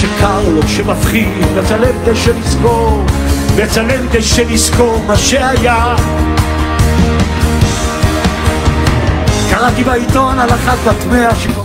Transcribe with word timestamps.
שקר 0.00 0.48
לו, 0.48 0.68
שמפחיד, 0.68 1.28
מצלם 1.56 1.94
דשא 2.04 2.30
לזכור, 2.30 3.04
מצלם 3.56 4.06
דשא 4.12 4.40
לזכור 4.40 5.02
מה 5.06 5.16
שהיה. 5.16 5.96
קראתי 9.50 9.84
בעיתון 9.84 10.38
על 10.38 10.50
אחת 10.50 10.78
בת 10.86 11.06
מאה 11.10 11.34
שכל... 11.34 11.62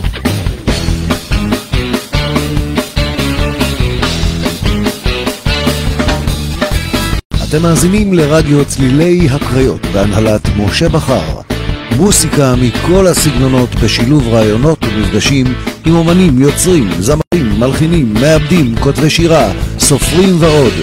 אתם 7.50 7.62
מאזינים 7.62 8.13
לרדיו 8.13 8.65
צלילי 8.65 9.28
הקריות 9.31 9.81
בהנהלת 9.94 10.42
משה 10.58 10.90
בכר. 10.90 11.42
מוסיקה 11.97 12.55
מכל 12.55 13.07
הסגנונות 13.07 13.75
בשילוב 13.75 14.28
רעיונות 14.28 14.78
ומפגשים 14.83 15.53
עם 15.85 15.96
אומנים, 15.96 16.41
יוצרים, 16.41 16.89
זמרים, 16.99 17.59
מלחינים, 17.59 18.13
מעבדים, 18.13 18.75
כותבי 18.80 19.09
שירה, 19.09 19.52
סופרים 19.80 20.35
ועוד. 20.39 20.73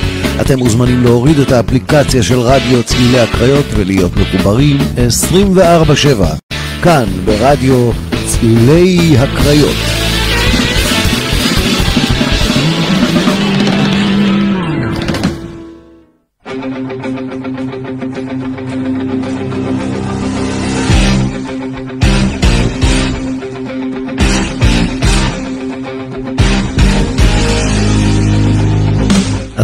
אתם 0.41 0.59
מוזמנים 0.59 1.05
להוריד 1.05 1.39
את 1.39 1.53
האפליקציה 1.53 2.23
של 2.23 2.39
רדיו 2.39 2.83
צלילי 2.83 3.21
הקריות 3.21 3.67
ולהיות 3.77 4.13
מחוברים 4.17 4.79
24/7 5.09 6.37
כאן 6.83 7.05
ברדיו 7.25 7.91
צלילי 8.27 9.17
הקריות. 9.19 10.00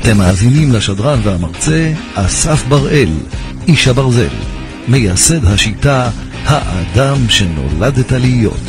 אתם 0.07 0.19
מאזינים 0.19 0.73
לשדרן 0.73 1.21
והמרצה 1.23 1.93
אסף 2.15 2.65
בראל, 2.69 3.09
איש 3.69 3.89
הברזל, 3.89 4.29
מייסד 4.89 5.45
השיטה 5.45 6.11
האדם 6.45 7.17
שנולדת 7.29 8.13
להיות. 8.13 8.61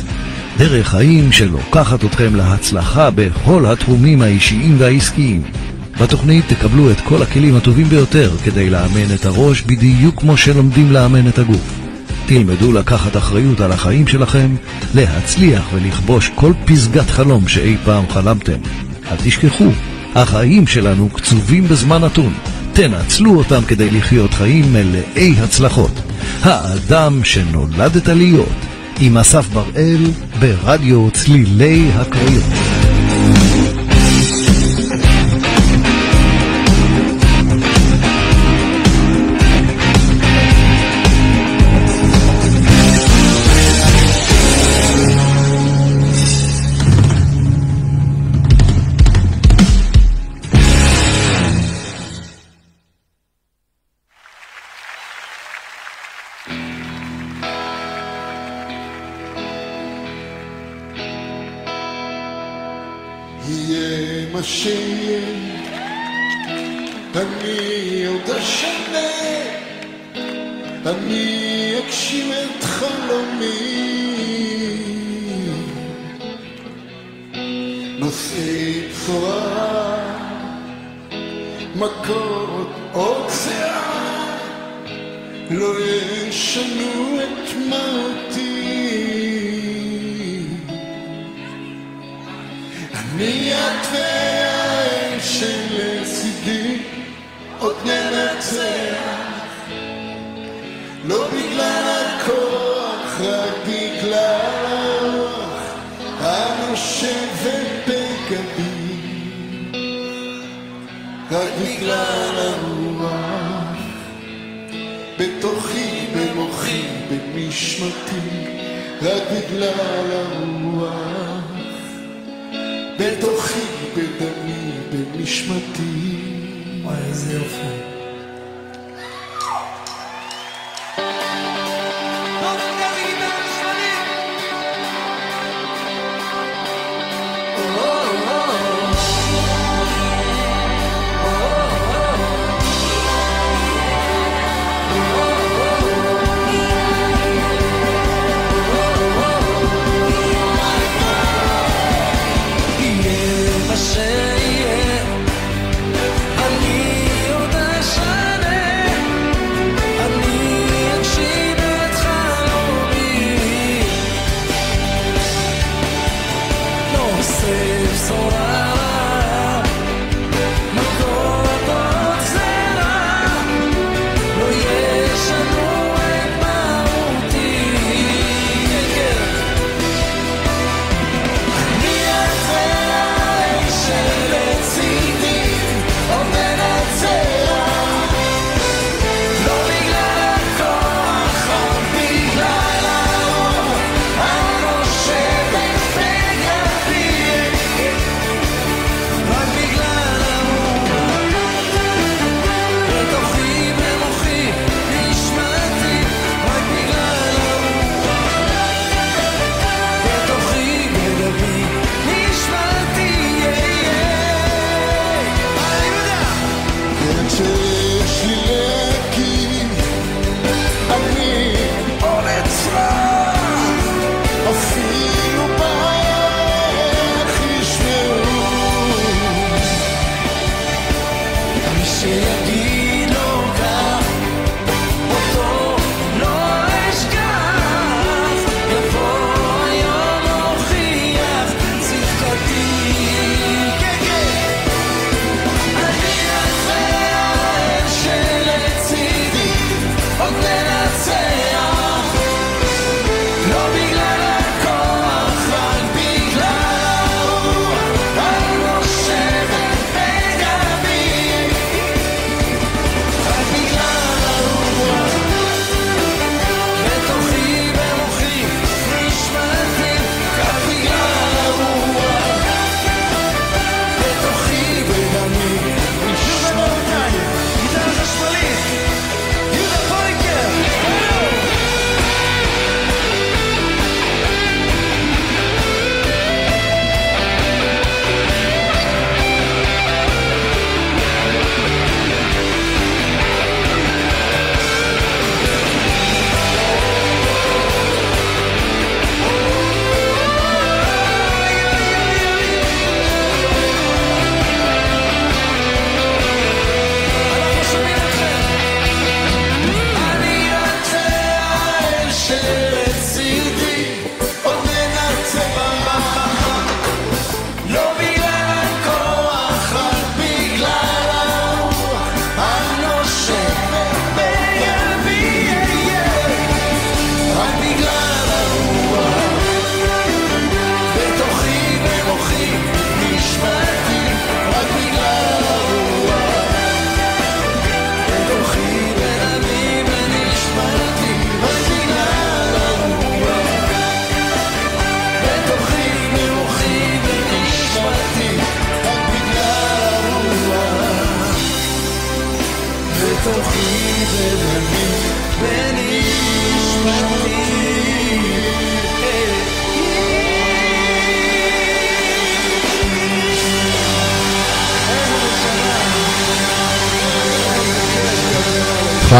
דרך 0.57 0.87
חיים 0.87 1.31
שלוקחת 1.31 2.05
אתכם 2.05 2.35
להצלחה 2.35 3.09
בכל 3.15 3.65
התחומים 3.65 4.21
האישיים 4.21 4.75
והעסקיים. 4.77 5.41
בתוכנית 6.01 6.45
תקבלו 6.47 6.91
את 6.91 7.01
כל 7.01 7.21
הכלים 7.21 7.55
הטובים 7.55 7.85
ביותר 7.85 8.31
כדי 8.43 8.69
לאמן 8.69 9.15
את 9.15 9.25
הראש 9.25 9.61
בדיוק 9.61 10.19
כמו 10.19 10.37
שלומדים 10.37 10.91
לאמן 10.91 11.27
את 11.27 11.39
הגוף. 11.39 11.79
תלמדו 12.25 12.71
לקחת 12.71 13.17
אחריות 13.17 13.61
על 13.61 13.71
החיים 13.71 14.07
שלכם, 14.07 14.55
להצליח 14.95 15.63
ולכבוש 15.73 16.31
כל 16.35 16.53
פסגת 16.65 17.09
חלום 17.09 17.47
שאי 17.47 17.75
פעם 17.85 18.03
חלמתם. 18.09 18.57
אל 19.11 19.15
תשכחו, 19.23 19.69
החיים 20.17 20.67
שלנו 20.67 21.09
קצובים 21.09 21.67
בזמן 21.67 22.03
נתון. 22.03 22.33
תנצלו 22.73 23.37
אותם 23.37 23.61
כדי 23.67 23.89
לחיות 23.89 24.33
חיים 24.33 24.73
מלאי 24.73 25.35
הצלחות. 25.39 25.91
האדם 26.41 27.23
שנולדת 27.23 28.07
להיות, 28.07 28.65
עם 28.99 29.17
אסף 29.17 29.47
בראל 29.49 30.11
ברדיו 30.39 31.11
צלילי 31.11 31.89
הקריות. 31.95 32.76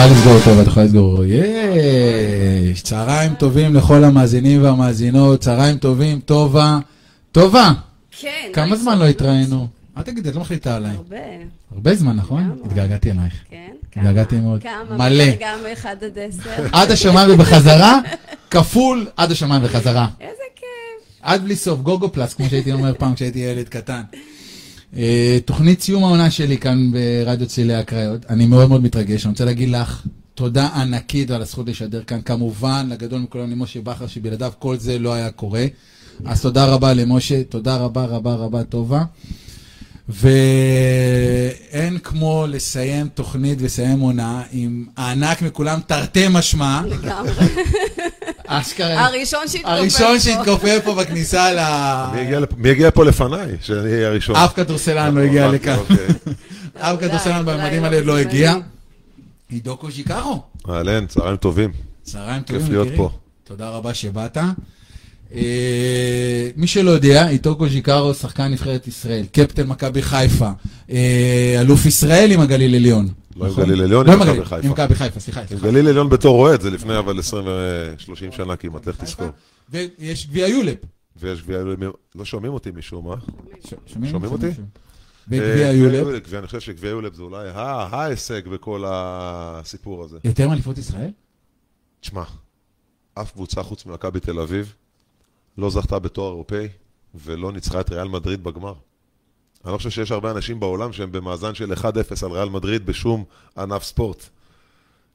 יכולה 0.07 0.19
לסגור 0.19 0.39
טוב, 0.45 0.59
את 0.59 0.68
יכולה 0.68 0.86
לסגור. 0.86 1.24
יש! 1.25 2.81
צהריים 2.81 3.36
טובים 3.36 3.75
לכל 3.75 4.04
המאזינים 4.04 4.63
והמאזינות, 4.63 5.42
צהריים 5.42 5.77
טובים, 5.77 6.19
טובה. 6.19 6.80
טובה! 7.31 7.71
כן. 8.19 8.50
כמה 8.54 8.75
זמן. 8.75 9.00
לא 9.00 9.06
התראינו? 9.06 9.68
אל 9.98 10.01
תגידי, 10.01 10.30
את 10.30 10.36
לא 10.36 10.42
מחליטה 10.42 10.75
עליי. 10.75 10.92
הרבה, 10.92 11.18
הרבה 11.71 11.95
זמן, 11.95 12.15
נכון? 12.15 12.59
התגעגעתי 12.65 13.12
אלייך. 13.12 13.33
כן. 13.50 13.71
התגעגעתי 13.98 14.36
כמה? 14.36 14.42
מאוד. 14.42 14.63
כמה? 14.63 14.98
מלא. 14.98 15.25
גם 15.39 15.59
מאחד 15.69 15.95
עד 16.01 16.18
עשר. 16.19 16.65
עד 16.71 16.92
השמיים 16.92 17.30
ובחזרה, 17.33 18.00
כפול 18.51 19.07
עד 19.18 19.31
השמיים 19.31 19.62
וחזרה. 19.65 20.07
איזה 20.21 20.44
כיף. 20.56 21.19
עד 21.21 21.44
בלי 21.44 21.56
סוף, 21.56 21.80
גוגו 21.80 22.12
פלאס, 22.12 22.33
כמו 22.33 22.45
שהייתי 22.50 22.71
אומר 22.71 22.94
פעם 22.98 23.15
כשהייתי 23.15 23.39
ילד 23.39 23.69
קטן. 23.69 24.01
אה, 24.95 25.38
תוכנית 25.45 25.81
סיום 25.81 26.04
העונה 26.04 26.31
שלי 26.31 26.57
כאן 26.57 26.92
ברדיו 26.92 27.48
צלילי 27.48 27.75
הקריות. 27.75 28.25
אני 28.30 28.45
מאוד 28.45 28.69
מאוד 28.69 28.84
מתרגש, 28.84 29.25
אני 29.25 29.31
רוצה 29.31 29.45
להגיד 29.45 29.69
לך 29.69 30.07
תודה 30.36 30.68
ענקית 30.75 31.31
על 31.31 31.42
הזכות 31.42 31.68
לשדר 31.68 32.04
כאן. 32.04 32.22
כמובן, 32.22 32.88
לגדול 32.92 33.19
מכולם 33.19 33.51
למשה 33.51 33.81
בכר, 33.81 34.07
שבלעדיו 34.07 34.51
כל 34.60 34.78
זה 34.78 35.00
לא 35.00 35.13
היה 35.13 35.31
קורה. 35.31 35.66
אז 36.25 36.42
תודה 36.42 36.66
רבה 36.66 36.94
למשה, 36.94 37.44
תודה 37.44 37.78
רבה 37.78 38.06
רבה 38.06 38.34
רבה 38.34 38.63
טובה. 38.63 39.04
ואין 40.10 41.98
כמו 42.04 42.45
לסיים 42.50 43.07
תוכנית 43.07 43.62
ולסיים 43.62 44.00
עונה 44.00 44.44
עם 44.51 44.86
הענק 44.98 45.42
מכולם, 45.42 45.80
תרתי 45.88 46.25
משמע. 46.30 46.81
לגמרי. 46.86 47.31
אשכרה. 48.48 49.06
הראשון 49.06 49.48
שהתכופף 49.48 49.64
פה. 49.64 49.72
הראשון 49.72 50.20
שהתכופף 50.20 50.80
פה 50.84 50.96
בכניסה 50.96 51.54
ל... 51.54 51.60
מי 52.58 52.70
הגיע 52.70 52.92
פה 52.92 53.06
לפניי? 53.06 53.56
שאני 53.62 53.94
אהיה 53.94 54.08
הראשון. 54.08 54.36
אף 54.36 54.54
כדורסלן 54.56 55.16
לא 55.16 55.22
הגיע 55.22 55.48
לכאן. 55.48 55.76
אוקיי. 55.78 56.08
אף 56.80 57.00
כדורסלן 57.00 57.48
אולי 57.48 57.58
במדים 57.58 57.82
לא 57.82 57.88
האלה 57.88 58.02
לא. 58.02 58.18
הגיע. 58.18 58.56
עידו 59.50 59.78
קוז'יקרו, 59.78 60.42
אהלן, 60.70 61.06
צהריים 61.06 61.38
טובים. 61.38 61.72
צהריים 62.04 62.44
כיף 62.44 62.58
טובים, 62.58 62.72
להיות 62.72 62.88
יקירי. 62.88 62.98
פה. 62.98 63.10
תודה 63.44 63.70
רבה 63.70 63.94
שבאת. 63.94 64.38
אה, 65.36 66.50
מי 66.56 66.68
שלא 66.68 66.92
יודע, 66.92 67.30
איתו 67.30 67.56
קוז'יקרו, 67.56 68.14
שחקן 68.14 68.48
נבחרת 68.48 68.88
ישראל, 68.88 69.26
קפטן 69.32 69.68
מכבי 69.68 70.02
חיפה, 70.02 70.50
אה, 70.92 71.58
אלוף 71.62 71.86
ישראל 71.86 72.31
עם 72.31 72.40
הגליל 72.40 72.76
עליון. 72.76 73.10
לא 73.38 73.46
עם? 73.46 73.54
גליל 73.56 73.84
עליון, 73.84 74.08
לא 74.08 74.14
עם 74.14 74.20
מכבי 74.20 74.46
חיפה. 74.46 74.68
עם 74.68 74.72
מכבי 74.72 74.96
חיפה, 74.96 75.20
סליחה. 75.20 75.42
עם. 75.52 75.58
גליל 75.58 75.88
עליון 75.88 76.10
בתור 76.10 76.40
אוהד, 76.40 76.62
זה 76.62 76.70
לפני 76.70 77.00
אבל 77.00 77.20
20 77.20 77.46
ו-30 77.48 78.36
שנה 78.36 78.56
כמעט, 78.56 78.88
לך 78.88 79.04
תזכור. 79.04 79.28
ויש 79.70 80.28
גביע 80.28 80.48
יולפ. 80.48 80.78
ויש 81.18 81.42
גביע, 81.42 81.60
לא 82.16 82.26
שומעים 82.26 82.54
אותי 82.54 82.72
משום 82.72 83.08
מה. 83.08 83.16
שומעים? 83.86 84.16
אותי? 84.32 84.50
וגביע 85.28 85.68
אה, 85.68 85.72
יולפ. 85.72 86.26
ואני 86.30 86.46
חושב 86.46 86.60
שגביע 86.60 86.90
יולפ 86.90 87.14
זה 87.14 87.24
אולי 87.24 87.50
ההישג 87.54 88.48
בכל 88.48 88.84
הסיפור 88.88 90.04
הזה. 90.04 90.18
יותר 90.24 90.50
מאליפות 90.50 90.78
ישראל? 90.78 91.12
תשמע, 92.00 92.24
אף 93.14 93.32
קבוצה 93.32 93.64
חוץ 93.64 93.86
ממכבי 93.86 94.20
תל 94.20 94.40
אביב 94.40 94.74
לא 95.58 95.70
זכתה 95.70 96.00
בתואר 96.00 96.30
אירופאי 96.32 96.68
ולא 97.16 97.52
ניצחה 97.52 97.82
את 97.82 97.90
ריאל 97.90 98.08
מדריד 98.08 98.44
בגמר. 98.44 98.74
אני 99.66 99.71
לא 99.73 99.78
חושב 99.78 99.90
שיש 99.90 100.11
הרבה 100.11 100.31
אנשים 100.31 100.59
בעולם 100.59 100.94
שהם 100.94 101.11
במאזן 101.11 101.56
של 101.56 101.73
1-0 101.73 101.83
על 102.26 102.31
ריאל 102.31 102.49
מדריד 102.49 102.85
בשום 102.85 103.23
ענף 103.57 103.83
ספורט. 103.83 104.23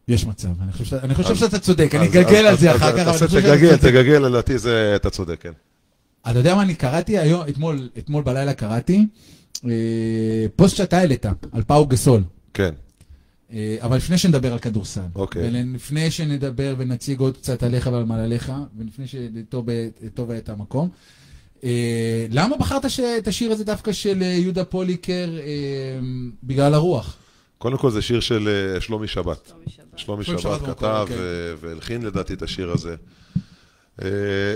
יש 0.08 0.26
מצב, 0.26 0.48
אני 0.62 0.72
חושב 0.72 0.84
ש- 0.84 0.92
אני 0.92 1.14
חושב 1.14 1.30
אז- 1.30 1.38
שאתה 1.38 1.58
צודק, 1.58 1.94
אני 1.94 2.04
אז- 2.04 2.10
אגלגל 2.10 2.46
אז- 2.46 2.52
על 2.52 2.56
זה 2.56 2.70
אז- 2.70 2.76
אחר 2.76 2.86
אז 2.88 2.94
כך, 3.06 3.24
חושב 3.24 3.40
שאתה 3.40 3.88
תגלגל, 3.88 4.18
לדעתי 4.18 4.58
זה, 4.58 4.92
אתה 4.96 5.10
צודק, 5.10 5.40
כן. 5.40 5.52
אתה 6.30 6.38
יודע 6.38 6.54
מה 6.54 6.62
אני 6.62 6.74
קראתי 6.74 7.18
היום, 7.18 7.42
אתמול, 7.48 7.88
אתמול 7.98 8.22
בלילה 8.22 8.54
קראתי, 8.54 9.06
אה, 9.64 9.70
פוסט 10.56 10.76
שאתה 10.76 10.98
העלית, 10.98 11.26
על 11.52 11.62
פאו 11.66 11.86
גסול. 11.86 12.22
כן. 12.54 12.74
אה, 13.52 13.76
אבל 13.80 13.96
לפני 13.96 14.18
שנדבר 14.18 14.52
על 14.52 14.58
כדורסל, 14.58 15.00
אוקיי. 15.14 15.42
ולפני 15.52 16.10
שנדבר 16.10 16.74
ונציג 16.78 17.20
עוד 17.20 17.36
קצת 17.36 17.62
עליך 17.62 17.88
ועל 17.92 18.04
מעלליך, 18.04 18.52
ולפני 18.78 19.06
שטוב 19.06 19.66
טוב 20.14 20.30
את 20.30 20.48
המקום, 20.48 20.88
אה, 20.88 21.21
למה 22.30 22.56
בחרת 22.56 22.90
ש- 22.90 23.00
את 23.00 23.28
השיר 23.28 23.52
הזה 23.52 23.64
דווקא 23.64 23.92
של 23.92 24.22
אה, 24.22 24.26
יהודה 24.26 24.64
פוליקר 24.64 25.28
אה, 25.38 25.44
בגלל 26.42 26.74
הרוח? 26.74 27.16
קודם 27.58 27.78
כל 27.78 27.90
זה 27.90 28.02
שיר 28.02 28.20
של 28.20 28.48
אה, 28.74 28.80
שלומי 28.80 29.08
שבת. 29.08 29.52
שלומי 29.96 30.24
שבת. 30.24 30.38
שבת 30.38 30.60
כתב. 30.66 31.06
ו- 31.10 31.54
והלחין 31.60 32.02
לדעתי 32.02 32.34
את 32.34 32.42
השיר 32.42 32.70
הזה. 32.70 32.94
אה, 34.02 34.08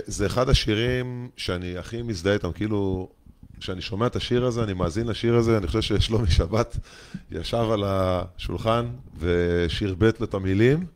זה 0.07 0.27
אחד 0.27 0.49
השירים 0.49 1.29
שאני 1.37 1.77
הכי 1.79 2.03
מזדהה 2.03 2.35
איתם, 2.35 2.53
כאילו, 2.53 3.09
כשאני 3.61 3.81
שומע 3.81 4.07
את 4.07 4.17
השיר 4.17 4.45
הזה, 4.47 4.63
אני 4.63 4.73
מאזין 4.73 5.07
לשיר 5.07 5.35
הזה, 5.37 5.59
אני 5.59 5.67
חושב 5.67 5.81
ששלומי 5.83 6.31
שבת 6.31 6.77
ישב 7.31 7.67
על 7.73 7.83
השולחן 7.87 8.87
ושרבט 9.19 10.21
לו 10.21 10.27
את 10.27 10.35
המילים, 10.35 10.87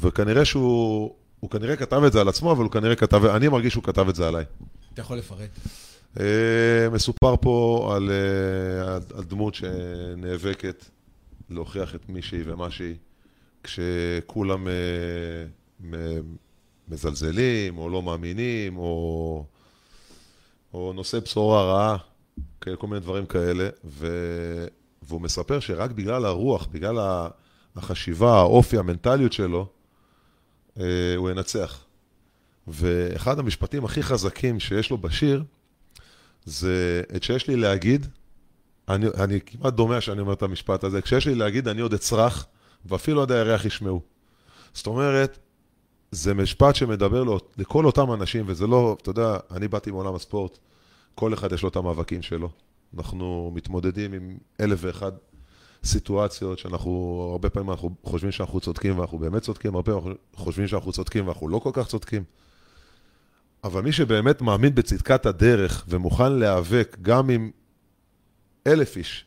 וכנראה 0.00 0.44
שהוא, 0.44 1.14
הוא 1.40 1.50
כנראה 1.50 1.76
כתב 1.76 2.02
את 2.06 2.12
זה 2.12 2.20
על 2.20 2.28
עצמו, 2.28 2.52
אבל 2.52 2.64
הוא 2.64 2.72
כנראה 2.72 2.94
כתב, 2.96 3.24
אני 3.24 3.48
מרגיש 3.48 3.72
שהוא 3.72 3.84
כתב 3.84 4.08
את 4.08 4.14
זה 4.14 4.28
עליי. 4.28 4.44
אתה 4.98 5.04
יכול 5.04 5.18
לפרט. 5.18 5.50
אה, 6.20 6.88
מסופר 6.92 7.34
פה 7.40 7.90
על, 7.96 8.10
אה, 8.10 8.94
על, 8.94 9.02
על 9.14 9.24
דמות 9.24 9.54
שנאבקת 9.54 10.84
להוכיח 11.50 11.94
את 11.94 12.08
מי 12.08 12.22
שהיא 12.22 12.42
ומה 12.46 12.70
שהיא, 12.70 12.94
כשכולם 13.62 14.68
אה, 14.68 15.92
מזלזלים, 16.88 17.78
או 17.78 17.88
לא 17.88 18.02
מאמינים, 18.02 18.76
או, 18.76 19.44
או 20.74 20.92
נושא 20.92 21.18
בשורה 21.20 21.62
רעה, 21.62 21.96
כל 22.78 22.86
מיני 22.86 23.00
דברים 23.00 23.26
כאלה, 23.26 23.68
ו... 23.84 24.06
והוא 25.02 25.20
מספר 25.20 25.60
שרק 25.60 25.90
בגלל 25.90 26.24
הרוח, 26.24 26.66
בגלל 26.66 26.98
החשיבה, 27.76 28.38
האופי, 28.38 28.78
המנטליות 28.78 29.32
שלו, 29.32 29.66
הוא 31.16 31.30
ינצח. 31.30 31.87
ואחד 32.68 33.38
המשפטים 33.38 33.84
הכי 33.84 34.02
חזקים 34.02 34.60
שיש 34.60 34.90
לו 34.90 34.98
בשיר, 34.98 35.44
זה 36.44 37.02
את 37.16 37.22
שיש 37.22 37.48
לי 37.48 37.56
להגיד, 37.56 38.06
אני, 38.88 39.06
אני 39.06 39.40
כמעט 39.46 39.74
דומע 39.74 40.00
שאני 40.00 40.20
אומר 40.20 40.32
את 40.32 40.42
המשפט 40.42 40.84
הזה, 40.84 41.02
כשיש 41.02 41.26
לי 41.26 41.34
להגיד 41.34 41.68
אני 41.68 41.80
עוד 41.80 41.94
אצרח, 41.94 42.46
ואפילו 42.86 43.22
עד 43.22 43.32
הירח 43.32 43.64
ישמעו. 43.64 44.00
זאת 44.74 44.86
אומרת, 44.86 45.38
זה 46.10 46.34
משפט 46.34 46.74
שמדבר 46.74 47.24
לו, 47.24 47.38
לכל 47.56 47.86
אותם 47.86 48.12
אנשים, 48.12 48.44
וזה 48.48 48.66
לא, 48.66 48.96
אתה 49.02 49.10
יודע, 49.10 49.36
אני 49.50 49.68
באתי 49.68 49.90
מעולם 49.90 50.14
הספורט, 50.14 50.58
כל 51.14 51.34
אחד 51.34 51.52
יש 51.52 51.62
לו 51.62 51.68
את 51.68 51.76
המאבקים 51.76 52.22
שלו. 52.22 52.48
אנחנו 52.96 53.52
מתמודדים 53.54 54.12
עם 54.12 54.38
אלף 54.60 54.78
ואחד 54.82 55.12
סיטואציות 55.84 56.58
שאנחנו, 56.58 57.28
הרבה 57.32 57.50
פעמים 57.50 57.70
אנחנו 57.70 57.90
חושבים 58.04 58.32
שאנחנו 58.32 58.60
צודקים 58.60 58.98
ואנחנו 58.98 59.18
באמת 59.18 59.42
צודקים, 59.42 59.74
הרבה 59.74 59.92
פעמים 59.92 60.06
אנחנו 60.06 60.14
חושבים 60.36 60.66
שאנחנו 60.66 60.92
צודקים 60.92 61.26
ואנחנו 61.26 61.48
לא 61.48 61.58
כל 61.58 61.70
כך 61.72 61.86
צודקים. 61.86 62.24
אבל 63.64 63.82
מי 63.82 63.92
שבאמת 63.92 64.42
מאמין 64.42 64.74
בצדקת 64.74 65.26
הדרך 65.26 65.84
ומוכן 65.88 66.32
להיאבק 66.32 66.96
גם 67.02 67.30
עם 67.30 67.50
אלף 68.66 68.96
איש, 68.96 69.24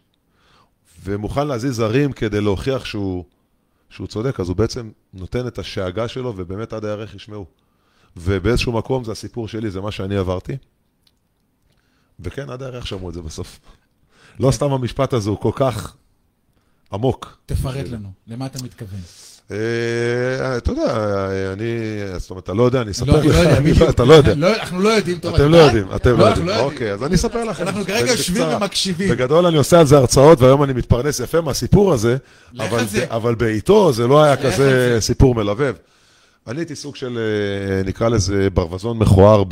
ומוכן 1.04 1.48
להזיז 1.48 1.80
הרים 1.80 2.12
כדי 2.12 2.42
להוכיח 2.42 2.86
שהוא, 2.86 3.26
שהוא 3.90 4.08
צודק, 4.08 4.40
אז 4.40 4.50
הוא 4.50 4.58
בעצם 4.58 4.92
נותן 5.14 5.48
את 5.48 5.60
השאגה 5.60 6.08
שלו, 6.08 6.34
ובאמת 6.38 6.74
עד 6.74 6.86
הירך 6.86 7.16
ישמעו. 7.16 7.46
ובאיזשהו 8.18 8.72
מקום 8.72 9.04
זה 9.04 9.12
הסיפור 9.12 9.48
שלי, 9.48 9.72
זה 9.72 9.82
מה 9.82 9.92
שאני 9.92 10.18
עברתי. 10.18 10.58
וכן, 12.20 12.50
עד 12.50 12.64
הירך 12.64 12.88
שמעו 12.88 13.10
את 13.10 13.14
זה 13.14 13.22
בסוף. 13.22 13.60
לא 14.40 14.52
סתם 14.52 14.72
המשפט 14.72 15.14
הזה 15.14 15.30
הוא 15.30 15.40
כל 15.40 15.52
כך 15.56 15.96
עמוק. 16.94 17.38
תפרט 17.46 17.88
לנו, 17.88 18.12
למה 18.28 18.46
אתה 18.46 18.64
מתכוון? 18.64 19.00
אה, 19.52 20.58
אתה 20.58 20.72
יודע, 20.72 20.94
אני, 21.54 21.66
זאת 22.20 22.30
אומרת, 22.30 22.44
אתה 22.44 22.54
לא 22.54 22.64
יודע, 22.64 22.82
אני 22.82 22.92
אספר 22.92 23.12
לא, 23.12 23.20
לך, 23.20 23.36
לא 23.36 23.60
בדיוק. 23.60 23.90
אתה 23.90 24.06
לא 24.06 24.14
יודע. 24.14 24.34
לא, 24.36 24.56
אנחנו 24.56 24.82
לא 24.82 24.90
יודעים, 24.90 25.20
טוב, 25.20 25.36
אתם 25.36 25.52
לא 25.52 25.58
יודע? 25.58 25.68
יודעים, 25.78 25.96
אתם 25.96 26.18
לא 26.20 26.26
יודעים. 26.26 26.50
אוקיי, 26.50 26.94
אז 26.94 27.04
אני 27.04 27.16
אספר 27.16 27.44
לכם. 27.44 27.64
אנחנו 27.64 27.86
כרגע. 27.86 28.12
יושבים 28.12 28.44
ומקשיבים. 28.56 29.10
בגדול 29.10 29.46
אני 29.46 29.58
עושה 29.58 29.80
על 29.80 29.86
זה 29.86 29.98
הרצאות, 29.98 30.42
והיום 30.42 30.64
אני 30.64 30.74
מתפרנס 30.74 31.20
יפה 31.20 31.42
מהסיפור 31.42 31.94
הזה, 31.94 32.18
לך 32.54 32.74
אבל 33.10 33.36
בעיתו 33.36 33.94
זה 33.94 34.08
לא 34.08 34.24
היה 34.24 34.34
לך 34.34 34.40
כזה 34.40 34.56
זה. 34.56 34.98
סיפור 35.02 35.36
מלבב. 35.36 35.74
אני 36.48 36.60
הייתי 36.60 36.76
סוג 36.76 36.96
של, 36.96 37.18
אה, 37.18 37.84
נקרא 37.84 38.10
לזה, 38.10 38.50
ברווזון 38.54 38.98
מכוער 38.98 39.44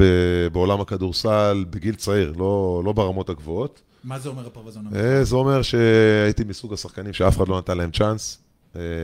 בעולם 0.51 0.81
הכדורסל 0.81 1.65
בגיל 1.69 1.95
צעיר, 1.95 2.33
לא 2.85 2.93
ברמות 2.95 3.29
הגבוהות. 3.29 3.81
מה 4.03 4.19
זה 4.19 4.29
אומר 4.29 4.47
הפרווזון? 4.47 4.83
אה, 4.95 5.23
זה 5.23 5.35
אומר 5.35 5.61
שהייתי 5.61 6.43
מסוג 6.43 6.73
השחקנים 6.73 7.13
שאף 7.13 7.37
אחד 7.37 7.47
לא 7.47 7.57
נתן 7.57 7.77
להם 7.77 7.91
צ'אנס, 7.91 8.37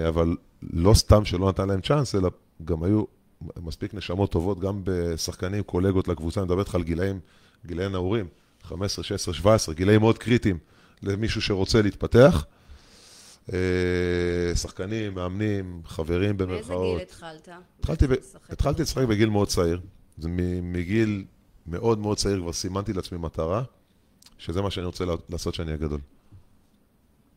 אבל 0.07 0.35
לא 0.73 0.93
סתם 0.93 1.25
שלא 1.25 1.49
נתן 1.49 1.67
להם 1.67 1.81
צ'אנס, 1.81 2.15
אלא 2.15 2.29
גם 2.65 2.83
היו 2.83 3.03
מספיק 3.57 3.93
נשמות 3.93 4.31
טובות, 4.31 4.59
גם 4.59 4.81
בשחקנים, 4.83 5.63
קולגות 5.63 6.07
לקבוצה, 6.07 6.39
אני 6.39 6.45
מדבר 6.45 6.59
איתך 6.59 6.75
על 6.75 6.83
גילאים, 6.83 7.19
גילאי 7.65 7.89
נעורים, 7.89 8.27
15, 8.63 9.03
16, 9.03 9.33
17, 9.33 9.75
גילאים 9.75 10.01
מאוד 10.01 10.17
קריטיים 10.17 10.57
למישהו 11.03 11.41
שרוצה 11.41 11.81
להתפתח. 11.81 12.45
אה, 13.53 14.55
שחקנים, 14.55 15.13
מאמנים, 15.13 15.81
חברים 15.85 16.37
באיזה 16.37 16.53
במרכאות. 16.53 16.97
גיל 16.97 17.07
התחלת? 17.07 17.49
התחלתי, 17.79 18.07
ב... 18.07 18.11
התחלתי 18.49 18.81
לשחק 18.81 19.03
בגיל 19.03 19.29
מאוד 19.29 19.47
צעיר. 19.47 19.81
זה 20.17 20.29
מגיל 20.61 21.25
מאוד 21.67 21.99
מאוד 21.99 22.17
צעיר 22.17 22.41
כבר 22.41 22.53
סימנתי 22.53 22.93
לעצמי 22.93 23.17
מטרה, 23.17 23.63
שזה 24.37 24.61
מה 24.61 24.71
שאני 24.71 24.85
רוצה 24.85 25.05
לעשות 25.29 25.53
כשאני 25.53 25.67
אהיה 25.67 25.77
גדול. 25.77 25.99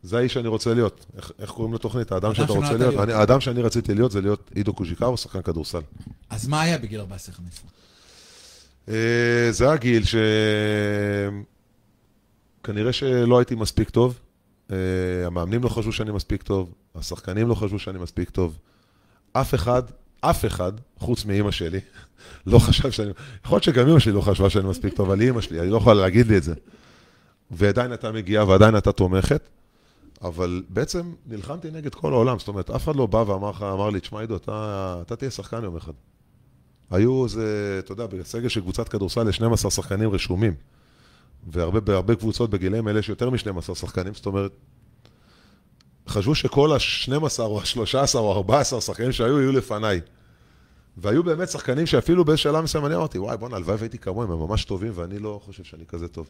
זה 0.03 0.17
האיש 0.17 0.33
שאני 0.33 0.47
רוצה 0.47 0.73
להיות. 0.73 1.05
איך, 1.17 1.31
איך 1.39 1.49
קוראים 1.49 1.73
לתוכנית? 1.73 2.11
האדם 2.11 2.33
שאתה 2.33 2.53
רוצה 2.53 2.73
להיות? 2.73 2.79
להיות. 2.79 3.03
אני, 3.03 3.13
האדם 3.13 3.41
שאני 3.41 3.61
רציתי 3.61 3.93
להיות 3.93 4.11
זה 4.11 4.21
להיות 4.21 4.51
עידו 4.55 4.73
קוז'יקאו, 4.73 5.17
שחקן 5.17 5.41
כדורסל. 5.41 5.81
אז 6.29 6.47
מה 6.47 6.61
היה 6.61 6.77
בגיל 6.77 7.01
14-15? 7.01 7.03
אה, 8.89 9.47
זה 9.51 9.71
הגיל 9.71 10.05
ש... 10.05 10.15
כנראה 12.63 12.93
שלא 12.93 13.39
הייתי 13.39 13.55
מספיק 13.55 13.89
טוב. 13.89 14.19
אה, 14.71 14.77
המאמנים 15.25 15.63
לא 15.63 15.69
חשבו 15.69 15.91
שאני 15.91 16.11
מספיק 16.11 16.43
טוב, 16.43 16.73
השחקנים 16.95 17.47
לא 17.47 17.55
חשבו 17.55 17.79
שאני 17.79 17.99
מספיק 17.99 18.29
טוב. 18.29 18.57
אף 19.33 19.55
אחד, 19.55 19.83
אף 20.21 20.45
אחד, 20.45 20.71
חוץ 20.97 21.25
מאימא 21.25 21.51
שלי, 21.51 21.79
לא 22.47 22.59
חשב 22.59 22.91
שאני... 22.91 23.11
יכול 23.45 23.55
להיות 23.55 23.63
שגם 23.63 23.87
אימא 23.87 23.99
שלי 23.99 24.13
לא 24.13 24.21
חשבה 24.21 24.49
שאני 24.49 24.69
מספיק 24.69 24.93
טוב, 24.93 25.09
אבל 25.09 25.19
היא 25.19 25.27
אימא 25.27 25.41
שלי, 25.41 25.59
היא 25.59 25.71
לא 25.71 25.77
יכולה 25.77 26.01
להגיד 26.01 26.27
לי 26.27 26.37
את 26.37 26.43
זה. 26.43 26.53
ועדיין 27.51 27.91
הייתה 27.91 28.11
מגיעה 28.11 28.47
ועדיין 28.47 28.75
הייתה 28.75 28.91
תומכת, 28.91 29.49
אבל 30.21 30.63
בעצם 30.69 31.13
נלחמתי 31.25 31.71
נגד 31.71 31.95
כל 31.95 32.13
העולם. 32.13 32.39
זאת 32.39 32.47
אומרת, 32.47 32.69
אף 32.69 32.83
אחד 32.83 32.95
לא 32.95 33.05
בא 33.05 33.17
ואמר 33.17 33.49
לך, 33.49 33.61
אמר 33.61 33.89
לי, 33.89 33.99
תשמע 33.99 34.19
עידו, 34.19 34.35
אתה, 34.35 34.97
אתה 35.01 35.15
תהיה 35.15 35.31
שחקן 35.31 35.63
יום 35.63 35.75
אחד. 35.75 35.91
היו 36.91 37.25
איזה, 37.25 37.75
אתה 37.79 37.91
יודע, 37.91 38.05
בסגל 38.05 38.47
של 38.47 38.61
קבוצת 38.61 38.89
כדורסל 38.89 39.29
יש 39.29 39.35
12 39.35 39.71
שחקנים 39.71 40.09
רשומים. 40.09 40.53
והרבה 41.47 41.79
בהרבה 41.79 42.15
קבוצות 42.15 42.49
בגילאים 42.49 42.87
האלה 42.87 42.99
יש 42.99 43.09
יותר 43.09 43.29
מ-12 43.29 43.75
שחקנים, 43.75 44.13
זאת 44.13 44.25
אומרת, 44.25 44.51
חשבו 46.07 46.35
שכל 46.35 46.71
ה-12 46.73 47.39
או 47.39 47.59
ה-13 47.59 48.15
או 48.15 48.43
ה-14 48.51 48.81
שחקנים 48.81 49.11
שהיו, 49.11 49.39
יהיו 49.39 49.51
לפניי. 49.51 50.01
והיו 50.97 51.23
באמת 51.23 51.49
שחקנים 51.49 51.85
שאפילו 51.85 52.25
באיזה 52.25 52.41
שלב 52.41 52.63
מסוים 52.63 52.85
אני 52.85 52.95
אמרתי, 52.95 53.19
וואי, 53.19 53.37
בואנה, 53.37 53.55
הלוואי 53.55 53.75
והייתי 53.75 53.97
כמוהם, 53.97 54.31
הם 54.31 54.39
ממש 54.39 54.65
טובים, 54.65 54.91
ואני 54.95 55.19
לא 55.19 55.41
חושב 55.45 55.63
שאני 55.63 55.85
כזה 55.85 56.07
טוב. 56.07 56.29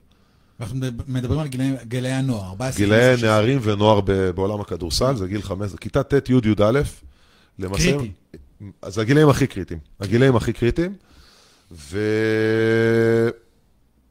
אנחנו 0.59 0.79
מדברים 1.07 1.39
על 1.39 1.47
גילאי- 1.47 1.85
גילאי 1.87 2.11
הנוער, 2.11 2.45
14 2.49 2.77
גילאי 2.85 2.99
15. 3.15 3.29
נערים 3.29 3.59
ונוער 3.63 3.99
בעולם 4.35 4.61
הכדורסל, 4.61 5.15
זה 5.15 5.27
גיל 5.27 5.41
5, 5.41 5.71
כיתה 5.81 6.03
ט', 6.03 6.29
י', 6.29 6.33
י"א. 6.33 6.81
למעשה, 7.59 7.83
קריטי. 7.97 8.11
אז 8.81 8.93
זה 8.93 9.01
הגילאים 9.01 9.29
הכי 9.29 9.47
קריטיים. 9.47 9.79
הגילאים 9.99 10.35
הכי 10.35 10.53
קריטיים. 10.53 10.95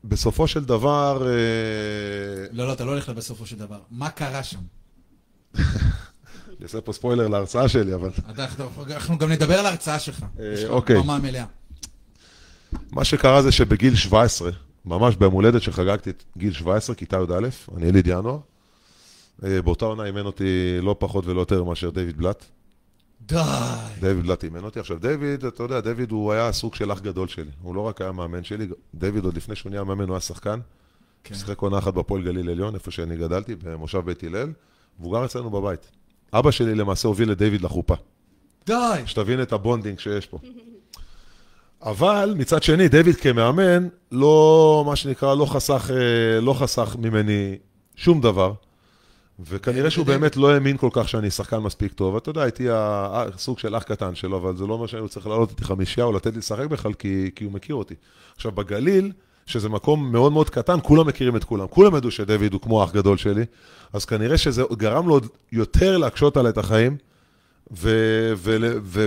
ובסופו 0.04 0.46
של 0.48 0.64
דבר, 0.64 1.26
אה, 1.26 1.32
לא, 2.52 2.66
לא, 2.66 2.72
אתה 2.72 2.84
לא 2.84 2.90
הולך 2.90 3.08
בסופו 3.08 3.46
של 3.46 3.56
דבר. 3.58 3.78
מה 3.90 4.10
קרה 4.10 4.42
שם? 4.42 4.58
אני 5.54 5.64
אעשה 6.62 6.80
פה 6.80 6.92
ספוילר 6.92 7.28
להרצאה 7.28 7.68
שלי, 7.68 7.94
אבל 7.94 8.10
אנחנו- 8.28 9.18
גם 9.18 9.32
נדבר 9.32 9.58
על 9.58 9.66
ההרצאה 9.66 9.98
שלך. 9.98 10.22
אה, 10.40 10.44
יש 10.54 10.64
לך 10.64 10.70
אוקיי. 10.70 10.96
במה 11.02 11.18
מלאה. 11.18 11.44
מה 12.92 13.04
שקרה 13.04 13.42
זה 13.42 13.52
שבגיל 13.52 13.94
17, 13.96 14.50
ממש 14.84 15.16
ביום 15.16 15.32
הולדת 15.32 15.62
שחגגתי 15.62 16.10
את 16.10 16.24
גיל 16.36 16.52
17, 16.52 16.96
כיתה 16.96 17.16
י"א, 17.16 17.48
אני 17.76 17.86
יליד 17.86 18.06
ינואר, 18.06 18.38
אה, 19.44 19.62
באותה 19.62 19.84
עונה 19.84 20.04
אימן 20.04 20.26
אותי 20.26 20.78
לא 20.82 20.96
פחות 20.98 21.26
ולא 21.26 21.40
יותר 21.40 21.64
מאשר 21.64 21.90
דיוויד 21.90 22.16
בלאט. 22.16 22.44
די. 23.20 23.36
דיוויד 24.00 24.24
בלאט 24.24 24.44
אימן 24.44 24.64
אותי. 24.64 24.80
עכשיו, 24.80 24.98
דיוויד, 24.98 25.44
אתה 25.44 25.62
יודע, 25.62 25.80
דיוויד 25.80 26.10
הוא 26.10 26.32
היה 26.32 26.52
סוג 26.52 26.74
של 26.74 26.92
אח 26.92 27.00
גדול 27.00 27.28
שלי. 27.28 27.50
הוא 27.62 27.74
לא 27.74 27.80
רק 27.80 28.00
היה 28.00 28.12
מאמן 28.12 28.44
שלי, 28.44 28.66
דיוויד 28.94 29.24
עוד 29.24 29.36
לפני 29.36 29.56
שהוא 29.56 29.70
נהיה 29.70 29.84
מאמן, 29.84 30.04
הוא 30.04 30.14
היה 30.14 30.20
שחקן. 30.20 30.60
כן. 31.24 31.34
שיחק 31.34 31.58
עונה 31.58 31.78
אחת 31.78 31.94
בפועל 31.94 32.22
גליל 32.22 32.50
עליון, 32.50 32.74
איפה 32.74 32.90
שאני 32.90 33.16
גדלתי, 33.16 33.54
במושב 33.54 33.98
בית 33.98 34.24
הלל, 34.24 34.52
והוא 35.00 35.12
גר 35.12 35.24
אצלנו 35.24 35.50
בבית. 35.50 35.90
אבא 36.32 36.50
שלי 36.50 36.74
למעשה 36.74 37.08
הוביל 37.08 37.32
את 37.32 37.38
דיוויד 37.38 37.60
לחופה. 37.62 37.94
די. 38.66 39.02
שתבין 39.06 39.42
את 39.42 39.52
ה 39.52 39.58
bonding 39.58 39.98
שיש 39.98 40.26
פה. 40.26 40.38
אבל 41.82 42.34
מצד 42.36 42.62
שני, 42.62 42.88
דיוויד 42.88 43.16
כמאמן, 43.16 43.88
לא, 44.12 44.82
מה 44.86 44.96
שנקרא, 44.96 45.34
לא 45.34 45.44
חסך, 45.44 45.90
אה, 45.94 46.40
לא 46.40 46.52
חסך 46.52 46.96
ממני 46.98 47.56
שום 47.96 48.20
דבר. 48.20 48.52
וכנראה 49.40 49.90
שהוא 49.90 50.06
באמת 50.06 50.36
לא 50.36 50.50
האמין 50.50 50.76
כל 50.76 50.88
כך 50.92 51.08
שאני 51.08 51.30
שחקן 51.30 51.58
מספיק 51.58 51.92
טוב. 51.92 52.16
אתה 52.16 52.30
יודע, 52.30 52.42
הייתי 52.42 52.70
ה- 52.70 53.24
סוג 53.36 53.58
של 53.58 53.76
אח 53.76 53.82
קטן 53.82 54.14
שלו, 54.14 54.36
אבל 54.36 54.56
זה 54.56 54.66
לא 54.66 54.74
אומר 54.74 54.86
שאני 54.86 55.08
צריך 55.08 55.26
לעלות 55.26 55.50
איתי 55.50 55.64
חמישייה 55.64 56.06
או 56.06 56.12
לתת 56.12 56.32
לי 56.32 56.38
לשחק 56.38 56.66
בכלל, 56.66 56.92
כי, 56.92 57.30
כי 57.34 57.44
הוא 57.44 57.52
מכיר 57.52 57.74
אותי. 57.74 57.94
עכשיו, 58.36 58.52
בגליל, 58.52 59.12
שזה 59.46 59.68
מקום 59.68 60.12
מאוד 60.12 60.32
מאוד 60.32 60.50
קטן, 60.50 60.78
כולם 60.82 61.06
מכירים 61.06 61.36
את 61.36 61.44
כולם. 61.44 61.66
כולם 61.66 61.96
ידעו 61.96 62.10
שדויד 62.10 62.52
הוא 62.52 62.60
כמו 62.60 62.84
אח 62.84 62.92
גדול 62.92 63.16
שלי, 63.16 63.44
אז 63.92 64.04
כנראה 64.04 64.38
שזה 64.38 64.62
גרם 64.72 65.08
לו 65.08 65.20
יותר 65.52 65.96
להקשות 65.98 66.36
עליי 66.36 66.50
את 66.50 66.58
החיים, 66.58 66.96
ו- 67.72 68.32
ו- 68.36 69.06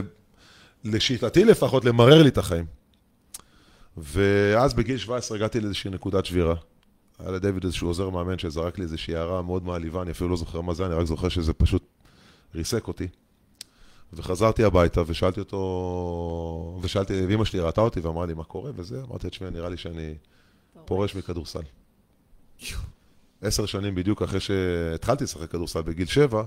ולשיטתי 0.86 1.46
לפחות, 1.46 1.86
למרר 1.86 2.24
לי 2.24 2.30
את 2.30 2.38
החיים. 2.38 2.66
ואז 3.98 4.74
בגיל 4.74 4.98
17 4.98 5.38
הגעתי 5.38 5.60
לאיזושהי 5.60 5.92
נקודת 5.92 6.26
שבירה. 6.26 6.56
היה 7.20 7.32
לדויד 7.32 7.64
איזשהו 7.64 7.88
עוזר 7.88 8.10
מאמן 8.10 8.38
שזרק 8.38 8.78
לי 8.78 8.84
איזושהי 8.84 9.16
הערה 9.16 9.42
מאוד 9.42 9.66
מעליבה, 9.66 10.02
אני 10.02 10.12
אפילו 10.12 10.30
לא 10.30 10.38
זוכר 10.38 10.62
מה 10.62 10.74
זה, 10.74 10.86
אני 10.86 10.94
רק 10.94 11.06
זוכר 11.06 11.30
שזה 11.30 11.54
פשוט 11.54 11.84
ריסק 12.56 12.88
אותי. 12.88 13.08
וחזרתי 14.14 14.64
הביתה 14.64 15.02
ושאלתי 15.08 15.40
אותו, 15.40 16.80
ושאלתי, 16.82 17.26
ואמא 17.26 17.46
שלי 17.46 17.60
ראתה 17.60 17.82
אותי 17.82 18.00
ואמרה 18.00 18.26
לי 18.26 18.34
מה 18.34 18.44
קורה 18.44 18.72
וזה, 18.76 19.02
אמרתי, 19.10 19.30
תשמעי, 19.30 19.52
נראה 19.52 19.70
לי 19.70 19.78
שאני 19.78 20.14
פורש 20.86 21.16
מכדורסל. 21.16 21.64
עשר 23.42 23.66
שנים 23.66 23.96
בדיוק 23.96 24.22
אחרי 24.22 24.40
שהתחלתי 24.40 25.24
לשחק 25.24 25.52
כדורסל 25.52 25.82
בגיל 25.82 26.08
שבע, 26.08 26.44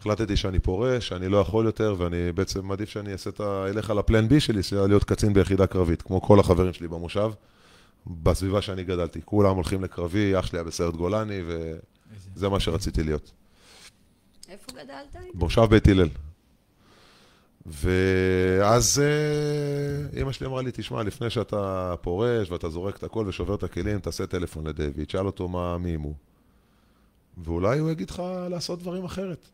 החלטתי 0.00 0.36
שאני 0.36 0.58
פורש, 0.58 1.08
שאני 1.08 1.28
לא 1.28 1.36
יכול 1.36 1.66
יותר, 1.66 1.94
ואני 1.98 2.32
בעצם 2.32 2.66
מעדיף 2.66 2.88
שאני 2.88 3.12
אעשה 3.12 3.30
את 3.30 3.40
ה... 3.40 3.66
אלך 3.68 3.90
על 3.90 3.98
הפלן 3.98 4.28
בי 4.28 4.40
שלי, 4.40 4.62
שזה 4.62 4.86
להיות 4.86 5.04
קצין 5.04 5.32
ביחידה 5.32 5.66
קרבית, 5.66 6.02
כמו 6.02 6.22
כל 6.22 6.40
החברים 6.40 6.72
שלי 6.72 6.88
במושב, 6.88 7.30
בסביבה 8.06 8.62
שאני 8.62 8.84
גדלתי. 8.84 9.20
כולם 9.24 9.54
הולכים 9.54 9.84
לקרבי, 9.84 10.38
אח 10.38 10.46
שלי 10.46 10.58
היה 10.58 10.64
בסיירת 10.64 10.96
גולני, 10.96 11.40
וזה 11.46 12.48
מה 12.48 12.60
שרציתי 12.60 13.02
להיות. 13.02 13.32
איפה 14.48 14.72
גדלת? 14.72 15.16
במושב 15.34 15.64
בית 15.64 15.88
הלל. 15.88 16.08
ואז 17.66 19.02
אה, 19.04 20.18
אימא 20.18 20.32
שלי 20.32 20.46
אמרה 20.46 20.62
לי, 20.62 20.70
תשמע, 20.72 21.02
לפני 21.02 21.30
שאתה 21.30 21.94
פורש 22.00 22.50
ואתה 22.50 22.68
זורק 22.68 22.96
את 22.96 23.02
הכל 23.02 23.24
ושובר 23.28 23.54
את 23.54 23.62
הכלים, 23.62 23.98
תעשה 23.98 24.26
טלפון 24.26 24.66
לדיוויד, 24.66 25.10
שאל 25.10 25.26
אותו 25.26 25.48
מה, 25.48 25.78
מי 25.78 25.94
הוא. 25.94 26.14
ואולי 27.44 27.78
הוא 27.78 27.90
יגיד 27.90 28.10
לך 28.10 28.22
לעשות 28.50 28.78
דברים 28.78 29.04
אחרת. 29.04 29.48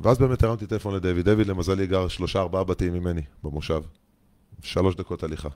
ואז 0.00 0.18
באמת 0.18 0.42
הרמתי 0.42 0.66
טלפון 0.66 0.94
לדיוויד. 0.94 1.24
דיוויד 1.24 1.46
למזלי 1.46 1.86
גר 1.86 2.08
שלושה 2.08 2.40
ארבעה 2.40 2.64
בתים 2.64 2.92
ממני 2.92 3.22
במושב. 3.42 3.82
שלוש 4.62 4.94
דקות 4.94 5.22
הליכה. 5.22 5.48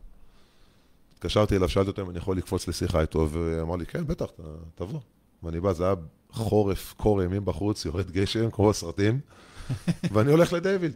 התקשרתי 1.15 1.57
אליו, 1.57 1.69
שאלתי 1.69 1.91
אותו 1.91 2.03
אם 2.03 2.11
אני 2.11 2.19
יכול 2.19 2.37
לקפוץ 2.37 2.69
לשיחה 2.69 3.01
איתו, 3.01 3.29
ואמר 3.31 3.77
לי, 3.77 3.87
כן, 3.87 4.07
בטח, 4.07 4.27
תבוא. 4.75 5.01
ואני 5.43 5.61
בא, 5.61 5.73
זה 5.73 5.85
היה 5.85 5.95
חורף, 6.33 6.95
קור 6.97 7.23
אימים 7.23 7.45
בחוץ, 7.45 7.85
יורד 7.85 8.11
גשם, 8.11 8.51
כמו 8.51 8.69
בסרטים, 8.69 9.21
ואני 10.13 10.31
הולך 10.31 10.53
לדיוויד. 10.53 10.93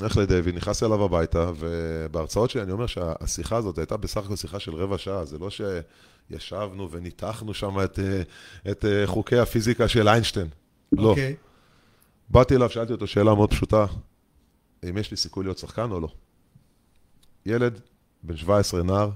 הולך 0.00 0.16
לדיוויד, 0.16 0.54
נכנס 0.54 0.82
אליו 0.82 1.04
הביתה, 1.04 1.50
ובהרצאות 1.58 2.50
שלי 2.50 2.62
אני 2.62 2.72
אומר 2.72 2.86
שהשיחה 2.86 3.56
הזאת 3.56 3.78
הייתה 3.78 3.96
בסך 3.96 4.24
הכל 4.24 4.36
שיחה 4.36 4.60
של 4.60 4.74
רבע 4.74 4.98
שעה, 4.98 5.24
זה 5.24 5.38
לא 5.38 5.48
שישבנו 6.30 6.90
וניתחנו 6.90 7.54
שם 7.54 7.80
את, 7.84 7.98
את 8.70 8.84
אה, 8.84 9.06
חוקי 9.06 9.38
הפיזיקה 9.38 9.88
של 9.88 10.08
איינשטיין. 10.08 10.48
לא. 10.92 11.14
באתי 12.34 12.56
אליו, 12.56 12.70
שאלתי 12.70 12.92
אותו 12.92 13.06
שאלה 13.06 13.34
מאוד 13.34 13.50
פשוטה, 13.50 13.86
אם 14.90 14.98
יש 14.98 15.10
לי 15.10 15.16
סיכוי 15.16 15.44
להיות 15.44 15.58
שחקן 15.58 15.90
או 15.90 16.00
לא. 16.00 16.08
ילד, 17.46 17.80
בן 18.22 18.36
17, 18.36 18.82
נער, 18.82 19.10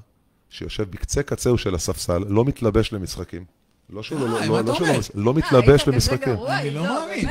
שיושב 0.51 0.91
בקצה 0.91 1.23
קצהו 1.23 1.59
של 1.59 1.75
הספסל, 1.75 2.19
לא 2.29 2.45
מתלבש 2.45 2.93
למשחקים. 2.93 3.45
לא 3.91 4.03
שהוא 4.03 4.21
לא, 4.21 4.39
אה, 4.41 4.47
לא, 4.47 4.61
לא, 4.61 4.75
לא? 4.81 4.87
לא, 5.15 5.31
אה, 5.31 5.37
מתלבש 5.37 5.89
למשחקים. 5.89 6.37
אני 6.49 6.71
לא 6.71 6.83
מאמין. 6.83 7.29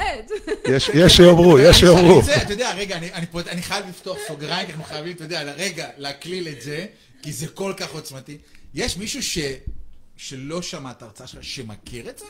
יש, 0.70 0.90
יש 0.94 1.18
שיאמרו, 1.18 1.60
יש 1.60 1.80
שיאמרו. 1.80 2.22
אתה 2.44 2.54
יודע, 2.54 2.74
רגע, 2.76 2.98
אני- 2.98 3.14
אני 3.14 3.26
פה- 3.32 3.42
אני 3.42 3.62
חייב 3.62 3.86
לפתוח 3.90 4.18
סוגריים, 4.28 4.66
כי 4.66 4.72
אנחנו 4.72 4.84
חייבים, 4.86 5.16
אתה 5.16 5.24
יודע, 5.24 5.54
רגע, 5.58 5.88
להקליל 5.98 6.48
את 6.48 6.62
זה, 6.62 6.86
כי 7.22 7.32
זה 7.32 7.48
כל 7.48 7.74
כך 7.78 7.92
עוצמתי. 7.94 8.38
יש 8.74 8.98
מישהו 8.98 9.24
ש... 9.24 9.38
שלא 10.18 10.62
שמע 10.62 10.92
את 10.92 11.02
ההרצאה 11.02 11.28
שלך, 11.28 11.44
שמכיר 11.44 12.10
את 12.10 12.20
זה? 12.20 12.26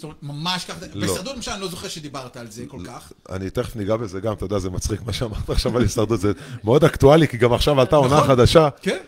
זאת 0.00 0.04
אומרת, 0.04 0.22
ממש 0.22 0.64
ככה, 0.64 0.78
לא. 0.94 1.06
בהישרדות 1.06 1.36
למשל, 1.36 1.50
אני 1.50 1.60
לא 1.60 1.68
זוכר 1.68 1.88
שדיברת 1.88 2.36
על 2.36 2.50
זה 2.50 2.64
כל 2.68 2.80
כך. 2.86 3.12
אני 3.30 3.50
תכף 3.50 3.76
ניגע 3.76 3.96
בזה 3.96 4.20
גם, 4.20 4.32
אתה 4.32 4.44
יודע, 4.44 4.58
זה 4.58 4.70
מצחיק 4.70 5.02
מה 5.02 5.12
שאמרת 5.12 5.50
עכשיו 5.50 5.76
על 5.76 5.82
הישרדות, 5.82 6.20
זה 6.20 6.32
מאוד 6.64 6.84
אקטואלי, 6.84 7.28
כי 7.28 7.36
גם 7.36 7.52
עכשיו 7.52 7.80
עלתה 7.80 7.96
עונה 7.96 8.16
נכון. 8.16 8.28
חדשה. 8.28 8.68
כן. 8.82 8.98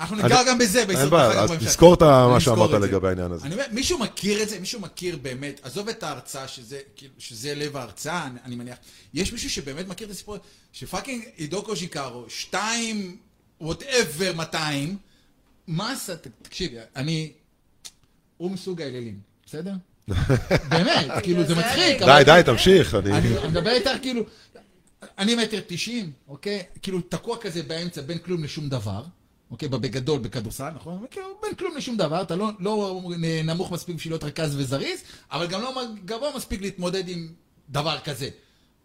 אנחנו 0.00 0.16
ניגע 0.16 0.40
אני- 0.40 0.48
גם 0.50 0.58
בזה 0.58 0.78
אין 0.78 0.86
בהישרדות. 0.88 1.10
בעיה, 1.10 1.44
אחר 1.44 1.56
כך 1.56 1.62
אז. 1.62 1.66
תזכור 1.66 1.94
את 1.94 2.02
מה 2.02 2.40
שאמרת. 2.40 2.70
לגבי 2.70 3.08
העניין 3.08 3.32
הזה. 3.32 3.46
אני 3.46 3.54
אומר, 3.54 3.64
מישהו 3.72 3.98
מכיר 3.98 4.42
את 4.42 4.48
זה? 4.48 4.58
מישהו 4.60 4.80
מכיר 4.80 5.16
באמת, 5.22 5.60
עזוב 5.62 5.88
את 5.88 6.02
ההרצאה, 6.02 6.48
שזה, 6.48 6.80
כאילו, 6.96 7.12
שזה 7.18 7.54
לב 7.54 7.76
ההרצאה, 7.76 8.26
אני, 8.26 8.38
אני 8.44 8.56
מניח. 8.56 8.76
יש 9.14 9.32
מישהו 9.32 9.50
שבאמת 9.50 9.88
מכיר 9.88 10.06
את 10.06 10.12
הסיפור, 10.12 10.36
ש 10.72 10.83
fucking 10.83 11.22
עידו 11.36 11.62
קוז'יקרו, 11.62 12.24
שתיים, 12.28 13.16
whatever 13.60 14.32
200, 14.36 14.96
מה 15.66 15.92
עשה, 15.92 16.14
תקשיב, 16.42 16.72
אני, 16.96 17.32
הוא 18.36 18.50
מסוג 18.50 18.82
האלילים, 18.82 19.18
בסדר? 19.46 19.72
באמת, 20.68 21.10
כאילו 21.22 21.44
זה 21.44 21.54
מצחיק. 21.54 22.02
די, 22.02 22.22
די, 22.24 22.40
תמשיך. 22.46 22.94
אני... 22.94 23.48
מדבר 23.48 23.70
איתך 23.70 23.90
כאילו, 24.02 24.22
אני 25.18 25.34
מטר 25.34 25.60
תשעים, 25.66 26.12
אוקיי? 26.28 26.62
כאילו 26.82 27.00
תקוע 27.00 27.38
כזה 27.38 27.62
באמצע 27.62 28.00
בין 28.00 28.18
כלום 28.18 28.44
לשום 28.44 28.68
דבר, 28.68 29.04
אוקיי? 29.50 29.68
בגדול 29.68 30.18
בכדורסל, 30.18 30.70
נכון? 30.70 31.04
כאילו 31.10 31.26
בין 31.42 31.54
כלום 31.54 31.76
לשום 31.76 31.96
דבר, 31.96 32.22
אתה 32.22 32.36
לא, 32.36 32.50
לא 32.58 33.00
נמוך 33.44 33.72
מספיק 33.72 33.96
בשביל 33.96 34.12
להיות 34.12 34.24
רכז 34.24 34.56
וזריז, 34.56 35.00
אבל 35.30 35.46
גם 35.46 35.62
לא 35.62 35.82
גבוה 36.04 36.36
מספיק 36.36 36.60
להתמודד 36.60 37.08
עם 37.08 37.28
דבר 37.70 37.98
כזה, 38.04 38.28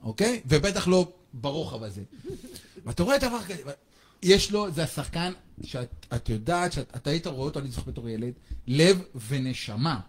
אוקיי? 0.04 0.42
ובטח 0.46 0.88
לא 0.88 1.12
ברוחב 1.34 1.84
הזה. 1.84 2.02
ואתה 2.86 3.04
רואה 3.04 3.18
דבר 3.18 3.42
כזה, 3.44 3.62
יש 4.24 4.52
לו, 4.52 4.72
זה 4.72 4.84
השחקן 4.84 5.34
שאת 5.64 6.06
את 6.16 6.30
יודעת, 6.30 6.74
שאת 6.74 7.08
היית 7.08 7.28
רואה 7.28 7.46
אותו, 7.46 7.60
אני 7.60 7.72
זוכר 7.72 7.92
בתור 7.92 8.10
ילד, 8.10 8.34
לב 8.68 9.02
ונשמה. 9.28 10.00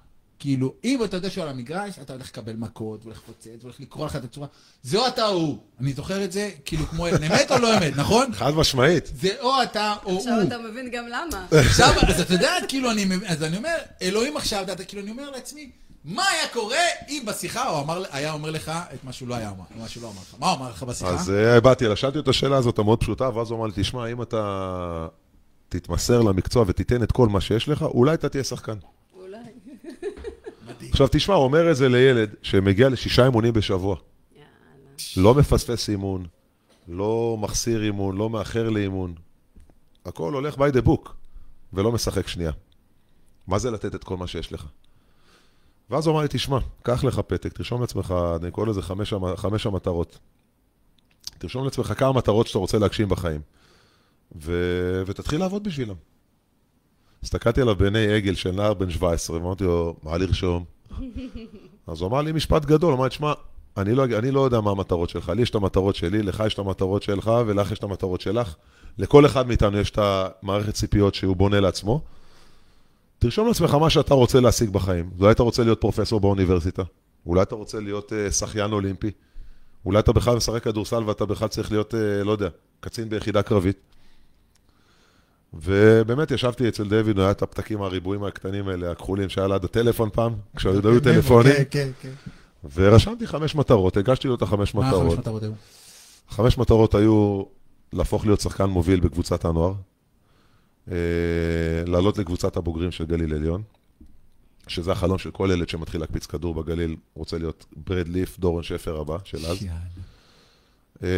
כאילו, 0.43 0.75
אם 0.85 1.05
אתה 1.05 1.17
יודע 1.17 1.31
שהוא 1.31 1.43
על 1.45 1.51
המגרש, 1.51 1.99
אתה 2.03 2.13
הולך 2.13 2.29
לקבל 2.29 2.53
מכות, 2.57 3.01
והולך 3.05 3.19
לפוצץ, 3.19 3.49
והולך 3.63 3.81
לקרוא 3.81 4.07
לך 4.07 4.17
את 4.17 4.25
הצורה. 4.25 4.47
זה 4.83 4.99
או 4.99 5.07
אתה 5.07 5.27
או 5.27 5.33
הוא. 5.33 5.59
אני 5.81 5.93
זוכר 5.93 6.25
את 6.25 6.33
זה, 6.33 6.51
כאילו, 6.65 6.87
כמו 6.87 7.09
אמת 7.09 7.51
או 7.51 7.59
לא 7.59 7.79
אמת, 7.79 7.93
נכון? 7.97 8.33
חד 8.33 8.51
משמעית. 8.55 9.11
זה 9.21 9.29
או 9.41 9.63
אתה 9.63 9.95
או 10.05 10.11
הוא. 10.11 10.19
עכשיו 10.19 10.43
אתה 10.43 10.59
מבין 10.59 10.91
גם 10.91 11.05
למה. 11.09 11.47
עכשיו, 11.51 11.93
אז 12.09 12.21
אתה 12.21 12.35
יודע, 12.35 12.53
כאילו, 12.69 12.91
אני, 12.91 13.05
מב- 13.05 13.25
אז 13.27 13.43
אני 13.43 13.57
אומר, 13.57 13.77
אלוהים 14.03 14.37
עכשיו, 14.37 14.65
אתה 14.73 14.85
כאילו, 14.85 15.03
אני 15.03 15.11
אומר 15.11 15.31
לעצמי, 15.31 15.71
מה 16.05 16.29
היה 16.29 16.49
קורה 16.53 16.77
אם 17.09 17.23
בשיחה 17.27 17.69
הוא 17.69 17.81
אמר, 17.81 18.03
היה 18.13 18.33
אומר 18.33 18.51
לך 18.51 18.73
את 18.95 19.05
מה 19.05 19.13
שהוא 19.13 19.29
לא 19.29 19.35
היה 19.35 19.51
אומר, 19.51 19.65
מה 19.77 19.89
שהוא 19.89 20.03
לא 20.03 20.09
אמר 20.09 20.21
לך. 20.21 20.35
מה 20.39 20.51
הוא 20.51 20.57
אמר 20.59 20.71
לך 20.71 20.83
בשיחה? 20.83 21.11
אז 21.11 21.31
אה, 21.31 21.61
באתי 21.61 21.85
אליו, 21.85 21.97
שאלתי 21.97 22.19
אותו 22.19 22.31
השאלה 22.31 22.57
הזאת 22.57 22.79
המאוד 22.79 23.01
פשוטה, 23.01 23.37
ואז 23.37 23.51
הוא 23.51 23.59
אמר 23.59 23.67
לי, 23.67 23.73
תשמע, 23.77 24.07
אם 24.07 24.23
אתה 24.23 25.07
תתמסר 25.69 26.21
למקצוע 26.23 26.65
ותיתן 26.67 27.03
את 27.03 27.13
כל 27.13 27.29
מה 27.29 27.41
שיש 27.41 27.69
לך, 27.69 27.83
אולי 27.83 28.15
אתה 28.15 28.29
תהיה 28.29 28.45
שחקן. 28.45 28.75
עכשיו 30.93 31.09
תשמע, 31.11 31.35
הוא 31.35 31.45
אומר 31.45 31.71
את 31.71 31.77
זה 31.77 31.89
לילד 31.89 32.35
שמגיע 32.43 32.89
לשישה 32.89 33.25
אימונים 33.25 33.53
בשבוע. 33.53 33.97
לא 35.17 35.35
מפספס 35.35 35.91
אימון, 35.91 36.27
לא 36.89 37.37
מחסיר 37.41 37.83
אימון, 37.83 38.17
לא 38.17 38.31
מאחר 38.31 38.69
לאימון. 38.69 39.15
הכל 40.07 40.35
הולך 40.35 40.55
by 40.55 40.75
the 40.75 40.87
book, 40.87 41.09
ולא 41.73 41.93
משחק 41.93 42.29
שנייה. 42.29 42.53
מה 43.47 43.59
זה 43.59 43.71
לתת 43.71 43.95
את 43.95 44.05
כל 44.05 44.17
מה 44.17 44.27
שיש 44.27 44.53
לך? 44.53 44.67
ואז 45.91 46.07
הוא 46.07 46.13
אמר 46.13 46.23
לי, 46.23 46.29
תשמע, 46.31 46.59
קח 46.83 47.05
לך 47.05 47.19
פתק, 47.19 47.53
תרשום 47.53 47.81
לעצמך, 47.81 48.15
אני 48.43 48.51
קורא 48.51 48.67
לזה 48.67 48.83
חמש, 48.83 49.15
חמש 49.37 49.67
המטרות. 49.67 50.19
תרשום 51.39 51.65
לעצמך 51.65 51.93
כמה 51.99 52.13
מטרות 52.13 52.47
שאתה 52.47 52.59
רוצה 52.59 52.79
להגשים 52.79 53.09
בחיים, 53.09 53.41
ו... 54.37 54.53
ותתחיל 55.07 55.41
לעבוד 55.41 55.65
בשבילם. 55.65 55.97
הסתכלתי 57.23 57.61
עליו 57.61 57.77
בעיני 57.77 58.15
עגל 58.15 58.35
של 58.35 58.51
נער 58.51 58.75
בן 58.75 58.91
17, 58.91 59.37
ואמרתי 59.37 59.65
לו, 59.65 59.97
מה 60.03 60.19
לרשום? 60.19 60.65
אז 61.87 62.01
הוא 62.01 62.09
אמר 62.09 62.23
לי 62.23 62.33
משפט 62.33 62.65
גדול, 62.65 62.93
הוא 62.93 62.99
אמר 62.99 63.09
תשמע, 63.09 63.33
אני 63.77 63.95
לא, 63.95 64.05
אני 64.05 64.31
לא 64.31 64.41
יודע 64.41 64.61
מה 64.61 64.71
המטרות 64.71 65.11
שלך, 65.11 65.29
לי 65.29 65.43
יש 65.43 65.51
את 65.51 65.55
המטרות 65.55 65.95
שלי, 65.95 66.23
לך 66.23 66.43
יש 66.47 66.55
את 66.55 66.59
המטרות 66.59 67.03
שלך, 67.03 67.31
ולך 67.47 67.73
יש 67.73 67.79
את 67.79 67.85
המטרות 67.85 68.21
שלך. 68.21 68.55
לכל 68.99 69.27
אחד 69.27 69.47
מאיתנו 69.47 69.79
יש 69.79 69.91
את 69.91 69.99
המערכת 69.99 70.75
ציפיות 70.75 71.15
שהוא 71.15 71.37
בונה 71.37 71.61
לעצמו. 71.61 72.01
תרשום 73.19 73.49
לעצמך 73.49 73.75
מה 73.75 73.91
שאתה 73.91 74.15
רוצה 74.15 74.41
להשיג 74.41 74.71
בחיים. 74.71 75.11
אולי 75.21 75.31
אתה 75.31 75.43
רוצה 75.43 75.65
להיות 75.65 75.81
פרופסור 75.81 76.21
באוניברסיטה, 76.21 76.83
אולי 77.27 77.43
אתה 77.43 77.55
רוצה 77.55 77.81
להיות 77.81 78.13
uh, 78.13 78.33
שחיין 78.33 78.73
אולימפי, 78.73 79.11
אולי 79.87 79.99
אתה 79.99 80.13
בכלל 80.13 80.37
משחק 80.37 80.65
כדורסל 80.65 81.03
ואתה 81.07 81.27
בכלל 81.27 81.49
צריך 81.49 81.73
להיות, 81.73 81.95
uh, 81.95 82.25
לא 82.25 82.33
יודע, 82.33 82.49
קצין 82.81 83.09
ביחידה 83.09 83.43
קרבית. 83.43 83.92
ובאמת 85.55 86.31
ישבתי 86.31 86.69
אצל 86.69 86.89
דיוויד, 86.89 87.19
היה 87.19 87.31
את 87.31 87.43
הפתקים 87.43 87.83
הריבועים 87.83 88.25
הקטנים 88.25 88.69
האלה, 88.69 88.91
הכחולים, 88.91 89.29
שהיה 89.29 89.49
ליד 89.49 89.65
הטלפון 89.65 90.11
פעם, 90.13 90.35
כשעוד 90.57 90.87
היו 90.87 91.01
טלפונים. 91.01 91.53
כן, 91.53 91.65
כן, 91.71 91.91
כן. 92.03 92.11
ורשמתי 92.75 93.27
חמש 93.27 93.55
מטרות, 93.55 93.97
הגשתי 93.97 94.29
לו 94.29 94.35
את 94.35 94.43
החמש 94.43 94.75
מה 94.75 94.89
החמש 94.89 95.01
מטרות. 95.03 95.19
מטרות 95.19 95.43
היו? 95.43 95.53
חמש 96.29 96.59
מטרות 96.59 96.95
היו 96.95 97.43
להפוך 97.93 98.27
להיות 98.27 98.41
שחקן 98.41 98.65
מוביל 98.65 99.01
בקבוצת 99.01 99.45
הנוער, 99.45 99.75
אה, 100.91 100.97
לעלות 101.87 102.19
לקבוצת 102.19 102.57
הבוגרים 102.57 102.91
של 102.91 103.05
גליל 103.05 103.35
עליון, 103.35 103.63
שזה 104.69 104.93
החלום 104.93 105.19
של 105.19 105.31
כל 105.31 105.49
ילד 105.53 105.69
שמתחיל 105.69 106.01
להקפיץ 106.01 106.27
כדור 106.27 106.55
בגליל, 106.55 106.97
רוצה 107.15 107.39
להיות 107.39 107.67
ברד 107.77 108.09
ליף, 108.09 108.39
דורון 108.39 108.63
שפר 108.63 109.01
הבא 109.01 109.17
של 109.25 109.47
אז. 109.47 109.67
אה, 111.03 111.09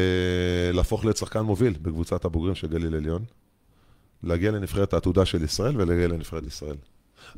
להפוך 0.72 1.04
להיות 1.04 1.16
שחקן 1.16 1.40
מוביל 1.40 1.74
בקבוצת 1.82 2.24
הבוגרים 2.24 2.54
של 2.54 2.66
גליל 2.66 2.94
עליון, 2.94 3.24
להגיע 4.24 4.50
לנבחרת 4.50 4.92
העתודה 4.92 5.24
של 5.24 5.42
ישראל 5.42 5.80
ולהגיע 5.80 6.08
לנבחרת 6.08 6.46
ישראל. 6.46 6.76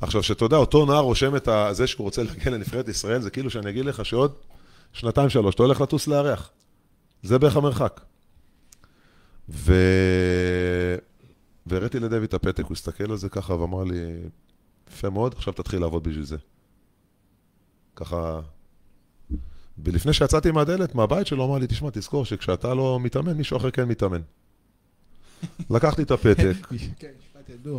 עכשיו, 0.00 0.22
שאתה 0.22 0.44
יודע, 0.44 0.56
אותו 0.56 0.86
נער 0.86 1.00
רושם 1.00 1.36
את 1.36 1.48
זה 1.70 1.86
שהוא 1.86 2.04
רוצה 2.04 2.22
להגיע 2.22 2.52
לנבחרת 2.52 2.88
ישראל, 2.88 3.20
זה 3.20 3.30
כאילו 3.30 3.50
שאני 3.50 3.70
אגיד 3.70 3.84
לך 3.84 4.04
שעוד 4.04 4.34
שנתיים, 4.92 5.28
שלוש, 5.28 5.54
אתה 5.54 5.62
הולך 5.62 5.80
לטוס 5.80 6.06
לארח. 6.06 6.50
זה 7.22 7.38
בערך 7.38 7.56
המרחק. 7.56 8.00
ו... 9.48 9.74
והראיתי 11.66 12.00
לדויד 12.00 12.22
את 12.22 12.34
הפתק, 12.34 12.64
הוא 12.64 12.72
הסתכל 12.72 13.10
על 13.10 13.16
זה 13.16 13.28
ככה 13.28 13.54
ואמר 13.54 13.84
לי, 13.84 13.98
יפה 14.88 15.10
מאוד, 15.10 15.34
עכשיו 15.36 15.52
תתחיל 15.52 15.80
לעבוד 15.80 16.08
בשביל 16.08 16.24
זה. 16.24 16.36
ככה... 17.96 18.40
ולפני 19.78 20.12
שיצאתי 20.12 20.50
מהדלת, 20.50 20.94
מהבית 20.94 21.26
שלו, 21.26 21.44
אמר 21.44 21.58
לי, 21.58 21.66
תשמע, 21.66 21.90
תזכור 21.92 22.24
שכשאתה 22.24 22.74
לא 22.74 23.00
מתאמן, 23.00 23.32
מישהו 23.32 23.56
אחר 23.56 23.70
כן 23.70 23.84
מתאמן. 23.88 24.20
לקחתי 25.70 26.02
את 26.02 26.10
הפתק, 26.10 26.54
כן. 27.00 27.12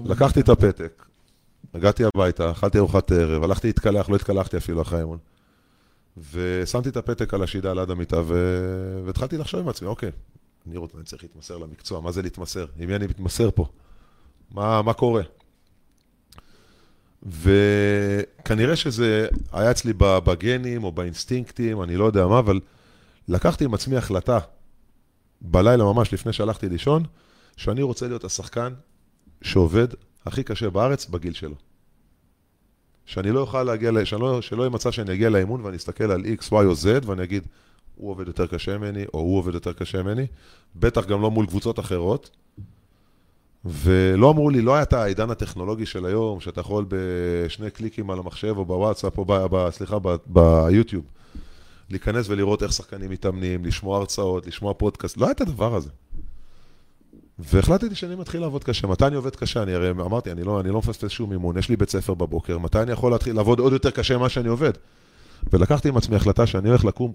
לקחתי 0.05 0.39
את 0.39 0.49
הפתק, 0.49 1.05
הגעתי 1.73 2.03
הביתה, 2.03 2.51
אכלתי 2.51 2.77
ארוחת 2.77 3.11
ערב, 3.11 3.43
הלכתי 3.43 3.67
להתקלח, 3.67 4.09
לא 4.09 4.15
התקלחתי 4.15 4.57
אפילו 4.57 4.81
אחרי 4.81 4.97
האימון. 4.97 5.17
ושמתי 6.31 6.89
את 6.89 6.97
הפתק 6.97 7.33
על 7.33 7.43
השידה 7.43 7.73
ליד 7.73 7.91
המיטה, 7.91 8.21
ו... 8.25 8.33
והתחלתי 9.05 9.37
לחשוב 9.37 9.59
עם 9.59 9.69
עצמי, 9.69 9.87
אוקיי, 9.87 10.11
אני, 10.67 10.77
רוצה, 10.77 10.97
אני 10.97 11.05
צריך 11.05 11.23
להתמסר 11.23 11.57
למקצוע, 11.57 12.01
מה 12.01 12.11
זה 12.11 12.21
להתמסר? 12.21 12.65
עם 12.79 12.87
מי 12.89 12.95
אני 12.95 13.07
מתמסר 13.07 13.49
פה? 13.51 13.65
מה, 14.51 14.81
מה 14.81 14.93
קורה? 14.93 15.21
וכנראה 17.23 18.75
שזה 18.75 19.27
היה 19.51 19.71
אצלי 19.71 19.93
בגנים 19.97 20.83
או 20.83 20.91
באינסטינקטים, 20.91 21.83
אני 21.83 21.97
לא 21.97 22.05
יודע 22.05 22.27
מה, 22.27 22.39
אבל 22.39 22.59
לקחתי 23.27 23.65
עם 23.65 23.73
עצמי 23.73 23.97
החלטה 23.97 24.39
בלילה 25.41 25.83
ממש 25.83 26.13
לפני 26.13 26.33
שהלכתי 26.33 26.69
לישון, 26.69 27.03
שאני 27.57 27.81
רוצה 27.81 28.07
להיות 28.07 28.23
השחקן 28.23 28.73
שעובד 29.41 29.87
הכי 30.25 30.43
קשה 30.43 30.69
בארץ 30.69 31.05
בגיל 31.05 31.33
שלו. 31.33 31.55
שאני 33.05 33.31
לא 33.31 33.39
אוכל 33.39 33.63
להגיע, 33.63 33.91
ל- 33.91 34.03
שלא, 34.03 34.41
שלא 34.41 34.61
יהיה 34.61 34.69
מצב 34.69 34.91
שאני 34.91 35.13
אגיע 35.13 35.29
לאימון 35.29 35.61
ואני 35.61 35.77
אסתכל 35.77 36.11
על 36.11 36.21
X, 36.21 36.49
Y 36.49 36.51
או 36.51 36.73
Z 36.73 37.05
ואני 37.05 37.23
אגיד, 37.23 37.47
הוא 37.95 38.11
עובד 38.11 38.27
יותר 38.27 38.47
קשה 38.47 38.77
ממני, 38.77 39.05
או 39.13 39.19
הוא 39.19 39.37
עובד 39.37 39.53
יותר 39.53 39.73
קשה 39.73 40.03
ממני, 40.03 40.27
בטח 40.75 41.05
גם 41.05 41.21
לא 41.21 41.31
מול 41.31 41.45
קבוצות 41.45 41.79
אחרות. 41.79 42.29
ולא 43.65 44.29
אמרו 44.29 44.49
לי, 44.49 44.61
לא 44.61 44.73
היה 44.73 44.83
את 44.83 44.93
העידן 44.93 45.29
הטכנולוגי 45.29 45.85
של 45.85 46.05
היום, 46.05 46.39
שאתה 46.39 46.61
יכול 46.61 46.85
בשני 46.87 47.71
קליקים 47.71 48.09
על 48.09 48.19
המחשב 48.19 48.57
או 48.57 48.65
בוואטסאפ 48.65 49.17
או 49.17 49.25
ב, 49.27 49.69
סליחה, 49.69 49.97
ביוטיוב, 50.25 51.05
להיכנס 51.89 52.29
ולראות 52.29 52.63
איך 52.63 52.73
שחקנים 52.73 53.09
מתאמנים, 53.09 53.65
לשמוע 53.65 53.97
הרצאות, 53.97 54.47
לשמוע 54.47 54.73
פודקאסט, 54.73 55.17
לא 55.17 55.25
היה 55.25 55.31
את 55.31 55.41
הדבר 55.41 55.75
הזה. 55.75 55.89
והחלטתי 57.39 57.95
שאני 57.95 58.15
מתחיל 58.15 58.41
לעבוד 58.41 58.63
קשה. 58.63 58.87
מתי 58.87 59.07
אני 59.07 59.15
עובד 59.15 59.35
קשה? 59.35 59.63
אני 59.63 59.73
הרי 59.73 59.89
אמרתי, 59.89 60.31
אני 60.31 60.43
לא, 60.43 60.59
אני 60.59 60.69
לא 60.69 60.77
מפספס 60.77 61.11
שום 61.11 61.31
אימון, 61.31 61.57
יש 61.57 61.69
לי 61.69 61.75
בית 61.75 61.89
ספר 61.89 62.13
בבוקר, 62.13 62.57
מתי 62.57 62.81
אני 62.81 62.91
יכול 62.91 63.11
להתחיל 63.11 63.35
לעבוד 63.35 63.59
עוד 63.59 63.73
יותר 63.73 63.91
קשה 63.91 64.17
ממה 64.17 64.29
שאני 64.29 64.47
עובד? 64.47 64.71
ולקחתי 65.53 65.89
עם 65.89 65.97
עצמי 65.97 66.15
החלטה 66.15 66.47
שאני 66.47 66.69
הולך 66.69 66.85
לקום 66.85 67.11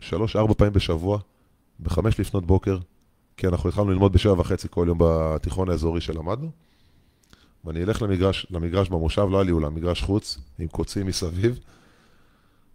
שלוש-ארבע 0.00 0.54
פעמים 0.54 0.72
בשבוע, 0.72 1.18
בחמש 1.80 2.20
לפנות 2.20 2.46
בוקר, 2.46 2.78
כי 3.36 3.46
אנחנו 3.46 3.68
התחלנו 3.68 3.90
ללמוד 3.90 4.12
בשבע 4.12 4.40
וחצי 4.40 4.68
כל 4.70 4.84
יום 4.88 4.98
בתיכון 5.00 5.70
האזורי 5.70 6.00
שלמדנו, 6.00 6.50
ואני 7.64 7.82
אלך 7.82 8.02
למגרש, 8.02 8.46
למגרש 8.50 8.88
במושב, 8.88 9.26
לא 9.30 9.36
היה 9.36 9.44
לי 9.44 9.52
אולם, 9.52 9.74
מגרש 9.74 10.02
חוץ, 10.02 10.38
עם 10.58 10.68
קוצים 10.68 11.06
מסביב, 11.06 11.58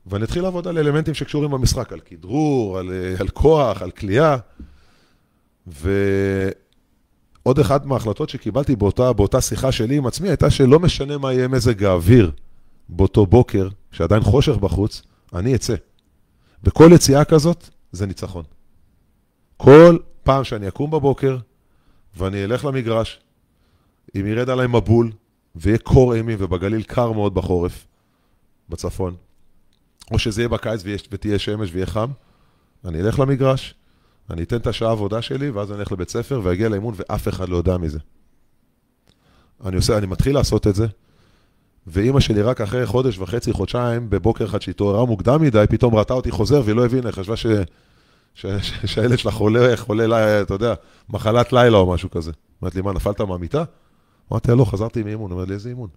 ואני 0.06 0.23
אתחיל 0.23 0.43
לעבוד 0.43 0.67
על 0.67 0.78
אלמנטים 0.78 1.13
שקשורים 1.13 1.52
במשחק, 1.52 1.93
על 1.93 1.99
כדרור, 1.99 2.80
על, 2.80 2.91
אה, 2.91 3.15
על 3.19 3.28
כוח, 3.28 3.82
על 3.82 3.91
כליאה, 3.91 4.38
ועוד 7.45 7.60
אחת 7.60 7.86
מההחלטות 7.86 8.30
שקיבלתי 8.30 8.75
באותה, 8.75 9.13
באותה 9.13 9.41
שיחה 9.41 9.71
שלי 9.71 9.97
עם 9.97 10.08
עצמי, 10.08 10.30
הייתה 10.30 10.49
שלא 10.49 10.80
משנה 10.80 11.17
מה 11.17 11.34
יהיה 11.34 11.47
מזג 11.47 11.84
האוויר 11.84 12.32
באותו 12.89 13.25
בוקר, 13.25 13.67
כשעדיין 13.91 14.21
חושך 14.21 14.56
בחוץ, 14.56 15.02
אני 15.34 15.56
אצא. 15.56 15.75
וכל 16.63 16.89
יציאה 16.95 17.25
כזאת 17.25 17.69
זה 17.91 18.06
ניצחון. 18.06 18.43
כל 19.58 19.97
פעם 20.23 20.43
שאני 20.43 20.67
אקום 20.67 20.91
בבוקר 20.91 21.38
ואני 22.17 22.43
אלך 22.43 22.65
למגרש, 22.65 23.19
אם 24.15 24.28
ירד 24.28 24.49
עליי 24.49 24.67
מבול 24.67 25.12
ויהיה 25.56 25.78
קור 25.78 26.15
אימים 26.15 26.38
ובגליל 26.41 26.84
קר 26.84 27.12
מאוד 27.12 27.34
בחורף, 27.34 27.88
בצפון, 28.69 29.15
או 30.12 30.19
שזה 30.19 30.41
יהיה 30.41 30.49
בקיץ 30.49 30.82
ויש, 30.84 31.08
ותהיה 31.12 31.39
שמש 31.39 31.69
ויהיה 31.73 31.86
חם, 31.86 32.12
אני 32.86 33.02
אלך 33.02 33.19
למגרש, 33.19 33.75
אני 34.30 34.44
אתן 34.44 34.56
את 34.56 34.68
השעה 34.68 34.89
העבודה 34.89 35.22
שלי, 35.22 35.50
ואז 35.50 35.72
אני 35.72 35.80
אלך 35.80 35.92
לבית 35.92 36.10
ספר 36.10 36.42
ואגיע 36.44 36.70
לאימון 36.70 36.94
ואף 36.98 37.28
אחד 37.28 37.50
לא 37.50 37.58
יודע 37.58 37.78
מזה. 37.78 38.00
אני 39.65 39.76
עושה, 39.76 39.98
אני 39.98 40.08
מתחיל 40.08 40.36
לעשות 40.36 40.68
את 40.68 40.76
זה, 40.76 40.88
ואימא 41.88 42.20
שלי 42.20 42.42
רק 42.42 42.62
אחרי 42.62 42.86
חודש 42.86 43.18
וחצי, 43.20 43.54
חודשיים, 43.54 44.10
בבוקר 44.10 44.46
אחד 44.46 44.62
שהתעוררה 44.62 45.06
מוקדם 45.06 45.42
מדי, 45.42 45.65
פתאום 45.70 45.96
ראתה 45.96 46.13
אותי 46.13 46.32
חוזר 46.32 46.62
והיא 46.65 46.76
לא 46.76 46.86
הבינה, 46.86 47.12
חשבה 47.12 47.36
ש... 47.36 47.46
ש... 48.36 48.46
ש... 48.46 48.86
שהילד 48.86 49.18
שלה 49.18 49.32
חולה, 49.32 49.78
חולה, 49.78 50.08
לי- 50.08 50.42
אתה 50.42 50.54
יודע, 50.54 50.74
מחלת 51.10 51.54
לילה 51.54 51.78
או 51.78 51.94
משהו 51.94 52.10
כזה. 52.12 52.32
אמרת 52.63 52.76
לי, 52.76 52.82
מה, 52.82 52.94
נפלת 52.94 53.22
מהמיטה? 53.22 53.63
אמרתי 54.32 54.52
לה, 54.52 54.58
לא, 54.58 54.65
חזרתי 54.65 55.04
מאימון. 55.04 55.32
אמרת 55.32 55.48
לי, 55.48 55.54
איזה 55.54 55.70
אימון? 55.70 55.89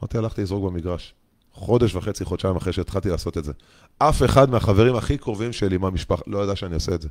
אמרתי, 0.00 0.18
הלכתי 0.18 0.42
לזרוק 0.42 0.64
במגרש. 0.72 1.14
חודש 1.52 1.94
וחצי, 1.94 2.24
חודשיים 2.24 2.56
אחרי 2.56 2.72
שהתחלתי 2.72 3.08
לעשות 3.08 3.38
את 3.38 3.44
זה. 3.44 3.52
אף 3.98 4.22
אחד 4.22 4.50
מהחברים 4.50 4.94
הכי 4.96 5.18
קרובים 5.18 5.52
שלי 5.52 5.78
מהמשפחה 5.78 6.22
לא 6.26 6.44
ידע 6.44 6.56
שאני 6.56 6.74
עושה 6.74 6.94
את 6.94 7.02
זה. 7.02 7.08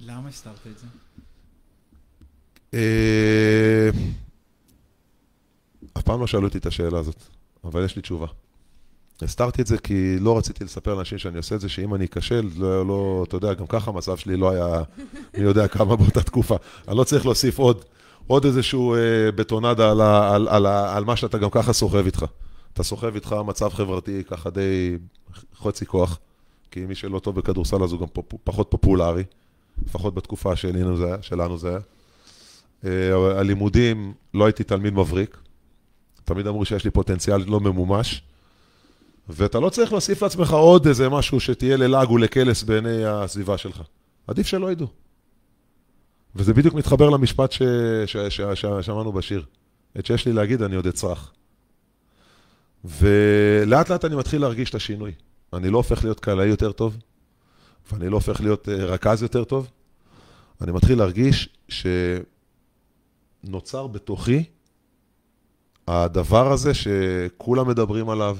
למה 0.00 0.28
הסתרת 0.28 0.66
את 0.72 0.78
זה? 0.78 0.86
אה, 2.74 3.90
אף 5.98 6.02
פעם 6.02 6.20
לא 6.20 6.26
שאלו 6.26 6.46
אותי 6.46 6.58
את 6.58 6.66
השאלה 6.66 6.98
הזאת, 6.98 7.22
אבל 7.64 7.84
יש 7.84 7.96
לי 7.96 8.02
תשובה. 8.02 8.26
הסתרתי 9.22 9.62
את 9.62 9.66
זה 9.66 9.78
כי 9.78 10.18
לא 10.18 10.38
רציתי 10.38 10.64
לספר 10.64 10.94
לאנשים 10.94 11.18
שאני 11.18 11.36
עושה 11.36 11.54
את 11.54 11.60
זה, 11.60 11.68
שאם 11.68 11.94
אני 11.94 12.04
אכשל, 12.04 12.48
לא, 12.56 12.86
לא, 12.86 13.24
אתה 13.28 13.36
יודע, 13.36 13.54
גם 13.54 13.66
ככה 13.66 13.90
המצב 13.90 14.16
שלי 14.16 14.36
לא 14.36 14.50
היה 14.50 14.82
מי 15.38 15.44
יודע 15.44 15.68
כמה 15.68 15.96
באותה 15.96 16.22
תקופה. 16.22 16.56
אני 16.88 16.96
לא 16.96 17.04
צריך 17.04 17.26
להוסיף 17.26 17.58
עוד, 17.58 17.84
עוד 18.26 18.44
איזשהו 18.44 18.94
אה, 18.94 18.98
בטונדה 19.34 19.90
על, 19.90 20.00
ה, 20.00 20.34
על, 20.34 20.48
על, 20.48 20.66
ה- 20.66 20.96
על 20.96 21.04
מה 21.04 21.16
שאתה 21.16 21.38
גם 21.38 21.50
ככה 21.50 21.72
סוחב 21.72 22.04
איתך. 22.04 22.24
אתה 22.72 22.82
סוחב 22.82 23.14
איתך 23.14 23.36
מצב 23.46 23.68
חברתי 23.68 24.24
ככה 24.24 24.50
די 24.50 24.98
חצי 25.54 25.86
כוח, 25.86 26.18
כי 26.70 26.86
מי 26.86 26.94
שלא 26.94 27.18
טוב 27.18 27.36
בכדורסל 27.36 27.82
אז 27.82 27.92
הוא 27.92 28.00
גם 28.00 28.06
פופ, 28.06 28.34
פחות 28.44 28.66
פופולרי, 28.70 29.24
לפחות 29.86 30.14
בתקופה 30.14 30.56
שלנו 30.56 30.96
זה. 30.96 31.16
שלנו 31.22 31.58
זה 31.58 31.68
היה. 31.68 31.78
אה, 32.84 33.38
הלימודים, 33.38 34.12
לא 34.34 34.44
הייתי 34.44 34.64
תלמיד 34.64 34.92
מבריק. 34.92 35.36
תמיד 36.24 36.46
אמרו 36.46 36.64
שיש 36.64 36.84
לי 36.84 36.90
פוטנציאל 36.90 37.44
לא 37.46 37.60
ממומש. 37.60 38.22
ואתה 39.28 39.60
לא 39.60 39.70
צריך 39.70 39.92
להוסיף 39.92 40.22
לעצמך 40.22 40.52
עוד 40.52 40.86
איזה 40.86 41.08
משהו 41.08 41.40
שתהיה 41.40 41.76
ללעג 41.76 42.10
ולקלס 42.10 42.62
בעיני 42.62 43.04
הסביבה 43.04 43.58
שלך. 43.58 43.82
עדיף 44.26 44.46
שלא 44.46 44.72
ידעו. 44.72 44.86
וזה 46.36 46.54
בדיוק 46.54 46.74
מתחבר 46.74 47.10
למשפט. 47.10 47.52
ששמענו 48.06 49.12
בשיר. 49.12 49.44
את 49.98 50.06
שיש 50.06 50.26
לי 50.26 50.32
להגיד 50.32 50.62
אני 50.62 50.76
עוד 50.76 50.86
אצרח. 50.86 51.32
ולאט 52.84 53.90
לאט 53.90 54.04
אני 54.04 54.16
מתחיל 54.16 54.40
להרגיש 54.40 54.70
את 54.70 54.74
השינוי. 54.74 55.12
אני 55.52 55.70
לא 55.70 55.76
הופך 55.76 56.04
להיות 56.04 56.20
קלעי 56.20 56.48
יותר 56.48 56.72
טוב, 56.72 56.96
ואני 57.92 58.08
לא 58.08 58.14
הופך 58.14 58.40
להיות 58.40 58.68
אה, 58.68 58.74
רכז 58.74 59.22
יותר 59.22 59.44
טוב. 59.44 59.70
אני 60.60 60.72
מתחיל 60.72 60.98
להרגיש 60.98 61.48
שנוצר 63.44 63.86
בתוכי 63.86 64.44
הדבר 65.88 66.52
הזה 66.52 66.74
שכולם 66.74 67.68
מדברים 67.68 68.10
עליו, 68.10 68.38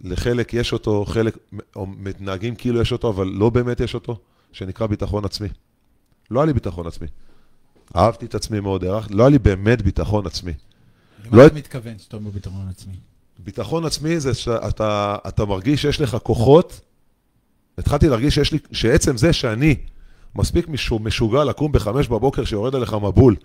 לחלק 0.00 0.54
יש 0.54 0.72
אותו, 0.72 1.04
חלק 1.04 1.36
או 1.76 1.86
מתנהגים 1.86 2.54
כאילו 2.54 2.80
יש 2.80 2.92
אותו, 2.92 3.10
אבל 3.10 3.26
לא 3.26 3.50
באמת 3.50 3.80
יש 3.80 3.94
אותו, 3.94 4.18
שנקרא 4.52 4.86
ביטחון 4.86 5.24
עצמי. 5.24 5.48
לא 6.30 6.40
היה 6.40 6.46
לי 6.46 6.52
ביטחון 6.52 6.86
עצמי. 6.86 7.06
אהבתי 7.96 8.26
את 8.26 8.34
עצמי 8.34 8.60
מאוד, 8.60 8.84
הערכתי, 8.84 9.14
לא 9.14 9.22
היה 9.22 9.30
לי 9.30 9.38
באמת 9.38 9.82
ביטחון 9.82 10.26
עצמי. 10.26 10.52
למה 11.24 11.36
לא- 11.36 11.46
אתה 11.46 11.54
מתכוון 11.54 11.98
שאתה 11.98 12.16
אומר 12.16 12.30
ביטחון 12.30 12.68
עצמי? 12.68 12.94
ביטחון 13.44 13.84
עצמי 13.84 14.20
זה 14.20 14.34
שאתה 14.34 15.16
אתה 15.28 15.44
מרגיש 15.44 15.82
שיש 15.82 16.00
לך 16.00 16.16
כוחות. 16.22 16.80
התחלתי 17.78 18.08
להרגיש 18.08 18.34
שיש 18.34 18.52
לי, 18.52 18.58
שעצם 18.72 19.16
זה 19.16 19.32
שאני 19.32 19.76
מספיק 20.34 20.68
משו- 20.68 20.98
משוגע 20.98 21.44
לקום 21.44 21.72
בחמש 21.72 22.08
בבוקר 22.08 22.44
שיורד 22.44 22.74
עליך 22.74 22.94
מבול, 22.94 23.36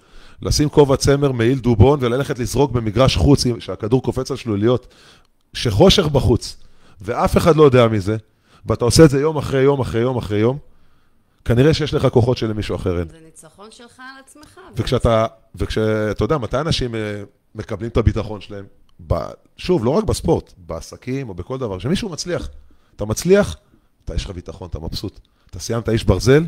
לשים 0.42 0.70
כובע 0.70 0.98
צמר 0.98 1.32
מעיל 1.32 1.60
דובון 1.60 2.00
וללכת 2.02 2.40
לזרוק 2.40 2.72
במגרש 2.72 3.18
חוץ, 3.18 3.44
שהכדור 3.60 4.04
קופץ 4.04 4.32
על 4.32 4.38
שלוליות, 4.38 4.94
שחושך 5.54 6.06
בחוץ, 6.06 6.58
ואף 7.02 7.38
אחד 7.38 7.56
לא 7.56 7.64
יודע 7.64 7.88
מזה, 7.88 8.18
ואתה 8.66 8.86
עושה 8.86 9.06
את 9.06 9.10
זה 9.10 9.20
יום 9.22 9.38
אחרי 9.38 9.62
יום 9.62 9.80
אחרי 9.82 10.02
יום 10.02 10.18
אחרי 10.18 10.40
יום, 10.40 10.58
כנראה 11.46 11.74
שיש 11.74 11.94
לך 11.94 12.08
כוחות 12.08 12.38
שלמישהו 12.38 12.76
אחר 12.76 13.00
אין. 13.00 13.08
זה 13.10 13.18
ניצחון 13.26 13.72
שלך 13.72 14.00
על 14.00 14.24
עצמך. 14.26 14.60
וכשאתה, 14.76 15.26
וכשאתה 15.56 16.24
יודע, 16.24 16.38
מתי 16.38 16.60
אנשים 16.60 16.96
אה, 16.96 17.24
מקבלים 17.56 17.90
את 17.90 17.98
הביטחון 17.98 18.42
שלהם? 18.42 18.66
ב, 19.08 19.14
שוב, 19.58 19.86
לא 19.86 19.90
רק 19.90 20.04
בספורט, 20.04 20.54
בעסקים 20.58 21.30
או 21.30 21.34
בכל 21.34 21.58
דבר. 21.58 21.80
כשמישהו 21.80 22.10
מצליח, 22.10 22.50
אתה 22.96 23.06
מצליח, 23.06 23.58
אתה 24.06 24.16
יש 24.16 24.26
לך 24.26 24.32
ביטחון, 24.32 24.68
אתה 24.68 24.80
מבסוט. 24.80 25.20
אתה 25.50 25.60
סיימת 25.60 25.90
איש 25.90 26.04
ברזל, 26.04 26.44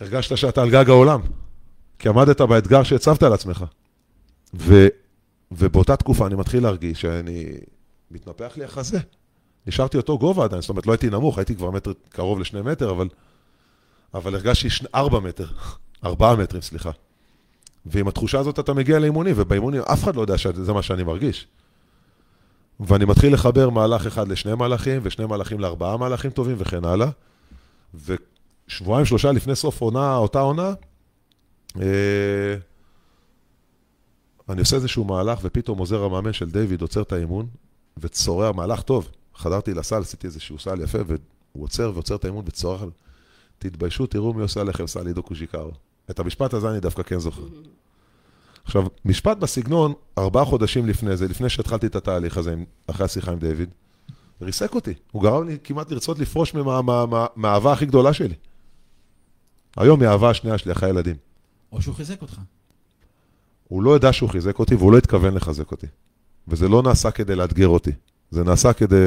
הרגשת 0.00 0.36
שאתה 0.36 0.62
על 0.62 0.70
גג 0.70 0.88
העולם, 0.88 1.20
כי 1.98 2.08
עמדת 2.08 2.40
באתגר 2.40 2.82
שהצבת 2.82 3.22
על 3.22 3.32
עצמך. 3.32 3.64
ו, 4.54 4.86
ובאותה 5.52 5.96
תקופה 5.96 6.26
אני 6.26 6.34
מתחיל 6.34 6.62
להרגיש 6.62 7.00
שאני, 7.00 7.46
מתנפח 8.10 8.52
לי 8.56 8.64
החזה. 8.64 8.98
נשארתי 9.66 9.96
אותו 9.96 10.18
גובה 10.18 10.44
עדיין, 10.44 10.60
זאת 10.60 10.70
אומרת, 10.70 10.86
לא 10.86 10.92
הייתי 10.92 11.10
נמוך, 11.10 11.38
הייתי 11.38 11.56
כבר 11.56 11.70
מטר, 11.70 11.92
קרוב 12.08 12.40
לשני 12.40 12.62
מטר, 12.62 12.90
אבל, 12.90 13.08
אבל 14.14 14.34
הרגשתי 14.34 14.68
ארבע 14.94 15.20
מטר, 15.20 15.46
ארבעה 16.04 16.36
מטרים, 16.36 16.62
סליחה. 16.62 16.90
ועם 17.86 18.08
התחושה 18.08 18.38
הזאת 18.38 18.58
אתה 18.58 18.74
מגיע 18.74 18.98
לאימונים, 18.98 19.34
ובאימונים 19.38 19.82
אף 19.82 20.04
אחד 20.04 20.16
לא 20.16 20.20
יודע 20.20 20.38
שזה 20.38 20.72
מה 20.72 20.82
שאני 20.82 21.02
מרגיש. 21.02 21.46
ואני 22.80 23.04
מתחיל 23.04 23.34
לחבר 23.34 23.70
מהלך 23.70 24.06
אחד 24.06 24.28
לשני 24.28 24.54
מהלכים, 24.54 25.00
ושני 25.02 25.26
מהלכים 25.26 25.60
לארבעה 25.60 25.96
מהלכים 25.96 26.30
טובים, 26.30 26.56
וכן 26.58 26.84
הלאה. 26.84 27.08
ושבועיים, 27.94 29.06
שלושה 29.06 29.32
לפני 29.32 29.56
סוף 29.56 29.80
עונה, 29.80 30.16
אותה 30.16 30.40
עונה, 30.40 30.72
אה, 31.80 32.54
אני 34.48 34.60
עושה 34.60 34.76
איזשהו 34.76 35.04
מהלך, 35.04 35.38
ופתאום 35.42 35.78
עוזר 35.78 36.04
המאמן 36.04 36.32
של 36.32 36.50
דיוויד 36.50 36.82
עוצר 36.82 37.02
את 37.02 37.12
האימון, 37.12 37.46
וצורע 37.98 38.52
מהלך 38.52 38.82
טוב, 38.82 39.10
חדרתי 39.34 39.74
לסל, 39.74 40.00
עשיתי 40.00 40.26
איזשהו 40.26 40.58
סל 40.58 40.80
יפה, 40.80 40.98
והוא 41.06 41.64
עוצר 41.64 41.90
ועוצר 41.94 42.14
את 42.14 42.24
האימון 42.24 42.44
וצורח, 42.46 42.82
תתביישו, 43.58 44.06
תראו 44.06 44.34
מי 44.34 44.42
עושה 44.42 44.64
לכם 44.64 44.86
סל 44.86 45.06
עידו 45.06 45.22
קוז'יקרו. 45.22 45.72
את 46.12 46.18
המשפט 46.20 46.54
הזה 46.54 46.70
אני 46.70 46.80
דווקא 46.80 47.02
כן 47.02 47.18
זוכר. 47.18 47.42
עכשיו, 48.64 48.82
משפט 49.04 49.36
בסגנון, 49.36 49.92
ארבעה 50.18 50.44
חודשים 50.44 50.86
לפני 50.86 51.16
זה, 51.16 51.28
לפני 51.28 51.48
שהתחלתי 51.48 51.86
את 51.86 51.96
התהליך 51.96 52.36
הזה, 52.36 52.54
אחרי 52.86 53.04
השיחה 53.04 53.32
עם 53.32 53.38
דיוויד, 53.38 53.68
ריסק 54.42 54.74
אותי. 54.74 54.94
הוא 55.12 55.22
גרם 55.22 55.48
לי 55.48 55.56
כמעט 55.64 55.90
לרצות 55.90 56.18
לפרוש 56.18 56.54
מה- 56.54 56.82
מה- 56.82 57.06
מה- 57.06 57.26
מהאהבה 57.36 57.72
הכי 57.72 57.86
גדולה 57.86 58.12
שלי. 58.12 58.34
היום 59.76 60.00
היא 60.00 60.08
האהבה 60.08 60.30
השנייה 60.30 60.58
שלי, 60.58 60.72
אחרי 60.72 60.88
הילדים. 60.88 61.16
או 61.72 61.82
שהוא 61.82 61.94
חיזק 61.94 62.22
אותך. 62.22 62.40
הוא 63.68 63.82
לא 63.82 63.96
ידע 63.96 64.12
שהוא 64.12 64.30
חיזק 64.30 64.58
אותי, 64.58 64.74
והוא 64.74 64.92
לא 64.92 64.98
התכוון 64.98 65.34
לחזק 65.34 65.70
אותי. 65.70 65.86
וזה 66.48 66.68
לא 66.68 66.82
נעשה 66.82 67.10
כדי 67.10 67.34
לאתגר 67.36 67.68
אותי, 67.68 67.90
זה 68.30 68.44
נעשה 68.44 68.72
כדי 68.72 69.06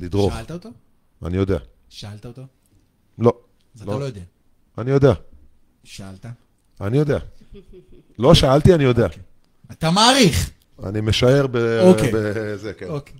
לדרוך. 0.00 0.32
שאלת 0.34 0.50
אותו? 0.50 0.68
אני 1.24 1.36
יודע. 1.36 1.58
שאלת 1.88 2.26
אותו? 2.26 2.42
לא, 3.18 3.32
אז 3.74 3.82
לא. 3.86 3.92
אתה 3.92 4.00
לא 4.00 4.04
יודע. 4.04 4.20
אני 4.78 4.90
יודע. 4.90 5.12
שאלת? 5.84 6.26
אני 6.80 6.98
יודע. 6.98 7.18
לא 8.18 8.34
שאלתי, 8.34 8.74
אני 8.74 8.84
יודע. 8.84 9.06
אתה 9.72 9.90
מעריך. 9.90 10.50
אני 10.84 11.00
משער 11.00 11.46
ב... 11.46 11.56
אוקיי. 11.82 12.10
בזה, 12.14 12.72
כן. 12.72 12.88
אוקיי. 12.88 13.16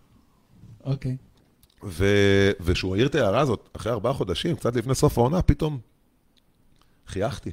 אוקיי. 0.84 1.16
וכשהוא 2.60 2.94
העיר 2.94 3.06
את 3.06 3.14
ההערה 3.14 3.40
הזאת, 3.40 3.68
אחרי 3.76 3.92
ארבעה 3.92 4.12
חודשים, 4.12 4.56
קצת 4.56 4.76
לפני 4.76 4.94
סוף 4.94 5.18
העונה, 5.18 5.42
פתאום 5.42 5.78
חייכתי. 7.06 7.50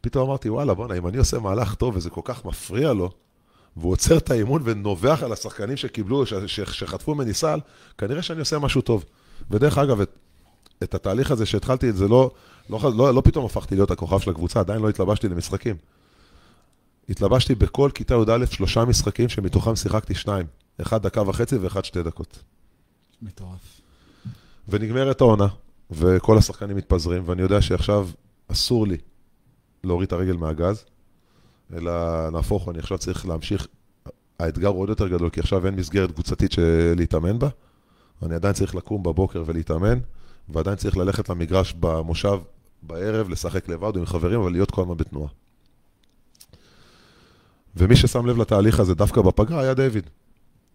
פתאום 0.00 0.28
אמרתי, 0.28 0.48
וואלה, 0.50 0.74
בואנה, 0.74 0.94
אם 0.98 1.06
אני 1.06 1.18
עושה 1.18 1.38
מהלך 1.38 1.74
טוב 1.74 1.96
וזה 1.96 2.10
כל 2.10 2.20
כך 2.24 2.44
מפריע 2.44 2.92
לו, 2.92 3.10
והוא 3.76 3.92
עוצר 3.92 4.16
את 4.16 4.30
האימון 4.30 4.62
ונובח 4.64 5.22
על 5.22 5.32
השחקנים 5.32 5.76
שקיבלו, 5.76 6.26
ש- 6.26 6.34
ש- 6.34 6.60
שחטפו 6.60 7.14
ממני 7.14 7.34
סל, 7.34 7.58
כנראה 7.98 8.22
שאני 8.22 8.40
עושה 8.40 8.58
משהו 8.58 8.80
טוב. 8.80 9.04
ודרך 9.50 9.78
אגב, 9.78 10.00
את, 10.00 10.10
את 10.82 10.94
התהליך 10.94 11.30
הזה 11.30 11.46
שהתחלתי, 11.46 11.92
זה 11.92 12.08
לא, 12.08 12.30
לא, 12.72 12.92
לא, 12.96 13.14
לא 13.14 13.20
פתאום 13.20 13.44
הפכתי 13.44 13.74
להיות 13.74 13.90
הכוכב 13.90 14.18
של 14.18 14.30
הקבוצה, 14.30 14.60
עדיין 14.60 14.82
לא 14.82 14.88
התלבשתי 14.88 15.28
למשחקים. 15.28 15.76
התלבשתי 17.08 17.54
בכל 17.54 17.90
כיתה 17.94 18.14
י"א 18.14 18.46
שלושה 18.46 18.84
משחקים 18.84 19.28
שמתוכם 19.28 19.76
שיחקתי 19.76 20.14
שניים. 20.14 20.46
אחד 20.80 21.02
דקה 21.02 21.22
וחצי 21.28 21.56
ואחד 21.56 21.84
שתי 21.84 22.02
דקות. 22.02 22.42
מטורף. 23.22 23.80
ונגמרת 24.68 25.20
העונה, 25.20 25.46
וכל 25.90 26.38
השחקנים 26.38 26.76
מתפזרים, 26.76 27.22
ואני 27.26 27.42
יודע 27.42 27.62
שעכשיו 27.62 28.08
אסור 28.48 28.86
לי 28.86 28.96
להוריד 29.84 30.06
את 30.06 30.12
הרגל 30.12 30.36
מהגז, 30.36 30.84
אלא 31.76 31.92
נהפוך, 32.30 32.68
אני 32.68 32.78
עכשיו 32.78 32.98
צריך 32.98 33.26
להמשיך. 33.26 33.66
האתגר 34.38 34.68
הוא 34.68 34.80
עוד 34.80 34.88
יותר 34.88 35.08
גדול, 35.08 35.30
כי 35.30 35.40
עכשיו 35.40 35.66
אין 35.66 35.74
מסגרת 35.74 36.12
קבוצתית 36.12 36.54
להתאמן 36.96 37.38
בה. 37.38 37.48
אני 38.22 38.34
עדיין 38.34 38.54
צריך 38.54 38.74
לקום 38.74 39.02
בבוקר 39.02 39.42
ולהתאמן, 39.46 39.98
ועדיין 40.48 40.76
צריך 40.76 40.96
ללכת 40.96 41.28
למגרש 41.28 41.74
במושב 41.80 42.38
בערב, 42.82 43.28
לשחק 43.28 43.68
לבד 43.68 43.96
עם 43.96 44.06
חברים, 44.06 44.40
אבל 44.40 44.52
להיות 44.52 44.70
כל 44.70 44.82
הזמן 44.82 44.96
בתנועה. 44.96 45.28
ומי 47.76 47.96
ששם 47.96 48.26
לב 48.26 48.38
לתהליך 48.38 48.80
הזה 48.80 48.94
דווקא 48.94 49.20
בפגרה 49.20 49.60
היה 49.60 49.74
דיוויד. 49.74 50.10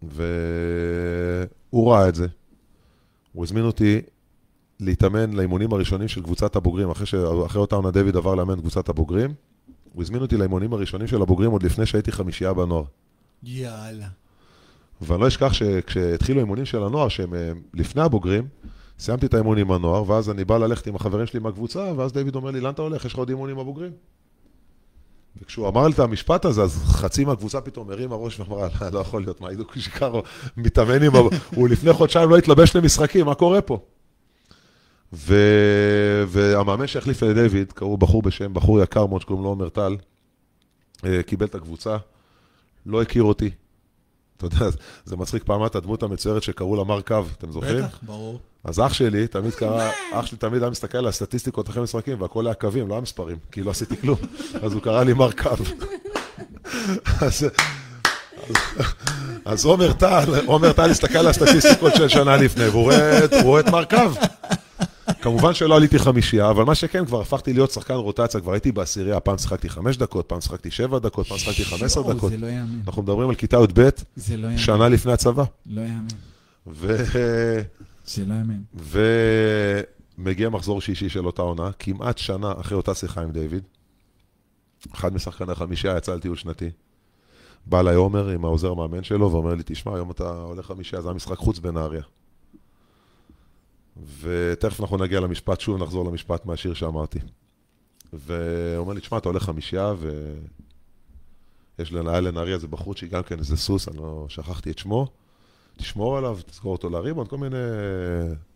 והוא 0.02 1.92
ראה 1.92 2.08
את 2.08 2.14
זה, 2.14 2.26
הוא 3.32 3.44
הזמין 3.44 3.64
אותי 3.64 4.00
להתאמן 4.80 5.32
לאימונים 5.32 5.72
הראשונים 5.72 6.08
של 6.08 6.22
קבוצת 6.22 6.56
הבוגרים, 6.56 6.90
אחרי, 6.90 7.06
ש... 7.06 7.14
אחרי 7.14 7.60
אותה 7.60 7.76
עונה 7.76 7.90
דיוויד 7.90 8.16
עבר 8.16 8.34
לאמן 8.34 8.60
קבוצת 8.60 8.88
הבוגרים. 8.88 9.34
הוא 9.92 10.02
הזמין 10.02 10.22
אותי 10.22 10.36
לאימונים 10.36 10.72
הראשונים 10.72 11.06
של 11.06 11.22
הבוגרים 11.22 11.50
עוד 11.50 11.62
לפני 11.62 11.86
שהייתי 11.86 12.12
חמישייה 12.12 12.52
בנוער. 12.52 12.84
יאללה. 13.42 14.08
ואני 15.00 15.20
לא 15.20 15.28
אשכח 15.28 15.52
שכשהתחילו 15.52 16.38
האימונים 16.38 16.64
של 16.64 16.82
הנוער, 16.82 17.08
שהם 17.08 17.34
אה, 17.34 17.52
לפני 17.74 18.02
הבוגרים, 18.02 18.48
סיימתי 18.98 19.26
את 19.26 19.34
האימון 19.34 19.58
עם 19.58 19.72
הנוער, 19.72 20.10
ואז 20.10 20.30
אני 20.30 20.44
בא 20.44 20.58
ללכת 20.58 20.86
עם 20.86 20.96
החברים 20.96 21.26
שלי 21.26 21.40
מהקבוצה, 21.40 21.92
ואז 21.96 22.12
דיוויד 22.12 22.34
אומר 22.34 22.50
לי, 22.50 22.60
לאן 22.60 22.72
אתה 22.72 22.82
הולך? 22.82 23.04
יש 23.04 23.12
לך 23.12 23.18
עוד 23.18 23.28
אימון 23.28 23.50
עם 23.50 23.58
הבוגרים? 23.58 23.92
וכשהוא 25.42 25.68
אמר 25.68 25.86
לי 25.86 25.92
את 25.92 25.98
המשפט 25.98 26.44
הזה, 26.44 26.62
אז 26.62 26.82
חצי 26.84 27.24
מהקבוצה 27.24 27.60
פתאום 27.60 27.90
הרימה 27.90 28.16
ראש 28.16 28.40
ואמרה, 28.40 28.68
"לא, 28.80 28.88
לא 28.92 28.98
יכול 28.98 29.22
להיות, 29.22 29.40
מה, 29.40 29.48
עידו 29.48 29.64
קושיקרו 29.64 30.22
מתאמן 30.56 31.02
עם... 31.02 31.12
הוא 31.54 31.68
לפני 31.68 31.92
חודשיים 31.92 32.30
לא 32.30 32.38
התלבש 32.38 32.76
למשחקים, 32.76 33.26
מה 33.26 33.34
קורה 33.34 33.60
פה? 33.60 33.78
ו... 35.12 35.34
והמאמן 36.28 36.86
שהחליף 36.86 37.22
את 37.22 37.28
דיוויד, 37.34 37.72
קראו 37.72 37.96
בחור 37.96 38.22
בשם, 38.22 38.54
בחור 38.54 38.82
יקר 38.82 39.06
מאוד 39.06 39.20
שקוראים 39.20 39.44
לו 39.44 39.48
עומר 39.48 39.68
טל, 39.68 39.96
אה, 41.04 41.22
קיבל 41.22 41.46
את 41.46 41.54
הקבוצה, 41.54 41.96
לא 42.86 43.02
הכיר 43.02 43.22
אותי. 43.22 43.50
אתה 44.38 44.46
יודע, 44.46 44.66
זה 45.04 45.16
מצחיק 45.16 45.44
פעם 45.44 45.66
את 45.66 45.76
הדמות 45.76 46.02
המצוירת 46.02 46.42
שקראו 46.42 46.76
לה 46.76 46.84
מר 46.84 47.00
קו, 47.00 47.22
אתם 47.38 47.52
זוכרים? 47.52 47.84
בטח, 47.84 47.98
ברור. 48.02 48.38
אז 48.64 48.80
אח 48.80 48.92
שלי 48.92 49.26
תמיד 49.26 49.54
קרא, 49.54 49.90
אח 50.12 50.26
שלי 50.26 50.38
תמיד 50.38 50.62
היה 50.62 50.70
מסתכל 50.70 50.98
על 50.98 51.06
הסטטיסטיקות 51.06 51.68
אחרי 51.68 51.82
משחקים, 51.82 52.20
והכל 52.22 52.46
היה 52.46 52.54
קווים, 52.54 52.88
לא 52.88 52.94
היה 52.94 53.00
מספרים, 53.00 53.36
כי 53.52 53.62
לא 53.62 53.70
עשיתי 53.70 53.96
כלום. 53.96 54.18
אז 54.62 54.72
הוא 54.72 54.82
קרא 54.82 55.04
לי 55.04 55.12
מר 55.12 55.32
קו. 55.32 55.50
אז, 59.44 59.64
עומר 59.64 59.92
טל, 59.92 60.24
עומר 60.46 60.72
טל 60.72 60.90
הסתכל 60.90 61.18
על 61.18 61.26
הסטטיסטיקות 61.26 61.94
של 61.94 62.08
שנה 62.08 62.36
לפני, 62.36 62.68
והוא 62.68 62.92
רואה 63.42 63.60
את 63.60 63.68
מר 63.68 63.84
קו. 63.84 63.96
כמובן 65.22 65.54
שלא 65.54 65.76
עליתי 65.76 65.98
חמישייה, 65.98 66.50
אבל 66.50 66.64
מה 66.64 66.74
שכן, 66.74 67.06
כבר 67.06 67.20
הפכתי 67.20 67.52
להיות 67.52 67.70
שחקן 67.70 67.94
רוטציה, 67.94 68.40
כבר 68.40 68.52
הייתי 68.52 68.72
בעשירייה, 68.72 69.20
פעם 69.20 69.38
שיחקתי 69.38 69.68
חמש 69.68 69.96
דקות, 69.96 70.28
פעם 70.28 70.40
שיחקתי 70.40 70.70
שבע 70.70 70.98
דקות, 70.98 71.26
פעם 71.26 71.38
שיחקתי 71.38 71.64
חמש 71.64 71.96
יואו, 71.96 72.12
דקות. 72.12 72.30
זה 72.30 72.38
לא 72.38 72.46
יאמן. 72.46 72.80
אנחנו 72.86 73.02
מדברים 73.02 73.28
על 73.28 73.34
כיתה 73.34 73.56
י"ב, 73.56 73.88
לא. 74.36 74.56
שנה 74.56 74.88
לפני 74.88 75.12
הצבא. 75.12 75.44
לא 75.66 75.80
יאמן. 75.80 76.06
ו... 76.66 76.96
זה 78.06 78.24
לא 78.26 78.34
יאמן. 78.34 78.60
ומגיע 80.18 80.48
מחזור 80.48 80.80
שישי 80.80 81.08
של 81.08 81.26
אותה 81.26 81.42
עונה, 81.42 81.70
כמעט 81.78 82.18
שנה 82.18 82.52
אחרי 82.60 82.76
אותה 82.76 82.94
שיחה 82.94 83.22
עם 83.22 83.30
דיוויד. 83.30 83.62
אחד 84.94 85.14
משחקני 85.14 85.52
החמישייה 85.52 85.96
יצא 85.96 86.14
לטיול 86.14 86.36
שנתי. 86.36 86.70
בא 87.66 87.80
אליי 87.80 87.94
עומר 87.94 88.28
עם 88.28 88.44
העוזר 88.44 88.70
המאמן 88.70 89.04
שלו 89.04 89.32
ואומר 89.32 89.54
לי, 89.54 89.62
תשמע, 89.66 89.94
היום 89.94 90.10
אתה 90.10 90.30
הולך 90.30 90.66
חמישייה, 90.66 91.02
זה 91.02 91.10
המשחק 91.10 91.36
חוץ 91.36 91.58
בנהריה. 91.58 92.02
ותכף 94.20 94.80
אנחנו 94.80 94.96
נגיע 94.96 95.20
למשפט, 95.20 95.60
שוב 95.60 95.82
נחזור 95.82 96.04
למשפט 96.04 96.46
מהשיר 96.46 96.74
שאמרתי. 96.74 97.18
והוא 98.12 98.76
אומר 98.76 98.92
לי, 98.92 99.00
תשמע, 99.00 99.18
אתה 99.18 99.28
הולך 99.28 99.42
חמישייה, 99.42 99.94
ויש 101.78 101.92
לנהל 101.92 102.28
לנהריה 102.28 102.54
איזה 102.54 102.66
בחורצ'י, 102.66 103.06
גם 103.06 103.22
כן 103.22 103.38
איזה 103.38 103.56
סוס, 103.56 103.88
אני 103.88 103.96
לא 103.96 104.26
שכחתי 104.28 104.70
את 104.70 104.78
שמו. 104.78 105.06
תשמור 105.76 106.18
עליו, 106.18 106.38
תזכור 106.50 106.72
אותו 106.72 106.90
לריבון, 106.90 107.26
כל 107.26 107.38
מיני 107.38 107.56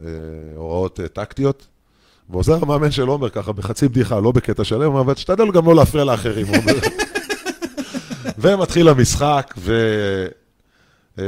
אה, 0.00 0.07
הוראות 0.57 1.00
אה, 1.00 1.09
טקטיות. 1.09 1.66
ועוזר 2.31 2.59
המאמן 2.62 2.90
של 2.90 3.09
עומר 3.09 3.31
ככה, 3.31 3.52
בחצי 3.52 3.88
בדיחה, 3.88 4.20
לא 4.20 4.33
בקטע 4.33 4.64
שלם, 4.64 4.92
הוא 4.92 5.00
אבל 5.00 5.14
תשתדל 5.14 5.50
גם 5.50 5.66
לא 5.66 5.74
להפריע 5.74 6.05
לאחרים, 6.05 6.46
הוא 6.46 6.57
אומר. 6.57 6.74
ומתחיל 8.38 8.88
המשחק, 8.88 9.55
ו... 9.59 9.72
אה, 11.18 11.24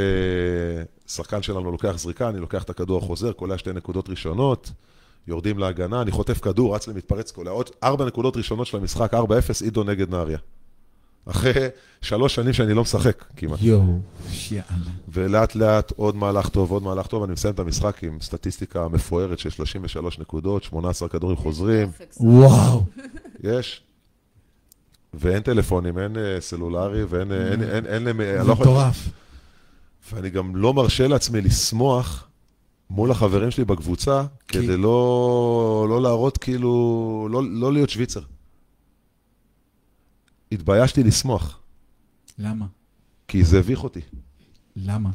שחקן 1.06 1.42
שלנו 1.42 1.70
לוקח 1.70 1.98
זריקה, 1.98 2.28
אני 2.28 2.40
לוקח 2.40 2.62
את 2.62 2.70
הכדור 2.70 2.98
החוזר, 2.98 3.32
קולע 3.32 3.58
שתי 3.58 3.72
נקודות 3.72 4.08
ראשונות, 4.08 4.72
יורדים 5.26 5.58
להגנה, 5.58 6.02
אני 6.02 6.10
חוטף 6.10 6.40
כדור, 6.40 6.74
רץ 6.74 6.88
למתפרץ, 6.88 7.30
קולע 7.30 7.50
עוד 7.50 7.70
ארבע 7.82 8.04
נקודות 8.04 8.36
ראשונות 8.36 8.66
של 8.66 8.76
המשחק, 8.76 9.14
4-0, 9.14 9.16
עידו 9.64 9.84
נגד 9.84 10.10
נהריה. 10.10 10.38
אחרי 11.26 11.68
שלוש 12.02 12.34
שנים 12.34 12.52
שאני 12.52 12.74
לא 12.74 12.82
משחק 12.82 13.24
כמעט. 13.36 13.58
יואו, 13.62 13.98
שיאללה. 14.30 14.64
ולאט 15.08 15.54
לאט 15.54 15.92
עוד 15.96 16.16
מהלך 16.16 16.48
טוב, 16.48 16.70
עוד 16.70 16.82
מהלך 16.82 17.06
טוב, 17.06 17.22
אני 17.22 17.32
מסיים 17.32 17.54
את 17.54 17.58
המשחק 17.58 18.04
עם 18.04 18.18
סטטיסטיקה 18.20 18.88
מפוארת 18.88 19.38
של 19.38 19.50
33 19.50 20.18
נקודות, 20.18 20.62
18 20.62 21.08
כדורים 21.08 21.36
חוזרים, 21.36 21.90
וואו. 22.20 22.82
יש. 23.42 23.82
ואין 25.14 25.42
טלפונים, 25.42 25.98
אין 25.98 26.16
אה, 26.16 26.40
סלולרי, 26.40 27.04
ואין, 27.04 27.32
אה, 27.32 27.52
אין, 27.52 27.62
אין, 27.62 27.86
אין, 27.86 28.04
להם, 28.04 28.20
אה, 28.20 28.40
אני 28.40 28.48
לא. 28.48 28.54
מטורף. 28.54 29.08
ואני 30.12 30.30
גם 30.30 30.56
לא 30.56 30.74
מרשה 30.74 31.08
לעצמי 31.08 31.40
לשמוח 31.40 32.28
מול 32.90 33.10
החברים 33.10 33.50
שלי 33.50 33.64
בקבוצה, 33.64 34.24
כדי 34.48 34.76
לא, 34.76 35.86
לא 35.90 36.02
להראות 36.02 36.38
כאילו, 36.38 37.28
לא, 37.30 37.42
לא 37.44 37.72
להיות 37.72 37.90
שוויצר. 37.90 38.20
התביישתי 40.52 41.02
לשמוח, 41.02 41.60
למה? 42.38 42.66
כי 43.28 43.44
זה 43.44 43.58
הביך 43.58 43.84
אותי. 43.84 44.00
למה? 44.76 45.10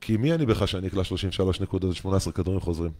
כי 0.00 0.16
מי 0.16 0.34
אני 0.34 0.46
בכלל 0.46 0.66
שאני 0.66 0.88
אקלע 0.88 1.04
33 1.04 1.60
נקודות 1.60 2.04
ו-18 2.04 2.32
כדורים 2.32 2.60
חוזרים? 2.60 2.92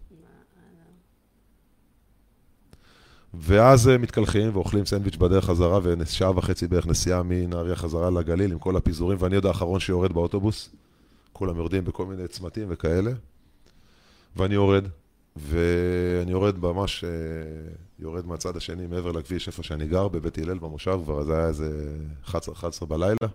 ואז 3.34 3.88
אה, 3.88 3.98
מתקלחים 3.98 4.50
ואוכלים 4.56 4.86
סנדוויץ' 4.86 5.16
בדרך 5.16 5.44
חזרה, 5.44 5.78
ושעה 5.82 6.38
וחצי 6.38 6.66
בערך 6.66 6.86
נסיעה 6.86 7.22
מנהריה 7.22 7.76
חזרה 7.76 8.10
לגליל 8.10 8.52
עם 8.52 8.58
כל 8.58 8.76
הפיזורים, 8.76 9.18
ואני 9.20 9.34
עוד 9.34 9.46
האחרון 9.46 9.80
שיורד 9.80 10.12
באוטובוס. 10.12 10.70
כולם 11.32 11.56
יורדים 11.56 11.84
בכל 11.84 12.06
מיני 12.06 12.28
צמתים 12.28 12.66
וכאלה. 12.70 13.10
ואני 14.36 14.54
יורד, 14.54 14.84
ואני 15.36 16.30
יורד 16.30 16.58
ממש, 16.58 17.04
אה, 17.04 17.10
יורד 17.98 18.26
מהצד 18.26 18.56
השני, 18.56 18.86
מעבר 18.86 19.12
לכביש, 19.12 19.48
איפה 19.48 19.62
שאני 19.62 19.86
גר, 19.86 20.08
בבית 20.08 20.38
הלל 20.38 20.58
במושב, 20.58 21.00
כבר 21.04 21.24
זה 21.24 21.38
היה 21.38 21.48
איזה 21.48 21.92
11, 22.24 22.54
11 22.54 22.88
בלילה. 22.88 23.26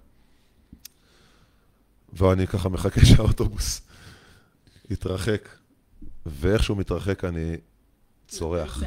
ואני 2.13 2.47
ככה 2.47 2.69
מחכה 2.69 3.05
שהאוטובוס 3.15 3.81
התרחק, 4.91 5.49
ואיך 6.25 6.63
שהוא 6.63 6.77
מתרחק 6.77 7.23
אני 7.23 7.58
צורח. 8.27 8.83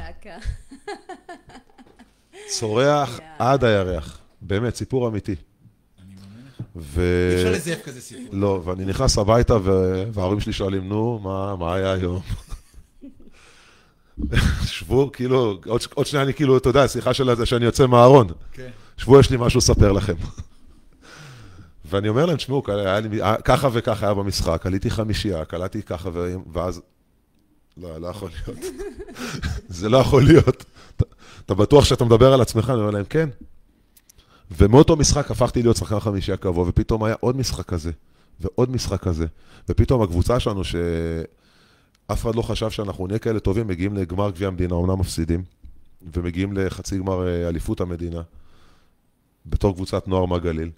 צורח 2.47 3.19
עד 3.39 3.63
הירח. 3.63 4.19
באמת, 4.41 4.75
סיפור 4.75 5.07
אמיתי. 5.07 5.35
ו... 6.75 7.01
אי 7.31 7.35
אפשר 7.35 7.51
לזייף 7.51 7.81
כזה 7.85 8.01
סיפור. 8.01 8.25
לא, 8.31 8.61
ואני 8.65 8.85
נכנס 8.85 9.17
הביתה. 9.17 9.57
וההורים 10.13 10.39
שלי 10.39 10.53
שואלים, 10.53 10.89
נו, 10.89 11.19
מה, 11.23 11.55
מה 11.55 11.75
היה 11.75 11.93
היום? 11.93 12.21
שבו, 14.65 15.11
כאילו, 15.11 15.57
עוד, 15.65 15.81
עוד 15.93 16.05
שנייה 16.05 16.23
אני 16.23 16.33
כאילו, 16.33 16.57
אתה 16.57 16.69
יודע, 16.69 16.87
שיחה 16.87 17.13
של 17.13 17.35
זה 17.35 17.45
שאני 17.45 17.65
יוצא 17.65 17.87
מהארון. 17.87 18.27
כן. 18.51 18.69
שבו, 18.97 19.19
יש 19.19 19.29
לי 19.29 19.37
משהו 19.39 19.57
לספר 19.57 19.91
לכם. 19.91 20.13
ואני 21.89 22.09
אומר 22.09 22.25
להם, 22.25 22.35
תשמעו, 22.35 22.63
ככה 23.43 23.69
וככה 23.73 24.05
היה 24.05 24.13
במשחק, 24.13 24.65
עליתי 24.65 24.89
חמישייה, 24.89 25.45
קלעתי 25.45 25.83
ככה. 25.83 26.09
ואז... 26.53 26.81
לא, 27.81 28.01
לא 28.01 28.07
יכול 28.07 28.29
להיות. 28.29 28.65
זה 29.79 29.89
לא 29.89 29.97
יכול 29.97 30.23
להיות. 30.23 30.65
אתה, 31.45 31.55
בטוח 31.55 31.85
שאתה 31.85 32.05
מדבר 32.05 32.33
על 32.33 32.41
עצמך? 32.41 32.69
אני 32.69 32.79
אומר 32.79 32.91
להם, 32.91 33.05
כן. 33.05 33.29
ומאותו 34.51 34.95
משחק 34.95 35.31
הפכתי 35.31 35.61
להיות 35.61 35.77
שחקן 35.77 35.99
חמישייה 35.99 36.37
קבוע, 36.37 36.65
ופתאום 36.67 37.03
היה 37.03 37.15
עוד 37.19 37.37
משחק 37.37 37.65
כזה, 37.65 37.91
ועוד 38.39 38.71
משחק 38.71 39.01
כזה, 39.01 39.25
ופתאום 39.69 40.01
הקבוצה 40.01 40.39
שלנו, 40.39 40.63
שאף 40.63 42.21
אחד 42.21 42.35
לא 42.35 42.41
חשב 42.41 42.69
שאנחנו 42.69 43.07
נהיה 43.07 43.19
כאלה 43.19 43.39
טובים, 43.39 43.67
מגיעים 43.67 43.95
לגמר 43.95 44.29
גביע 44.31 44.47
המדינה, 44.47 44.75
אומנם 44.75 44.99
מפסידים, 44.99 45.43
ומגיעים 46.13 46.53
לחצי 46.53 46.97
גמר 46.97 47.27
אה, 47.27 47.47
אליפות 47.49 47.81
המדינה, 47.81 48.21
בתור 49.45 49.73
קבוצת 49.73 50.07
נוער 50.07 50.25
מהגליל, 50.25 50.69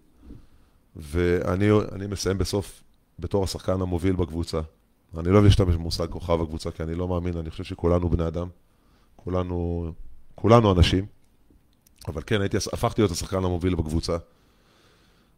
ואני 0.95 1.69
אני 1.91 2.07
מסיים 2.07 2.37
בסוף 2.37 2.83
בתור 3.19 3.43
השחקן 3.43 3.81
המוביל 3.81 4.15
בקבוצה. 4.15 4.59
אני 5.17 5.29
לא 5.29 5.33
אוהב 5.33 5.43
להשתמש 5.43 5.75
במושג 5.75 6.07
כוכב 6.09 6.41
הקבוצה, 6.41 6.71
כי 6.71 6.83
אני 6.83 6.95
לא 6.95 7.07
מאמין, 7.07 7.37
אני 7.37 7.49
חושב 7.49 7.63
שכולנו 7.63 8.09
בני 8.09 8.27
אדם, 8.27 8.47
כולנו, 9.15 9.91
כולנו 10.35 10.71
אנשים. 10.71 11.05
אבל 12.07 12.21
כן, 12.25 12.41
הייתי, 12.41 12.57
הפכתי 12.57 13.01
להיות 13.01 13.11
השחקן 13.11 13.37
המוביל 13.37 13.75
בקבוצה, 13.75 14.17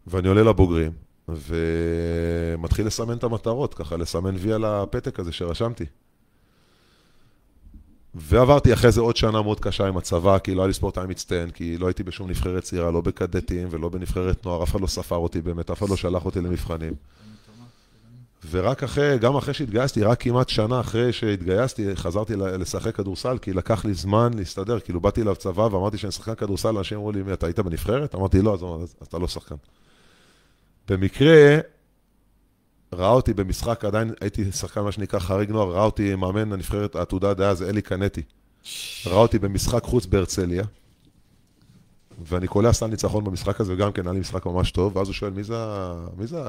ואני 0.08 0.28
עולה 0.28 0.44
לבוגרים, 0.44 0.92
ומתחיל 1.28 2.86
לסמן 2.88 3.18
את 3.18 3.24
המטרות, 3.24 3.74
ככה, 3.74 3.98
לסמן 3.98 4.36
וי 4.38 4.54
על 4.54 4.66
הפתק 4.66 5.20
הזה 5.20 5.32
שרשמתי. 5.32 5.86
ועברתי 8.16 8.74
אחרי 8.74 8.92
זה 8.92 9.02
עוד 9.02 9.16
שנה 9.16 9.42
מאוד 9.42 9.60
קשה 9.60 9.88
עם 9.88 9.98
הצבא, 9.98 10.38
כי 10.40 10.56
לא 10.56 10.62
היה 10.62 10.68
לי 10.68 10.74
ספורטאי 10.74 11.08
מצטיין, 11.08 11.50
כי 11.52 11.78
לא 11.78 11.88
הייתי 11.88 12.04
בשום 12.04 12.30
נבחרת 12.30 12.64
צעירה, 12.64 12.92
לא 12.92 13.02
בקדטים 13.02 13.68
ולא 13.72 13.90
בנבחרת 13.90 14.46
נוער, 14.46 14.64
אף 14.64 14.72
אחד 14.72 14.82
לא 14.82 14.88
ספר 14.88 15.16
אותי 15.16 15.42
באמת, 15.42 15.70
אף 15.72 15.80
אחד 15.80 15.90
לא 15.90 15.96
שלח 15.96 16.26
אותי 16.26 16.42
למבחנים. 16.42 16.94
ורק 18.52 18.84
אחרי, 18.84 19.18
גם 19.20 19.36
אחרי 19.36 19.54
שהתגייסתי, 19.54 20.04
רק 20.04 20.24
כמעט 20.24 20.50
שנה 20.50 20.80
אחרי 20.80 21.14
שהתגייסתי, 21.14 21.96
חזרתי 21.96 22.36
לשחק 22.36 22.96
כדורסל, 22.96 23.38
כי 23.38 23.54
לקח 23.54 23.86
לי 23.86 23.94
זמן 23.94 24.34
להסתדר, 24.34 24.80
כאילו 24.80 25.02
באתי 25.02 25.24
לצבא 25.24 25.62
ואמרתי 25.62 25.98
שאני 25.98 26.12
שחקן 26.12 26.36
כדורסל, 26.36 26.78
אנשים 26.78 26.98
אמרו 26.98 27.12
לי, 27.12 27.24
מי, 27.24 27.34
אתה 27.34 27.46
היית 27.46 27.60
בנבחרת? 27.60 28.16
אמרתי, 28.16 28.42
לא, 28.42 28.54
אז 28.54 28.64
אז 28.82 29.08
אתה 29.08 29.18
לא 29.18 29.28
שחקן. 29.28 29.56
במקרה, 30.90 31.58
ראה 32.94 33.10
אותי 33.10 33.34
במשחק, 33.34 33.86
עדיין 33.86 34.14
הייתי 34.22 34.52
שחקן 34.52 34.82
מה 34.82 34.92
שנקרא 34.92 35.20
חריג 35.20 35.52
נוער, 35.52 35.72
ראה 35.72 35.84
אותי 35.84 36.16
מאמן 36.16 36.54
הנבחרת 36.54 36.96
העתודה 36.96 37.34
דאז, 37.34 37.64
אלי 37.64 37.82
קנטי. 37.82 38.22
ראה 39.06 39.18
אותי 39.18 39.40
במשחק 39.40 39.84
חוץ 39.84 40.06
בהרצליה, 40.06 40.64
ואני 42.28 42.48
קולע 42.48 42.74
סל 42.74 42.88
ניצחון 42.88 43.24
במשחק 43.24 43.62
הזה, 43.62 43.74
וגם 43.74 43.92
כן 43.92 44.08
היה 44.08 44.14
לי 44.14 44.20
משחק 44.20 44.46
ממש 44.46 44.72
טוב, 44.72 44.98
ואז 44.98 45.08
הוא 45.08 45.14
שואל, 45.14 45.32
מי 45.34 45.44
זה. 45.44 45.56
מי 46.18 46.28
זה. 46.28 46.42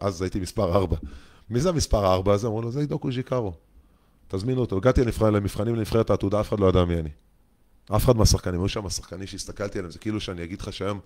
אז 0.00 0.22
הייתי 0.22 0.40
מספר 0.40 0.76
4. 0.76 0.96
מי 1.50 1.60
זה 1.60 1.68
המספר 1.68 2.12
4 2.14 2.32
הזה? 2.32 2.46
אמרו 2.46 2.62
לו, 2.62 2.70
זה 2.70 2.80
עידו 2.80 2.98
קוז'יקרו. 2.98 3.52
תזמינו 4.28 4.60
אותו. 4.60 4.76
הגעתי 4.76 5.00
לנבחר, 5.00 5.30
למבחנים 5.30 5.74
לנבחרת 5.74 6.10
העתודה, 6.10 6.40
אף 6.40 6.48
אחד 6.48 6.60
לא 6.60 6.66
ידע 6.66 6.84
מי 6.84 6.98
אני. 6.98 7.10
אף 7.96 8.04
אחד 8.04 8.16
מהשחקנים, 8.16 8.60
היו 8.60 8.68
שם 8.68 8.88
שחקנים 8.88 9.26
שהסתכלתי 9.26 9.78
עליהם, 9.78 9.92
זה 9.92 9.98
כאילו 9.98 10.20
שאני 10.20 10.44
אגיד 10.44 10.60
לך 10.60 10.72
שהיום 10.72 11.00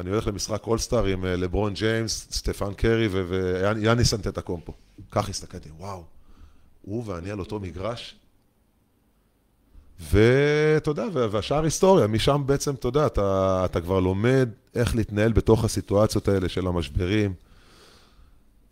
אני 0.00 0.10
הולך 0.10 0.26
למשחק 0.26 0.66
אולסטאר 0.66 1.04
עם 1.06 1.24
אה, 1.24 1.36
לברון 1.36 1.74
ג'יימס, 1.74 2.28
סטפן 2.30 2.74
קרי 2.74 3.08
ו- 3.10 3.24
ויאניס 3.28 4.14
אנטטקומפו. 4.14 4.72
כך 5.10 5.28
הסתכלתי, 5.28 5.68
וואו, 5.78 6.04
הוא 6.82 7.04
ואני 7.06 7.30
על 7.30 7.40
אותו 7.40 7.60
מגרש. 7.60 8.16
ואתה 10.00 10.90
יודע, 10.90 11.04
וה- 11.12 11.26
והשאר 11.30 11.64
היסטוריה, 11.64 12.06
משם 12.06 12.42
בעצם, 12.46 12.74
אתה 12.74 12.88
יודע, 12.88 13.06
אתה, 13.06 13.62
אתה 13.64 13.80
כבר 13.80 14.00
לומד 14.00 14.48
איך 14.74 14.96
להתנהל 14.96 15.32
בתוך 15.32 15.64
הסיטואציות 15.64 16.28
האלה 16.28 16.48
של 16.48 16.66
המשברים. 16.66 17.34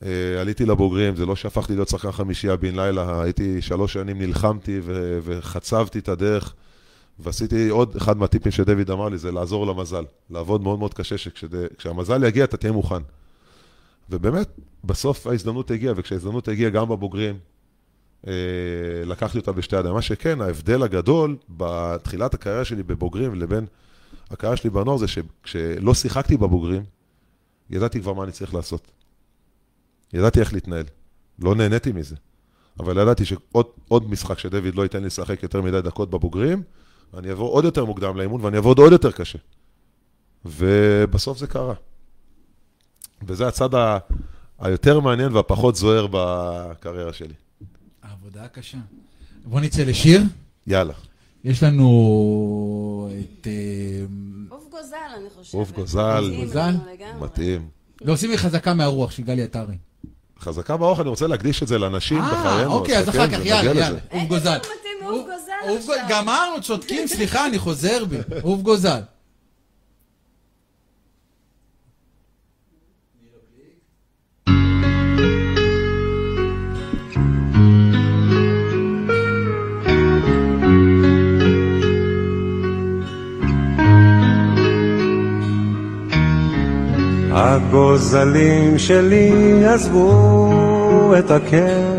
אה, 0.04 0.40
עליתי 0.40 0.66
לבוגרים, 0.66 1.16
זה 1.16 1.26
לא 1.26 1.36
שהפכתי 1.36 1.74
להיות 1.74 1.88
שחקן 1.88 2.12
חמישייה 2.12 2.56
בן 2.56 2.76
לילה, 2.76 3.22
הייתי 3.22 3.62
שלוש 3.62 3.92
שנים, 3.92 4.18
נלחמתי 4.18 4.80
ו- 4.82 5.18
וחצבתי 5.22 5.98
את 5.98 6.08
הדרך, 6.08 6.54
ועשיתי 7.18 7.68
עוד 7.68 7.96
אחד 7.96 8.16
מהטיפים 8.16 8.52
שדויד 8.52 8.90
אמר 8.90 9.08
לי, 9.08 9.18
זה 9.18 9.32
לעזור 9.32 9.66
למזל. 9.66 10.04
לעבוד 10.30 10.62
מאוד 10.62 10.78
מאוד 10.78 10.94
קשה, 10.94 11.18
שכשהמזל 11.18 12.24
יגיע 12.24 12.44
אתה 12.44 12.56
תהיה 12.56 12.72
מוכן. 12.72 13.02
ובאמת, 14.10 14.48
בסוף 14.84 15.26
ההזדמנות 15.26 15.70
הגיעה, 15.70 15.94
וכשההזדמנות 15.96 16.48
הגיעה 16.48 16.70
גם 16.70 16.88
בבוגרים, 16.88 17.38
אה, 18.26 18.32
לקחתי 19.04 19.38
אותה 19.38 19.52
בשתי 19.52 19.76
ידיים. 19.76 19.94
מה 19.94 20.02
שכן, 20.02 20.40
ההבדל 20.40 20.82
הגדול 20.82 21.36
בתחילת 21.48 22.34
הקריירה 22.34 22.64
שלי 22.64 22.82
בבוגרים 22.82 23.34
לבין 23.34 23.66
הקריירה 24.30 24.56
שלי 24.56 24.70
בנוער, 24.70 24.96
זה 24.96 25.08
שכשלא 25.08 25.94
שיחקתי 25.94 26.36
בבוגרים, 26.36 26.82
ידעתי 27.70 28.00
כבר 28.00 28.12
מה 28.12 28.24
אני 28.24 28.32
צריך 28.32 28.54
לעשות. 28.54 29.01
ידעתי 30.12 30.40
איך 30.40 30.52
להתנהל. 30.52 30.84
לא 31.38 31.54
נהניתי 31.54 31.92
מזה. 31.92 32.16
אבל 32.80 33.02
ידעתי 33.02 33.24
שעוד 33.24 33.66
עוד 33.88 34.10
משחק 34.10 34.38
שדויד 34.38 34.74
לא 34.74 34.82
ייתן 34.82 35.00
לי 35.00 35.06
לשחק 35.06 35.42
יותר 35.42 35.62
מדי 35.62 35.82
דקות 35.82 36.10
בבוגרים, 36.10 36.62
אני 37.18 37.30
אעבור 37.30 37.50
עוד 37.50 37.64
יותר 37.64 37.84
מוקדם 37.84 38.16
לאימון 38.16 38.44
ואני 38.44 38.56
אעבוד 38.56 38.78
עוד 38.78 38.92
יותר 38.92 39.12
קשה. 39.12 39.38
ובסוף 40.44 41.38
זה 41.38 41.46
קרה. 41.46 41.74
וזה 43.26 43.48
הצד 43.48 43.74
ה... 43.74 43.98
היותר 44.58 45.00
מעניין 45.00 45.32
והפחות 45.32 45.76
זוהר 45.76 46.06
בקריירה 46.10 47.12
שלי. 47.12 47.34
העבודה 48.02 48.44
הקשה. 48.44 48.78
בוא 49.44 49.60
נצא 49.60 49.82
לשיר. 49.82 50.20
יאללה. 50.66 50.92
יש 51.44 51.62
לנו 51.62 53.08
את... 53.20 53.46
אה, 53.46 53.52
עוף 54.48 54.64
גוזל, 54.70 54.96
אני 55.16 55.30
חושבת. 55.36 55.54
עוף 55.54 55.72
גוזל. 55.72 56.30
מתאים. 56.30 57.20
מתאים. 57.20 57.68
לא, 58.04 58.12
עושים 58.12 58.30
לי 58.30 58.38
חזקה 58.38 58.74
מהרוח 58.74 59.10
של 59.10 59.22
גלי 59.22 59.42
עטרי. 59.42 59.74
חזקה 60.40 60.76
באורך, 60.76 61.00
אני 61.00 61.08
רוצה 61.08 61.26
להקדיש 61.26 61.62
את 61.62 61.68
זה 61.68 61.78
לאנשים 61.78 62.22
אה, 62.22 62.30
בחיינו. 62.30 62.72
אוקיי, 62.72 62.98
אז 62.98 63.08
חכה, 63.08 63.24
אחר 63.24 63.28
כך, 63.28 63.38
יאללה. 63.44 63.80
יאללה. 63.80 63.98
עוף 64.10 64.22
גוזל. 64.28 64.38
איזה 64.38 64.58
מתאים 64.58 65.08
עוף 65.08 65.20
גוזל 65.26 65.68
עוף 65.68 65.78
עכשיו. 65.80 65.94
גוזל. 65.94 66.14
גמרנו, 66.14 66.62
צודקים, 66.62 67.06
סליחה, 67.06 67.46
אני 67.46 67.58
חוזר 67.58 68.04
בי. 68.04 68.16
עוף 68.42 68.60
גוזל. 68.60 69.00
הגוזלים 87.34 88.78
שלי 88.78 89.64
עזבו 89.66 91.14
את 91.18 91.30
הקר, 91.30 91.98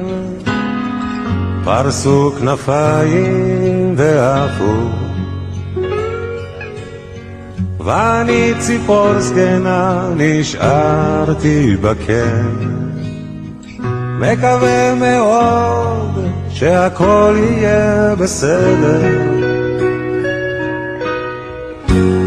פרסו 1.64 2.32
כנפיים 2.40 3.94
ועפו. 3.98 4.74
ואני 7.80 8.54
ציפור 8.60 9.20
זקנה 9.20 10.10
נשארתי 10.18 11.76
בקר, 11.82 12.42
מקווה 14.20 14.96
מאוד 14.96 16.30
שהכל 16.50 17.36
יהיה 17.38 18.16
בסדר. 18.16 19.33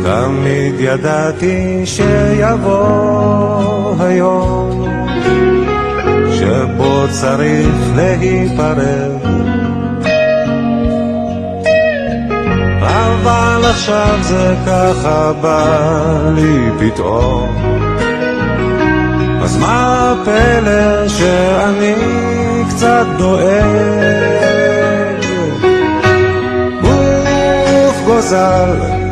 תמיד 0.06 0.74
ידעתי 0.78 1.82
שיבוא 1.84 3.24
היום 4.00 4.88
שבו 6.32 7.06
צריך 7.10 7.76
להיפרד. 7.96 9.10
אבל 12.80 13.64
עכשיו 13.70 14.18
זה 14.22 14.54
ככה 14.66 15.32
בא 15.40 16.30
לי 16.34 16.70
פתאום. 16.78 17.56
אז 19.42 19.58
מה 19.58 20.12
הפלא 20.12 21.08
שאני 21.08 21.94
קצת 22.68 23.06
דואג? 23.18 23.66
גוף 26.82 28.00
גוזל 28.06 29.05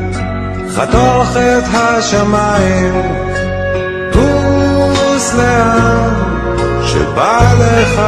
חתוך 0.77 1.37
את 1.37 1.65
השמיים, 1.75 2.95
טוס 4.13 5.35
לאן 5.35 6.15
שבא 6.83 7.41
לך, 7.59 8.01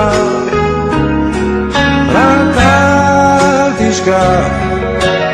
רק 2.13 2.57
אל 2.59 3.73
תשכח, 3.79 4.49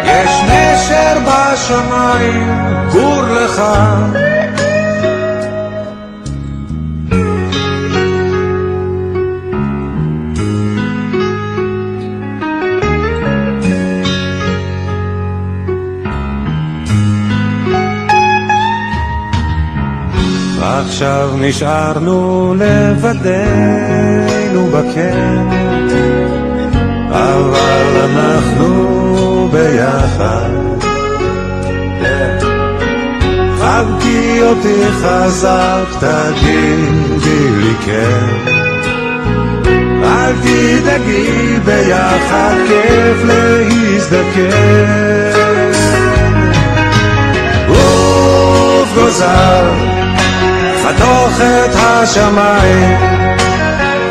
יש 0.04 0.30
נשר 0.48 1.18
בשמיים, 1.26 2.50
גור 2.92 3.22
לך. 3.22 3.62
עכשיו 20.84 21.30
נשארנו 21.38 22.54
לבדנו 22.58 23.86
בקר, 24.66 25.40
אבל 27.10 28.04
אנחנו 28.04 29.48
ביחד. 29.52 30.50
חבקי 33.58 34.42
אותי 34.42 34.84
חזק, 34.92 35.86
תגידי 36.00 37.50
לי 37.60 37.74
כן. 37.84 38.26
אל 40.04 40.32
תדאגי, 40.42 41.58
ביחד 41.64 42.54
כיף 42.68 43.24
להזדקן. 43.24 44.52
עוף 47.68 48.94
גוזר 48.94 49.91
חתוך 50.96 51.40
את 51.40 51.74
השמיים, 51.74 52.98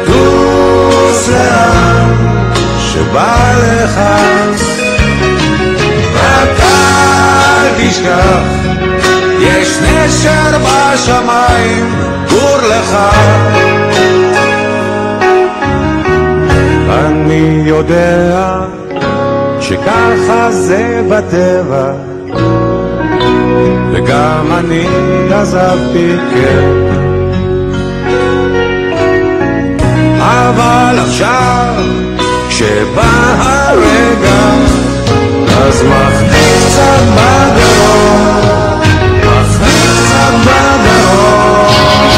טוס 0.06 1.30
לאן 1.30 2.14
שבא 2.80 3.54
לך, 3.58 4.00
רק 6.16 6.60
אל 6.60 7.68
תשכח, 7.78 8.44
יש 9.40 9.78
נשר 9.78 10.58
בשמיים, 10.58 11.96
גור 12.30 12.58
לך. 12.58 12.98
אני 16.90 17.64
יודע 17.66 18.60
שככה 19.60 20.52
זה 20.52 21.02
בטבע 21.10 21.92
וגם 23.92 24.52
אני 24.52 24.88
עזבתי 25.34 26.16
כן. 26.34 26.82
אבל 30.20 31.00
עכשיו, 31.00 31.84
כשבא 32.50 33.36
הרגע, 33.40 34.42
אז 35.58 35.84
מחניק 35.84 36.66
קצת 36.68 37.04
בגרון, 37.16 38.42
מחניק 39.20 39.90
קצת 40.06 40.34
בגרון. 40.46 42.11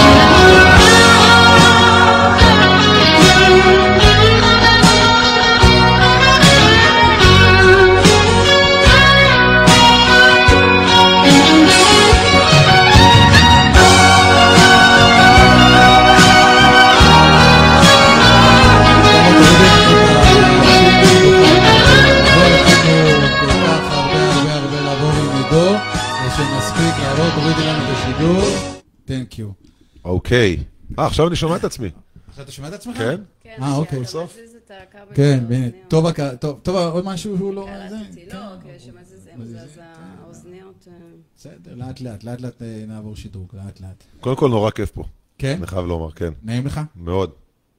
אוקיי. 30.34 30.58
אה, 31.00 31.06
עכשיו 31.06 31.28
אני 31.28 31.36
שומע 31.36 31.56
את 31.56 31.64
עצמי. 31.64 31.90
עכשיו 32.28 32.44
אתה 32.44 32.52
שומע 32.52 32.68
את 32.68 32.74
עצמך? 32.74 32.98
כן? 32.98 33.22
כן, 33.42 33.58
אה, 33.62 33.76
אוקיי. 33.76 34.00
כשאתה 34.00 34.12
סוף. 34.12 34.34
מזיז 34.34 34.56
את 34.66 34.72
הכבל 34.72 35.16
כן, 35.16 35.44
הנה. 35.50 35.68
טוב, 35.88 36.12
טוב, 36.40 36.60
טוב, 36.64 36.76
עוד 36.76 37.06
משהו 37.06 37.38
שהוא 37.38 37.54
לא... 37.54 37.68
קלטתי, 37.68 38.26
כן. 38.30 38.38
לא, 38.38 38.42
כשמזיזים 38.78 39.42
את 39.42 39.48
זה, 39.48 39.62
אז 39.62 39.80
האוזניות... 40.24 40.88
אה, 40.88 40.94
בסדר, 41.38 41.76
לאט 41.76 42.02
לאט, 42.02 42.24
לאט 42.24 42.42
לאט 42.42 42.62
אה, 42.62 42.84
נעבור 42.88 43.16
שדרוג, 43.16 43.56
לאט 43.56 43.82
לאט. 43.82 44.04
קודם 44.20 44.36
כל 44.36 44.50
נורא 44.50 44.72
כיף 44.72 44.92
פה, 44.92 45.04
כן? 45.38 45.56
אני 45.58 45.68
חייב 45.68 45.86
לומר, 45.86 46.12
כן. 46.12 46.34
נעים 46.44 46.66
לך? 46.66 46.82
מאוד. 46.96 47.32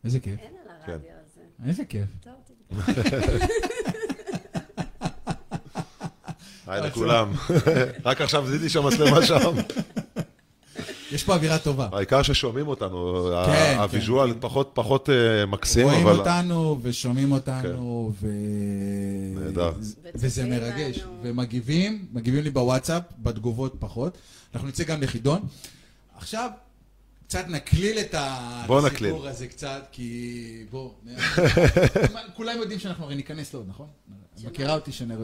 איזה 0.04 0.20
כיף. 0.20 0.40
אין 0.40 0.52
על 0.68 0.76
כן. 0.86 0.92
הרדיו 0.92 1.10
הזה. 1.10 1.68
איזה 1.68 1.84
כיף. 1.84 2.08
היי 6.66 6.80
לכולם. 6.80 7.32
רק 8.04 8.20
עכשיו 8.20 8.46
זיהיתי 8.46 8.68
שהמצלמה 8.68 9.22
שם. 9.22 9.52
יש 11.14 11.24
פה 11.24 11.34
אווירה 11.34 11.58
טובה. 11.58 11.88
העיקר 11.92 12.22
ששומעים 12.22 12.68
אותנו, 12.68 13.28
כן, 13.46 13.76
ה 13.78 13.86
visual 13.86 14.34
פחות 14.40 14.70
פחות 14.74 15.10
אה, 15.10 15.46
מקסים, 15.46 15.86
רואים 15.86 16.06
אבל... 16.06 16.18
אותנו 16.18 16.78
ושומעים 16.82 17.32
אותנו, 17.32 18.12
ו... 18.20 18.28
נהדר. 19.34 19.72
וזה 20.14 20.44
מרגש. 20.44 20.98
בנו. 20.98 21.12
ומגיבים, 21.22 22.06
מגיבים 22.12 22.44
לי 22.44 22.50
בוואטסאפ, 22.50 23.02
בתגובות 23.18 23.74
פחות. 23.78 24.18
אנחנו 24.54 24.68
נצא 24.68 24.84
גם 24.84 25.02
לחידון. 25.02 25.40
עכשיו, 26.16 26.50
קצת 27.26 27.44
נקליל 27.48 27.98
את 27.98 28.14
בוא 28.14 28.20
הסיפור 28.78 28.86
נקליל. 28.86 29.14
הזה 29.28 29.46
קצת, 29.46 29.86
כי 29.92 30.66
בוא, 30.70 30.90
כולם 32.36 32.58
יודעים 32.58 32.78
שאנחנו 32.78 33.04
הרי 33.04 33.14
ניכנס 33.14 33.54
לעוד, 33.54 33.66
נכון? 33.68 33.86
מכירה 34.44 34.74
אותי 34.74 34.92
שאני 34.92 35.14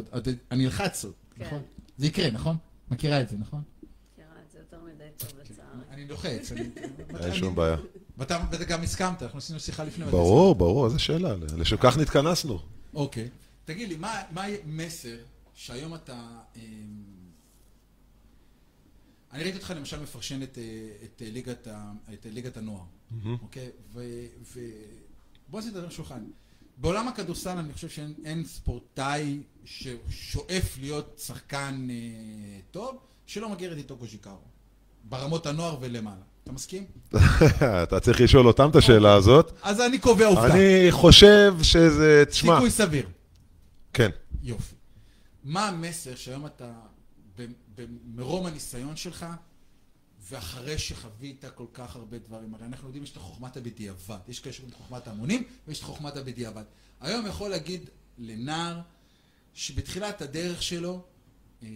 אני 0.51 0.65
אלחץ 0.67 1.05
עוד, 1.05 1.13
כן. 1.37 1.45
נכון? 1.45 1.63
זה 1.99 2.07
יקרה, 2.07 2.31
נכון? 2.31 2.57
מכירה 2.91 3.21
את 3.21 3.29
זה, 3.29 3.37
נכון? 3.39 3.63
מכירה 4.13 4.29
את 4.47 4.53
זה 4.53 4.59
יותר 4.59 4.77
מדי 4.85 5.05
טוב 5.17 5.29
לצערי. 5.41 5.69
אני 6.01 6.09
לוחץ. 6.09 6.53
אין 7.21 7.35
שום 7.35 7.55
בעיה. 7.55 7.77
ואתה 8.19 8.39
גם 8.69 8.83
הסכמת, 8.83 9.23
אנחנו 9.23 9.39
עשינו 9.39 9.61
שיחה 9.61 9.85
לפני. 9.85 10.05
ברור, 10.05 10.55
ברור, 10.55 10.87
איזה 10.87 10.99
שאלה. 10.99 11.35
לשם 11.59 11.77
כך 11.81 11.99
נתכנסנו. 11.99 12.59
אוקיי. 12.95 13.29
תגיד 13.65 13.89
לי, 13.89 13.97
מה 13.97 14.23
המסר 14.65 15.17
שהיום 15.55 15.95
אתה... 15.95 16.29
אמ, 16.57 16.61
אני 19.33 19.43
ראיתי 19.43 19.57
אותך 19.59 19.73
למשל 19.77 20.03
מפרשן 20.03 20.43
את, 20.43 20.59
אה, 20.59 20.65
את, 21.05 21.23
אה, 21.23 21.31
ליגת, 21.31 21.67
ה- 21.67 21.93
את 22.13 22.27
אה, 22.27 22.31
ליגת 22.31 22.57
הנוער, 22.57 22.85
אוקיי? 23.43 23.69
ו... 23.93 24.03
ו... 24.55 24.61
בוא 25.49 25.59
נעשה 25.61 25.69
את 25.69 25.75
זה 25.75 25.81
על 25.81 25.87
השולחן. 25.87 26.25
בעולם 26.77 27.09
הכדורסל 27.09 27.59
אני 27.59 27.73
חושב 27.73 27.89
שאין 27.89 28.15
אין 28.25 28.45
ספורטאי 28.45 29.41
ששואף 29.65 30.79
להיות 30.81 31.21
שחקן 31.27 31.89
אה, 31.91 31.97
טוב, 32.71 32.97
שלא 33.27 33.49
מגיע 33.49 33.73
את 33.73 33.77
איתו 33.77 33.97
קוז'יקרו. 33.97 34.50
ברמות 35.11 35.47
הנוער 35.47 35.77
ולמעלה. 35.81 36.23
אתה 36.45 36.53
מסכים? 36.53 36.85
אתה 37.83 38.01
צריך 38.01 38.21
לשאול 38.21 38.47
אותם 38.47 38.71
את 38.71 38.77
השאלה 38.77 39.15
הזאת. 39.15 39.53
אז 39.63 39.81
אני 39.81 39.99
קובע 39.99 40.27
עובדה. 40.27 40.55
אני 40.55 40.87
חושב 40.91 41.55
שזה... 41.63 42.25
תשמע, 42.31 42.55
סיכוי 42.55 42.71
סביר. 42.71 43.09
כן. 43.93 44.11
יופי. 44.43 44.75
מה 45.45 45.69
המסר 45.69 46.15
שהיום 46.15 46.47
אתה, 46.47 46.73
במרום 47.77 48.47
הניסיון 48.47 48.97
שלך, 48.97 49.27
ואחרי 50.31 50.79
שחווית 50.79 51.45
כל 51.55 51.67
כך 51.75 51.97
הרבה 51.97 52.19
דברים, 52.19 52.55
הרי 52.55 52.67
אנחנו 52.67 52.89
יודעים, 52.89 53.05
יש 53.05 53.13
את 53.13 53.17
חוכמת 53.17 53.57
הבדיעבד, 53.57 54.19
יש 54.29 54.41
כאלה 54.41 54.53
שאומרים 54.53 54.77
חוכמת 54.77 55.09
ההמונים, 55.09 55.45
ויש 55.69 55.79
את 55.79 55.85
חוכמת 55.85 56.17
הבדיעבד. 56.17 56.65
היום 57.01 57.27
יכול 57.27 57.51
להגיד 57.51 57.91
לנער, 58.19 58.81
שבתחילת 59.55 60.23
הדרך 60.23 60.63
שלו, 60.63 61.03
אה, 61.63 61.69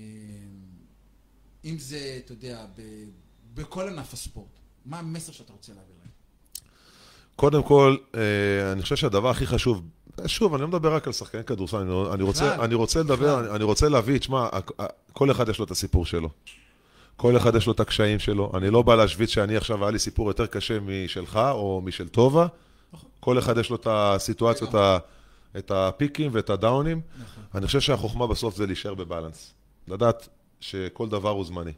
אם 1.65 1.79
זה, 1.79 2.21
אתה 2.25 2.33
יודע, 2.33 2.67
בכל 3.55 3.89
ענף 3.89 4.13
הספורט, 4.13 4.49
מה 4.87 4.99
המסר 4.99 5.33
שאתה 5.33 5.53
רוצה 5.53 5.73
להעביר 5.73 5.95
להם? 6.01 6.11
קודם 7.37 7.63
כל, 7.63 7.97
אה, 8.15 8.21
אני 8.73 8.83
חושב 8.83 8.97
שהדבר 8.97 9.31
הכי 9.31 9.47
חשוב, 9.47 9.83
שוב, 10.27 10.55
אני 10.55 10.63
לא 10.63 10.69
מדבר 10.69 10.95
רק 10.95 11.07
על 11.07 11.13
שחקני 11.13 11.45
כדורסל, 11.45 11.77
אני, 11.77 11.93
אני, 12.13 12.23
רוצה, 12.23 12.51
בכלל. 12.53 12.65
אני 12.65 12.75
רוצה 12.75 13.01
לדבר, 13.01 13.41
אני, 13.41 13.51
אני 13.51 13.65
רוצה 13.65 13.89
להביא, 13.89 14.19
תשמע, 14.19 14.49
כל 15.13 15.31
אחד 15.31 15.49
יש 15.49 15.59
לו 15.59 15.65
את 15.65 15.71
הסיפור 15.71 16.07
שלו. 16.07 16.29
כל 17.17 17.37
אחד 17.37 17.55
יש 17.55 17.67
לו 17.67 17.73
את 17.73 17.81
הקשיים 17.81 18.19
שלו. 18.19 18.53
אני 18.57 18.71
לא 18.71 18.83
בא 18.83 18.95
להשוויץ 18.95 19.31
שאני 19.31 19.57
עכשיו, 19.57 19.83
היה 19.85 19.91
לי 19.91 19.99
סיפור 19.99 20.29
יותר 20.29 20.47
קשה 20.47 20.79
משלך 20.81 21.37
או 21.51 21.83
משל 21.85 22.09
טובה. 22.09 22.47
כל 23.21 23.39
אחד 23.39 23.59
יש 23.59 23.71
לו 23.71 23.77
את 23.77 23.87
הסיטואציות, 23.91 24.75
ה- 24.75 24.99
את 25.59 25.71
הפיקים 25.71 26.31
ואת 26.35 26.51
הדאונים. 26.51 27.01
אני 27.55 27.67
חושב 27.67 27.81
שהחוכמה 27.81 28.27
בסוף 28.27 28.57
זה 28.57 28.67
להישאר 28.67 28.95
בבלנס. 28.95 29.55
לדעת 29.89 30.29
שכל 30.61 31.09
דבר 31.09 31.31
הוא 31.31 31.45
זמני. 31.45 31.73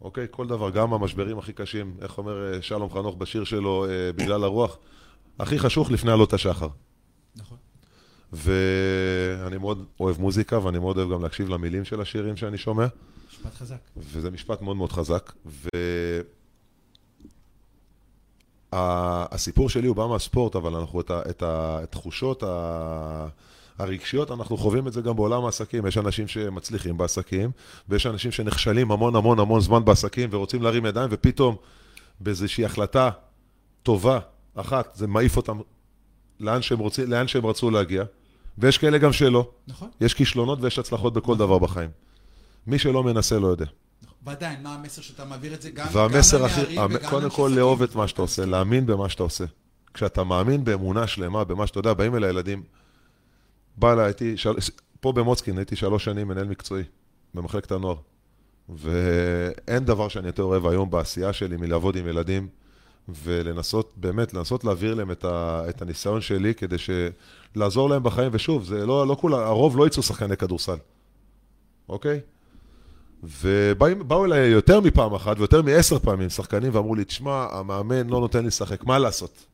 אוקיי? 0.00 0.26
כל 0.30 0.46
דבר, 0.46 0.70
גם 0.70 0.92
המשברים 0.92 1.38
הכי 1.38 1.52
קשים, 1.52 1.96
איך 2.00 2.18
אומר 2.18 2.52
אה, 2.54 2.62
שלום 2.62 2.90
חנוך 2.90 3.16
בשיר 3.16 3.44
שלו, 3.44 3.86
אה, 3.88 4.12
בגלל 4.12 4.44
הרוח, 4.44 4.78
הכי 5.38 5.58
חשוך 5.58 5.90
לפני 5.90 6.12
עלות 6.12 6.32
השחר. 6.32 6.68
נכון. 7.36 7.58
ואני 8.32 9.58
מאוד 9.58 9.84
אוהב 10.00 10.20
מוזיקה, 10.20 10.64
ואני 10.64 10.78
מאוד 10.78 10.98
אוהב 10.98 11.12
גם 11.12 11.22
להקשיב 11.22 11.48
למילים 11.48 11.84
של 11.84 12.00
השירים 12.00 12.36
שאני 12.36 12.58
שומע, 12.58 12.86
משפט 13.30 13.54
חזק. 13.54 13.78
וזה 13.96 14.30
משפט 14.30 14.62
מאוד 14.62 14.76
מאוד 14.76 14.92
חזק. 14.92 15.32
והסיפור 18.72 19.68
שלי 19.70 19.86
הוא 19.88 19.96
בא 19.96 20.06
מהספורט, 20.06 20.56
אבל 20.56 20.74
אנחנו 20.74 21.00
את 21.00 21.10
ה- 21.10 21.22
את 21.30 21.42
התחושות 21.46 22.42
ה- 22.42 23.28
הרגשיות, 23.78 24.30
אנחנו 24.30 24.56
חווים 24.56 24.86
את 24.88 24.92
זה 24.92 25.00
גם 25.00 25.16
בעולם 25.16 25.44
העסקים. 25.44 25.86
יש 25.86 25.98
אנשים 25.98 26.28
שמצליחים 26.28 26.96
בעסקים, 26.98 27.50
ויש 27.88 28.06
אנשים 28.06 28.32
שנכשלים 28.32 28.92
המון 28.92 29.16
המון 29.16 29.38
המון 29.38 29.60
זמן 29.60 29.84
בעסקים 29.84 30.28
ורוצים 30.32 30.62
להרים 30.62 30.86
ידיים, 30.86 31.08
ופתאום 31.12 31.56
באיזושהי 32.20 32.64
החלטה 32.64 33.10
טובה 33.82 34.18
אחת, 34.54 34.94
זה 34.94 35.06
מעיף 35.06 35.36
אותם 35.36 35.58
לאן 36.40 36.62
שהם, 36.62 36.78
רוצים, 36.78 37.10
לאן 37.10 37.28
שהם 37.28 37.46
רצו 37.46 37.70
להגיע, 37.70 38.04
ויש 38.58 38.78
כאלה 38.78 38.98
גם 38.98 39.12
שלא. 39.12 39.50
נכון. 39.68 39.88
יש 40.00 40.14
כישלונות 40.14 40.58
ויש 40.62 40.78
הצלחות 40.78 41.12
בכל 41.14 41.36
דבר 41.36 41.58
בחיים. 41.58 41.90
מי 42.66 42.78
שלא 42.78 43.04
מנסה 43.04 43.38
לא 43.38 43.46
יודע. 43.46 43.66
ועדיין, 44.24 44.62
מה 44.62 44.74
המסר 44.74 45.02
שאתה 45.02 45.24
מעביר 45.24 45.54
את 45.54 45.62
זה 45.62 45.70
גם, 45.70 45.86
והמסר 45.92 46.38
גם 46.38 46.44
הכי, 46.44 46.60
לנערים 46.60 46.78
המ- 46.78 46.90
וגם 46.94 47.10
קודם 47.10 47.30
כל? 47.30 47.52
לאהוב 47.56 47.82
את 47.82 47.94
מה 47.94 48.08
שאתה 48.08 48.22
עושה, 48.22 48.46
להאמין 48.46 48.86
במה 48.86 49.08
שאתה 49.08 49.22
עושה. 49.22 49.44
כשאתה 49.94 50.24
מאמין 50.24 50.64
באמונה 50.64 51.06
שלמה, 51.06 51.44
במה 51.44 51.66
שאתה 51.66 51.78
יודע, 51.78 51.92
באים 51.94 52.16
אליי 52.16 52.30
ילדים, 52.30 52.62
בא 53.78 53.92
אליי, 53.92 54.04
הייתי, 54.04 54.36
של... 54.36 54.52
פה 55.00 55.12
במוצקין, 55.12 55.58
הייתי 55.58 55.76
שלוש 55.76 56.04
שנים 56.04 56.28
מנהל 56.28 56.48
מקצועי, 56.48 56.84
במחלקת 57.34 57.72
הנוער. 57.72 57.96
ואין 58.68 59.84
דבר 59.84 60.08
שאני 60.08 60.26
יותר 60.26 60.42
אוהב 60.42 60.66
היום 60.66 60.90
בעשייה 60.90 61.32
שלי 61.32 61.56
מלעבוד 61.56 61.96
עם 61.96 62.06
ילדים, 62.06 62.48
ולנסות, 63.08 63.92
באמת, 63.96 64.34
לנסות 64.34 64.64
להעביר 64.64 64.94
להם 64.94 65.10
את, 65.10 65.24
ה... 65.24 65.62
את 65.68 65.82
הניסיון 65.82 66.20
שלי, 66.20 66.54
כדי 66.54 66.78
ש... 66.78 66.90
לעזור 67.54 67.90
להם 67.90 68.02
בחיים, 68.02 68.30
ושוב, 68.32 68.64
זה 68.64 68.86
לא, 68.86 69.06
לא 69.06 69.14
כולה, 69.14 69.46
הרוב 69.46 69.76
לא 69.76 69.86
יצאו 69.86 70.02
שחקני 70.02 70.36
כדורסל, 70.36 70.76
אוקיי? 71.88 72.20
ובאו 73.22 74.24
אליי 74.24 74.48
יותר 74.48 74.80
מפעם 74.80 75.14
אחת 75.14 75.38
ויותר 75.38 75.62
מעשר 75.62 75.98
פעמים 75.98 76.28
שחקנים 76.28 76.74
ואמרו 76.74 76.94
לי, 76.94 77.04
תשמע, 77.04 77.46
המאמן 77.50 78.08
לא 78.08 78.20
נותן 78.20 78.40
לי 78.40 78.46
לשחק, 78.46 78.84
מה 78.84 78.98
לעשות? 78.98 79.46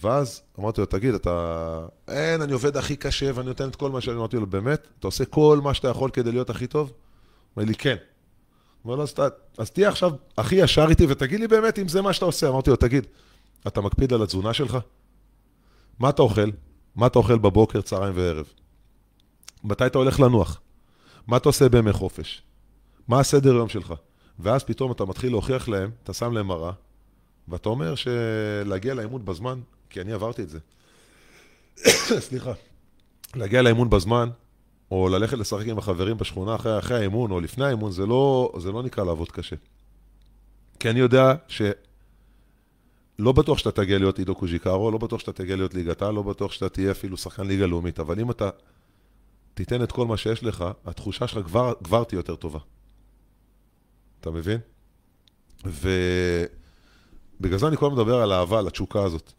ואז 0.00 0.42
אמרתי 0.58 0.80
לו, 0.80 0.86
תגיד, 0.86 1.14
אתה... 1.14 1.86
אין, 2.08 2.42
אני 2.42 2.52
עובד 2.52 2.76
הכי 2.76 2.96
קשה 2.96 3.30
ואני 3.34 3.48
נותן 3.48 3.68
את 3.68 3.76
כל 3.76 3.90
מה 3.90 4.00
שאני... 4.00 4.16
אמרתי 4.16 4.36
לו, 4.36 4.46
באמת? 4.46 4.88
אתה 4.98 5.06
עושה 5.06 5.24
כל 5.24 5.60
מה 5.62 5.74
שאתה 5.74 5.88
יכול 5.88 6.10
כדי 6.10 6.32
להיות 6.32 6.50
הכי 6.50 6.66
טוב? 6.66 6.92
אומר 7.56 7.66
לי, 7.66 7.74
כן. 7.74 7.96
אומר 8.84 8.96
לו, 8.96 9.02
אז. 9.02 9.14
אז 9.58 9.70
תהיה 9.70 9.88
עכשיו 9.88 10.12
הכי 10.38 10.54
ישר 10.54 10.86
איתי 10.90 11.06
ותגיד 11.08 11.40
לי 11.40 11.48
באמת 11.48 11.78
אם 11.78 11.88
זה 11.88 12.02
מה 12.02 12.12
שאתה 12.12 12.24
עושה. 12.24 12.48
אמרתי 12.48 12.70
לו, 12.70 12.76
תגיד, 12.76 13.06
אתה 13.66 13.80
מקפיד 13.80 14.12
על 14.12 14.22
התזונה 14.22 14.54
שלך? 14.54 14.78
מה 15.98 16.08
אתה 16.08 16.22
אוכל? 16.22 16.50
מה 16.96 17.06
אתה 17.06 17.18
אוכל 17.18 17.38
בבוקר, 17.38 17.80
צהריים 17.80 18.12
וערב? 18.16 18.46
מתי 19.64 19.86
אתה 19.86 19.98
הולך 19.98 20.20
לנוח? 20.20 20.60
מה 21.26 21.36
אתה 21.36 21.48
עושה 21.48 21.68
בימי 21.68 21.92
חופש? 21.92 22.42
מה 23.08 23.20
הסדר 23.20 23.54
יום 23.54 23.68
שלך? 23.68 23.94
ואז 24.38 24.64
פתאום 24.64 24.92
אתה 24.92 25.04
מתחיל 25.04 25.32
להוכיח 25.32 25.68
להם, 25.68 25.90
אתה 26.02 26.12
שם 26.12 26.32
להם 26.32 26.46
מראה, 26.46 26.72
ואתה 27.48 27.68
אומר 27.68 27.94
שלהגיע 27.94 28.94
לאימון 28.94 29.24
בזמן, 29.24 29.60
כי 29.92 30.00
אני 30.00 30.12
עברתי 30.12 30.42
את 30.42 30.48
זה. 30.48 30.58
סליחה. 32.28 32.52
להגיע 33.34 33.62
לאימון 33.62 33.90
בזמן, 33.90 34.28
או 34.90 35.08
ללכת 35.08 35.38
לשחק 35.38 35.66
עם 35.66 35.78
החברים 35.78 36.16
בשכונה 36.16 36.54
אחרי, 36.54 36.78
אחרי 36.78 36.96
האימון, 36.96 37.30
או 37.30 37.40
לפני 37.40 37.64
האימון, 37.64 37.92
זה 37.92 38.06
לא, 38.06 38.52
זה 38.58 38.72
לא 38.72 38.82
נקרא 38.82 39.04
לעבוד 39.04 39.30
קשה. 39.30 39.56
כי 40.80 40.90
אני 40.90 41.00
יודע 41.00 41.34
ש... 41.48 41.62
לא 43.18 43.32
בטוח 43.32 43.58
שאתה 43.58 43.70
תגיע 43.70 43.98
להיות 43.98 44.18
עידו 44.18 44.34
קוז'יקרו, 44.34 44.90
לא 44.90 44.98
בטוח 44.98 45.20
שאתה 45.20 45.32
תגיע 45.32 45.56
להיות 45.56 45.74
ליגת 45.74 46.02
העל, 46.02 46.14
לא 46.14 46.22
בטוח 46.22 46.52
שאתה 46.52 46.68
תהיה 46.68 46.90
אפילו 46.90 47.16
שחקן 47.16 47.46
ליגה 47.46 47.66
לאומית, 47.66 48.00
אבל 48.00 48.20
אם 48.20 48.30
אתה 48.30 48.50
תיתן 49.54 49.82
את 49.82 49.92
כל 49.92 50.06
מה 50.06 50.16
שיש 50.16 50.44
לך, 50.44 50.64
התחושה 50.84 51.26
שלך 51.28 51.46
כבר, 51.46 51.72
כבר 51.84 52.04
תהיה 52.04 52.18
יותר 52.18 52.36
טובה. 52.36 52.58
אתה 54.20 54.30
מבין? 54.30 54.58
ובגלל 55.64 55.88
זה 57.58 57.68
אני 57.68 57.76
כל 57.76 57.86
הזמן 57.86 57.98
מדבר 57.98 58.22
על 58.22 58.32
האהבה, 58.32 58.58
על 58.58 58.66
התשוקה 58.66 59.02
הזאת. 59.02 59.32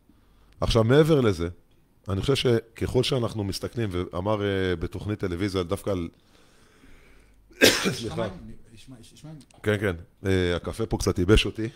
עכשיו, 0.64 0.84
מעבר 0.84 1.22
לזה, 1.22 1.48
אני 2.10 2.22
חושב 2.22 2.36
שככל 2.36 3.04
שאנחנו 3.04 3.44
מסתכלים, 3.44 3.90
ואמר 3.92 4.38
uh, 4.40 4.42
בתוכנית 4.80 5.20
טלוויזיה 5.20 5.64
דווקא 5.64 5.90
על... 5.90 6.10
סליחה. 7.92 8.28
כן, 9.64 9.78
כן. 9.80 9.96
Uh, 10.24 10.28
הקפה 10.56 10.86
פה 10.86 10.98
קצת 10.98 11.20
ייבש 11.20 11.46
אותי. 11.46 11.70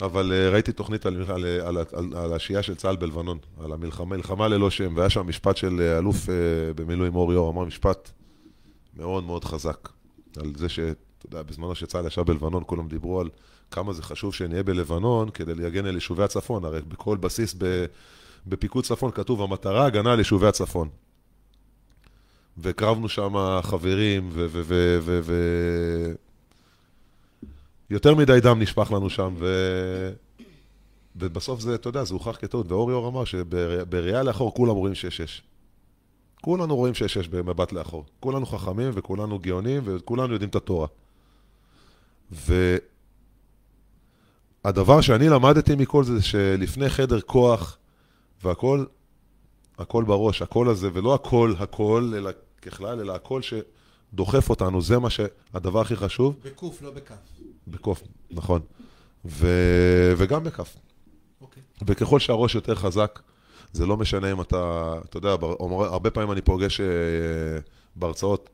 אבל 0.00 0.32
uh, 0.32 0.52
ראיתי 0.52 0.72
תוכנית 0.72 1.06
על, 1.06 1.22
על, 1.28 1.44
על, 1.44 1.78
על, 1.92 2.16
על 2.16 2.32
השהייה 2.32 2.62
של 2.62 2.74
צה"ל 2.74 2.96
בלבנון, 2.96 3.38
על 3.60 3.72
המלחמה, 3.72 4.16
מלחמה 4.16 4.48
ללא 4.48 4.70
שם, 4.70 4.96
והיה 4.96 5.10
שם 5.10 5.28
משפט 5.28 5.56
של 5.56 5.80
אה, 5.80 5.98
אלוף 5.98 6.16
במילואים 6.74 7.14
אור 7.14 7.32
יור, 7.32 7.50
אמר 7.50 7.64
משפט 7.64 8.10
מאוד 8.96 9.24
מאוד 9.24 9.44
חזק, 9.44 9.88
על 10.36 10.52
זה 10.56 10.68
שאתה 10.68 11.26
יודע, 11.26 11.42
בזמנו 11.42 11.74
שצה"ל 11.74 12.06
ישב 12.06 12.22
בלבנון, 12.22 12.62
כולם 12.66 12.88
דיברו 12.88 13.20
על 13.20 13.28
כמה 13.70 13.92
זה 13.92 14.02
חשוב 14.02 14.34
שנהיה 14.34 14.62
בלבנון 14.62 15.30
כדי 15.30 15.54
להגן 15.54 15.86
על 15.86 15.94
יישובי 15.94 16.22
הצפון, 16.22 16.64
הרי 16.64 16.80
בכל 16.80 17.16
בסיס 17.16 17.54
בפיקוד 18.46 18.84
צפון 18.84 19.10
כתוב, 19.10 19.42
המטרה 19.42 19.86
הגנה 19.86 20.12
על 20.12 20.18
יישובי 20.18 20.46
הצפון. 20.46 20.88
והקרבנו 22.56 23.08
שם 23.08 23.60
חברים, 23.62 24.28
ו... 24.32 24.46
ו, 24.50 24.62
ו, 24.64 24.98
ו, 25.02 25.20
ו 25.22 25.34
יותר 27.90 28.14
מדי 28.14 28.40
דם 28.40 28.62
נשפך 28.62 28.92
לנו 28.92 29.10
שם, 29.10 29.34
ו... 29.38 29.46
ובסוף 31.16 31.60
זה, 31.60 31.74
אתה 31.74 31.88
יודע, 31.88 32.04
זה 32.04 32.14
הוכח 32.14 32.36
כטעות. 32.36 32.72
ואורי 32.72 32.94
אור 32.94 33.08
אמר 33.08 33.24
שבראייה 33.24 34.22
לאחור 34.22 34.54
כולם 34.54 34.74
רואים 34.74 34.94
6-6. 34.94 34.96
כולנו 36.40 36.76
רואים 36.76 36.94
6-6 36.94 37.28
במבט 37.30 37.72
לאחור. 37.72 38.04
כולנו 38.20 38.46
חכמים 38.46 38.90
וכולנו 38.94 39.38
גאונים 39.38 39.82
וכולנו 39.84 40.32
יודעים 40.32 40.50
את 40.50 40.56
התורה. 40.56 40.86
והדבר 44.64 45.00
שאני 45.00 45.28
למדתי 45.28 45.74
מכל 45.74 46.04
זה, 46.04 46.22
שלפני 46.22 46.90
חדר 46.90 47.20
כוח 47.20 47.78
והכל, 48.44 48.84
הכל 49.78 50.04
בראש, 50.04 50.42
הכל 50.42 50.68
הזה, 50.68 50.88
ולא 50.92 51.14
הכל 51.14 51.54
הכל, 51.58 52.12
אלא 52.16 52.30
ככלל, 52.62 53.00
אלא 53.00 53.14
הכל 53.14 53.40
שדוחף 53.42 54.50
אותנו, 54.50 54.82
זה 54.82 54.98
מה 54.98 55.10
שהדבר 55.10 55.80
הכי 55.80 55.96
חשוב. 55.96 56.36
בקוף, 56.44 56.82
לא 56.82 56.90
בכף. 56.90 57.14
בקוף, 57.68 58.02
נכון. 58.30 58.60
ו... 59.24 59.46
וגם 60.16 60.44
בכף. 60.44 60.76
אוקיי. 61.40 61.62
וככל 61.86 62.18
שהראש 62.18 62.54
יותר 62.54 62.74
חזק, 62.74 63.20
זה 63.72 63.86
לא 63.86 63.96
משנה 63.96 64.32
אם 64.32 64.40
אתה, 64.40 64.94
אתה 65.04 65.16
יודע, 65.16 65.30
הרבה 65.60 66.10
פעמים 66.10 66.32
אני 66.32 66.40
פוגש 66.40 66.80
אה, 66.80 66.86
בהרצאות, 67.96 68.50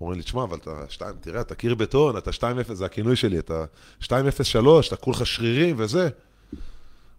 אומרים 0.00 0.18
לי, 0.18 0.24
תשמע, 0.24 0.42
אבל 0.42 0.56
אתה 0.56 0.84
שתיים, 0.88 1.14
תראה, 1.20 1.40
אתה 1.40 1.54
קיר 1.54 1.74
בטון, 1.74 2.16
אתה 2.16 2.30
2-0, 2.30 2.74
זה 2.74 2.84
הכינוי 2.84 3.16
שלי, 3.16 3.38
אתה 3.38 3.64
2-0-3, 4.02 4.06
אתה 4.88 4.96
כולך 4.96 5.26
שרירים 5.26 5.76
וזה. 5.78 6.08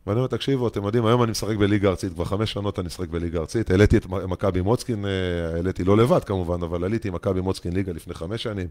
ואני 0.07 0.17
אומר, 0.17 0.27
תקשיבו, 0.27 0.67
אתם 0.67 0.83
יודעים, 0.83 1.05
היום 1.05 1.23
אני 1.23 1.31
משחק 1.31 1.55
בליגה 1.55 1.89
ארצית, 1.89 2.13
כבר 2.13 2.25
חמש 2.25 2.51
שנות 2.51 2.79
אני 2.79 2.85
משחק 2.85 3.07
בליגה 3.07 3.39
ארצית, 3.39 3.71
העליתי 3.71 3.97
את 3.97 4.05
מכבי 4.05 4.61
מוצקין, 4.61 5.05
אה, 5.05 5.55
העליתי 5.55 5.83
לא 5.83 5.97
לבד 5.97 6.23
כמובן, 6.23 6.63
אבל 6.63 6.83
עליתי 6.83 7.07
עם 7.07 7.13
מכבי 7.13 7.41
מוצקין 7.41 7.73
ליגה 7.73 7.91
לפני 7.91 8.13
חמש 8.13 8.43
שנים, 8.43 8.67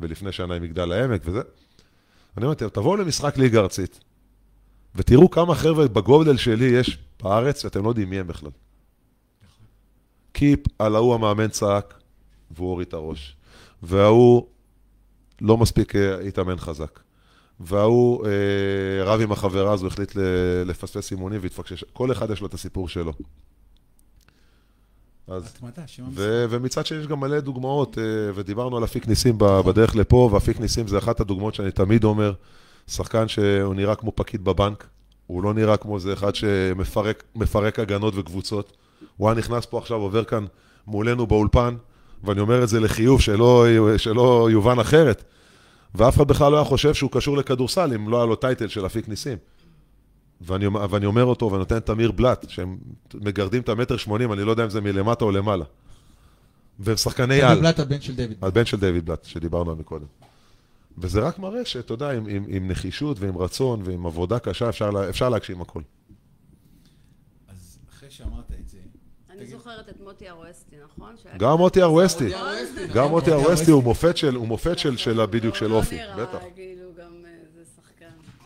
ולפני 0.00 0.32
שנה 0.32 0.54
עם 0.54 0.62
מגדל 0.62 0.92
העמק 0.92 1.22
וזה. 1.24 1.40
אני 2.36 2.44
אומר, 2.44 2.54
תבואו 2.54 2.96
למשחק 2.96 3.38
ליגה 3.38 3.60
ארצית, 3.60 4.00
ותראו 4.94 5.30
כמה 5.30 5.54
חבר'ה 5.54 5.88
בגודל 5.88 6.36
שלי 6.36 6.64
יש 6.64 6.98
בארץ, 7.22 7.62
שאתם 7.62 7.84
לא 7.84 7.88
יודעים 7.88 8.10
מי 8.10 8.18
הם 8.18 8.26
בכלל. 8.26 8.50
קיפ 10.32 10.60
על 10.78 10.96
ההוא 10.96 11.14
המאמן 11.14 11.48
צעק, 11.48 11.94
והוא 12.50 12.68
הוריד 12.70 12.88
את 12.88 12.94
הראש. 12.94 13.36
וההוא 13.82 14.46
לא 15.40 15.56
מספיק 15.56 15.96
אה, 15.96 16.20
התאמן 16.20 16.56
חזק. 16.56 17.00
וההוא 17.60 18.26
אה, 18.26 19.04
רב 19.04 19.20
עם 19.20 19.32
החברה 19.32 19.72
הזו, 19.72 19.86
החליט 19.86 20.16
ל- 20.16 20.20
לפספס 20.66 21.10
אימונים 21.12 21.40
והתפקשש. 21.42 21.84
כל 21.92 22.12
אחד 22.12 22.30
יש 22.30 22.40
לו 22.40 22.46
את 22.46 22.54
הסיפור 22.54 22.88
שלו. 22.88 23.12
אז, 25.28 25.46
התמדה. 25.46 25.82
ו- 26.14 26.44
ומצד 26.50 26.86
שני 26.86 26.98
יש 26.98 27.06
גם 27.06 27.20
מלא 27.20 27.40
דוגמאות, 27.40 27.98
אה, 27.98 28.04
ודיברנו 28.34 28.76
על 28.76 28.84
אפיק 28.84 29.08
ניסים 29.08 29.38
ב- 29.38 29.60
בדרך 29.60 29.96
לפה, 29.96 30.28
ואפיק 30.32 30.60
ניסים 30.60 30.88
זה 30.88 30.98
אחת 30.98 31.20
הדוגמאות 31.20 31.54
שאני 31.54 31.70
תמיד 31.70 32.04
אומר, 32.04 32.32
שחקן 32.86 33.28
שהוא 33.28 33.74
נראה 33.74 33.94
כמו 33.94 34.12
פקיד 34.14 34.44
בבנק, 34.44 34.86
הוא 35.26 35.42
לא 35.42 35.54
נראה 35.54 35.76
כמו 35.76 35.98
זה 35.98 36.12
אחד 36.12 36.34
שמפרק 36.34 37.24
מפרק 37.34 37.78
הגנות 37.78 38.14
וקבוצות. 38.16 38.76
הוא 39.16 39.28
היה 39.28 39.38
נכנס 39.38 39.66
פה 39.66 39.78
עכשיו, 39.78 39.96
עובר 40.00 40.24
כאן 40.24 40.46
מולנו 40.86 41.26
באולפן, 41.26 41.76
ואני 42.24 42.40
אומר 42.40 42.62
את 42.62 42.68
זה 42.68 42.80
לחיוב, 42.80 43.20
שלא, 43.20 43.66
שלא 43.96 44.48
יובן 44.52 44.78
אחרת. 44.78 45.24
ואף 45.94 46.16
אחד 46.16 46.28
בכלל 46.28 46.52
לא 46.52 46.56
היה 46.56 46.64
חושב 46.64 46.94
שהוא 46.94 47.10
קשור 47.10 47.36
לכדורסל, 47.36 47.94
אם 47.94 48.08
לא 48.08 48.16
היה 48.16 48.26
לו 48.26 48.36
טייטל 48.36 48.68
של 48.68 48.86
אפיק 48.86 49.08
ניסים. 49.08 49.38
ואני, 50.40 50.66
ואני 50.66 51.06
אומר 51.06 51.24
אותו, 51.24 51.46
ואני 51.46 51.58
נותן 51.58 51.76
את 51.76 51.90
אמיר 51.90 52.10
בלאט, 52.10 52.48
שהם 52.48 52.78
מגרדים 53.14 53.62
את 53.62 53.68
המטר 53.68 53.96
שמונים, 53.96 54.32
אני 54.32 54.44
לא 54.44 54.50
יודע 54.50 54.64
אם 54.64 54.70
זה 54.70 54.80
מלמטה 54.80 55.24
או 55.24 55.30
למעלה. 55.30 55.64
והם 56.78 56.96
שחקני 56.96 57.42
על. 57.42 57.60
בלאט 57.60 57.80
הבן 57.80 58.00
של 58.00 58.16
דיוויד. 58.16 58.38
הבן 58.42 58.64
של 58.64 58.80
דיוויד 58.80 59.06
בלאט, 59.06 59.24
שדיברנו 59.24 59.70
עליו 59.70 59.80
מקודם. 59.80 60.06
וזה 60.98 61.20
רק 61.20 61.38
מראה 61.38 61.64
שאתה 61.64 61.94
יודע, 61.94 62.10
עם, 62.10 62.26
עם, 62.28 62.44
עם 62.48 62.70
נחישות 62.70 63.20
ועם 63.20 63.38
רצון 63.38 63.82
ועם 63.84 64.06
עבודה 64.06 64.38
קשה, 64.38 64.68
אפשר, 64.68 64.90
לה, 64.90 65.08
אפשר 65.08 65.28
להגשים 65.28 65.60
הכל. 65.60 65.82
אז 67.48 67.78
אחרי 67.90 68.10
שאמרת. 68.10 68.55
אני 69.38 69.46
זוכרת 69.46 69.88
את 69.88 69.94
מוטי 70.04 70.28
ארואסטי, 70.28 70.76
נכון? 70.84 71.14
גם 71.38 71.52
מוטי 71.58 71.82
ארואסטי, 71.82 72.28
גם. 72.94 73.08
מוטי 73.08 73.32
ארואסטי 73.32 73.70
הוא 73.70 73.82
מופת 73.82 74.16
של, 74.16 74.34
הוא 74.34 74.46
מופת 74.48 74.78
של, 74.78 74.96
של 74.96 75.26
בדיוק 75.26 75.54
של 75.54 75.66
לא 75.66 75.74
אופי, 75.76 75.98
בטח. 76.18 76.38
כאילו 76.54 76.82
גם 76.98 77.04
אה. 77.24 77.30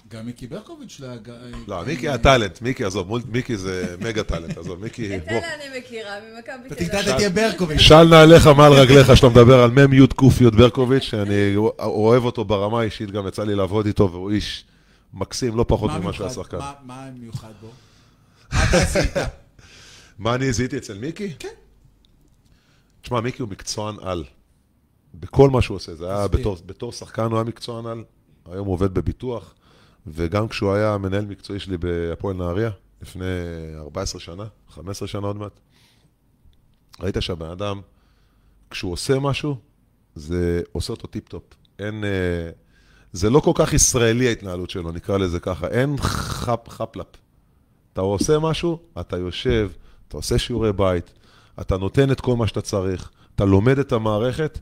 גם 0.08 0.26
מיקי 0.26 0.46
ברקוביץ' 0.46 1.00
לא. 1.00 1.08
ג- 1.22 1.30
לא, 1.68 1.84
מיקי 1.86 2.08
היה 2.08 2.18
טאלנט, 2.18 2.62
מיקי, 2.62 2.84
עזוב, 2.84 3.18
מיקי 3.32 3.56
זה 3.56 3.96
מגה 4.00 4.22
טאלנט, 4.22 4.58
עזוב, 4.58 4.82
מיקי, 4.82 5.16
את 5.16 5.24
בוא. 5.24 5.32
אלה 5.32 5.46
אני 5.54 5.78
מכירה, 5.78 6.10
ממכבי 6.34 6.66
אתה 6.66 6.74
תל 6.74 6.96
אביב. 6.96 7.08
אתה 7.08 7.16
תהיה 7.16 7.30
ברקוביץ'. 7.30 7.78
של 7.80 8.02
נעליך 8.02 8.46
מעל 8.46 8.72
רגליך 8.72 9.16
שאתה 9.16 9.28
מדבר 9.28 9.60
על 9.62 9.70
מ"ם 9.70 9.92
י' 9.92 10.06
ק' 10.06 10.40
י' 10.40 10.50
ברקוביץ', 10.50 11.02
שאני 11.02 11.56
אוהב 11.78 12.24
אותו 12.24 12.44
ברמה 12.44 12.80
האישית, 12.80 13.10
גם 13.10 13.26
יצא 13.28 13.44
לי 13.44 13.54
לעבוד 13.54 13.86
איתו, 13.86 14.10
והוא 14.12 14.30
איש 14.30 14.64
מקסים, 15.14 15.56
לא 15.56 15.64
פחות 15.68 15.90
מה 15.90 15.98
ממה 15.98 16.12
שהוא 16.12 16.24
היה 16.26 16.34
מיוחד- 16.34 16.42
שחקן. 16.44 16.58
מה- 16.58 16.72
מה 16.86 17.08
מיוחד 17.20 17.52
בו? 17.60 17.68
מה 18.52 18.64
אתה 18.68 18.76
עשית? 18.76 19.16
מה 20.20 20.34
אני 20.34 20.52
זיהיתי 20.52 20.78
אצל 20.78 20.98
מיקי? 20.98 21.34
כן. 21.38 21.48
תשמע, 23.02 23.20
מיקי 23.20 23.42
הוא 23.42 23.50
מקצוען 23.50 23.96
על. 24.00 24.24
בכל 25.14 25.50
מה 25.50 25.62
שהוא 25.62 25.74
עושה. 25.74 25.94
זה 25.94 26.06
היה. 26.06 26.28
בתור, 26.28 26.56
בתור 26.66 26.92
שחקן 26.92 27.22
הוא 27.22 27.34
היה 27.34 27.44
מקצוען 27.44 27.86
על, 27.86 28.04
היום 28.46 28.66
הוא 28.66 28.74
עובד 28.74 28.94
בביטוח, 28.94 29.54
וגם 30.06 30.48
כשהוא 30.48 30.72
היה 30.72 30.98
מנהל 30.98 31.26
מקצועי 31.26 31.60
שלי 31.60 31.76
בהפועל 31.76 32.36
נהריה, 32.36 32.70
לפני 33.02 33.24
14 33.76 34.20
שנה, 34.20 34.44
15 34.68 35.08
שנה 35.08 35.26
עוד 35.26 35.36
מעט, 35.36 35.60
ראית 37.00 37.16
שהבן 37.20 37.50
אדם, 37.50 37.80
כשהוא 38.70 38.92
עושה 38.92 39.18
משהו, 39.18 39.56
זה 40.14 40.62
עושה 40.72 40.92
אותו 40.92 41.06
טיפ-טופ. 41.06 41.42
אין... 41.78 42.04
אה, 42.04 42.50
זה 43.12 43.30
לא 43.30 43.40
כל 43.40 43.52
כך 43.54 43.72
ישראלי 43.72 44.28
ההתנהלות 44.28 44.70
שלו, 44.70 44.92
נקרא 44.92 45.18
לזה 45.18 45.40
ככה. 45.40 45.68
אין 45.68 45.96
חפ, 45.98 46.68
חפלפ. 46.68 47.06
אתה 47.92 48.00
עושה 48.00 48.38
משהו, 48.38 48.78
אתה 49.00 49.16
יושב, 49.16 49.70
אתה 50.10 50.16
עושה 50.16 50.38
שיעורי 50.38 50.72
בית, 50.72 51.10
אתה 51.60 51.76
נותן 51.76 52.10
את 52.10 52.20
כל 52.20 52.36
מה 52.36 52.46
שאתה 52.46 52.60
צריך, 52.60 53.10
אתה 53.36 53.44
לומד 53.44 53.78
את 53.78 53.92
המערכת, 53.92 54.58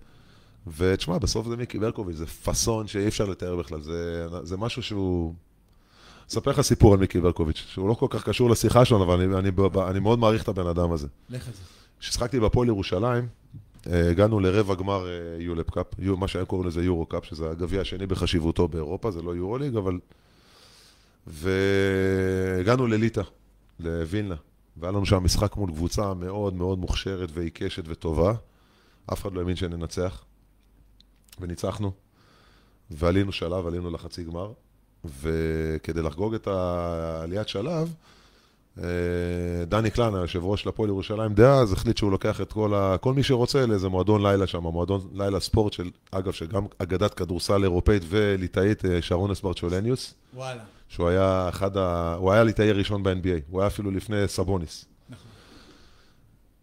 ותשמע, 0.77 1.19
בסוף 1.19 1.49
זה 1.49 1.57
מיקי 1.57 1.79
ברקוביץ', 1.79 2.17
זה 2.17 2.27
פאסון 2.27 2.87
שאי 2.87 3.09
אפשר 3.09 3.25
לתאר 3.25 3.57
בכלל, 3.57 3.81
זה, 3.81 4.27
זה 4.43 4.57
משהו 4.57 4.83
שהוא... 4.83 5.35
אספר 6.31 6.51
לך 6.51 6.61
סיפור 6.61 6.93
על 6.93 6.99
מיקי 6.99 7.21
ברקוביץ', 7.21 7.65
שהוא 7.69 7.89
לא 7.89 7.95
כל 7.95 8.07
כך 8.11 8.29
קשור 8.29 8.51
לשיחה 8.51 8.85
שלנו, 8.85 9.05
אבל 9.05 9.15
אני, 9.15 9.39
אני, 9.39 9.51
אני 9.91 10.01
מאוד 10.01 10.19
מעריך 10.19 10.43
את 10.43 10.49
הבן 10.49 10.67
אדם 10.67 10.93
הזה. 10.93 11.09
לך 11.31 11.47
על 11.47 11.55
זה. 11.55 11.61
כששחקתי 12.01 12.41
בהפועל 12.41 12.69
ירושלים, 12.69 13.27
אה, 13.87 14.11
הגענו 14.11 14.41
לרבע 14.41 14.75
גמר 14.75 15.07
אה, 15.07 15.43
ULEB 15.43 15.71
Cup, 15.71 15.87
מה 15.99 16.29
שהם 16.29 16.45
קוראים 16.45 16.69
לזה 16.69 16.85
EuroCup, 16.85 17.25
שזה 17.25 17.51
הגביע 17.51 17.81
השני 17.81 18.07
בחשיבותו 18.07 18.69
באירופה, 18.69 19.11
זה 19.11 19.23
לא 19.23 19.37
Euroleague, 19.37 19.77
אבל... 19.77 19.99
והגענו 21.27 22.87
לליטא, 22.87 23.23
לווילנה, 23.81 24.35
והיה 24.81 24.93
לנו 24.93 25.07
שם 25.07 25.25
משחק 25.25 25.57
מול 25.57 25.71
קבוצה 25.71 26.15
מאוד 26.15 26.55
מאוד 26.55 26.79
מוכשרת 26.79 27.29
ועיקשת 27.33 27.83
וטובה. 27.87 28.35
אף 29.13 29.23
אחד 29.23 29.33
לא 29.33 29.41
האמין 29.41 29.57
שננצח, 29.57 30.25
וניצחנו, 31.41 31.93
ועלינו 32.91 33.33
שלב, 33.33 33.67
עלינו 33.67 33.91
לחצי 33.91 34.25
גמר, 34.25 34.53
וכדי 35.05 36.03
לחגוג 36.03 36.35
את 36.35 36.47
העליית 36.47 37.49
שלב, 37.49 37.95
אה, 38.79 39.65
דני 39.67 39.91
קלן, 39.91 40.15
היושב 40.15 40.45
ראש 40.45 40.63
של 40.63 40.69
הפועל 40.69 40.89
ירושלים 40.89 41.35
דאז, 41.35 41.73
החליט 41.73 41.97
שהוא 41.97 42.11
לוקח 42.11 42.41
את 42.41 42.53
כל, 42.53 42.75
ה... 42.75 42.97
כל 43.01 43.15
מי 43.15 43.23
שרוצה 43.23 43.67
לאיזה 43.67 43.89
מועדון 43.89 44.23
לילה 44.23 44.47
שם, 44.47 44.63
מועדון 44.63 45.09
לילה 45.15 45.41
ספורט 45.41 45.73
של, 45.73 45.91
אגב, 46.11 46.33
שגם 46.33 46.67
אגדת 46.79 47.15
כדורסל 47.15 47.63
אירופאית 47.63 48.03
וליטאית 48.09 48.85
אה, 48.85 49.03
שרונאס 49.03 49.41
מרצ'ולניוס, 49.41 50.15
וואלה. 50.35 50.63
שהוא 50.89 51.09
היה 51.09 51.49
אחד 51.49 51.77
ה... 51.77 52.15
הוא 52.19 52.33
היה 52.33 52.45
ליטאי 52.45 52.71
הראשון 52.71 53.03
ב-NBA, 53.03 53.41
הוא 53.51 53.61
היה 53.61 53.67
אפילו 53.67 53.91
לפני 53.91 54.29
סבוניס. 54.29 54.85
נכון. 55.09 55.27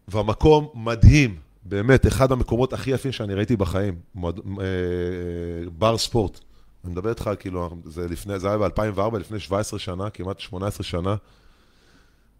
והמקום 0.07 0.69
מדהים, 0.73 1.39
באמת, 1.63 2.07
אחד 2.07 2.32
המקומות 2.32 2.73
הכי 2.73 2.91
יפים 2.91 3.11
שאני 3.11 3.34
ראיתי 3.34 3.55
בחיים, 3.55 3.95
מועד... 4.15 4.39
אה, 4.39 5.69
בר 5.78 5.97
ספורט. 5.97 6.39
אני 6.84 6.91
מדבר 6.91 7.09
איתך, 7.09 7.30
כאילו, 7.39 7.69
זה, 7.86 8.07
לפני, 8.07 8.39
זה 8.39 8.47
היה 8.47 8.57
ב-2004, 8.57 9.17
לפני 9.17 9.39
17 9.39 9.80
שנה, 9.80 10.09
כמעט 10.09 10.39
18 10.39 10.84
שנה. 10.84 11.15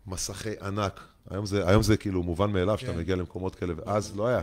מסכי 0.08 0.50
ענק. 0.62 1.00
היום 1.30 1.46
זה, 1.46 1.70
היום 1.70 1.84
זה 1.84 1.98
כאילו 1.98 2.24
מובן 2.24 2.52
מאליו 2.52 2.78
שאתה 2.78 2.92
כן. 2.92 2.98
מגיע 2.98 3.16
למקומות 3.16 3.56
כאלה, 3.56 3.74
ואז 3.78 4.16
לא 4.16 4.28
היה. 4.28 4.42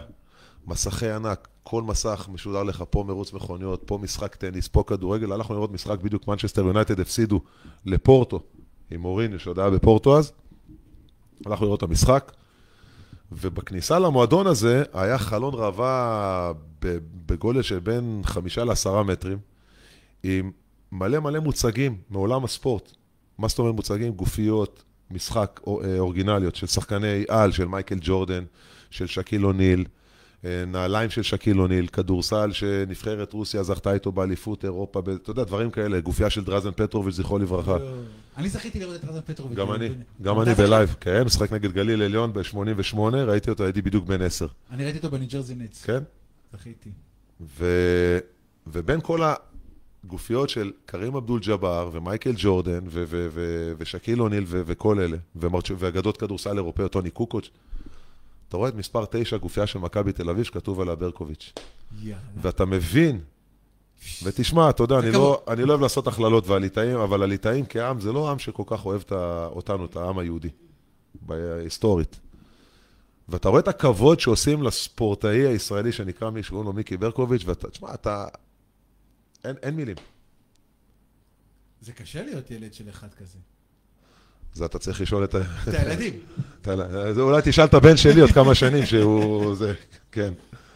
מסכי 0.67 1.11
ענק, 1.11 1.49
כל 1.63 1.83
מסך 1.83 2.29
משודר 2.33 2.63
לך, 2.63 2.85
פה 2.91 3.05
מרוץ 3.09 3.33
מכוניות, 3.33 3.83
פה 3.87 3.99
משחק 3.99 4.35
טניס, 4.35 4.69
פה 4.69 4.85
כדורגל. 4.87 5.33
הלכנו 5.33 5.55
לראות 5.55 5.73
משחק 5.73 5.99
בדיוק, 6.01 6.29
מנצ'סטר 6.29 6.63
יונייטד 6.63 7.01
הפסידו 7.01 7.41
לפורטו, 7.87 8.41
עם 8.91 9.01
מוריניו 9.01 9.39
שעוד 9.39 9.59
היה 9.59 9.71
בפורטו 9.71 10.19
אז. 10.19 10.33
הלכנו 11.47 11.67
לראות 11.67 11.79
את 11.79 11.83
המשחק, 11.83 12.33
ובכניסה 13.33 13.99
למועדון 13.99 14.47
הזה 14.47 14.83
היה 14.93 15.19
חלון 15.19 15.55
ראווה 15.55 16.53
בגודל 17.27 17.63
של 17.63 17.79
בין 17.79 18.21
חמישה 18.25 18.65
לעשרה 18.65 19.03
מטרים, 19.03 19.39
עם 20.23 20.51
מלא 20.93 21.21
מלא 21.21 21.41
מוצגים 21.41 21.97
מעולם 22.11 22.45
הספורט. 22.45 22.93
מה 23.39 23.49
זאת 23.49 23.59
אומרת 23.59 23.75
מוצגים? 23.75 24.13
גופיות, 24.13 24.83
משחק 25.11 25.61
אה, 25.67 25.99
אורגינליות 25.99 26.57
של 26.57 26.67
שחקני 26.67 27.25
על, 27.29 27.53
של 27.53 27.65
מייקל 27.65 27.99
ג'ורדן, 28.01 28.45
של 28.91 29.07
שקיל 29.07 29.47
אוניל, 29.47 29.85
נעליים 30.45 31.11
של 31.11 31.23
שקיל 31.23 31.61
אוניל, 31.61 31.87
כדורסל 31.87 32.53
שנבחרת 32.53 33.33
רוסיה 33.33 33.63
זכתה 33.63 33.93
איתו 33.93 34.13
באליפות 34.13 34.65
אירופה, 34.65 35.01
ב- 35.01 35.09
אתה 35.09 35.31
יודע, 35.31 35.45
דברים 35.45 35.71
כאלה, 35.71 36.01
גופייה 36.01 36.31
של 36.31 36.45
דרזן 36.45 36.71
פטרוביץ', 36.71 37.15
זכרו 37.15 37.39
לברכה. 37.39 37.77
אני 38.37 38.49
זכיתי 38.49 38.81
לראות 38.81 38.97
את 38.97 39.05
דראזן 39.05 39.21
פטרוביץ'. 39.21 39.59
גם 39.59 39.73
אני, 39.73 39.89
גם 40.23 40.41
אני? 40.41 40.55
ב 40.55 40.62
live, 40.62 40.97
כן, 41.01 41.23
משחק 41.23 41.53
נגד 41.53 41.73
גליל 41.73 42.03
עליון 42.03 42.33
ב-88, 42.33 42.97
ראיתי 43.15 43.51
אותו, 43.51 43.65
הייתי 43.65 43.83
בדיוק 43.83 44.07
בן 44.07 44.23
עשר, 44.23 44.47
אני 44.71 44.85
ראיתי 44.85 44.99
אותו 44.99 45.11
בניו 45.11 45.29
ג'רזי 45.33 45.55
נטס. 45.55 45.85
כן? 45.85 46.03
זכיתי. 46.53 46.91
ובין 48.67 49.01
כל 49.03 49.21
הגופיות 50.05 50.49
של 50.49 50.73
קרים 50.87 51.15
אבדול 51.17 51.41
ג'אבר 51.41 51.91
ומייקל 51.93 52.33
ג'ורדן 52.37 52.85
ושקיל 53.79 54.21
אוניל 54.23 54.45
וכל 54.49 55.01
אלה. 55.01 55.17
ואגדות 55.79 56.17
כדורסל 56.17 56.57
אירופאיות, 56.57 56.93
טוני 56.93 57.11
קוקוץ', 57.11 57.51
אתה 58.53 58.59
רואה 58.59 58.69
את 58.69 58.75
מספר 58.75 59.05
תשע, 59.11 59.37
גופייה 59.37 59.67
של 59.67 59.79
מכבי 59.79 60.13
תל 60.13 60.31
אביב, 60.31 60.45
שכתוב 60.45 60.81
עליה 60.81 60.95
ברקוביץ'. 60.95 61.53
יאללה. 62.03 62.21
ואתה 62.37 62.65
מבין, 62.65 63.21
ותשמע, 64.23 64.71
אתה 64.71 64.83
יודע, 64.83 64.99
אני 64.99 65.13
לא, 65.13 65.45
אני 65.49 65.65
לא 65.65 65.69
אוהב 65.69 65.81
לעשות 65.81 66.07
הכללות 66.07 66.47
והליטאים, 66.47 66.99
אבל 66.99 67.23
הליטאים 67.23 67.65
כעם 67.69 68.01
זה 68.01 68.13
לא 68.13 68.31
עם 68.31 68.39
שכל 68.39 68.63
כך 68.67 68.87
אוהב 68.87 69.03
אותנו, 69.45 69.85
את 69.85 69.97
העם 69.97 70.19
היהודי, 70.19 70.49
בהיסטורית. 71.15 72.21
ואתה 73.29 73.49
רואה 73.49 73.61
את 73.61 73.69
הכבוד 73.69 74.21
שעושים 74.21 74.63
לספורטאי 74.63 75.47
הישראלי 75.47 75.93
שנקרא 75.93 76.31
מי 76.31 76.43
שקוראים 76.43 76.67
לו 76.67 76.73
מיקי 76.73 76.97
ברקוביץ', 76.97 77.43
ואתה, 77.45 77.71
תשמע, 77.71 77.95
אתה... 77.95 78.27
אין, 79.45 79.57
אין 79.63 79.77
מילים. 79.77 79.97
זה 81.81 81.93
קשה 81.93 82.25
להיות 82.25 82.51
ילד 82.51 82.75
של 82.75 82.89
אחד 82.89 83.15
כזה. 83.15 83.39
זה 84.55 84.65
אתה 84.65 84.79
צריך 84.79 85.01
לשאול 85.01 85.25
את. 85.25 85.35
את 85.69 85.75
הילדים. 85.75 86.15
אולי 87.21 87.43
תשאל 87.45 87.65
את 87.65 87.75
הבן 87.75 87.97
שלי 87.97 88.21
עוד 88.21 88.31
כמה 88.31 88.55
שנים 88.55 88.87
שהוא... 88.87 89.55
זה, 89.55 89.75
כן. 90.13 90.35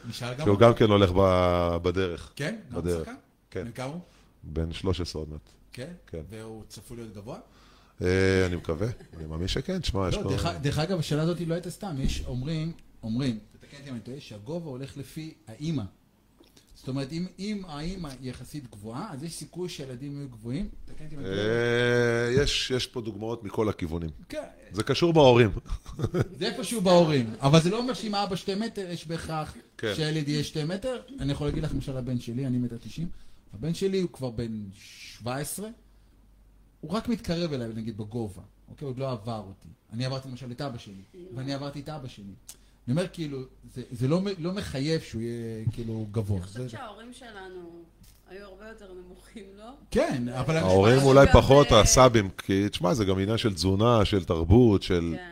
נשאל 0.08 0.34
גם 0.34 0.38
שהוא 0.38 0.50
הוא. 0.50 0.58
גם 0.60 0.74
כן 0.74 0.84
הולך 0.90 1.10
בדרך. 1.82 2.32
כן? 2.36 2.56
בדרך. 2.70 3.08
כן. 3.50 3.64
בן 3.64 3.70
כמה 3.72 3.86
הוא? 3.92 4.00
בן 4.42 4.72
13 4.72 5.22
עוד 5.22 5.28
מעט. 5.30 5.40
כן? 5.72 5.92
כן. 6.06 6.20
והוא 6.30 6.62
צפוי 6.68 6.96
להיות 6.96 7.14
גבוה? 7.14 7.38
אה, 8.02 8.46
אני 8.46 8.56
מקווה, 8.56 8.86
אני 9.16 9.26
מאמין 9.26 9.48
שכן, 9.48 9.78
תשמע, 9.78 10.08
יש 10.08 10.14
לא. 10.14 10.30
דרך- 10.30 10.46
דרך 10.62 10.78
אגב, 10.78 10.98
השאלה 10.98 11.22
הזאת 11.22 11.40
לא 11.46 11.54
הייתה 11.54 11.70
סתם. 11.70 11.96
יש, 11.98 12.22
אומרים, 12.26 12.72
אומרים, 13.02 13.38
תתקן 13.52 13.76
אותי 13.76 13.88
אם 13.90 13.94
אני 13.94 14.02
טועה, 14.02 14.20
שהגובה 14.20 14.70
הולך 14.70 14.96
לפי 14.96 15.34
האימא. 15.48 15.82
זאת 16.76 16.88
אומרת, 16.88 17.12
אם, 17.12 17.26
אם 17.38 17.62
האימא 17.68 18.08
יחסית 18.20 18.70
גבוהה, 18.70 19.12
אז 19.12 19.22
יש 19.22 19.34
סיכוי 19.34 19.68
שהילדים 19.68 20.16
יהיו 20.16 20.28
גבוהים. 20.28 20.68
אה, 21.24 22.42
יש, 22.42 22.70
יש 22.70 22.86
פה 22.86 23.00
דוגמאות 23.00 23.44
מכל 23.44 23.68
הכיוונים. 23.68 24.10
כן, 24.28 24.44
זה 24.72 24.82
קשור 24.82 25.12
בהורים. 25.12 25.50
זה 26.38 26.46
איפשהו 26.46 26.80
בהורים. 26.80 27.34
אבל 27.40 27.62
זה 27.62 27.70
לא 27.70 27.78
אומר 27.78 27.94
שאם 27.94 28.14
האבא 28.14 28.36
שתי 28.36 28.54
מטר, 28.54 28.90
יש 28.90 29.06
בהכרח 29.06 29.56
כן. 29.78 29.92
שהילד 29.96 30.28
יהיה 30.28 30.44
שתי 30.44 30.64
מטר. 30.64 31.02
אני 31.20 31.32
יכול 31.32 31.46
להגיד 31.46 31.62
לך, 31.62 31.74
למשל, 31.74 31.96
הבן 31.96 32.20
שלי, 32.20 32.46
אני 32.46 32.58
מטר 32.58 32.76
תשעים, 32.76 33.08
הבן 33.54 33.74
שלי 33.74 34.00
הוא 34.00 34.10
כבר 34.10 34.30
בן 34.30 34.64
17, 34.72 35.68
הוא 36.80 36.90
רק 36.90 37.08
מתקרב 37.08 37.52
אליי, 37.52 37.68
נגיד, 37.74 37.96
בגובה. 37.96 38.42
אוקיי? 38.68 38.86
עוד 38.86 38.98
לא 38.98 39.12
עבר 39.12 39.42
אותי. 39.46 39.68
אני 39.92 40.04
עברתי 40.04 40.28
למשל 40.28 40.50
את 40.50 40.60
אבא 40.60 40.78
שלי, 40.78 41.02
ואני 41.34 41.54
עברתי 41.54 41.80
את 41.80 41.88
אבא 41.88 42.08
שלי. 42.08 42.32
אני 42.88 42.96
אומר, 42.96 43.06
כאילו, 43.12 43.38
זה, 43.74 43.82
זה 43.92 44.08
לא, 44.08 44.20
לא 44.38 44.52
מחייב 44.52 45.00
שהוא 45.00 45.22
יהיה, 45.22 45.64
כאילו, 45.72 46.06
גבוה. 46.12 46.36
אני 46.38 46.46
חושבת 46.46 46.62
זה- 46.62 46.68
שההורים 46.68 47.12
שלנו 47.12 47.60
היו 48.30 48.44
הרבה 48.46 48.68
יותר 48.68 48.84
נמוכים, 49.04 49.44
לא? 49.58 49.64
כן, 49.90 50.28
אבל... 50.28 50.56
ההורים 50.56 51.02
אולי 51.02 51.26
פחות, 51.32 51.72
אה, 51.72 51.80
הסבים, 51.80 52.28
כי 52.38 52.68
תשמע, 52.68 52.94
זה 52.94 53.04
גם 53.04 53.18
עניין 53.18 53.38
של 53.38 53.54
תזונה, 53.54 54.04
של 54.04 54.24
תרבות, 54.24 54.82
של 54.82 55.14
כן. 55.16 55.22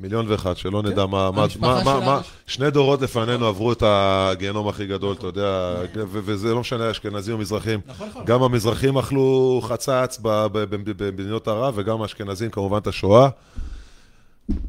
מיליון 0.00 0.26
ואחד, 0.28 0.56
שלא 0.56 0.82
כן. 0.84 0.88
נדע 0.92 1.06
מה, 1.06 1.30
מה, 1.30 1.46
מה, 1.84 2.20
שני 2.46 2.70
דורות 2.70 3.02
לפנינו 3.02 3.46
עברו 3.46 3.72
את 3.72 3.82
הגיהנום 3.86 4.68
הכי 4.68 4.86
גדול, 4.86 5.12
אתה 5.18 5.26
יודע, 5.26 5.74
ו- 5.96 6.04
וזה 6.24 6.54
לא 6.54 6.60
משנה, 6.60 6.90
אשכנזים 6.90 7.34
או 7.34 7.38
מזרחים. 7.40 7.80
נכון, 7.86 8.08
נכון. 8.08 8.24
גם 8.24 8.42
המזרחים 8.42 8.98
אכלו 8.98 9.60
חצץ 9.64 10.18
במדינות 10.22 11.48
ערב, 11.48 11.74
וגם 11.76 12.02
האשכנזים 12.02 12.50
כמובן 12.50 12.78
את 12.78 12.86
השואה. 12.86 13.28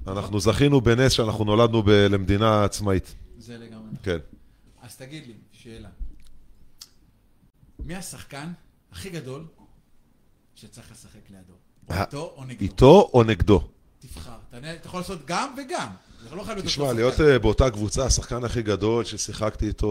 אנחנו 0.08 0.40
זכינו 0.40 0.82
בנס 0.82 1.12
שאנחנו 1.12 1.46
נולדנו 1.46 1.84
ב- 1.84 1.90
למדינה 1.90 2.64
עצמאית. 2.64 3.16
זה 3.38 3.58
לגמרי. 3.58 3.90
כן. 4.04 4.18
אז 4.82 4.96
תגיד 4.96 5.28
לי, 5.28 5.34
שאלה. 5.52 5.90
מי 7.80 7.96
השחקן 7.96 8.52
הכי 8.92 9.10
גדול 9.10 9.46
שצריך 10.56 10.92
לשחק 10.92 11.30
לידו? 11.30 11.54
אה, 11.92 12.02
איתו 12.04 12.34
או 12.38 12.44
נגדו? 12.46 12.64
איתו 12.64 13.10
או 13.14 13.24
נגדו? 13.24 13.68
תבחר. 14.00 14.38
אתה 14.50 14.58
יכול 14.86 15.00
לעשות 15.00 15.26
גם 15.26 15.56
וגם. 15.58 15.88
לא 16.32 16.44
תשמע, 16.64 16.94
להיות. 16.94 17.22
אה, 17.22 17.40
באותה 17.40 17.70
קבוצה, 17.70 18.06
השחקן 18.06 18.44
הכי 18.44 18.62
גדול 18.62 19.06
ששיחקתי 19.06 19.68
איתו, 19.68 19.88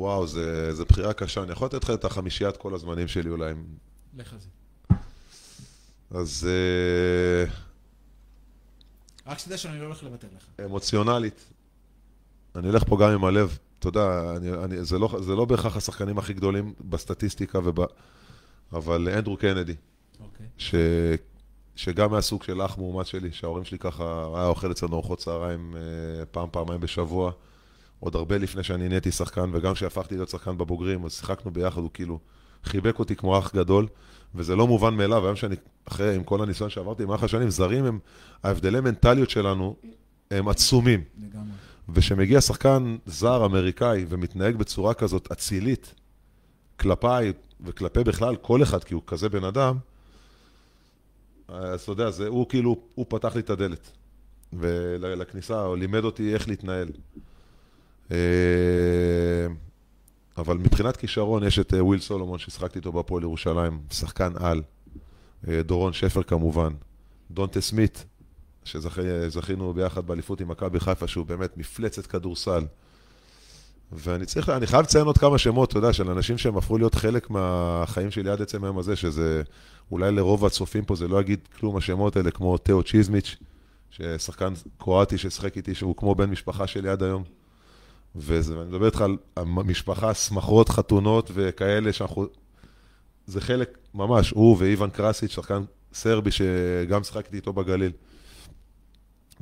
וואו, 0.00 0.26
זה 0.26 0.84
בחירה 0.88 1.12
קשה. 1.12 1.42
אני 1.42 1.52
יכול 1.52 1.66
לתת 1.66 1.84
לך 1.84 1.90
את 1.90 2.04
החמישיית 2.04 2.56
כל 2.56 2.74
הזמנים 2.74 3.08
שלי 3.08 3.30
אולי. 3.30 3.54
לך 4.16 4.34
זה. 4.38 4.48
אז 6.10 6.48
אה, 6.48 7.52
רק 9.30 9.38
שתדע 9.38 9.56
שאני 9.56 9.80
לא 9.80 9.84
הולך 9.84 10.02
לוותר 10.02 10.28
לך. 10.36 10.64
אמוציונלית, 10.64 11.44
אני 12.56 12.70
אלך 12.70 12.84
פה 12.84 12.98
גם 13.00 13.10
עם 13.10 13.24
הלב. 13.24 13.58
אתה 13.78 13.88
יודע, 13.88 14.34
אני, 14.36 14.52
אני, 14.64 14.84
זה, 14.84 14.98
לא, 14.98 15.16
זה 15.20 15.34
לא 15.34 15.44
בהכרח 15.44 15.76
השחקנים 15.76 16.18
הכי 16.18 16.32
גדולים 16.32 16.74
בסטטיסטיקה, 16.80 17.58
וב, 17.64 17.78
אבל 18.72 19.08
אנדרו 19.08 19.36
קנדי, 19.36 19.74
אוקיי. 20.20 20.46
ש, 20.58 20.74
שגם 21.76 22.10
מהסוג 22.10 22.42
של 22.42 22.62
אח 22.62 22.78
מאומץ 22.78 23.06
שלי, 23.06 23.32
שההורים 23.32 23.64
שלי 23.64 23.78
ככה, 23.78 24.28
היה 24.34 24.46
אוכל 24.46 24.70
אצלנו 24.70 24.94
ארוחות 24.94 25.18
צהריים 25.18 25.76
אה, 25.76 26.26
פעם, 26.26 26.48
פעמיים 26.52 26.80
בשבוע, 26.80 27.32
עוד 28.00 28.14
הרבה 28.14 28.38
לפני 28.38 28.62
שאני 28.62 28.88
נהייתי 28.88 29.10
שחקן, 29.10 29.50
וגם 29.52 29.74
כשהפכתי 29.74 30.14
להיות 30.14 30.28
שחקן 30.28 30.58
בבוגרים, 30.58 31.04
אז 31.04 31.12
שיחקנו 31.12 31.50
ביחד, 31.50 31.80
הוא 31.80 31.90
כאילו 31.94 32.18
חיבק 32.64 32.98
אותי 32.98 33.16
כמו 33.16 33.38
אח 33.38 33.54
גדול, 33.54 33.86
וזה 34.34 34.56
לא 34.56 34.66
מובן 34.66 34.94
מאליו, 34.94 35.24
היום 35.24 35.36
שאני, 35.36 35.56
אחרי, 35.84 36.16
עם 36.16 36.24
כל 36.24 36.42
הניסיון 36.42 36.70
שעברתי 36.70 37.02
במהלך 37.02 37.22
השנים, 37.22 37.50
זרים 37.50 37.84
הם, 37.84 37.98
ההבדלי 38.42 38.80
מנטליות 38.80 39.30
שלנו 39.30 39.76
הם 40.30 40.48
עצומים. 40.48 41.04
לגמרי. 41.18 41.50
וכשמגיע 41.88 42.40
שחקן 42.40 42.96
זר 43.06 43.46
אמריקאי 43.46 44.04
ומתנהג 44.08 44.56
בצורה 44.56 44.94
כזאת 44.94 45.32
אצילית 45.32 45.94
כלפיי 46.80 47.32
וכלפי 47.60 48.04
בכלל 48.04 48.36
כל 48.36 48.62
אחד, 48.62 48.84
כי 48.84 48.94
הוא 48.94 49.02
כזה 49.06 49.28
בן 49.28 49.44
אדם, 49.44 49.76
אז 51.48 51.80
אתה 51.80 51.92
יודע, 51.92 52.10
זה, 52.10 52.28
הוא 52.28 52.48
כאילו, 52.48 52.76
הוא 52.94 53.06
פתח 53.08 53.34
לי 53.34 53.40
את 53.40 53.50
הדלת 53.50 53.90
לכניסה, 54.52 55.64
או 55.64 55.76
לימד 55.76 56.04
אותי 56.04 56.34
איך 56.34 56.48
להתנהל. 56.48 56.88
אה, 60.38 60.42
אבל 60.42 60.56
מבחינת 60.56 60.96
כישרון 60.96 61.42
יש 61.42 61.58
את 61.58 61.74
אה, 61.74 61.84
וויל 61.84 62.00
סולומון 62.00 62.38
ששחקתי 62.38 62.78
איתו 62.78 62.92
בהפועל 62.92 63.22
ירושלים, 63.22 63.80
שחקן 63.90 64.32
על, 64.36 64.62
אה, 65.48 65.62
דורון 65.62 65.92
שפר 65.92 66.22
כמובן, 66.22 66.72
דונטה 67.30 67.60
סמית, 67.60 68.04
שזכינו 68.64 69.74
ביחד 69.74 70.06
באליפות 70.06 70.40
עם 70.40 70.48
מכבי 70.48 70.80
חיפה, 70.80 71.06
שהוא 71.06 71.26
באמת 71.26 71.56
מפלצת 71.56 72.06
כדורסל. 72.06 72.64
ואני 73.92 74.26
צריך, 74.26 74.48
אני 74.48 74.66
חייב 74.66 74.82
לציין 74.82 75.06
עוד 75.06 75.18
כמה 75.18 75.38
שמות, 75.38 75.68
אתה 75.68 75.78
יודע, 75.78 75.92
של 75.92 76.10
אנשים 76.10 76.38
שהם 76.38 76.56
הפכו 76.56 76.78
להיות 76.78 76.94
חלק 76.94 77.30
מהחיים 77.30 78.10
שלי 78.10 78.30
עד 78.30 78.42
עצם 78.42 78.64
היום 78.64 78.78
הזה, 78.78 78.96
שזה, 78.96 79.42
אולי 79.90 80.12
לרוב 80.12 80.46
הצופים 80.46 80.84
פה 80.84 80.96
זה 80.96 81.08
לא 81.08 81.20
יגיד 81.20 81.40
כלום 81.58 81.76
השמות 81.76 82.16
האלה, 82.16 82.30
כמו 82.30 82.58
תאו 82.58 82.82
צ'יזמיץ', 82.82 83.36
ששחקן 83.90 84.52
קרואטי 84.78 85.18
ששיחק 85.18 85.56
איתי, 85.56 85.74
שהוא 85.74 85.96
כמו 85.96 86.14
בן 86.14 86.30
משפחה 86.30 86.66
שלי 86.66 86.88
עד 86.88 87.02
היום. 87.02 87.24
וזה- 88.16 88.58
ואני 88.58 88.68
מדבר 88.70 88.86
איתך 88.86 89.00
על 89.00 89.16
המשפחה, 89.36 90.14
שמחות, 90.14 90.68
חתונות 90.68 91.30
וכאלה 91.34 91.92
שאנחנו... 91.92 92.26
זה 93.26 93.40
חלק, 93.40 93.78
ממש, 93.94 94.30
הוא 94.30 94.56
ואיוון 94.58 94.90
קרסיץ', 94.90 95.30
שחקן 95.30 95.62
סרבי 95.92 96.30
שגם 96.30 97.04
שיחקתי 97.04 97.36
איתו 97.36 97.52
בגליל. 97.52 97.92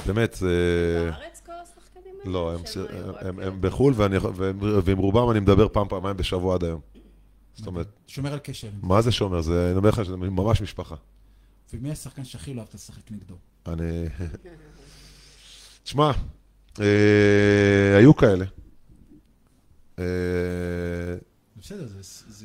באמת, 0.06 0.34
זה... 0.34 1.10
בארץ 1.10 1.42
כל 1.46 1.52
השחקנים 1.62 2.14
האלה? 2.20 2.32
לא, 2.32 2.54
הם, 2.54 2.66
שהם 2.66 2.84
הם, 2.90 3.10
רק- 3.10 3.22
הם, 3.22 3.40
הם 3.40 3.60
בחו"ל, 3.60 3.94
ואני, 3.96 4.16
והם- 4.18 4.58
ועם 4.84 4.98
רובם 4.98 5.30
אני 5.30 5.40
מדבר 5.40 5.68
פעם, 5.68 5.88
פעמיים 5.88 6.16
בשבוע 6.16 6.54
עד 6.54 6.64
היום. 6.64 6.80
זאת 7.54 7.66
אומרת, 7.66 7.88
שומר 8.06 8.32
על 8.32 8.38
קשר. 8.38 8.68
מה 8.82 9.02
זה 9.02 9.12
שומר? 9.12 9.40
זה, 9.40 9.68
אני 9.70 9.76
אומר 9.78 9.88
לך 9.88 10.04
שזה 10.04 10.16
ממש 10.16 10.60
משפחה. 10.60 10.94
ומי 11.74 11.90
השחקן 11.90 12.24
שהכי 12.24 12.54
לא 12.54 12.60
אהבת 12.60 12.74
לשחק 12.74 13.10
נגדו? 13.10 13.34
אני... 13.66 14.04
תשמע, 15.84 16.10
היו 17.96 18.16
כאלה. 18.16 18.44
אה, 19.98 20.04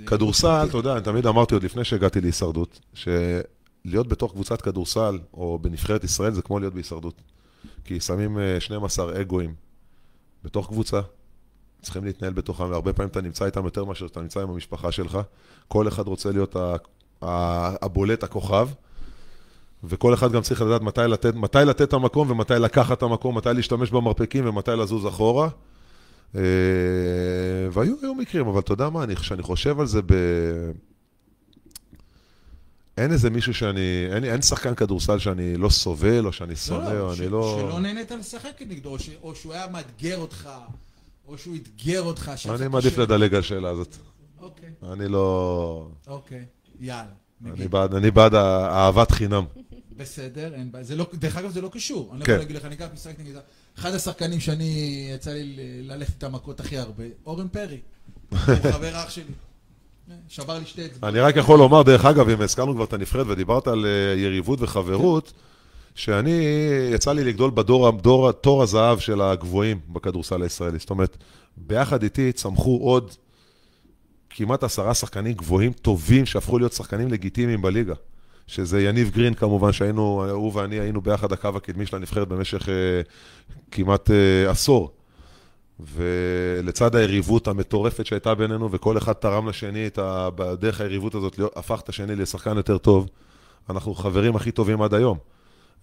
כדורסל, 0.05 0.65
אתה 0.69 0.77
יודע, 0.77 0.93
אני 0.93 1.01
תמיד 1.01 1.27
אמרתי 1.27 1.53
עוד 1.53 1.63
לפני 1.63 1.84
שהגעתי 1.84 2.21
להישרדות, 2.21 2.79
שלהיות 2.93 4.07
בתוך 4.07 4.31
קבוצת 4.31 4.61
כדורסל, 4.61 5.19
או 5.34 5.59
בנבחרת 5.59 6.03
ישראל, 6.03 6.34
זה 6.34 6.41
כמו 6.41 6.59
להיות 6.59 6.73
בהישרדות. 6.73 7.21
כי 7.86 7.99
שמים 7.99 8.39
אה, 8.39 8.59
12 8.59 9.21
אגואים 9.21 9.55
בתוך 10.43 10.67
קבוצה, 10.67 11.01
צריכים 11.81 12.05
להתנהל 12.05 12.34
בתוכם, 12.34 12.69
והרבה 12.69 12.93
פעמים 12.93 13.09
אתה 13.09 13.21
נמצא 13.21 13.45
איתם 13.45 13.65
יותר 13.65 13.86
מאשר 13.86 14.07
שאתה 14.07 14.21
נמצא 14.21 14.41
עם 14.41 14.49
המשפחה 14.49 14.91
שלך. 14.91 15.19
כל 15.67 15.88
אחד 15.88 16.07
רוצה 16.07 16.31
להיות 16.31 16.55
הבולט, 17.21 18.23
הכוכב, 18.23 18.69
וכל 19.84 20.13
אחד 20.13 20.31
גם 20.31 20.41
צריך 20.41 20.61
לדעת 20.61 20.81
מתי 20.81 21.01
לתת, 21.07 21.36
מתי 21.36 21.57
לתת 21.65 21.81
את 21.81 21.93
המקום 21.93 22.31
ומתי 22.31 22.53
לקחת 22.53 22.97
את 22.97 23.03
המקום, 23.03 23.38
מתי 23.38 23.49
להשתמש 23.55 23.91
במרפקים 23.91 24.47
ומתי 24.47 24.71
לזוז 24.71 25.07
אחורה. 25.07 25.49
אה, 26.36 26.41
והיו 27.71 27.95
היו 28.01 28.15
מקרים, 28.15 28.47
אבל 28.47 28.59
אתה 28.59 28.73
יודע 28.73 28.89
מה, 28.89 29.03
אני- 29.03 29.15
כשאני 29.15 29.43
חושב 29.43 29.79
על 29.79 29.86
זה 29.86 30.01
ב... 30.01 30.13
אין 32.97 33.11
איזה 33.11 33.29
מישהו 33.29 33.53
שאני, 33.53 34.07
אין, 34.15 34.23
אין 34.23 34.41
שחקן 34.41 34.75
כדורסל 34.75 35.19
שאני 35.19 35.57
לא 35.57 35.69
סובל, 35.69 36.25
או 36.25 36.34
שאני 36.34 36.55
שונא, 36.55 36.99
או 36.99 37.15
ש- 37.15 37.19
אני 37.19 37.29
לא... 37.29 37.57
שלא 37.61 37.79
נהנית 37.79 38.11
לשחק 38.11 38.61
נגדו, 38.69 38.89
או 38.89 38.99
ש- 38.99 39.09
או 39.23 39.36
שהוא 39.36 39.53
היה 39.53 39.67
מאתגר 39.67 40.17
אותך, 40.17 40.49
או 41.27 41.38
שהוא 41.38 41.55
אתגר 41.55 42.01
אותך. 42.01 42.31
שהיה 42.36 42.55
אני 42.55 42.65
לך 42.65 42.71
מעדיף 42.71 42.93
קשה. 42.93 43.01
לדלג 43.01 43.34
על 43.34 43.39
השאלה 43.39 43.69
הזאת. 43.69 43.95
אוקיי, 44.41 44.69
אני 44.93 45.07
לא... 45.07 45.88
אוקיי, 46.07 46.45
יאללה. 46.79 47.03
אני. 47.45 47.67
בעד, 47.67 47.93
אני 47.95 48.11
בעד 48.11 48.36
אהבת 48.36 49.11
חינם. 49.11 49.43
בסדר, 49.97 50.53
אין 50.53 50.71
בעיה. 50.71 50.85
לא, 50.95 51.07
דרך 51.13 51.37
אגב, 51.37 51.51
זה 51.51 51.61
לא 51.61 51.69
קשור. 51.69 52.09
אני 52.11 52.19
לא 52.19 52.25
כן. 52.25 52.31
יכול 52.31 52.43
להגיד 52.43 52.55
לך, 52.55 52.65
אני 52.65 52.75
גם 52.75 52.87
משחק 52.93 53.19
נגד... 53.19 53.39
אחד 53.79 53.93
השחקנים 53.93 54.39
שאני, 54.39 55.07
יצא 55.15 55.31
לי 55.31 55.55
ללכת 55.83 56.17
את 56.17 56.23
המכות 56.23 56.59
הכי 56.59 56.77
הרבה, 56.77 57.03
אורן 57.25 57.47
פרי. 57.47 57.79
הוא 58.29 58.39
חבר 58.73 59.03
אח 59.03 59.09
שלי. 59.09 59.23
שבר 60.27 60.59
לי 60.59 60.65
שתי 60.65 60.85
אצבעות. 60.85 61.03
אני 61.03 61.19
רק 61.19 61.35
יכול 61.35 61.59
לומר, 61.59 61.83
דרך 61.83 62.05
אגב, 62.05 62.29
אם 62.29 62.41
הזכרנו 62.41 62.75
כבר 62.75 62.83
את 62.83 62.93
הנבחרת 62.93 63.27
ודיברת 63.27 63.67
על 63.67 63.85
אה, 63.85 64.19
יריבות 64.19 64.61
וחברות, 64.61 65.33
שאני, 65.95 66.45
יצא 66.91 67.13
לי 67.13 67.23
לגדול 67.23 67.51
בדור, 67.53 67.91
דור, 67.91 68.31
תור 68.31 68.63
הזהב 68.63 68.99
של 68.99 69.21
הגבוהים 69.21 69.79
בכדורסל 69.89 70.41
הישראלי. 70.41 70.79
זאת 70.79 70.89
אומרת, 70.89 71.17
ביחד 71.57 72.03
איתי 72.03 72.31
צמחו 72.31 72.77
עוד 72.81 73.11
כמעט 74.29 74.63
עשרה 74.63 74.93
שחקנים 74.93 75.33
גבוהים 75.33 75.73
טובים 75.73 76.25
שהפכו 76.25 76.57
להיות 76.57 76.73
שחקנים 76.73 77.11
לגיטימיים 77.11 77.61
בליגה. 77.61 77.93
שזה 78.47 78.81
יניב 78.81 79.09
גרין 79.09 79.33
כמובן, 79.33 79.71
שהיינו, 79.71 80.25
הוא 80.31 80.51
ואני 80.55 80.79
היינו 80.79 81.01
ביחד 81.01 81.31
הקו 81.31 81.49
הקדמי 81.55 81.85
של 81.85 81.95
הנבחרת 81.95 82.27
במשך 82.27 82.69
אה, 82.69 82.73
כמעט 83.71 84.11
אה, 84.11 84.51
עשור. 84.51 84.91
ולצד 85.79 86.95
היריבות 86.95 87.47
המטורפת 87.47 88.05
שהייתה 88.05 88.35
בינינו, 88.35 88.71
וכל 88.71 88.97
אחד 88.97 89.13
תרם 89.13 89.49
לשני 89.49 89.87
את 89.87 89.97
ה... 89.97 90.29
בדרך 90.35 90.81
היריבות 90.81 91.15
הזאת, 91.15 91.39
הפך 91.55 91.81
את 91.83 91.89
השני 91.89 92.15
לשחקן 92.15 92.57
יותר 92.57 92.77
טוב, 92.77 93.09
אנחנו 93.69 93.95
חברים 93.95 94.35
הכי 94.35 94.51
טובים 94.51 94.81
עד 94.81 94.93
היום. 94.93 95.17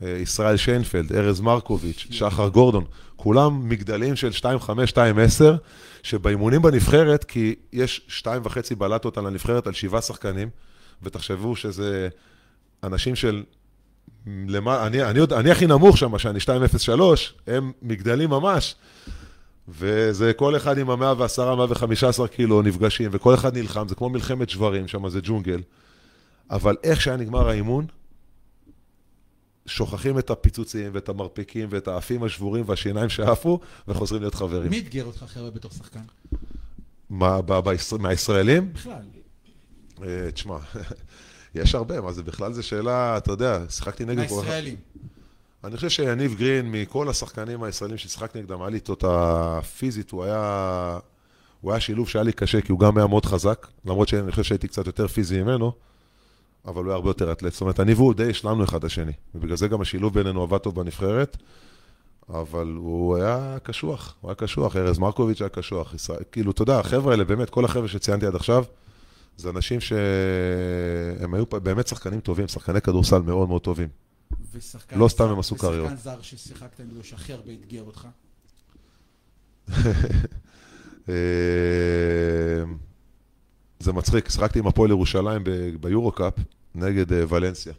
אה, 0.03 0.09
ישראל 0.09 0.57
שיינפלד, 0.57 1.13
ארז 1.13 1.41
מרקוביץ', 1.41 2.07
שחר 2.11 2.49
גורדון, 2.49 2.85
כולם 3.17 3.69
מגדלים 3.69 4.17
של 4.17 4.31
2.5, 4.31 4.69
2.10, 4.93 4.99
שבאימונים 6.03 6.63
בנבחרת, 6.63 7.25
כי 7.25 7.55
יש 7.73 8.23
2.5 8.25 8.75
בלטות 8.79 9.19
על 9.19 9.27
הנבחרת 9.27 9.67
על 9.67 9.73
שבעה 9.73 10.01
שחקנים, 10.01 10.49
ותחשבו 11.03 11.57
שזה 11.57 12.09
אנשים 12.83 13.17
של... 13.17 13.43
למה, 14.27 14.87
אני, 14.87 15.03
אני, 15.05 15.19
יודע- 15.19 15.41
אני 15.41 15.51
הכי 15.51 15.67
נמוך 15.67 15.99
שם, 15.99 16.19
שאני 16.19 16.39
2.03, 16.39 16.93
הם 17.47 17.73
מגדלים 17.83 18.31
ממש. 18.31 18.75
וזה 19.69 20.33
כל 20.33 20.57
אחד 20.57 20.79
עם 20.79 20.91
המאה 20.91 21.15
ועשרה, 21.19 21.57
מאה 21.57 21.67
וחמישה 21.71 22.09
עשר 22.09 22.27
קילו 22.27 22.63
נפגשים, 22.63 23.11
וכל 23.15 23.35
אחד 23.35 23.57
נלחם, 23.57 23.89
זה 23.89 23.95
כמו 23.95 24.09
מלחמת 24.09 24.51
שברים, 24.51 24.89
שם 24.89 25.09
זה 25.09 25.21
ג'ונגל. 25.23 25.61
אבל 26.51 26.77
איך 26.83 27.01
שהיה 27.01 27.17
נגמר 27.17 27.49
האימון, 27.49 27.87
שוכחים 29.67 30.19
את 30.19 30.31
הפיצוצים 30.31 30.91
ואת 30.95 31.09
המרפקים 31.09 31.69
ואת 31.71 31.89
האפים 31.89 32.23
השבורים 32.23 32.65
והשיניים 32.67 33.09
שעפו, 33.09 33.61
וחוזרים 33.89 34.23
להיות 34.23 34.35
חברים. 34.35 34.71
מי 34.71 34.79
אתגר 34.79 35.05
אותך 35.05 35.25
חבר'ה 35.29 35.51
בתור 35.51 35.71
שחקן? 35.71 36.01
מה, 37.11 37.43
ב- 37.43 37.59
בישראל- 37.61 38.01
מהישראלים? 38.03 38.73
בכלל. 38.73 39.03
אה, 40.03 40.31
תשמע, 40.33 40.59
יש 41.55 41.75
הרבה, 41.75 42.01
מה 42.01 42.13
זה 42.13 42.23
בכלל 42.23 42.53
זה 42.53 42.63
שאלה, 42.63 43.17
אתה 43.17 43.33
יודע, 43.33 43.59
שיחקתי 43.69 44.05
נגד. 44.05 44.17
מהישראלים. 44.17 44.77
אני 45.65 45.77
חושב 45.77 45.89
שיניב 45.89 46.35
גרין, 46.35 46.73
מכל 46.73 47.09
השחקנים 47.09 47.63
הישראלים 47.63 47.99
ששיחקתי 47.99 48.39
נגדם, 48.39 48.61
היה 48.61 48.71
לי 48.71 48.77
איתו 48.77 48.93
את 48.93 49.05
הפיזית, 49.09 50.11
הוא 50.11 50.25
היה... 50.25 50.99
הוא 51.61 51.73
היה 51.73 51.81
שילוב 51.81 52.09
שהיה 52.09 52.23
לי 52.23 52.33
קשה, 52.33 52.61
כי 52.61 52.73
הוא 52.73 52.81
גם 52.81 52.99
היה 52.99 53.07
מאוד 53.07 53.27
חזק, 53.27 53.67
למרות 53.85 54.09
שאני 54.09 54.31
חושב 54.31 54.43
שהייתי 54.43 54.69
קצת 54.69 54.87
יותר 54.87 55.09
פיזי 55.09 55.43
ממנו, 55.43 55.73
אבל 56.67 56.85
הוא 56.85 56.91
היה 56.91 56.95
הרבה 56.95 57.11
יותר 57.11 57.33
אתלט. 57.33 57.53
זאת 57.53 57.61
אומרת, 57.61 57.81
אני 57.81 57.95
והוא 57.95 58.15
די 58.15 58.31
השלמנו 58.31 58.65
אחד 58.65 58.79
את 58.79 58.85
השני, 58.85 59.13
ובגלל 59.35 59.57
זה 59.57 59.69
גם 59.69 59.81
השילוב 59.81 60.15
בינינו 60.15 60.43
עבד 60.43 60.59
טוב 60.59 60.75
בנבחרת, 60.75 61.37
אבל 62.29 62.75
הוא 62.77 63.17
היה 63.17 63.57
קשוח, 63.63 64.15
הוא 64.21 64.31
היה 64.31 64.35
קשוח, 64.35 64.77
ארז 64.77 64.99
מרקוביץ' 64.99 65.41
היה 65.41 65.49
קשוח, 65.49 65.95
ישראל, 65.95 66.23
כאילו, 66.33 66.51
אתה 66.51 66.63
יודע, 66.63 66.79
החבר'ה 66.79 67.13
האלה, 67.13 67.25
באמת, 67.25 67.51
כל 67.51 67.65
החבר'ה 67.65 67.89
שציינתי 67.89 68.27
עד 68.27 68.35
עכשיו, 68.35 68.65
זה 69.41 69.51
אנשים 69.51 69.81
שהם 69.81 71.35
היו 71.35 71.47
באמת 71.47 71.87
שחקנים 71.87 72.21
טובים, 72.21 72.49
שחקני 72.49 72.81
כדורסל 72.81 73.23
מאוד 73.23 73.49
מאוד 73.49 73.63
טובים. 73.63 73.89
ושחקן 74.53 74.99
לא 74.99 75.09
סתם 75.09 75.29
הם 75.29 75.39
עשו 75.39 75.57
קריירות. 75.57 75.93
ושחקן 75.93 76.03
זר 76.03 76.23
ששיחקת 76.23 76.81
נגדו 76.81 77.05
שהכי 77.05 77.33
הרבה 77.33 77.53
אתגר 77.53 77.83
אותך? 77.83 78.09
אה, 81.09 81.15
זה 83.81 83.93
מצחיק, 83.93 84.29
שיחקתי 84.29 84.59
עם 84.59 84.67
הפועל 84.67 84.91
ירושלים 84.91 85.45
ביורו-קאפ 85.81 86.35
נגד 86.75 87.13
אה, 87.13 87.25
ולנסיה. 87.29 87.73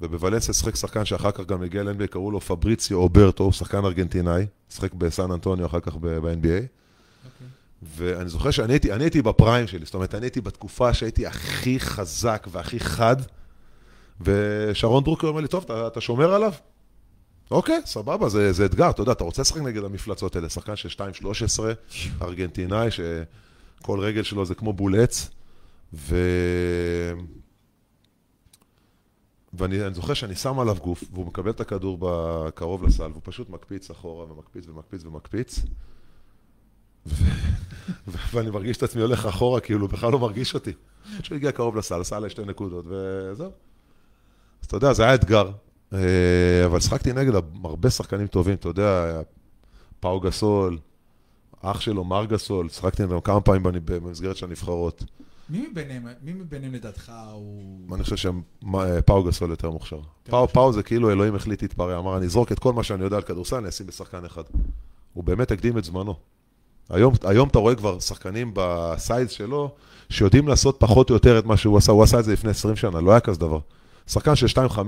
ובוולנסיה 0.00 0.54
שיחק 0.54 0.76
שחקן 0.76 1.04
שאחר 1.04 1.30
כך 1.30 1.46
גם 1.46 1.62
הגיע 1.62 1.82
ל-NBA, 1.82 2.06
קראו 2.06 2.30
לו 2.30 2.40
פבריציו 2.40 2.98
אוברטו, 2.98 3.52
שחקן 3.52 3.84
ארגנטינאי, 3.84 4.46
שיחק 4.68 4.94
בסן 4.94 5.30
אנטוניו 5.30 5.66
אחר 5.66 5.80
כך 5.80 5.96
ב-NBA. 5.96 6.83
ואני 7.96 8.28
זוכר 8.28 8.50
שאני 8.50 8.72
הייתי, 8.72 8.92
הייתי 8.92 9.22
ב 9.22 9.29
prime 9.29 9.66
שלי, 9.66 9.84
זאת 9.84 9.94
אומרת, 9.94 10.14
אני 10.14 10.26
הייתי 10.26 10.40
בתקופה 10.40 10.94
שהייתי 10.94 11.26
הכי 11.26 11.80
חזק 11.80 12.46
והכי 12.50 12.80
חד, 12.80 13.16
ושרון 14.20 15.04
דרוקר 15.04 15.26
אומר 15.26 15.40
לי, 15.40 15.48
טוב, 15.48 15.64
אתה, 15.64 15.86
אתה 15.86 16.00
שומר 16.00 16.34
עליו? 16.34 16.52
אוקיי, 17.50 17.80
סבבה, 17.84 18.28
זה, 18.28 18.52
זה 18.52 18.66
אתגר, 18.66 18.90
אתה 18.90 19.02
יודע, 19.02 19.12
אתה 19.12 19.24
רוצה 19.24 19.42
לשחק 19.42 19.60
נגד 19.60 19.84
המפלצות 19.84 20.36
האלה, 20.36 20.48
שחקן 20.48 20.76
של 20.76 20.88
2-13, 20.88 21.60
ארגנטינאי, 22.22 22.88
שכל 22.90 24.00
רגל 24.00 24.22
שלו 24.22 24.46
זה 24.46 24.54
כמו 24.54 24.72
בול 24.72 25.00
עץ, 25.00 25.30
ו... 25.94 26.16
ואני 29.58 29.86
אני 29.86 29.94
זוכר 29.94 30.14
שאני 30.14 30.34
שם 30.34 30.58
עליו 30.58 30.76
גוף, 30.82 31.04
והוא 31.12 31.26
מקבל 31.26 31.50
את 31.50 31.60
הכדור 31.60 32.10
קרוב 32.54 32.84
לסל, 32.84 33.10
והוא 33.10 33.22
פשוט 33.24 33.50
מקפיץ 33.50 33.90
אחורה, 33.90 34.32
ומקפיץ 34.32 34.68
ומקפיץ 34.68 35.04
ומקפיץ. 35.04 35.60
ו... 37.06 37.24
ואני 38.32 38.50
מרגיש 38.50 38.76
את 38.76 38.82
עצמי 38.82 39.02
הולך 39.02 39.26
אחורה, 39.26 39.60
כאילו, 39.60 39.88
בכלל 39.88 40.12
לא 40.12 40.18
מרגיש 40.18 40.54
אותי. 40.54 40.72
עד 41.16 41.24
שהוא 41.24 41.36
הגיע 41.36 41.52
קרוב 41.52 41.76
לסל, 41.76 42.00
עשה 42.00 42.16
עליי 42.16 42.30
שתי 42.30 42.44
נקודות, 42.44 42.84
וזהו. 42.88 43.50
אז 44.60 44.66
אתה 44.66 44.76
יודע, 44.76 44.92
זה 44.92 45.04
היה 45.04 45.14
אתגר. 45.14 45.50
אה, 45.92 46.66
אבל 46.66 46.80
שחקתי 46.80 47.12
נגד 47.12 47.32
הרבה 47.64 47.90
שחקנים 47.90 48.26
טובים, 48.26 48.54
אתה 48.54 48.68
יודע, 48.68 49.20
פאו 50.00 50.20
גסול, 50.20 50.78
אח 51.62 51.80
שלו, 51.80 52.04
מארק 52.04 52.24
גסול, 52.24 52.68
שחקתי 52.68 53.02
נגדם 53.02 53.20
כמה 53.20 53.40
פעמים 53.40 53.62
במסגרת 53.84 54.36
של 54.36 54.46
הנבחרות. 54.46 55.04
מי 55.50 55.66
מביניהם, 55.70 56.06
מי 56.22 56.32
מביניהם 56.32 56.74
לדעתך 56.74 57.12
הוא... 57.32 57.94
אני 57.94 58.04
חושב 58.04 58.16
שפאו 58.16 59.24
גסול 59.24 59.50
יותר 59.50 59.70
מוכשר. 59.70 60.00
פאו, 60.22 60.48
פאו 60.48 60.72
זה 60.72 60.82
כאילו 60.82 61.10
אלוהים 61.10 61.34
החליט 61.34 61.62
להתפרע, 61.62 61.98
אמר, 61.98 62.16
אני 62.16 62.26
אזרוק 62.26 62.52
את 62.52 62.58
כל 62.58 62.72
מה 62.72 62.82
שאני 62.82 63.04
יודע 63.04 63.16
על 63.16 63.22
כדורסל, 63.22 63.56
אני 63.56 63.68
אשים 63.68 63.86
בשחקן 63.86 64.24
אחד. 64.24 64.42
הוא 65.12 65.24
באמת 65.24 65.50
הקדים 65.50 65.78
את 65.78 65.84
זמנו. 65.84 66.14
היום, 66.90 67.14
היום 67.24 67.48
אתה 67.48 67.58
רואה 67.58 67.74
כבר 67.74 67.98
שחקנים 67.98 68.50
ב 68.54 68.69
size 68.69 69.30
שלו, 69.30 69.74
שיודעים 70.08 70.48
לעשות 70.48 70.76
פחות 70.78 71.10
או 71.10 71.14
יותר 71.14 71.38
את 71.38 71.44
מה 71.44 71.56
שהוא 71.56 71.78
עשה, 71.78 71.92
הוא 71.92 72.02
עשה 72.02 72.18
את 72.18 72.24
זה 72.24 72.32
לפני 72.32 72.50
20 72.50 72.76
שנה, 72.76 73.00
לא 73.00 73.10
היה 73.10 73.20
כזה 73.20 73.40
דבר. 73.40 73.58
שחקן 74.06 74.36
של 74.36 74.46
2.15, 74.46 74.80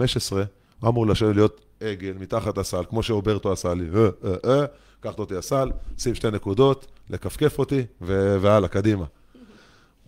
אמור 0.84 1.07
לשבת 1.07 1.34
להיות 1.34 1.61
עגל 1.80 2.12
מתחת 2.20 2.59
הסל, 2.59 2.82
כמו 2.88 3.03
שאוברטו 3.03 3.53
עשה 3.53 3.74
לי, 3.74 3.84
אה, 3.94 4.09
אה, 4.24 4.61
אה, 4.61 4.66
קח 5.01 5.18
אותי 5.18 5.36
הסל, 5.36 5.70
שים 5.99 6.14
שתי 6.14 6.30
נקודות, 6.30 6.86
לכפכף 7.11 7.59
אותי, 7.59 7.82
והלאה, 8.01 8.68
קדימה. 8.68 9.05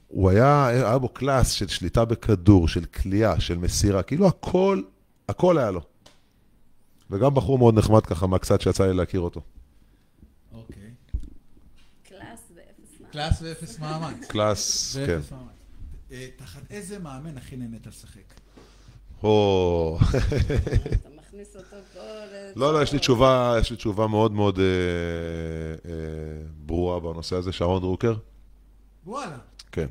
הוא 0.08 0.30
היה, 0.30 0.66
היה 0.66 0.98
בו 0.98 1.08
קלאס 1.08 1.50
של 1.50 1.68
שליטה 1.68 2.04
בכדור, 2.04 2.68
של 2.68 2.84
כליאה, 2.84 3.40
של 3.40 3.58
מסירה, 3.58 4.02
כאילו 4.02 4.26
הכל, 4.26 4.82
הכל 5.28 5.58
היה 5.58 5.70
לו. 5.70 5.80
וגם 7.10 7.34
בחור 7.34 7.58
מאוד 7.58 7.78
נחמד 7.78 8.06
ככה, 8.06 8.26
מהקצת 8.26 8.60
שיצא 8.60 8.86
לי 8.86 8.94
להכיר 8.94 9.20
אותו. 9.20 9.40
אוקיי. 10.52 10.90
קלאס 12.02 12.40
ואפס 12.54 13.00
מאמץ. 13.00 13.07
קלאס 13.18 13.42
ואפס 13.42 13.78
מאמץ. 13.78 14.26
קלאס, 14.28 14.96
כן. 15.06 15.20
אה, 16.12 16.26
תחת 16.36 16.60
איזה 16.70 16.98
מאמן 16.98 17.36
הכי 17.36 17.56
נהנית 17.56 17.86
לשחק? 17.86 18.34
או... 19.22 19.98
אתה 20.00 21.08
מכניס 21.16 21.56
אותו 21.56 21.76
פה 21.94 22.00
ל... 22.00 22.52
לא, 22.56 22.72
לא, 22.72 22.82
יש 22.82 22.92
לי 22.92 22.98
תשובה, 22.98 23.56
יש 23.60 23.70
לי 23.70 23.76
תשובה 23.76 24.06
מאוד 24.06 24.32
מאוד 24.32 24.58
אה, 24.58 24.64
אה, 25.90 25.92
ברורה 26.66 27.00
בנושא 27.00 27.36
הזה, 27.36 27.52
שרון 27.52 27.80
דרוקר. 27.80 28.14
וואלה. 29.06 29.38
כן. 29.72 29.86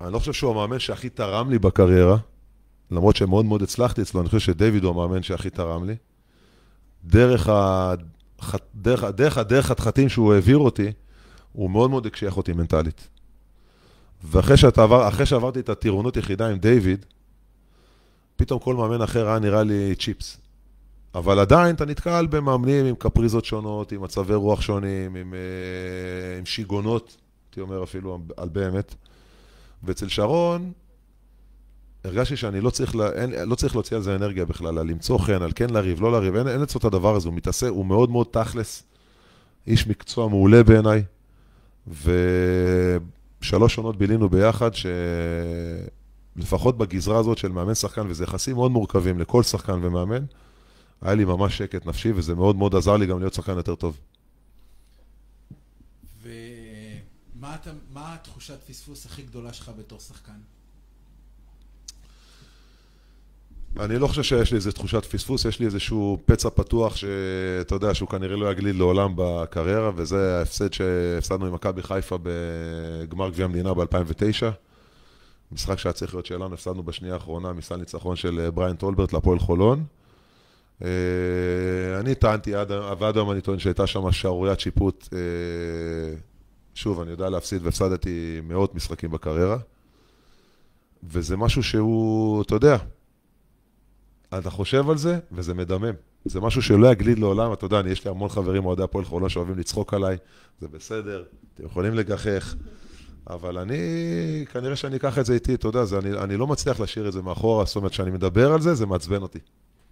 אני 0.00 0.12
לא 0.12 0.18
חושב 0.18 0.32
שהוא 0.32 0.50
המאמן 0.50 0.78
שהכי 0.78 1.08
תרם 1.08 1.50
לי 1.50 1.58
בקריירה, 1.58 2.16
למרות 2.90 3.16
שמאוד 3.16 3.44
מאוד 3.44 3.62
הצלחתי 3.62 4.02
אצלו, 4.02 4.20
אני 4.20 4.28
חושב 4.28 4.40
שדיוויד 4.40 4.84
הוא 4.84 4.90
המאמן 4.90 5.22
שהכי 5.22 5.50
תרם 5.50 5.84
לי. 5.84 5.96
דרך, 7.04 7.48
ה... 7.48 7.94
דרך, 8.74 9.04
דרך, 9.04 9.38
דרך 9.38 9.64
החתחתים 9.70 10.08
שהוא 10.08 10.34
העביר 10.34 10.58
אותי, 10.58 10.92
הוא 11.52 11.70
מאוד 11.70 11.90
מאוד 11.90 12.06
הקשיח 12.06 12.36
אותי 12.36 12.52
מנטלית. 12.52 13.08
ואחרי 14.24 14.56
שאתה 14.56 14.82
עבר, 14.82 15.08
אחרי 15.08 15.26
שעברתי 15.26 15.60
את 15.60 15.68
הטירונות 15.68 16.16
יחידה 16.16 16.48
עם 16.48 16.58
דיוויד, 16.58 17.06
פתאום 18.36 18.58
כל 18.58 18.74
מאמן 18.74 19.02
אחר 19.02 19.28
היה 19.28 19.38
נראה 19.38 19.62
לי 19.62 19.94
צ'יפס. 19.94 20.38
אבל 21.14 21.38
עדיין 21.38 21.74
אתה 21.74 21.84
נתקל 21.84 22.26
במאמנים 22.26 22.86
עם 22.86 22.94
קפריזות 22.94 23.44
שונות, 23.44 23.92
עם 23.92 24.02
מצבי 24.02 24.34
רוח 24.34 24.60
שונים, 24.60 25.16
עם, 25.16 25.34
אה, 25.34 26.38
עם 26.38 26.46
שיגעונות, 26.46 27.16
הייתי 27.46 27.60
אומר 27.60 27.82
אפילו 27.82 28.18
על 28.36 28.48
באמת. 28.48 28.94
ואצל 29.82 30.08
שרון, 30.08 30.72
הרגשתי 32.04 32.36
שאני 32.36 32.60
לא 32.60 32.70
צריך, 32.70 32.96
לה, 32.96 33.12
אין, 33.12 33.48
לא 33.48 33.54
צריך 33.54 33.74
להוציא 33.74 33.96
על 33.96 34.02
זה 34.02 34.16
אנרגיה 34.16 34.44
בכלל, 34.44 34.78
על 34.78 34.86
למצוא 34.86 35.18
חן, 35.18 35.42
על 35.42 35.52
כן 35.54 35.70
לריב, 35.70 36.00
לא 36.00 36.12
לריב, 36.12 36.36
אין, 36.36 36.48
אין 36.48 36.62
אצלו 36.62 36.78
את 36.78 36.84
הדבר 36.84 37.16
הזה, 37.16 37.28
הוא 37.28 37.34
מתעסק, 37.34 37.68
הוא 37.68 37.86
מאוד 37.86 38.10
מאוד 38.10 38.26
תכלס, 38.30 38.82
איש 39.66 39.86
מקצוע 39.86 40.28
מעולה 40.28 40.62
בעיניי, 40.62 41.02
ושלוש 41.86 43.78
עונות 43.78 43.96
בילינו 43.96 44.28
ביחד, 44.28 44.70
שלפחות 46.36 46.78
בגזרה 46.78 47.18
הזאת 47.18 47.38
של 47.38 47.48
מאמן 47.52 47.74
שחקן, 47.74 48.06
וזה 48.08 48.24
יחסים 48.24 48.54
מאוד 48.56 48.70
מורכבים 48.70 49.18
לכל 49.18 49.42
שחקן 49.42 49.78
ומאמן, 49.84 50.24
היה 51.02 51.14
לי 51.14 51.24
ממש 51.24 51.58
שקט 51.58 51.86
נפשי, 51.86 52.12
וזה 52.12 52.34
מאוד 52.34 52.56
מאוד 52.56 52.74
עזר 52.74 52.96
לי 52.96 53.06
גם 53.06 53.18
להיות 53.18 53.34
שחקן 53.34 53.56
יותר 53.56 53.74
טוב. 53.74 53.98
ומה 56.22 57.54
אתה- 57.54 57.70
התחושת 57.96 58.62
פספוס 58.68 59.06
הכי 59.06 59.22
גדולה 59.22 59.52
שלך 59.52 59.70
בתור 59.78 60.00
שחקן? 60.00 60.38
אני 63.80 63.98
לא 63.98 64.06
חושב 64.06 64.22
שיש 64.22 64.50
לי 64.50 64.56
איזו 64.56 64.72
תחושת 64.72 65.04
פספוס, 65.04 65.44
יש 65.44 65.60
לי 65.60 65.66
איזשהו 65.66 66.18
פצע 66.26 66.50
פתוח 66.50 66.96
שאתה 66.96 67.74
יודע 67.74 67.94
שהוא 67.94 68.08
כנראה 68.08 68.36
לא 68.36 68.50
יגליד 68.52 68.74
לעולם 68.76 69.12
בקריירה, 69.16 69.90
וזה 69.96 70.38
ההפסד 70.38 70.72
שהפסדנו 70.72 71.46
עם 71.46 71.52
מכבי 71.54 71.82
חיפה 71.82 72.18
בגמר 72.22 73.30
גביע 73.30 73.44
המדינה 73.44 73.74
ב-2009. 73.74 74.46
משחק 75.52 75.78
שהיה 75.78 75.92
צריך 75.92 76.14
להיות 76.14 76.26
שלנו, 76.26 76.54
הפסדנו 76.54 76.82
בשנייה 76.82 77.14
האחרונה 77.14 77.52
מסל 77.52 77.76
ניצחון 77.76 78.16
של 78.16 78.50
בריין 78.54 78.76
טולברט 78.76 79.12
להפועל 79.12 79.38
חולון. 79.38 79.84
אה, 80.84 80.88
אני 82.00 82.14
טענתי, 82.14 82.54
עד- 82.54 82.70
ועד 82.98 83.16
היום 83.16 83.30
אני 83.30 83.40
טוען 83.40 83.58
שהייתה 83.58 83.86
שם 83.86 84.12
שערוריית 84.12 84.60
שיפוט. 84.60 85.08
אה, 85.12 85.18
שוב, 86.74 87.00
אני 87.00 87.10
יודע 87.10 87.30
להפסיד 87.30 87.64
והפסדתי 87.64 88.40
מאות 88.42 88.74
משחקים 88.74 89.10
בקריירה. 89.10 89.56
וזה 91.10 91.36
משהו 91.36 91.62
שהוא, 91.62 92.42
אתה 92.42 92.54
יודע, 92.54 92.76
אתה 94.38 94.50
חושב 94.50 94.90
על 94.90 94.98
זה, 94.98 95.18
וזה 95.32 95.54
מדמם. 95.54 95.94
זה 96.24 96.40
משהו 96.40 96.62
שלא 96.62 96.92
יגליד 96.92 97.18
לעולם, 97.18 97.52
אתה 97.52 97.64
יודע, 97.64 97.80
אני, 97.80 97.90
יש 97.90 98.04
לי 98.04 98.10
המון 98.10 98.28
חברים 98.28 98.64
אוהדי 98.64 98.82
הפועל 98.82 99.04
חולון 99.04 99.28
שאוהבים 99.28 99.58
לצחוק 99.58 99.94
עליי, 99.94 100.16
זה 100.60 100.68
בסדר, 100.68 101.24
אתם 101.54 101.66
יכולים 101.66 101.94
לגחך, 101.94 102.54
אבל 103.30 103.58
אני, 103.58 103.76
כנראה 104.52 104.76
שאני 104.76 104.96
אקח 104.96 105.18
את 105.18 105.26
זה 105.26 105.34
איתי, 105.34 105.54
אתה 105.54 105.68
יודע, 105.68 105.84
זה, 105.84 105.98
אני, 105.98 106.12
אני 106.12 106.36
לא 106.36 106.46
מצליח 106.46 106.80
להשאיר 106.80 107.08
את 107.08 107.12
זה 107.12 107.22
מאחורה, 107.22 107.64
זאת 107.64 107.76
אומרת, 107.76 107.92
כשאני 107.92 108.10
מדבר 108.10 108.52
על 108.52 108.60
זה, 108.60 108.74
זה 108.74 108.86
מעצבן 108.86 109.22
אותי. 109.22 109.38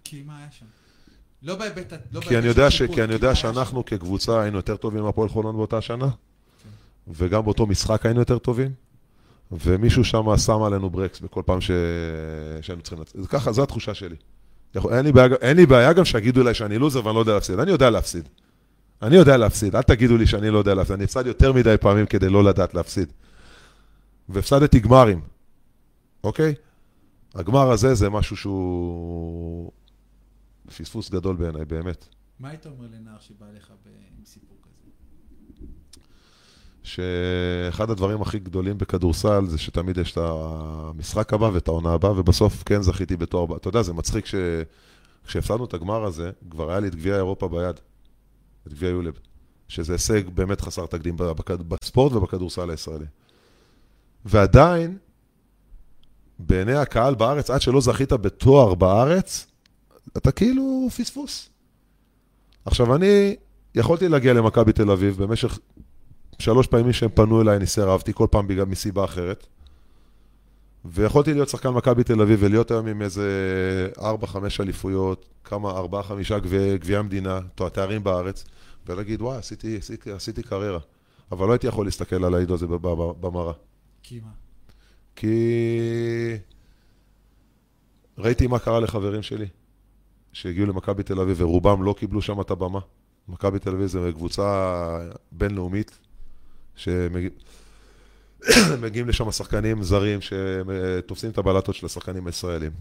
כי 0.03 0.23
מה 0.25 0.37
היה 0.37 0.47
שם? 0.51 0.65
לא 1.43 1.55
בהיבט... 1.55 1.93
לא 2.11 2.19
כי 2.19 2.37
אני 2.37 2.47
יודע, 2.47 2.71
ש, 2.71 2.81
כי 2.81 3.03
אני 3.03 3.13
יודע? 3.13 3.35
שאנחנו 3.35 3.85
כקבוצה 3.85 4.41
היינו 4.41 4.57
יותר 4.57 4.77
טובים 4.77 5.03
מהפועל 5.03 5.29
חולון 5.29 5.55
באותה 5.55 5.81
שנה, 5.81 6.09
וגם 7.07 7.43
באותו 7.43 7.65
משחק 7.65 8.05
היינו 8.05 8.19
יותר 8.19 8.37
טובים, 8.37 8.71
ומישהו 9.51 10.03
שם 10.03 10.37
שם 10.37 10.61
עלינו 10.61 10.89
ברקס 10.89 11.19
בכל 11.19 11.41
פעם. 11.45 11.61
שהיינו 11.61 12.81
צריכים. 12.81 13.03
זה 13.13 13.27
ככה, 13.27 13.51
זו 13.51 13.63
התחושה 13.63 13.93
שלי. 13.93 14.15
אין 14.75 15.05
לי, 15.05 15.11
בעיה, 15.11 15.27
אין 15.41 15.57
לי 15.57 15.65
בעיה 15.65 15.93
גם 15.93 16.05
שיגידו 16.05 16.41
אליי 16.41 16.53
שאני 16.53 16.77
לוזר 16.77 17.05
ואני 17.05 17.15
לא 17.15 17.19
יודע 17.19 17.33
להפסיד. 17.33 17.59
אני 17.59 17.71
יודע 17.71 17.89
להפסיד. 17.89 18.29
אני 19.01 19.15
יודע 19.15 19.37
להפסיד, 19.37 19.75
אל 19.75 19.81
תגידו 19.81 20.17
לי 20.17 20.27
שאני 20.27 20.49
לא 20.49 20.57
יודע 20.57 20.73
להפסיד. 20.73 20.93
אני 20.93 21.03
הפסד 21.03 21.27
יותר 21.27 21.53
מדי 21.53 21.75
פעמים 21.81 22.05
כדי 22.05 22.29
לא 22.29 22.43
לדעת 22.43 22.73
להפסיד. 22.73 23.11
והפסדתי 24.29 24.79
גמרים, 24.79 25.21
אוקיי? 26.23 26.53
הגמר 27.35 27.71
הזה 27.71 27.95
זה 27.95 28.09
משהו 28.09 28.37
שהוא 28.37 29.71
פספוס 30.77 31.09
גדול 31.09 31.35
בעיניי, 31.35 31.65
באמת. 31.65 32.07
מה 32.39 32.49
היית 32.49 32.65
אומר 32.65 32.87
לנער 32.91 33.19
שבא 33.19 33.45
ב- 33.85 33.89
עם 34.17 34.25
סיפור? 34.25 34.57
שאחד 36.83 37.89
הדברים 37.89 38.21
הכי 38.21 38.39
גדולים 38.39 38.77
בכדורסל 38.77 39.45
זה 39.45 39.57
שתמיד 39.57 39.97
יש 39.97 40.11
את 40.11 40.17
המשחק 40.17 41.33
הבא 41.33 41.45
ואת 41.53 41.67
העונה 41.67 41.93
הבאה, 41.93 42.19
ובסוף 42.19 42.63
כן 42.63 42.81
זכיתי 42.81 43.17
בתואר. 43.17 43.55
אתה 43.55 43.67
יודע, 43.67 43.81
זה 43.81 43.93
מצחיק 43.93 44.25
ש... 44.25 44.35
כשהפסדנו 45.25 45.65
את 45.65 45.73
הגמר 45.73 46.03
הזה, 46.03 46.31
כבר 46.49 46.69
היה 46.69 46.79
לי 46.79 46.87
את 46.87 46.95
גביע 46.95 47.15
אירופה 47.15 47.47
ביד, 47.47 47.79
את 48.67 48.73
גביע 48.73 48.89
יולב, 48.89 49.13
שזה 49.67 49.93
הישג 49.93 50.29
באמת 50.29 50.61
חסר 50.61 50.85
תקדים 50.85 51.15
בספורט 51.47 52.13
ובכדורסל 52.13 52.69
הישראלי. 52.69 53.05
ועדיין, 54.25 54.97
בעיני 56.39 56.75
הקהל 56.75 57.15
בארץ, 57.15 57.49
עד 57.49 57.61
שלא 57.61 57.81
זכית 57.81 58.13
בתואר 58.13 58.75
בארץ, 58.75 59.47
אתה 60.17 60.31
כאילו 60.31 60.87
פספוס. 60.97 61.49
עכשיו, 62.65 62.95
אני 62.95 63.35
יכולתי 63.75 64.07
להגיע 64.07 64.33
למכבי 64.33 64.73
תל 64.73 64.91
אביב 64.91 65.23
במשך 65.23 65.59
שלוש 66.41 66.67
פעמים 66.67 66.93
שהם 66.93 67.09
פנו 67.13 67.41
אליי, 67.41 67.57
אני 67.57 67.67
סירבתי, 67.67 68.13
כל 68.13 68.27
פעם 68.31 68.47
בגלל 68.47 68.65
מסיבה 68.65 69.05
אחרת. 69.05 69.47
ויכולתי 70.85 71.33
להיות 71.33 71.49
שחקן 71.49 71.69
מכבי 71.69 72.03
תל 72.03 72.21
אביב 72.21 72.39
ולהיות 72.43 72.71
היום 72.71 72.87
עם 72.87 73.01
איזה 73.01 73.29
ארבע, 73.99 74.27
חמש 74.27 74.61
אליפויות, 74.61 75.29
כמה, 75.43 75.69
ארבעה, 75.69 76.03
חמישה 76.03 76.39
גביעי 76.39 76.77
גביע 76.77 76.99
המדינה, 76.99 77.39
תארים 77.55 78.03
בארץ, 78.03 78.45
ולהגיד, 78.87 79.21
וואי, 79.21 79.37
עשיתי, 79.37 79.77
עשיתי, 79.77 80.11
עשיתי 80.11 80.43
קריירה. 80.43 80.79
אבל 81.31 81.47
לא 81.47 81.51
הייתי 81.51 81.67
יכול 81.67 81.85
להסתכל 81.85 82.25
על 82.25 82.33
העידו 82.33 82.53
הזה 82.53 82.67
במראה. 83.21 83.53
כי 84.03 84.19
מה? 84.19 84.31
כי 85.15 85.37
ראיתי 88.17 88.47
מה 88.47 88.59
קרה 88.59 88.79
לחברים 88.79 89.21
שלי 89.21 89.45
שהגיעו 90.33 90.65
למכבי 90.65 91.03
תל 91.03 91.19
אביב 91.19 91.41
ורובם 91.41 91.83
לא 91.83 91.95
קיבלו 91.97 92.21
שם 92.21 92.41
את 92.41 92.51
הבמה. 92.51 92.79
מכבי 93.27 93.59
תל 93.59 93.69
אביב 93.69 93.87
זה 93.87 94.09
קבוצה 94.13 94.99
בינלאומית 95.31 95.99
שמגיעים 96.75 97.43
לשם 99.09 99.31
שחקנים 99.31 99.83
זרים 99.83 100.19
שתופסים 100.21 101.29
את 101.29 101.37
הבלטות 101.37 101.75
של 101.75 101.85
השחקנים 101.85 102.27
הישראלים. 102.27 102.71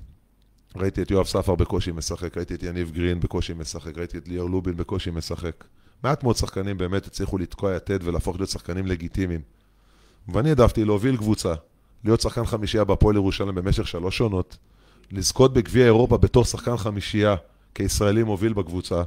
ראיתי 0.76 1.03
את 1.03 1.11
יואב 1.11 1.26
ספר 1.26 1.55
בקושי 1.55 1.93
משחק, 1.93 2.36
ראיתי 2.36 2.55
את 2.55 2.62
יניב 2.62 2.91
גרין 2.91 3.20
בקושי 3.20 3.53
משחק, 3.53 3.99
ראיתי 3.99 4.18
את 4.18 4.28
ליאור 4.28 4.51
לובין 4.51 4.76
בקושי 4.76 5.11
משחק. 5.11 5.64
מעט 6.05 6.22
מאוד 6.22 6.36
שחקנים 6.36 6.78
באמת 6.78 7.07
הצליחו 7.07 7.38
לתקוע 7.38 7.76
יתד 7.76 7.99
ולהפוך 8.03 8.36
להיות 8.36 8.51
שחקנים 8.51 8.86
לגיטימיים. 8.86 9.41
ואני 10.28 10.49
העדפתי 10.49 10.84
להוביל 10.84 11.16
קבוצה, 11.16 11.55
להיות 12.05 12.20
שחקן 12.20 12.45
חמישייה 12.45 12.84
בהפועל 12.84 13.16
ירושלים 13.16 13.55
במשך 13.55 13.88
שלוש 13.88 14.20
עונות, 14.20 14.57
לזכות 15.12 15.53
בגביע 15.53 15.84
אירופה 15.84 16.18
בתור 16.18 16.45
שחקן 16.45 16.76
חמישייה 16.76 17.36
כישראלי 17.74 18.22
מוביל 18.22 18.53
בקבוצה, 18.53 19.03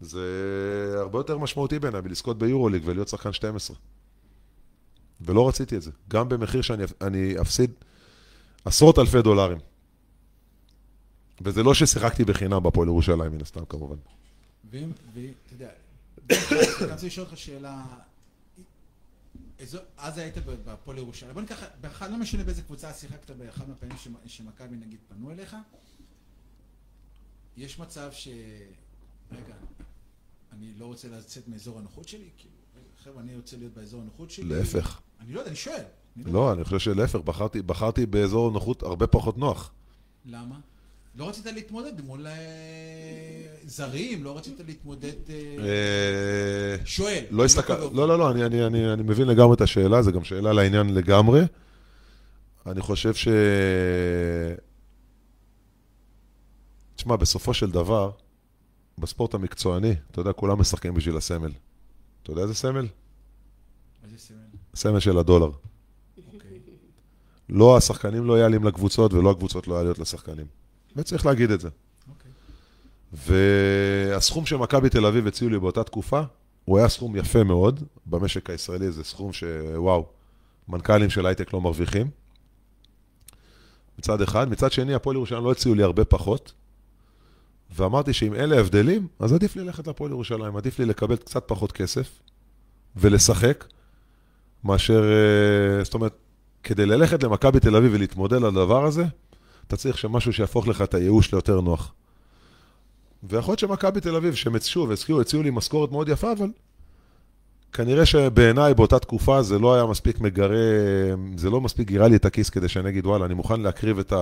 זה 0.00 0.94
הרבה 0.98 1.18
יותר 1.18 1.38
משמעותי 1.38 1.78
בעיניי 1.78 2.00
מלזכות 2.00 2.38
ביורוליג 2.38 2.82
ולהיות 2.84 3.08
שחקן 3.08 3.32
12. 3.32 3.76
ולא 5.20 5.48
רציתי 5.48 5.76
את 5.76 5.82
זה. 5.82 5.90
גם 6.08 6.28
במחיר 6.28 6.62
שאני 6.62 6.84
אני 7.00 7.40
אפסיד 7.40 7.70
עשרות 8.64 8.98
אלפי 8.98 9.22
דולרים. 9.22 9.58
וזה 11.40 11.62
לא 11.62 11.74
ששיחקתי 11.74 12.24
בחינם 12.24 12.62
בהפועל 12.62 12.88
ירושלים, 12.88 13.32
מן 13.32 13.40
הסתם 13.40 13.64
כמובן. 13.64 13.96
ואם, 14.70 14.92
ואתה 15.14 15.52
יודע, 15.52 15.70
אני 16.30 16.92
רוצה 16.92 17.06
לשאול 17.06 17.26
אותך 17.26 17.38
שאלה, 17.38 17.84
אז 19.96 20.18
היית 20.18 20.38
בהפועל 20.64 20.98
ירושלים, 20.98 21.34
בוא 21.34 21.42
ניקח, 21.42 21.62
באחד, 21.80 22.10
לא 22.10 22.16
משנה 22.16 22.44
באיזה 22.44 22.62
קבוצה 22.62 22.92
שיחקת 22.92 23.30
באחד 23.30 23.68
מהפעמים 23.68 23.96
שמכבי 24.26 24.76
נגיד 24.76 24.98
פנו 25.08 25.30
אליך, 25.30 25.56
יש 27.56 27.78
מצב 27.78 28.12
ש... 28.12 28.28
רגע, 29.32 29.54
אני 30.52 30.74
לא 30.78 30.86
רוצה 30.86 31.08
לצאת 31.08 31.48
מאזור 31.48 31.78
הנוחות 31.78 32.08
שלי? 32.08 32.28
כאילו, 32.36 32.54
חבר'ה, 33.08 33.22
אני 33.22 33.36
רוצה 33.36 33.56
להיות 33.56 33.72
באזור 33.74 34.00
הנוחות 34.02 34.30
שלי? 34.30 34.48
להפך. 34.48 35.00
אני 35.20 35.32
לא 35.32 35.38
יודע, 35.38 35.50
אני 35.50 35.56
שואל. 35.56 35.82
לא, 36.16 36.52
אני 36.52 36.64
חושב 36.64 36.78
שלהפך, 36.78 37.18
בחרתי, 37.18 37.62
בחרתי 37.62 38.06
באזור 38.06 38.50
נוחות 38.50 38.82
הרבה 38.82 39.06
פחות 39.06 39.38
נוח. 39.38 39.70
למה? 40.26 40.56
לא 41.14 41.28
רצית 41.28 41.46
להתמודד 41.46 42.00
מול 42.00 42.26
אה, 42.26 42.32
זרים, 43.64 44.24
לא 44.24 44.36
רצית 44.36 44.60
להתמודד... 44.66 45.30
אה, 45.58 46.76
שואל. 46.84 47.24
לא 47.30 47.44
הסתכל... 47.44 47.72
לא, 47.92 48.08
לא, 48.08 48.18
לא, 48.18 48.30
אני, 48.30 48.44
אני, 48.44 48.66
אני, 48.66 48.92
אני 48.92 49.02
מבין 49.02 49.26
לגמרי 49.26 49.54
את 49.54 49.60
השאלה, 49.60 50.02
זו 50.02 50.12
גם 50.12 50.24
שאלה 50.24 50.52
לעניין 50.52 50.94
לגמרי. 50.94 51.40
אני 52.66 52.80
חושב 52.80 53.14
ש... 53.14 53.28
תשמע, 56.96 57.16
בסופו 57.16 57.54
של 57.54 57.70
דבר, 57.70 58.10
בספורט 58.98 59.34
המקצועני, 59.34 59.94
אתה 60.10 60.20
יודע, 60.20 60.32
כולם 60.32 60.60
משחקים 60.60 60.94
בשביל 60.94 61.16
הסמל. 61.16 61.50
אתה 62.28 62.34
יודע 62.34 62.42
איזה 62.42 62.54
סמל? 62.54 62.86
איזה 64.04 64.18
סמל? 64.18 64.36
סמל 64.74 65.00
של 65.00 65.18
הדולר. 65.18 65.50
אוקיי. 66.34 66.58
לא, 67.48 67.76
השחקנים 67.76 68.24
לא 68.24 68.38
יעלים 68.38 68.64
לקבוצות, 68.64 69.12
ולא 69.12 69.30
הקבוצות 69.30 69.68
לא 69.68 69.74
יעליות 69.74 69.98
לשחקנים. 69.98 70.46
וצריך 70.96 71.26
להגיד 71.26 71.50
את 71.50 71.60
זה. 71.60 71.68
אוקיי. 72.08 72.30
והסכום 73.12 74.46
שמכבי 74.46 74.88
תל 74.88 75.06
אביב 75.06 75.26
הציעו 75.26 75.50
לי 75.50 75.58
באותה 75.58 75.84
תקופה, 75.84 76.22
הוא 76.64 76.78
היה 76.78 76.88
סכום 76.88 77.16
יפה 77.16 77.44
מאוד. 77.44 77.82
במשק 78.06 78.50
הישראלי 78.50 78.92
זה 78.92 79.04
סכום 79.04 79.32
שוואו, 79.32 80.06
מנכ"לים 80.68 81.10
של 81.10 81.26
הייטק 81.26 81.52
לא 81.52 81.60
מרוויחים. 81.60 82.10
מצד 83.98 84.22
אחד. 84.22 84.48
מצד 84.50 84.72
שני, 84.72 84.94
הפועל 84.94 85.16
ירושלים 85.16 85.44
לא 85.44 85.52
הציעו 85.52 85.74
לי 85.74 85.82
הרבה 85.82 86.04
פחות. 86.04 86.52
ואמרתי 87.76 88.12
שאם 88.12 88.34
אלה 88.34 88.56
ההבדלים, 88.56 89.06
אז 89.18 89.32
עדיף 89.32 89.56
לי 89.56 89.64
ללכת 89.64 89.86
לפועל 89.86 90.10
ירושלים, 90.10 90.56
עדיף 90.56 90.78
לי 90.78 90.84
לקבל 90.84 91.16
קצת 91.16 91.44
פחות 91.46 91.72
כסף 91.72 92.18
ולשחק, 92.96 93.64
מאשר, 94.64 95.02
אה, 95.02 95.84
זאת 95.84 95.94
אומרת, 95.94 96.14
כדי 96.62 96.86
ללכת 96.86 97.22
למכבי 97.22 97.60
תל 97.60 97.76
אביב 97.76 97.92
ולהתמודד 97.94 98.36
על 98.36 98.44
הדבר 98.44 98.84
הזה, 98.84 99.04
אתה 99.66 99.76
צריך 99.76 99.98
שמשהו 99.98 100.32
שיהפוך 100.32 100.68
לך 100.68 100.82
את 100.82 100.94
הייאוש 100.94 101.32
ליותר 101.32 101.60
נוח. 101.60 101.92
ויכול 103.22 103.52
להיות 103.52 103.58
שמכבי 103.58 104.00
תל 104.00 104.16
אביב, 104.16 104.34
שהם 104.34 104.60
שוב, 104.60 104.90
הציעו, 104.90 105.20
הציעו 105.20 105.42
לי 105.42 105.50
משכורת 105.50 105.90
מאוד 105.90 106.08
יפה, 106.08 106.32
אבל 106.32 106.48
כנראה 107.72 108.06
שבעיניי 108.06 108.74
באותה 108.74 108.98
תקופה 108.98 109.42
זה 109.42 109.58
לא 109.58 109.74
היה 109.74 109.86
מספיק 109.86 110.20
מגרה, 110.20 110.56
זה 111.36 111.50
לא 111.50 111.60
מספיק 111.60 111.88
גירה 111.88 112.08
לי 112.08 112.16
את 112.16 112.24
הכיס 112.24 112.50
כדי 112.50 112.68
שאני 112.68 112.88
אגיד, 112.88 113.06
וואלה, 113.06 113.24
אני 113.24 113.34
מוכן 113.34 113.60
להקריב 113.60 113.98
את 113.98 114.12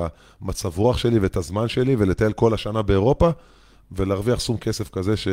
המצב 0.40 0.78
רוח 0.78 0.98
שלי 0.98 1.18
ואת 1.18 1.36
הזמן 1.36 1.68
שלי 1.68 1.96
ולטייל 1.98 2.32
כל 2.32 2.54
השנה 2.54 2.82
באירופה 2.82 3.30
ולהרוויח 3.92 4.40
סכום 4.40 4.56
כסף 4.56 4.88
כזה 4.88 5.16
ש... 5.16 5.28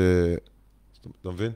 אתה 1.21 1.29
מבין? 1.29 1.51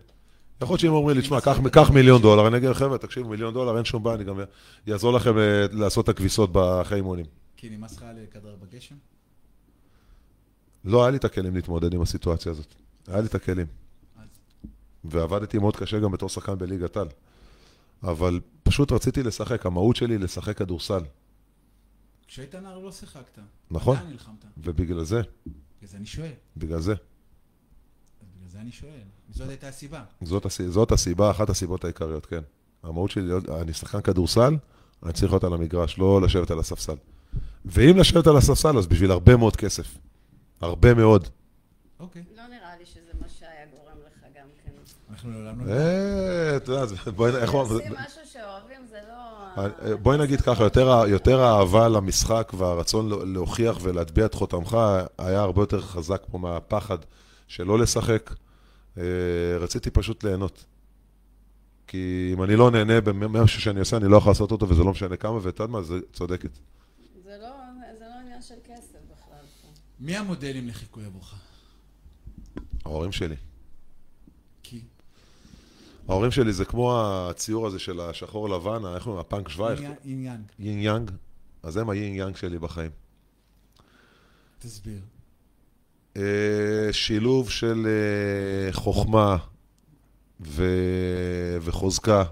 יכול 0.61 0.73
להיות 0.73 0.79
שאם 0.79 0.91
אומרים 0.91 1.15
לי, 1.17 1.21
תשמע, 1.21 1.41
קח 1.71 1.89
מיליון 1.89 2.21
דולר, 2.21 2.47
אני 2.47 2.57
אגיד, 2.57 2.73
חבר'ה, 2.73 2.97
תקשיבו, 2.97 3.29
מיליון 3.29 3.53
דולר, 3.53 3.77
אין 3.77 3.85
שום 3.85 4.03
בעיה, 4.03 4.15
אני 4.15 4.23
גם 4.23 4.39
אעזור 4.89 5.13
לכם 5.13 5.37
אה, 5.37 5.65
לעשות 5.71 6.03
את 6.03 6.09
הכביסות 6.09 6.49
אחרי 6.81 6.97
אימונים. 6.97 7.25
כי 7.57 7.69
נמאס 7.69 7.97
לך 7.97 8.05
לכדרר 8.23 8.55
בגשם? 8.55 8.95
לא, 10.85 11.03
היה 11.03 11.11
לי 11.11 11.17
את 11.17 11.25
הכלים 11.25 11.55
להתמודד 11.55 11.93
עם 11.93 12.01
הסיטואציה 12.01 12.51
הזאת. 12.51 12.75
היה 13.07 13.21
לי 13.21 13.27
את 13.27 13.35
הכלים. 13.35 13.65
ועבדתי 15.09 15.57
מאוד 15.57 15.75
קשה 15.75 15.99
גם 15.99 16.11
בתור 16.11 16.29
שחקן 16.29 16.57
בליגת 16.57 16.97
על. 16.97 17.07
אבל 18.03 18.39
פשוט 18.63 18.91
רציתי 18.91 19.23
לשחק, 19.23 19.65
המהות 19.65 19.95
שלי 19.95 20.13
היא 20.13 20.19
לשחק 20.19 20.57
כדורסל. 20.57 21.01
כשהיית 22.27 22.55
נער 22.55 22.79
לא 22.79 22.91
שיחקת. 22.91 23.39
נכון. 23.71 23.97
לאן 23.97 24.07
נלחמת? 24.07 24.45
ובגלל 24.57 25.03
זה. 25.03 25.21
בגלל 25.21 25.89
זה 25.89 25.97
אני 25.97 26.05
שואל. 26.05 26.31
בגלל 26.57 26.79
זה. 26.79 26.93
בגלל 26.93 28.49
זה 28.49 28.59
אני 28.59 28.71
שואל. 28.71 29.01
זאת 29.29 29.49
הייתה 29.49 29.67
הסיבה. 29.67 30.03
זאת, 30.21 30.45
הס... 30.45 30.61
זאת 30.61 30.91
הסיבה, 30.91 31.31
אחת 31.31 31.49
הסיבות 31.49 31.83
העיקריות, 31.83 32.25
כן. 32.25 32.41
המהות 32.83 33.11
שלי, 33.11 33.33
אני 33.61 33.73
שחקן 33.73 34.01
כדורסל, 34.01 34.55
אני 35.03 35.13
צריך 35.13 35.31
להיות 35.31 35.43
על 35.43 35.53
המגרש, 35.53 35.97
לא 35.97 36.21
לשבת 36.21 36.51
על 36.51 36.59
הספסל. 36.59 36.95
ואם 37.65 37.97
לשבת 37.97 38.27
על 38.27 38.37
הספסל, 38.37 38.77
אז 38.77 38.87
בשביל 38.87 39.11
הרבה 39.11 39.37
מאוד 39.37 39.55
כסף. 39.55 39.97
הרבה 40.61 40.93
מאוד. 40.93 41.27
אוקיי. 41.99 42.23
לא 42.35 42.47
נראה 42.47 42.77
לי 42.77 42.85
שזה 42.85 43.11
מה 43.21 43.29
שהיה 43.29 43.65
גורם 43.71 43.97
לך 44.07 44.23
גם 44.35 44.47
כן. 44.63 44.71
אנחנו 45.28 45.43
לעולם 45.43 45.67
לא... 45.67 45.73
אה, 45.73 46.57
אתה 46.57 46.71
יודע, 46.71 47.11
בואי, 47.15 47.36
איך 47.36 47.51
הוא... 47.51 47.61
עושים 47.61 47.78
משהו 47.78 48.21
שאוהבים 48.34 48.86
זה 48.89 48.97
לא... 49.07 49.63
אה, 49.91 49.97
בואי 49.97 50.17
נגיד 50.17 50.41
ככה, 50.41 50.63
יותר, 50.63 51.03
יותר 51.07 51.41
האהבה 51.41 51.88
למשחק 51.88 52.51
והרצון 52.57 53.34
להוכיח 53.34 53.78
ולהטביע 53.82 54.25
את 54.25 54.34
חותמך 54.34 54.78
היה 55.17 55.39
הרבה 55.39 55.61
יותר 55.61 55.82
חזק 55.82 56.21
פה 56.32 56.38
מהפחד 56.38 56.97
שלא 57.47 57.80
לשחק. 57.80 58.34
אה, 58.97 59.03
רציתי 59.59 59.89
פשוט 59.89 60.23
ליהנות. 60.23 60.65
כי 61.88 62.32
אם 62.34 62.43
אני 62.43 62.55
לא 62.55 62.71
נהנה 62.71 63.01
במשהו 63.01 63.61
שאני 63.61 63.80
עושה, 63.80 63.97
אני 63.97 64.07
לא 64.07 64.17
יכול 64.17 64.30
לעשות 64.30 64.51
אותו, 64.51 64.69
וזה 64.69 64.84
לא 64.84 64.91
משנה 64.91 65.15
כמה, 65.15 65.36
ואת 65.36 65.45
יודעת 65.45 65.69
מה, 65.69 65.82
זה 65.82 65.95
צודקת. 66.13 66.49
זה 67.23 67.38
לא, 67.41 67.49
זה 67.99 68.05
לא 68.05 68.19
עניין 68.21 68.41
של 68.41 68.55
כסף 68.63 68.99
בכלל. 69.11 69.45
מי 69.99 70.17
המודלים 70.17 70.67
לחיקוי 70.67 71.05
עבורך? 71.05 71.36
ההורים 72.86 73.11
שלי. 73.11 73.36
ההורים 76.07 76.31
שלי 76.31 76.53
זה 76.53 76.65
כמו 76.65 77.01
הציור 77.05 77.67
הזה 77.67 77.79
של 77.79 77.99
השחור 77.99 78.49
לבן, 78.49 78.85
איך 78.95 79.03
קוראים? 79.03 79.21
הפנג 79.21 79.49
שוואי. 79.49 79.81
יין 80.05 80.21
יאנג. 80.21 80.41
יין 80.59 80.79
יאנג. 80.79 81.11
אז 81.63 81.77
הם 81.77 81.89
היין 81.89 82.15
יאנג 82.15 82.35
שלי 82.35 82.59
בחיים. 82.59 82.91
תסביר. 84.59 84.99
אה, 86.17 86.89
שילוב 86.91 87.49
של 87.49 87.87
אה, 87.87 88.73
חוכמה 88.73 89.37
ו... 90.41 90.63
וחוזקה 91.61 92.23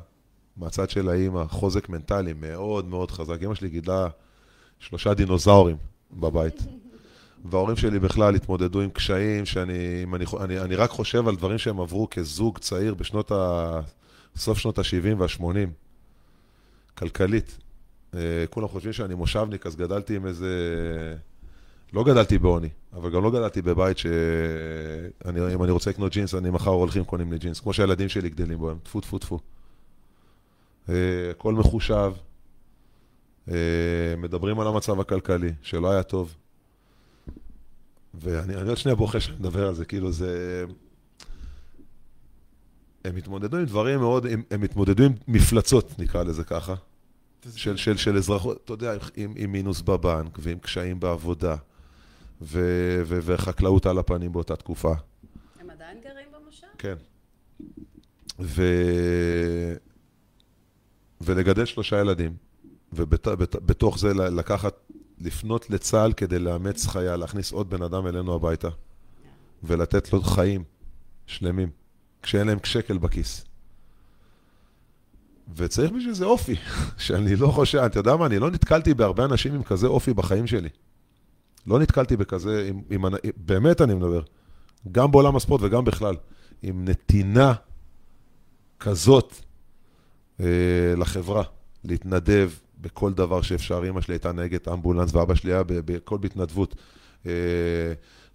מהצד 0.58 0.90
של 0.90 1.10
האימא, 1.10 1.44
חוזק 1.50 1.90
מנטלי 1.90 2.34
מאוד 2.34 2.86
מאוד 2.86 3.12
חזק. 3.12 3.38
אמא 3.44 3.56
שלי 3.56 3.70
גידלה 3.70 4.08
שלושה 4.80 5.14
דינוזאורים 5.14 5.78
בבית. 6.12 6.62
וההורים 7.50 7.76
שלי 7.76 8.00
בכלל 8.00 8.36
התמודדו 8.36 8.82
עם 8.82 8.90
קשיים, 8.90 9.46
שאני 9.46 10.06
אני, 10.14 10.26
אני, 10.40 10.60
אני 10.60 10.76
רק 10.76 10.90
חושב 10.90 11.28
על 11.28 11.36
דברים 11.36 11.58
שהם 11.58 11.80
עברו 11.80 12.08
כזוג 12.10 12.58
צעיר 12.58 12.94
בשנות 12.94 13.32
ה... 13.32 13.80
סוף 14.38 14.58
שנות 14.58 14.80
ה-70 14.80 15.16
וה-80, 15.18 15.44
כלכלית. 16.98 17.58
אה, 18.14 18.20
כולם 18.50 18.68
חושבים 18.68 18.94
שאני 18.94 19.16
מושבניק, 19.16 19.66
אז 19.66 19.76
גדלתי 19.76 20.16
עם 20.16 20.28
איזה... 20.28 20.48
לא 21.94 22.04
גדלתי 22.04 22.38
בעוני, 22.38 22.70
אבל 22.94 23.12
גם 23.12 23.24
לא 23.24 23.32
גדלתי 23.32 23.62
בבית 23.62 23.98
שאם 23.98 25.64
אני 25.64 25.72
רוצה 25.72 25.90
לקנות 25.90 26.12
ג'ינס, 26.12 26.36
אני 26.36 26.50
מחר 26.50 26.70
הולכים 26.70 27.04
קונים 27.04 27.32
לי 27.32 27.38
ג'ינס, 27.38 27.60
כמו 27.60 27.74
שהילדים 27.74 28.10
שלי 28.10 28.30
גדלים 28.30 28.58
בו, 28.58 28.72
הם 28.72 28.78
טפו 28.84 29.02
טפו 29.02 29.20
טפו. 29.20 29.40
אה, 30.90 30.96
הכל 31.32 31.54
מחושב, 31.54 32.14
אה, 33.52 33.56
מדברים 34.18 34.60
על 34.60 34.68
המצב 34.68 35.00
הכלכלי, 35.00 35.52
שלא 35.62 35.92
היה 35.92 36.04
טוב. 36.04 36.36
ואני 38.20 38.56
אני 38.56 38.70
עוד 38.70 38.78
שנייה 38.78 38.96
בוכה 38.96 39.20
שאני 39.20 39.38
מדבר 39.38 39.68
על 39.68 39.76
זה, 39.76 39.86
כאילו 39.86 40.12
זה... 40.12 40.64
הם 43.06 43.16
התמודדו 43.16 43.58
עם 43.58 43.66
דברים 43.66 44.00
מאוד, 44.00 44.26
הם, 44.26 44.44
הם 44.52 44.64
התמודדו 44.64 45.04
עם 45.04 45.14
מפלצות, 45.28 46.00
נקרא 46.00 46.24
לזה 46.24 46.44
ככה, 46.44 46.76
של, 47.56 47.78
של, 47.78 47.98
של 47.98 48.18
אזרחות, 48.18 48.62
אתה 48.66 48.74
יודע, 48.74 48.94
עם, 49.16 49.34
עם 49.36 49.52
מינוס 49.52 49.82
בבנק, 49.82 50.38
ועם 50.42 50.60
קשיים 50.60 51.00
בעבודה, 51.00 51.56
ו, 52.42 52.60
ו, 53.06 53.20
וחקלאות 53.24 53.86
על 53.86 53.98
הפנים 53.98 54.32
באותה 54.32 54.56
תקופה. 54.56 54.94
הם 55.60 55.70
עדיין 55.70 55.98
גרים 56.04 56.28
במושב? 56.32 56.68
כן. 56.78 56.96
ו... 58.40 58.64
ולגדל 61.22 61.66
שלושה 61.66 62.00
ילדים, 62.00 62.36
ובתוך 62.94 64.00
זה 64.00 64.14
לקחת, 64.14 64.92
לפנות 65.26 65.70
לצה"ל 65.70 66.14
כדי 66.14 66.40
לאמץ 66.40 66.88
חייל, 66.88 67.16
להכניס 67.16 67.52
עוד 67.52 67.70
בן 67.70 67.82
אדם 67.82 68.08
אלינו 68.08 68.36
הביתה, 68.36 68.70
ולתת 69.64 70.14
לו 70.14 70.22
חיים 70.22 70.64
שלמים, 71.26 71.70
כשאין 72.22 72.48
להם 72.48 72.58
שקל 72.64 72.98
בכיס. 72.98 73.46
וצריך 75.56 75.92
בשביל 75.92 76.14
זה 76.14 76.26
אופי, 76.26 76.56
שאני 76.98 77.36
לא 77.36 77.48
חושב, 77.48 77.78
אתה 77.78 78.00
יודע 78.00 78.16
מה, 78.16 78.26
אני 78.26 78.40
לא 78.40 78.52
נתקלתי 78.52 78.94
בהרבה 78.94 79.26
אנשים 79.26 79.56
עם 79.56 79.64
כזה 79.64 79.88
אופי 79.88 80.14
בחיים 80.14 80.48
שלי. 80.48 80.70
לא 81.68 81.80
נתקלתי 81.80 82.18
בכזה, 82.18 82.70
עם, 82.70 82.82
עם, 82.90 83.06
באמת 83.38 83.82
אני 83.82 83.96
מדבר, 83.96 84.22
גם 84.92 85.12
בעולם 85.12 85.36
הספורט 85.36 85.62
וגם 85.64 85.86
בכלל, 85.86 86.16
עם 86.62 86.86
נתינה 86.88 87.54
כזאת 88.80 89.36
אה, 90.40 90.46
לחברה, 90.98 91.44
להתנדב 91.84 92.52
בכל 92.86 93.14
דבר 93.14 93.42
שאפשר. 93.42 93.90
אמא 93.90 94.02
שלי 94.02 94.14
הייתה 94.14 94.32
נהגת 94.32 94.68
אמבולנס 94.68 95.16
ואבא 95.16 95.36
שלי 95.36 95.54
היה 95.54 95.64
בכל 95.68 96.18
בהתנדבות. 96.18 96.76
אה, 97.26 97.32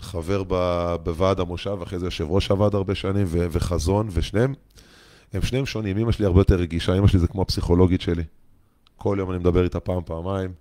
חבר 0.00 0.42
בוועד 1.02 1.40
המושב, 1.40 1.78
אחרי 1.82 1.98
זה 1.98 2.06
יושב 2.06 2.26
ראש 2.28 2.48
הוועד 2.48 2.74
הרבה 2.74 2.94
שנים, 2.94 3.26
ו- 3.28 3.46
וחזון, 3.50 4.08
ושניהם, 4.12 4.54
הם 5.32 5.42
שניהם 5.42 5.66
שונים. 5.66 5.98
אמא 5.98 6.12
שלי 6.12 6.26
הרבה 6.26 6.40
יותר 6.40 6.54
רגישה, 6.54 6.98
אמא 6.98 7.06
שלי 7.06 7.18
זה 7.18 7.28
כמו 7.28 7.42
הפסיכולוגית 7.42 8.00
שלי. 8.00 8.22
כל 8.96 9.16
יום 9.20 9.30
אני 9.30 9.38
מדבר 9.38 9.64
איתה 9.64 9.80
פעם, 9.80 10.02
פעמיים. 10.04 10.52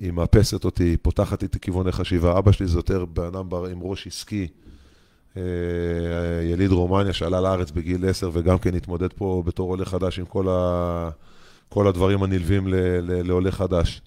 היא 0.00 0.12
מאפסת 0.12 0.64
אותי, 0.64 0.84
היא 0.84 0.98
פותחת 1.02 1.42
איתי 1.42 1.60
כיווני 1.60 1.92
חשיבה. 1.92 2.38
אבא 2.38 2.52
שלי 2.52 2.66
זה 2.66 2.78
יותר 2.78 3.04
בן 3.04 3.24
אדם 3.24 3.54
עם 3.54 3.78
ראש 3.82 4.06
עסקי, 4.06 4.48
אה, 5.36 5.42
יליד 6.42 6.72
רומניה 6.72 7.12
שעלה 7.12 7.40
לארץ 7.40 7.70
בגיל 7.70 8.08
10 8.08 8.30
וגם 8.32 8.58
כן 8.58 8.74
התמודד 8.74 9.12
פה 9.12 9.42
בתור 9.46 9.70
עולה 9.70 9.84
חדש 9.84 10.18
עם 10.18 10.26
כל. 10.26 10.46
כל 11.74 11.86
הדברים 11.86 12.22
הנלווים. 12.22 12.64
לעולה 13.02 13.50
חדש. 13.50 14.02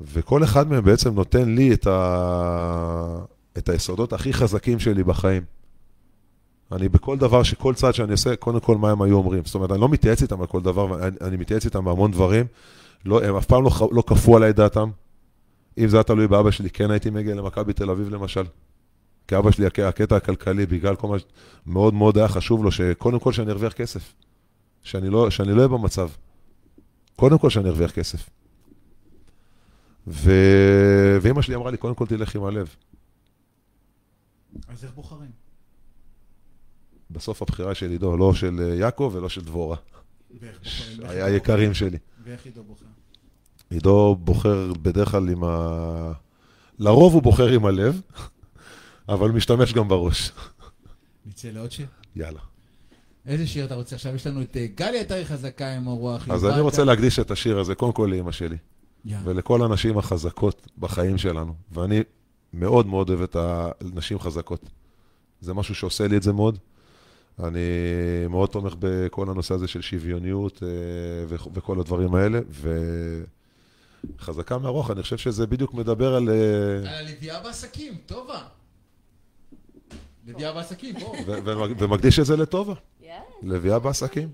וכל 0.00 0.44
אחד 0.44 0.68
מהם 0.68 0.84
בעצם 0.84 1.14
נותן 1.14 1.54
לי 1.54 1.72
את, 1.72 1.86
ה... 1.86 3.24
את 3.58 3.68
היסודות 3.68 4.12
הכי 4.12 4.32
חזקים 4.32 4.78
שלי 4.78 5.04
בחיים. 5.04 5.42
אני 6.72 6.88
בכל 6.88 7.18
דבר, 7.18 7.42
שכל 7.42 7.74
צעד 7.74 7.94
שאני 7.94 8.12
עושה, 8.12 8.36
קודם 8.36 8.60
כל 8.60 8.76
מה 8.76 8.90
הם 8.90 9.02
היו 9.02 9.16
אומרים. 9.16 9.42
זאת 9.44 9.54
אומרת, 9.54 9.70
אני 9.70 9.80
לא 9.80 9.88
מתייעץ 9.88 10.22
איתם 10.22 10.40
על 10.40 10.46
כל 10.46 10.60
דבר, 10.60 11.06
אני, 11.06 11.16
אני 11.20 11.36
מתייעץ 11.36 11.64
איתם 11.64 11.84
בהמון 11.84 12.10
דברים. 12.10 12.46
לא, 13.04 13.24
הם 13.24 13.36
אף 13.36 13.46
פעם 13.46 13.64
לא, 13.64 13.70
לא 13.92 14.02
כפו 14.06 14.36
עליי 14.36 14.52
דעתם. 14.52 14.90
אם 15.78 15.88
זה 15.88 15.96
היה 15.96 16.02
תלוי 16.02 16.28
באבא 16.28 16.50
שלי, 16.50 16.70
כן 16.70 16.90
הייתי 16.90 17.10
מגיע 17.10 17.34
למכבי 17.34 17.72
תל 17.72 17.90
אביב 17.90 18.08
למשל. 18.08 18.44
כי 19.28 19.38
אבא 19.38 19.50
שלי, 19.50 19.66
הקטע 19.66 20.16
הכלכלי, 20.16 20.66
בגלל 20.66 20.96
כל 20.96 21.08
מה 21.08 21.16
מאוד 21.66 21.94
מאוד 21.94 22.18
היה 22.18 22.28
חשוב 22.28 22.64
לו, 22.64 22.70
שקודם 22.70 23.18
כל 23.18 23.32
שאני 23.32 23.50
ארוויח 23.50 23.72
כסף. 23.72 24.14
שאני 24.82 25.08
לא, 25.10 25.28
לא 25.46 25.56
אהיה 25.56 25.68
במצב. 25.68 26.08
קודם 27.18 27.38
כל 27.38 27.50
שאני 27.50 27.68
ארוויח 27.68 27.90
כסף. 27.90 28.30
ו... 30.06 30.30
ואימא 31.20 31.42
שלי 31.42 31.54
אמרה 31.54 31.70
לי, 31.70 31.76
קודם 31.76 31.94
כל 31.94 32.06
תלך 32.06 32.34
עם 32.34 32.44
הלב. 32.44 32.74
אז 34.68 34.84
איך 34.84 34.92
בוחרים? 34.94 35.30
בסוף 37.10 37.42
הבחירה 37.42 37.74
של 37.74 37.90
עידו, 37.90 38.16
לא 38.16 38.34
של 38.34 38.60
אה, 38.60 38.74
יעקב 38.74 39.10
ולא 39.14 39.28
של 39.28 39.40
דבורה. 39.44 39.76
היה 41.02 41.24
היקרים 41.26 41.74
שלי. 41.74 41.98
ואיך 42.24 42.44
עידו 42.44 42.62
בוחר? 42.62 42.86
עידו 43.70 44.16
בוחר 44.20 44.72
בדרך 44.82 45.10
כלל 45.10 45.28
עם 45.28 45.44
ה... 45.44 46.12
לרוב 46.78 47.14
הוא 47.14 47.22
בוחר 47.22 47.48
עם 47.48 47.66
הלב, 47.66 48.00
אבל 49.08 49.30
משתמש 49.30 49.72
גם 49.72 49.88
בראש. 49.88 50.32
נצא 51.26 51.48
לעוד 51.48 51.72
שיר? 51.72 51.86
יאללה. 52.16 52.40
איזה 53.28 53.46
שיר 53.46 53.64
אתה 53.64 53.74
רוצה? 53.74 53.96
עכשיו 53.96 54.14
יש 54.14 54.26
לנו 54.26 54.42
את 54.42 54.56
אה, 54.56 54.66
גלי 54.74 54.98
יותר 54.98 55.24
חזקה 55.24 55.74
עם 55.74 55.88
הרוח. 55.88 56.28
אז 56.30 56.44
אני 56.44 56.60
רוצה 56.60 56.84
להקדיש 56.84 57.18
את 57.18 57.30
השיר 57.30 57.58
הזה 57.58 57.74
קודם 57.74 57.92
כל 57.92 58.10
לאמא 58.12 58.32
שלי. 58.32 58.56
ולכל 59.24 59.62
הנשים 59.62 59.98
החזקות 59.98 60.68
בחיים 60.78 61.18
שלנו. 61.18 61.54
ואני 61.72 62.00
מאוד 62.52 62.86
מאוד 62.86 63.10
אוהב 63.10 63.22
את 63.22 63.36
הנשים 63.40 64.18
חזקות. 64.18 64.70
זה 65.40 65.54
משהו 65.54 65.74
שעושה 65.74 66.08
לי 66.08 66.16
את 66.16 66.22
זה 66.22 66.32
מאוד. 66.32 66.58
אני 67.42 67.60
מאוד 68.30 68.48
תומך 68.48 68.74
בכל 68.78 69.30
הנושא 69.30 69.54
הזה 69.54 69.68
של 69.68 69.80
שוויוניות 69.80 70.62
אה, 70.62 70.68
וכל 71.28 71.80
הדברים 71.80 72.14
האלה, 72.14 72.40
וחזקה 74.18 74.58
מהרוח, 74.58 74.90
אני 74.90 75.02
חושב 75.02 75.16
שזה 75.16 75.46
בדיוק 75.46 75.74
מדבר 75.74 76.14
על... 76.14 76.28
אה, 76.28 76.98
על 76.98 77.06
הלוויה 77.06 77.40
בעסקים, 77.40 77.94
טובה. 78.06 78.40
לוויה 80.28 80.52
בעסקים, 80.52 80.94
בוא. 80.94 81.16
ו- 81.26 81.44
ו- 81.44 81.78
ומקדיש 81.78 82.18
את 82.18 82.26
זה 82.26 82.36
לטובה. 82.36 82.74
לביאה 83.42 83.78
בעסקים. 83.78 84.28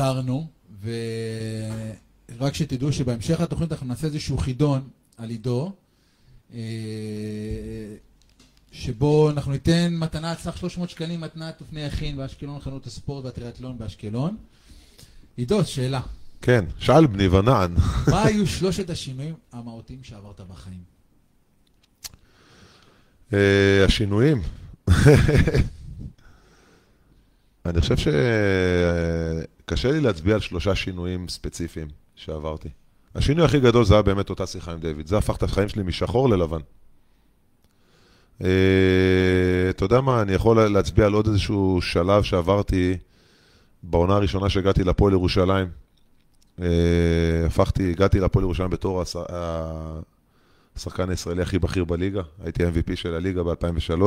חזרנו, 0.00 0.46
ורק 0.82 2.54
שתדעו 2.54 2.92
שבהמשך 2.92 3.40
התוכנית 3.40 3.72
אנחנו 3.72 3.86
נעשה 3.86 4.06
איזשהו 4.06 4.38
חידון 4.38 4.88
על 5.16 5.30
עידו, 5.30 5.72
אה, 6.54 6.58
שבו 8.72 9.30
אנחנו 9.30 9.52
ניתן 9.52 9.94
מתנה 9.94 10.30
על 10.30 10.36
סך 10.36 10.56
300 10.56 10.90
שקלים, 10.90 11.20
מתנת 11.20 11.60
אופני 11.60 11.80
יכין 11.80 12.16
באשקלון, 12.16 12.60
חנות 12.60 12.86
הספורט 12.86 13.24
והטריאטלון 13.24 13.78
באשקלון. 13.78 14.36
עידו, 15.36 15.64
שאלה. 15.64 16.00
כן, 16.42 16.64
שאל 16.78 17.06
בני 17.06 17.28
ונען. 17.28 17.74
מה 18.10 18.24
היו 18.26 18.46
שלושת 18.46 18.90
השינויים 18.90 19.34
המהותיים 19.52 19.98
שעברת 20.02 20.40
בחיים? 20.40 20.82
אה, 23.32 23.84
השינויים. 23.84 24.42
אני 27.66 27.80
חושב 27.80 27.96
שקשה 29.70 29.92
לי 29.92 30.00
להצביע 30.00 30.34
על 30.34 30.40
שלושה 30.40 30.74
שינויים 30.74 31.28
ספציפיים 31.28 31.88
שעברתי. 32.14 32.68
השינוי 33.14 33.44
הכי 33.44 33.60
גדול 33.60 33.84
זה 33.84 33.94
היה 33.94 34.02
באמת 34.02 34.30
אותה 34.30 34.46
שיחה 34.46 34.72
עם 34.72 34.78
דיוויד. 34.80 35.06
זה 35.06 35.18
הפך 35.18 35.36
את 35.36 35.42
החיים 35.42 35.68
שלי 35.68 35.82
משחור 35.82 36.28
ללבן. 36.28 36.58
אה, 38.44 38.48
אתה 39.70 39.84
יודע 39.84 40.00
מה, 40.00 40.22
אני 40.22 40.32
יכול 40.32 40.62
להצביע 40.68 41.06
על 41.06 41.12
עוד 41.12 41.26
איזשהו 41.26 41.78
שלב 41.82 42.22
שעברתי 42.22 42.96
בעונה 43.82 44.14
הראשונה 44.14 44.48
שהגעתי 44.48 44.84
לפועל 44.84 45.12
ירושלים. 45.12 45.68
אה, 46.62 46.66
הפכתי, 47.46 47.90
הגעתי 47.90 48.20
לפועל 48.20 48.44
ירושלים 48.44 48.70
בתור 48.70 49.02
הש- 49.02 49.16
השחקן 50.76 51.10
הישראלי 51.10 51.42
הכי 51.42 51.58
בכיר 51.58 51.84
בליגה. 51.84 52.22
הייתי 52.44 52.62
MVP 52.66 52.96
של 52.96 53.14
הליגה 53.14 53.42
ב-2003. 53.42 54.02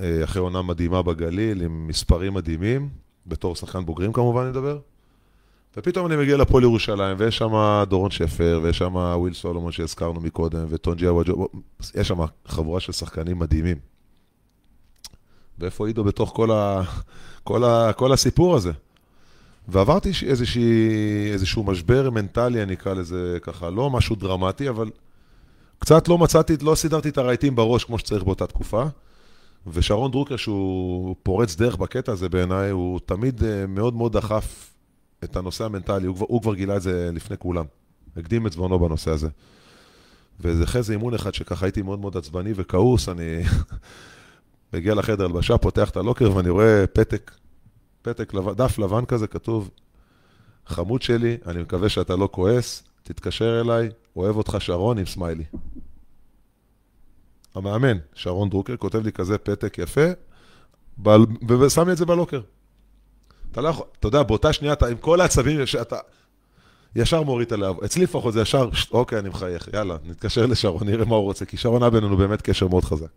אה, 0.00 0.24
אחרי 0.24 0.42
עונה 0.42 0.62
מדהימה 0.62 1.02
בגליל, 1.02 1.62
עם 1.62 1.86
מספרים 1.86 2.34
מדהימים, 2.34 2.88
בתור 3.26 3.56
שחקן 3.56 3.84
בוגרים 3.84 4.12
כמובן 4.12 4.42
אני 4.42 4.50
מדבר. 4.50 4.78
ופתאום 5.76 6.06
אני 6.06 6.16
מגיע 6.16 6.36
לפועל 6.36 6.62
ירושלים, 6.62 7.16
ויש 7.18 7.38
שם 7.38 7.82
דורון 7.88 8.10
שפר, 8.10 8.60
ויש 8.62 8.78
שם 8.78 8.94
וויל 8.94 9.34
סולומון 9.34 9.72
שהזכרנו 9.72 10.20
מקודם, 10.20 10.66
וטונג'י 10.68 11.06
אוואג'ו, 11.06 11.48
יש 11.94 12.08
שם 12.08 12.18
חבורה 12.46 12.80
של 12.80 12.92
שחקנים 12.92 13.38
מדהימים. 13.38 13.76
ואיפה 15.58 15.86
עידו 15.86 16.04
בתוך 16.04 16.32
כל, 16.34 16.50
ה, 16.50 16.82
כל, 17.44 17.64
ה, 17.64 17.92
כל 17.92 18.12
הסיפור 18.12 18.56
הזה? 18.56 18.72
ועברתי 19.68 20.10
איזושהי, 20.26 21.32
איזשהו 21.32 21.64
משבר 21.64 22.10
מנטלי, 22.10 22.62
אני 22.62 22.74
אקרא 22.74 22.94
לזה 22.94 23.38
ככה, 23.42 23.70
לא 23.70 23.90
משהו 23.90 24.16
דרמטי, 24.16 24.68
אבל 24.68 24.90
קצת 25.78 26.08
לא 26.08 26.18
מצאתי, 26.18 26.56
לא 26.62 26.74
סידרתי 26.74 27.08
את 27.08 27.18
הרהיטים 27.18 27.56
בראש 27.56 27.84
כמו 27.84 27.98
שצריך 27.98 28.24
באותה 28.24 28.46
תקופה. 28.46 28.84
ושרון 29.66 30.10
דרוקר, 30.10 30.36
שהוא 30.36 31.16
פורץ 31.22 31.56
דרך 31.56 31.76
בקטע 31.76 32.12
הזה 32.12 32.28
בעיניי, 32.28 32.70
הוא 32.70 33.00
תמיד 33.06 33.44
אה, 33.44 33.66
מאוד 33.66 33.94
מאוד 33.94 34.12
דחף 34.12 34.74
את 35.24 35.36
הנושא 35.36 35.64
המנטלי, 35.64 36.06
הוא 36.06 36.16
כבר, 36.16 36.26
הוא 36.28 36.42
כבר 36.42 36.54
גילה 36.54 36.76
את 36.76 36.82
זה 36.82 37.10
לפני 37.12 37.36
כולם. 37.38 37.64
הקדים 38.16 38.46
את 38.46 38.52
זמנו 38.52 38.78
בנושא 38.78 39.10
הזה. 39.10 39.28
וזה 40.40 40.64
אחרי 40.64 40.82
זה 40.82 40.92
אימון 40.92 41.14
אחד 41.14 41.34
שככה 41.34 41.66
הייתי 41.66 41.82
מאוד 41.82 42.00
מאוד 42.00 42.16
עצבני 42.16 42.52
וכעוס, 42.56 43.08
אני 43.08 43.42
מגיע 44.72 44.94
לחדר 44.94 45.24
הלבשה, 45.24 45.58
פותח 45.58 45.90
את 45.90 45.96
הלוקר 45.96 46.36
ואני 46.36 46.50
רואה 46.50 46.86
פתק, 46.86 47.30
פתק, 48.02 48.34
לבן, 48.34 48.52
דף 48.52 48.78
לבן 48.78 49.04
כזה, 49.04 49.26
כתוב, 49.26 49.70
חמוד 50.66 51.02
שלי, 51.02 51.36
אני 51.46 51.62
מקווה 51.62 51.88
שאתה 51.88 52.16
לא 52.16 52.28
כועס, 52.32 52.82
תתקשר 53.02 53.60
אליי, 53.60 53.88
אוהב 54.16 54.36
אותך 54.36 54.56
שרון 54.60 54.98
עם 54.98 55.06
סמיילי. 55.06 55.44
המאמן, 57.54 57.98
שרון 58.14 58.50
דרוקר, 58.50 58.76
כותב 58.76 59.04
לי 59.04 59.12
כזה 59.12 59.38
פתק 59.38 59.78
יפה, 59.78 60.06
בל- 60.98 61.26
ושם 61.48 61.86
לי 61.86 61.92
את 61.92 61.96
זה 61.96 62.06
בלוקר. 62.06 62.40
אתה 63.52 63.60
לא 63.60 63.68
יכול, 63.68 63.86
אתה 63.98 64.08
יודע, 64.08 64.22
באותה 64.22 64.52
שנייה, 64.52 64.72
אתה 64.72 64.86
עם 64.86 64.96
כל 64.96 65.20
העצבים, 65.20 65.66
שאתה 65.66 65.96
ישר 66.96 67.22
מוריד 67.22 67.52
עליו. 67.52 67.74
אצלי 67.84 68.04
לפחות 68.04 68.34
זה 68.34 68.40
ישר, 68.40 68.72
"שט, 68.72 68.92
אוקיי, 68.92 69.18
אני 69.18 69.28
מחייך, 69.28 69.68
יאללה, 69.74 69.96
נתקשר 70.04 70.46
לשרון, 70.46 70.86
נראה 70.88 71.04
מה 71.04 71.16
הוא 71.16 71.24
רוצה, 71.24 71.44
כי 71.44 71.56
שרון 71.56 71.82
היה 71.82 71.90
בינינו 71.90 72.16
באמת 72.16 72.42
קשר 72.42 72.68
מאוד 72.68 72.84
חזק. 72.84 73.08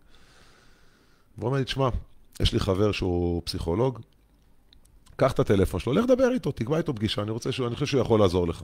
והוא 1.38 1.46
אומר 1.48 1.58
לי, 1.58 1.64
תשמע, 1.64 1.88
יש 2.40 2.52
לי 2.52 2.60
חבר 2.60 2.92
שהוא 2.92 3.42
פסיכולוג, 3.44 3.98
קח 5.16 5.32
את 5.32 5.38
הטלפון 5.38 5.80
שלו, 5.80 5.92
לך 5.92 6.04
דבר 6.08 6.30
איתו, 6.34 6.52
תקבע 6.52 6.78
איתו 6.78 6.94
פגישה, 6.94 7.22
אני 7.22 7.30
רוצה 7.30 7.52
שהוא, 7.52 7.66
אני 7.66 7.74
חושב 7.74 7.86
שהוא 7.86 8.00
יכול 8.00 8.20
לעזור 8.20 8.48
לך. 8.48 8.62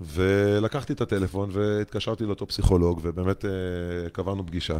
ולקחתי 0.00 0.92
את 0.92 1.00
הטלפון 1.00 1.50
והתקשרתי 1.52 2.24
לאותו 2.24 2.46
פסיכולוג, 2.46 3.00
ובאמת 3.02 3.44
אה, 3.44 3.50
קבענו 4.12 4.46
פגישה. 4.46 4.76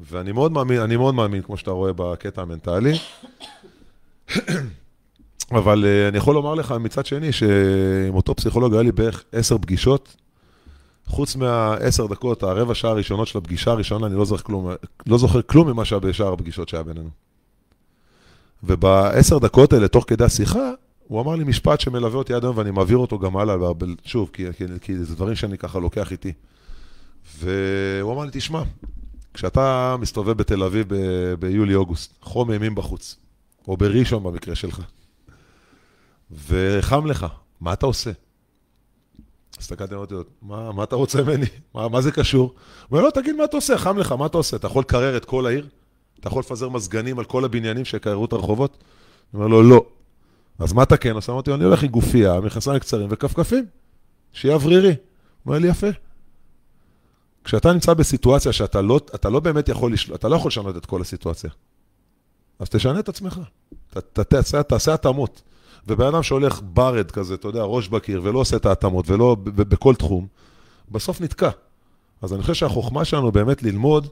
ואני 0.00 0.32
מאוד 0.32 0.52
מאמין, 0.52 0.80
אני 0.80 0.96
מאוד 0.96 1.14
מאמין, 1.14 1.42
כמו 1.42 1.56
שאתה 1.56 1.70
רואה 1.70 1.92
בקטע 1.92 2.42
המנטלי. 2.42 2.98
אבל 5.52 5.84
אה, 5.84 6.08
אני 6.08 6.18
יכול 6.18 6.34
לומר 6.34 6.54
לך 6.54 6.72
מצד 6.72 7.06
שני, 7.06 7.32
שעם 7.32 8.14
אותו 8.14 8.34
פסיכולוג 8.34 8.72
היה 8.72 8.82
לי 8.82 8.92
בערך 8.92 9.24
עשר 9.32 9.58
פגישות. 9.58 10.16
חוץ 11.06 11.36
מהעשר 11.36 12.06
דקות, 12.06 12.42
הרבע 12.42 12.74
שעה 12.74 12.90
הראשונות 12.90 13.28
של 13.28 13.38
הפגישה 13.38 13.70
הראשונה, 13.70 14.06
אני 14.06 14.14
לא 14.14 14.24
זוכר 14.24 14.42
כלום, 14.42 14.70
לא 15.06 15.18
זוכר 15.18 15.42
כלום 15.42 15.68
ממה 15.70 15.84
שהיה 15.84 16.00
בשאר 16.00 16.32
הפגישות 16.32 16.68
שהיה 16.68 16.82
בינינו. 16.82 17.10
ובעשר 18.62 19.38
דקות 19.38 19.72
האלה, 19.72 19.88
תוך 19.88 20.04
כדי 20.08 20.24
השיחה, 20.24 20.70
הוא 21.10 21.20
אמר 21.20 21.36
לי 21.36 21.44
משפט 21.44 21.80
שמלווה 21.80 22.18
אותי 22.18 22.34
עד 22.34 22.44
היום 22.44 22.58
ואני 22.58 22.70
מעביר 22.70 22.96
אותו 22.96 23.18
גם 23.18 23.36
הלאה, 23.36 23.56
שוב, 24.04 24.30
כי, 24.32 24.52
כי, 24.52 24.64
כי 24.80 24.98
זה 24.98 25.14
דברים 25.14 25.34
שאני 25.34 25.58
ככה 25.58 25.78
לוקח 25.78 26.12
איתי. 26.12 26.32
והוא 27.38 28.12
אמר 28.12 28.24
לי, 28.24 28.30
תשמע, 28.32 28.62
כשאתה 29.34 29.96
מסתובב 30.00 30.32
בתל 30.32 30.62
אביב 30.62 30.88
ביולי-אוגוסט, 31.38 32.14
חום 32.22 32.50
אימים 32.50 32.74
בחוץ, 32.74 33.16
או 33.68 33.76
בראשון 33.76 34.22
במקרה 34.22 34.54
שלך, 34.54 34.82
וחם 36.48 37.06
לך, 37.06 37.26
מה 37.60 37.72
אתה 37.72 37.86
עושה? 37.86 38.10
הסתכלתי 39.58 39.94
ואמרתי 39.94 40.14
לו, 40.14 40.22
מה, 40.42 40.72
מה 40.72 40.84
אתה 40.84 40.96
רוצה 40.96 41.22
ממני? 41.22 41.46
מה, 41.74 41.88
מה 41.88 42.00
זה 42.00 42.12
קשור? 42.12 42.42
הוא 42.42 42.52
אומר, 42.92 43.02
לא, 43.02 43.10
תגיד 43.10 43.36
מה 43.36 43.44
אתה 43.44 43.56
עושה, 43.56 43.78
חם 43.78 43.98
לך, 43.98 44.12
מה 44.12 44.26
אתה 44.26 44.38
עושה? 44.38 44.56
אתה 44.56 44.66
יכול 44.66 44.80
לקרר 44.80 45.16
את 45.16 45.24
כל 45.24 45.46
העיר? 45.46 45.68
אתה 46.20 46.28
יכול 46.28 46.40
לפזר 46.40 46.68
מזגנים 46.68 47.18
על 47.18 47.24
כל 47.24 47.44
הבניינים 47.44 47.84
שיקררו 47.84 48.24
את 48.24 48.32
הרחובות? 48.32 48.78
הוא 49.30 49.38
אומר 49.38 49.46
לו, 49.46 49.62
לא. 49.62 49.84
אז 50.60 50.72
מה 50.72 50.82
אתה 50.82 50.96
כן 50.96 51.14
עושה? 51.14 51.32
אמרתי 51.32 51.50
לו, 51.50 51.56
אני 51.56 51.64
הולך 51.64 51.82
עם 51.82 51.88
גופייה, 51.88 52.40
מכנסיים 52.40 52.78
קצרים 52.78 53.06
וכפכפים, 53.10 53.66
שיהיה 54.32 54.54
אוורירי. 54.54 54.88
הוא 54.88 54.96
אומר 55.46 55.58
לי, 55.58 55.68
יפה. 55.68 55.86
כשאתה 57.44 57.72
נמצא 57.72 57.94
בסיטואציה 57.94 58.52
שאתה 58.52 58.82
לא, 58.82 59.00
אתה 59.14 59.30
לא 59.30 59.40
באמת 59.40 59.68
יכול, 59.68 59.92
לשל... 59.92 60.14
אתה 60.14 60.28
לא 60.28 60.36
יכול 60.36 60.48
לשנות 60.48 60.76
את 60.76 60.86
כל 60.86 61.00
הסיטואציה. 61.00 61.50
אז 62.58 62.68
תשנה 62.68 62.98
את 62.98 63.08
עצמך. 63.08 63.40
ת, 63.90 63.98
ת, 63.98 64.20
תעשה, 64.20 64.62
תעשה 64.62 64.94
התאמות. 64.94 65.42
ובן 65.86 66.06
אדם 66.06 66.22
שהולך 66.22 66.60
ברד 66.64 67.10
כזה, 67.10 67.34
אתה 67.34 67.48
יודע, 67.48 67.62
ראש 67.62 67.88
בקיר, 67.88 68.20
ולא 68.24 68.38
עושה 68.38 68.56
את 68.56 68.66
ההתאמות, 68.66 69.10
ולא 69.10 69.36
בכל 69.44 69.94
תחום, 69.94 70.26
בסוף 70.90 71.20
נתקע. 71.20 71.50
אז 72.22 72.32
אני 72.32 72.42
חושב 72.42 72.54
שהחוכמה 72.54 73.04
שלנו 73.04 73.32
באמת 73.32 73.62
ללמוד, 73.62 74.06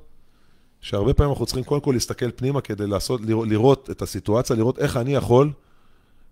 שהרבה 0.81 1.15
פעמים 1.15 1.33
אנחנו 1.33 1.47
צריכים 1.47 1.65
קודם 1.65 1.81
כל 1.81 1.93
להסתכל 1.93 2.31
פנימה 2.31 2.61
כדי 2.61 2.87
לעשות, 2.87 3.21
לראות 3.25 3.91
את 3.91 4.03
הסיטואציה, 4.03 4.57
לראות 4.57 4.79
איך 4.79 4.97
אני 4.97 5.15
יכול 5.15 5.51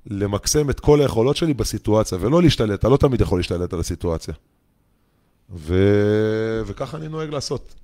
למקסם 0.06 0.70
את 0.70 0.80
כל 0.80 1.00
היכולות 1.00 1.36
שלי 1.36 1.54
בסיטואציה, 1.54 2.18
ולא 2.20 2.42
להשתלט, 2.42 2.80
אתה 2.80 2.88
לא 2.88 2.96
תמיד 2.96 3.20
יכול 3.20 3.38
להשתלט 3.38 3.72
על 3.72 3.80
הסיטואציה. 3.80 4.34
ו... 5.50 5.74
וככה 6.66 6.96
אני 6.96 7.08
נוהג 7.08 7.30
לעשות. 7.30 7.74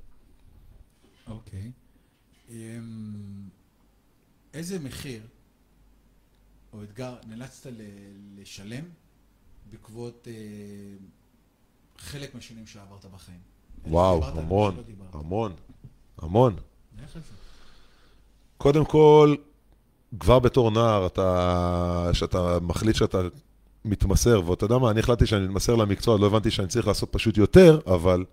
אוקיי. 1.26 1.70
אמ, 2.50 2.54
איזה 4.54 4.78
מחיר 4.78 5.22
או 6.72 6.82
אתגר 6.82 7.14
נאלצת 7.26 7.70
לשלם 8.36 8.84
בעקבות 9.70 10.28
אה, 10.30 10.34
חלק 11.98 12.34
מהשינויים 12.34 12.66
שעברת 12.66 13.04
בחיים? 13.04 13.40
וואו, 13.86 14.24
המון. 14.24 14.76
המון, 15.12 15.52
המון. 16.18 16.56
קודם 18.58 18.84
כל, 18.84 19.34
כבר 20.20 20.38
בתור 20.38 20.70
נער, 20.70 21.06
אתה, 21.06 22.10
שאתה 22.12 22.58
מחליט 22.62 22.96
שאתה 22.96 23.20
מתמסר, 23.84 24.50
ואתה 24.50 24.64
יודע 24.64 24.78
מה, 24.78 24.90
אני 24.90 25.00
החלטתי 25.00 25.26
שאני 25.26 25.44
מתמסר 25.46 25.76
למקצוע, 25.76 26.18
לא 26.18 26.26
הבנתי 26.26 26.50
שאני 26.50 26.68
צריך 26.68 26.86
לעשות 26.86 27.08
פשוט 27.12 27.36
יותר, 27.36 27.80
אבל 27.86 28.24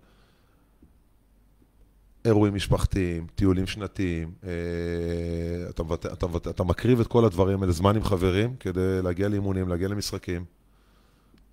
אירועים 2.24 2.54
משפחתיים, 2.54 3.26
טיולים 3.34 3.66
שנתיים, 3.66 4.30
אה, 4.44 4.50
אתה, 5.70 5.82
מבט, 5.82 6.06
אתה, 6.06 6.26
מבט, 6.26 6.48
אתה 6.48 6.64
מקריב 6.64 7.00
את 7.00 7.06
כל 7.06 7.24
הדברים 7.24 7.62
האלה, 7.62 7.72
זמן 7.72 7.96
עם 7.96 8.04
חברים, 8.04 8.54
כדי 8.60 9.02
להגיע 9.02 9.28
לאימונים, 9.28 9.68
להגיע 9.68 9.88
למשחקים. 9.88 10.44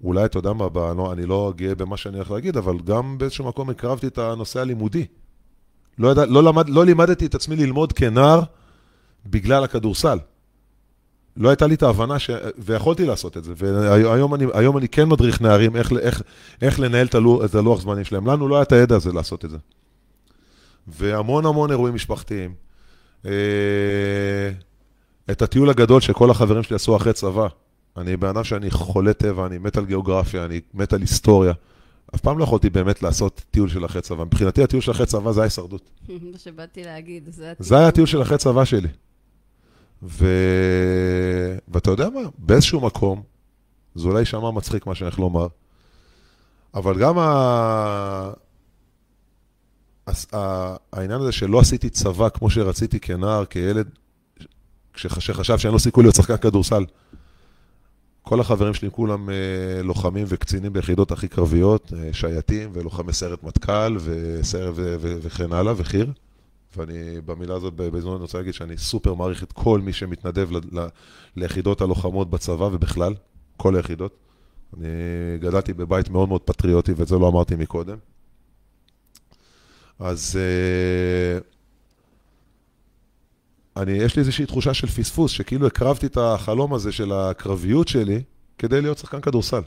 אולי, 0.04 0.26
אתה 0.26 0.38
יודע 0.38 0.54
מה, 0.54 0.68
לא, 0.74 1.14
אני 1.14 1.26
לא 1.26 1.54
גאה 1.56 1.76
במה 1.76 1.98
שאני 1.98 2.16
הולך 2.16 2.32
להגיד, 2.32 2.58
אבל 2.58 2.80
גם 2.80 3.18
באיזשהו 3.18 3.46
מקום 3.48 3.70
הקרבתי 3.70 4.08
את 4.08 4.18
הנושא 4.18 4.60
הלימודי. 4.60 5.06
לא, 6.00 6.12
ידע, 6.12 6.26
לא, 6.26 6.44
למד, 6.44 6.70
לא 6.70 6.86
לימדתי 6.86 7.26
את 7.26 7.36
עצמי 7.36 7.56
ללמוד 7.56 7.94
כנער 7.94 8.44
בגלל 9.30 9.64
הכדורסל. 9.64 10.18
לא 11.38 11.50
הייתה 11.50 11.68
לי 11.68 11.76
את 11.76 11.84
ההבנה, 11.84 12.20
ש... 12.20 12.30
ויכולתי 12.58 13.06
לעשות 13.06 13.38
את 13.38 13.44
זה. 13.44 13.54
והיום 13.58 14.36
אני, 14.36 14.46
אני 14.78 14.88
כן 14.88 15.10
מדריך 15.10 15.42
נערים 15.42 15.76
איך, 15.76 15.92
איך, 16.00 16.22
איך 16.62 16.80
לנהל 16.80 17.06
את 17.06 17.16
הלוח, 17.16 17.46
את 17.46 17.56
הלוח 17.56 17.82
זמנים 17.82 18.04
שלהם. 18.04 18.28
לנו 18.28 18.48
לא 18.48 18.56
היה 18.56 18.62
את 18.62 18.72
הידע 18.72 18.96
הזה 18.96 19.12
לעשות 19.12 19.46
את 19.46 19.50
זה. 19.50 19.58
והמון 20.88 21.46
המון 21.46 21.72
אירועים 21.72 21.96
משפחתיים. 21.96 22.54
אה, 23.26 23.32
את 25.32 25.42
הטיול 25.42 25.70
הגדול 25.70 26.02
שכל 26.02 26.32
החברים 26.32 26.64
שלי 26.64 26.76
עשו 26.76 26.96
אחרי 26.96 27.14
צבא. 27.14 27.48
אני 27.98 28.18
בן 28.18 28.28
אדם 28.28 28.44
שאני 28.44 28.72
חולה 28.72 29.14
טבע, 29.14 29.46
אני 29.46 29.58
מת 29.58 29.78
על 29.78 29.86
גיאוגרפיה, 29.86 30.46
אני 30.46 30.62
מת 30.74 30.94
על 30.94 31.02
היסטוריה. 31.02 31.54
אף 32.16 32.22
פעם 32.22 32.40
לא 32.40 32.44
יכולתי 32.44 32.70
באמת 32.70 33.04
לעשות 33.04 33.44
טיול 33.52 33.70
של 33.70 33.86
אחרי 33.86 34.02
צבא. 34.02 34.24
מבחינתי 34.24 34.64
הטיול 34.64 34.82
של 34.82 34.92
אחרי 34.92 35.06
צבא 35.06 35.32
זה 35.32 35.42
ההישרדות. 35.42 35.90
מה 36.32 36.38
שבאתי 36.38 36.84
להגיד, 36.84 37.30
זה 37.32 37.54
זה 37.60 37.78
היה 37.78 37.88
הטיול 37.88 38.08
של 38.08 38.22
אחרי 38.22 38.38
צבא 38.38 38.66
שלי. 38.66 38.88
ו... 40.04 40.26
ואתה 41.68 41.92
יודע 41.92 42.10
מה? 42.10 42.20
באיזשהו 42.38 42.82
מקום, 42.82 43.24
זה 43.96 44.08
אולי 44.08 44.20
יישמע 44.20 44.52
מצחיק 44.52 44.86
מה 44.86 44.96
שאני 44.96 45.08
הולך 45.08 45.20
לומר, 45.20 45.48
אבל 46.74 47.00
גם 47.00 47.20
ה... 47.20 48.32
העניין 50.94 51.22
הזה 51.22 51.32
שלא 51.32 51.60
עשיתי 51.60 51.90
צבא 51.90 52.30
כמו 52.30 52.50
שרציתי 52.50 53.00
כנער, 53.00 53.46
כילד, 53.46 53.90
שחשב 54.96 55.58
שאין 55.58 55.74
לו 55.74 55.80
סיכוי 55.80 56.04
להיות 56.04 56.16
שחקן 56.16 56.38
כדורסל. 56.38 56.86
כל 58.22 58.40
החברים 58.40 58.74
שלי 58.74 58.92
כולם 58.92 59.30
אה, 59.30 59.36
לוחמים 59.84 60.26
וקצינים 60.28 60.74
ביחידות 60.74 61.12
הכי 61.12 61.28
קרביות, 61.28 61.94
אה, 61.98 62.14
שייטים 62.14 62.70
ולוחמי 62.74 63.14
סיירת 63.14 63.44
מטכ"ל 63.44 63.98
וסיירת 64.00 64.74
וכן 65.02 65.54
הלאה, 65.54 65.74
וחי"ר. 65.78 66.06
ואני 66.76 67.22
במילה 67.26 67.56
הזאת, 67.56 67.74
בהזדמנות 67.74 68.16
אני 68.16 68.22
רוצה 68.22 68.38
להגיד 68.38 68.54
שאני 68.54 68.78
סופר 68.78 69.14
מעריך 69.14 69.44
את 69.44 69.52
כל 69.52 69.82
מי 69.82 69.94
שמתנדב 69.94 70.52
ל- 70.52 70.80
ל- 70.80 70.88
ליחידות 71.36 71.82
הלוחמות 71.82 72.30
בצבא 72.30 72.64
ובכלל, 72.64 73.14
כל 73.58 73.76
היחידות. 73.76 74.18
אני 74.78 74.88
גדלתי 75.40 75.74
בבית 75.74 76.10
מאוד 76.10 76.30
מאוד 76.30 76.42
פטריוטי, 76.42 76.94
ואת 76.98 77.08
זה 77.08 77.16
לא 77.16 77.28
אמרתי 77.28 77.56
מקודם. 77.56 77.98
אז 80.00 80.40
אה, 80.40 81.40
אני, 83.82 83.92
יש 83.92 84.16
לי 84.16 84.20
איזושהי 84.20 84.46
תחושה 84.46 84.74
של 84.74 84.88
פספוס, 84.88 85.32
שכאילו 85.32 85.68
הקרבתי 85.68 86.06
את 86.06 86.18
החלום 86.18 86.74
הזה 86.74 86.92
של 86.92 87.12
הקרביות 87.12 87.88
שלי 87.88 88.24
כדי 88.58 88.82
להיות 88.82 88.98
שחקן 88.98 89.22
כדורסל. 89.22 89.62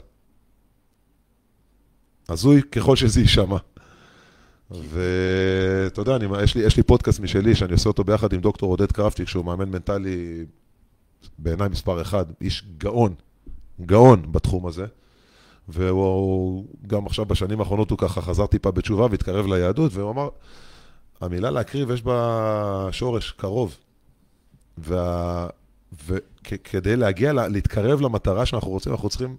הזוי 2.29 2.61
ככל 2.71 2.95
שזה 2.95 3.21
יישמע. 3.21 3.57
ואתה 4.71 6.01
יודע, 6.01 6.15
אני, 6.15 6.25
יש, 6.43 6.55
לי, 6.55 6.61
יש 6.63 6.77
לי 6.77 6.83
פודקאסט 6.83 7.19
משלי 7.19 7.55
שאני 7.55 7.73
עושה 7.73 7.89
אותו 7.89 8.03
ביחד 8.03 8.33
עם 8.33 8.41
דוקטור 8.41 8.69
עודד 8.71 8.91
קרפטיק, 8.91 9.27
שהוא 9.27 9.45
מאמן 9.45 9.69
מנטלי 9.69 10.45
בעיניי 11.39 11.69
מספר 11.69 12.01
אחד, 12.01 12.25
איש 12.41 12.63
גאון, 12.77 13.13
גאון 13.81 14.31
בתחום 14.31 14.67
הזה. 14.67 14.85
והוא 15.67 16.65
גם 16.87 17.05
עכשיו 17.05 17.25
בשנים 17.25 17.59
האחרונות 17.59 17.89
הוא 17.91 17.97
ככה 17.97 18.21
חזר 18.21 18.45
טיפה 18.45 18.71
בתשובה 18.71 19.07
והתקרב 19.11 19.45
ליהדות, 19.45 19.91
והוא 19.93 20.11
אמר, 20.11 20.29
המילה 21.21 21.51
להקריב 21.51 21.91
יש 21.91 22.01
בה 22.01 22.87
שורש, 22.91 23.31
קרוב. 23.31 23.77
וה... 24.77 25.47
וכדי 26.07 26.95
להגיע, 26.95 27.33
לה- 27.33 27.47
להתקרב 27.47 28.01
למטרה 28.01 28.45
שאנחנו 28.45 28.69
רוצים, 28.69 28.91
אנחנו 28.91 29.09
צריכים 29.09 29.37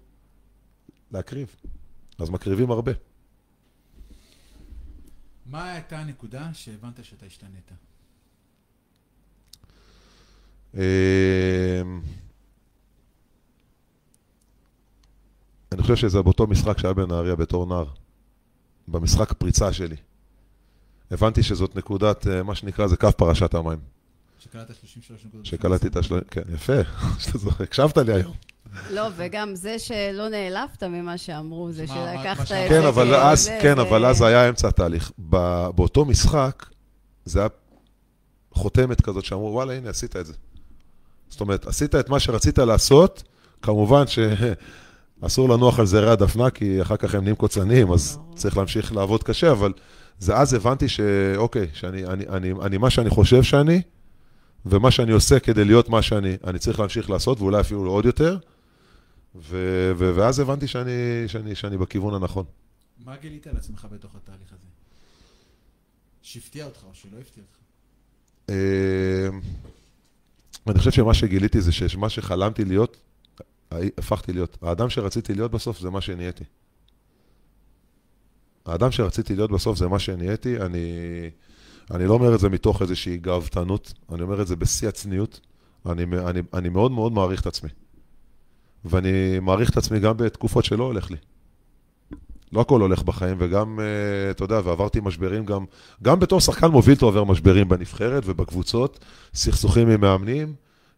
להקריב. 1.12 1.56
אז 2.18 2.30
מקריבים 2.30 2.70
הרבה. 2.70 2.92
מה 5.52 5.72
הייתה 5.72 5.98
הנקודה 5.98 6.50
שהבנת 6.52 7.04
שאתה 7.04 7.26
השתנית? 7.26 7.70
אמ, 10.74 10.80
אני 15.72 15.82
חושב 15.82 15.96
שזה 15.96 16.22
באותו 16.22 16.46
משחק 16.46 16.78
שהיה 16.78 16.94
בנהריה 16.94 17.36
בתור 17.36 17.66
נער. 17.66 17.86
במשחק 18.88 19.32
פריצה 19.32 19.72
שלי. 19.72 19.96
הבנתי 21.10 21.42
שזאת 21.42 21.76
נקודת, 21.76 22.26
אה, 22.26 22.42
מה 22.42 22.54
שנקרא, 22.54 22.86
זה 22.86 22.96
קו 22.96 23.08
פרשת 23.16 23.54
המים. 23.54 23.78
שקלטת 24.38 24.74
33 24.74 25.24
נקודות. 25.24 25.46
שקלטתי 25.46 25.86
את 25.86 25.96
השל... 25.96 26.20
כן, 26.30 26.42
יפה, 26.54 26.84
שאתה 27.20 27.38
זוכר, 27.38 27.64
הקשבת 27.64 27.98
לי 27.98 28.12
היום. 28.12 28.34
לא, 28.96 29.08
וגם 29.16 29.54
זה 29.54 29.78
שלא 29.78 30.28
נעלבת 30.28 30.82
ממה 30.82 31.18
שאמרו, 31.18 31.72
זה 31.72 31.86
שלקחת 31.86 32.44
את. 32.44 32.68
כן, 32.68 32.82
אבל 32.86 33.14
אז, 33.14 33.50
כן, 33.62 33.78
אבל 33.78 34.06
אז 34.06 34.22
היה 34.22 34.48
אמצע 34.48 34.68
התהליך. 34.68 35.12
באותו 35.74 36.04
משחק, 36.04 36.66
זה 37.24 37.40
היה 37.40 37.48
חותמת 38.52 39.00
כזאת 39.00 39.24
שאמרו, 39.24 39.52
וואלה, 39.52 39.72
הנה, 39.72 39.90
עשית 39.90 40.16
את 40.16 40.26
זה. 40.26 40.32
זאת 41.28 41.40
אומרת, 41.40 41.66
עשית 41.66 41.94
את 41.94 42.08
מה 42.08 42.20
שרצית 42.20 42.58
לעשות, 42.58 43.22
כמובן 43.62 44.04
שאסור 44.06 45.48
לנוח 45.54 45.78
על 45.78 45.86
זרי 45.86 46.10
הדפנה, 46.10 46.50
כי 46.50 46.82
אחר 46.82 46.96
כך 46.96 47.14
הם 47.14 47.22
נהיים 47.22 47.36
קוצניים, 47.36 47.92
אז. 47.92 48.18
צריך 48.34 48.56
להמשיך 48.56 48.92
לעבוד 48.92 49.22
קשה, 49.22 49.52
אבל 49.52 49.72
זה 50.18 50.36
אז 50.36 50.54
הבנתי 50.54 50.88
שאוקיי, 50.88 51.66
שאני 51.72 52.06
אני, 52.06 52.24
אני, 52.28 52.52
אני 52.62 52.78
מה 52.78 52.90
שאני 52.90 53.10
חושב 53.10 53.42
שאני, 53.42 53.82
ומה 54.66 54.90
שאני 54.90 55.12
עושה 55.12 55.38
כדי 55.38 55.64
להיות 55.64 55.88
מה 55.88 56.02
שאני, 56.02 56.36
אני 56.44 56.58
צריך 56.58 56.80
להמשיך 56.80 57.10
לעשות, 57.10 57.40
ואולי 57.40 57.60
אפילו 57.60 57.90
עוד 57.90 58.04
יותר, 58.04 58.36
ו, 59.34 59.56
ו, 59.96 60.12
ואז 60.16 60.38
הבנתי 60.38 60.68
שאני, 60.68 60.90
שאני, 61.26 61.54
שאני 61.54 61.78
בכיוון 61.78 62.14
הנכון. 62.14 62.44
מה 63.04 63.16
גילית 63.16 63.46
על 63.46 63.56
עצמך 63.56 63.86
בתוך 63.92 64.14
התהליך 64.14 64.52
הזה? 64.52 64.66
שהפתיע 66.22 66.64
אותך 66.64 66.84
או 66.84 66.94
שלא 66.94 67.18
הפתיע 67.20 67.42
אותך? 67.42 67.59
אה, 68.50 69.28
אני 70.66 70.78
חושב 70.78 70.90
שמה 70.90 71.14
שגיליתי 71.14 71.60
זה 71.60 71.72
שמה 71.72 72.09
שחלמתי 72.09 72.64
להיות, 72.64 72.96
הי- 73.70 73.90
הפכתי 73.98 74.32
להיות. 74.32 74.59
האדם 74.62 74.90
שרציתי 74.90 75.34
להיות 75.34 75.50
בסוף 75.50 75.80
זה 75.80 75.90
מה 75.90 76.00
שנהייתי. 76.00 76.44
האדם 78.66 78.90
שרציתי 78.90 79.36
להיות 79.36 79.50
בסוף 79.50 79.78
זה 79.78 79.88
מה 79.88 79.98
שנהייתי. 79.98 80.60
אני, 80.60 80.80
אני 81.90 82.06
לא 82.06 82.14
אומר 82.14 82.34
את 82.34 82.40
זה 82.40 82.48
מתוך 82.48 82.82
איזושהי 82.82 83.18
גאוותנות, 83.18 83.92
אני 84.12 84.22
אומר 84.22 84.42
את 84.42 84.46
זה 84.46 84.56
בשיא 84.56 84.88
הצניעות. 84.88 85.40
אני, 85.86 86.02
אני, 86.02 86.40
אני 86.54 86.68
מאוד 86.68 86.92
מאוד 86.92 87.12
מעריך 87.12 87.40
את 87.40 87.46
עצמי. 87.46 87.70
ואני 88.84 89.38
מעריך 89.40 89.70
את 89.70 89.76
עצמי 89.76 90.00
גם 90.00 90.16
בתקופות 90.16 90.64
שלא 90.64 90.84
הולך 90.84 91.10
לי. 91.10 91.16
לא 92.52 92.60
הכל 92.60 92.80
הולך 92.80 93.02
בחיים, 93.02 93.36
וגם, 93.40 93.80
אה, 93.80 94.30
אתה 94.30 94.44
יודע, 94.44 94.60
ועברתי 94.64 95.00
משברים 95.02 95.44
גם, 95.44 95.64
גם 96.02 96.20
בתור 96.20 96.40
שחקן 96.40 96.66
מוביל 96.66 96.96
אתה 96.96 97.04
עובר 97.04 97.24
משברים 97.24 97.68
בנבחרת 97.68 98.22
ובקבוצות, 98.26 98.98
סכסוכים 99.34 99.88
עם 99.88 100.00
מאמנים, 100.00 100.54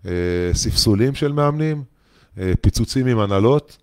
אה, 0.07 0.11
ספסולים 0.53 1.15
של 1.15 1.33
מאמנים, 1.33 1.83
אה, 2.39 2.53
פיצוצים 2.61 3.07
עם 3.07 3.19
הנהלות, 3.19 3.79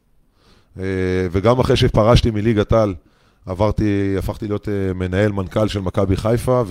וגם 1.31 1.59
אחרי 1.59 1.75
שפרשתי 1.75 2.31
מליגת 2.31 2.73
על, 2.73 2.95
עברתי, 3.45 4.15
הפכתי 4.17 4.47
להיות 4.47 4.67
מנהל 4.95 5.31
מנכ"ל 5.31 5.67
של 5.67 5.79
מכבי 5.79 6.15
חיפה, 6.15 6.63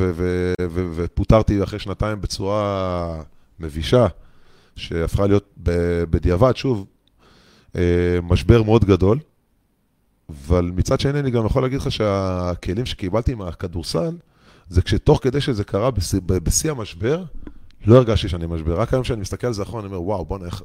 ופוטרתי 0.94 1.62
אחרי 1.62 1.78
שנתיים 1.78 2.20
בצורה 2.20 3.23
מבישה, 3.61 4.07
שהפכה 4.77 5.27
להיות 5.27 5.48
בדיעבד, 6.11 6.57
שוב, 6.57 6.86
משבר 8.22 8.62
מאוד 8.62 8.84
גדול. 8.84 9.18
אבל 10.28 10.70
מצד 10.74 11.01
שני, 11.01 11.20
אני 11.20 11.30
גם 11.30 11.47
יכול 11.47 11.62
להגיד 11.62 11.80
לך 11.80 11.92
שהכלים 11.92 12.86
שקיבלתי 12.86 13.34
מהכדורסל, 13.34 14.16
זה 14.68 14.82
כשתוך 14.82 15.18
כדי 15.22 15.40
שזה 15.40 15.64
קרה 15.64 15.90
בשיא, 15.90 16.20
בשיא 16.26 16.70
המשבר, 16.70 17.24
לא 17.86 17.97
הרגשתי 17.97 18.28
שאני 18.28 18.47
משבר. 18.47 18.80
רק 18.80 18.92
היום 18.92 19.02
כשאני 19.02 19.20
מסתכל 19.20 19.47
על 19.47 19.52
זה 19.52 19.62
אחורה, 19.62 19.80
אני 19.80 19.86
אומר, 19.86 20.02
וואו, 20.02 20.24
בוא'נה, 20.24 20.47
איך... 20.47 20.62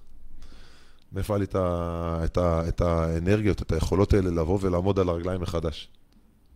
מאיפה 1.11 1.33
היה 1.33 1.39
לי 1.39 1.45
את, 1.45 1.55
ה... 1.55 2.19
את, 2.25 2.37
ה... 2.37 2.67
את 2.67 2.81
האנרגיות, 2.81 3.61
את 3.61 3.71
היכולות 3.71 4.13
האלה 4.13 4.29
לבוא 4.29 4.59
ולעמוד 4.61 4.99
על 4.99 5.09
הרגליים 5.09 5.41
מחדש? 5.41 5.89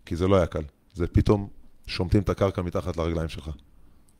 כי 0.05 0.15
זה 0.15 0.27
לא 0.27 0.35
היה 0.35 0.45
קל. 0.45 0.63
זה 0.93 1.07
פתאום 1.07 1.47
שומטים 1.87 2.21
את 2.21 2.29
הקרקע 2.29 2.61
מתחת 2.61 2.97
לרגליים 2.97 3.29
שלך. 3.29 3.49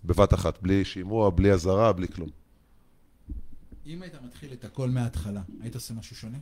בבת 0.05 0.33
אחת, 0.33 0.61
בלי 0.61 0.85
שימוע, 0.85 1.29
בלי 1.29 1.51
אזהרה, 1.51 1.93
בלי 1.93 2.07
כלום. 2.07 2.29
אם 3.85 4.01
היית 4.01 4.13
מתחיל 4.25 4.53
את 4.53 4.65
הכל 4.65 4.89
מההתחלה, 4.89 5.41
היית 5.61 5.75
עושה 5.75 5.93
משהו 5.93 6.15
שונה? 6.15 6.37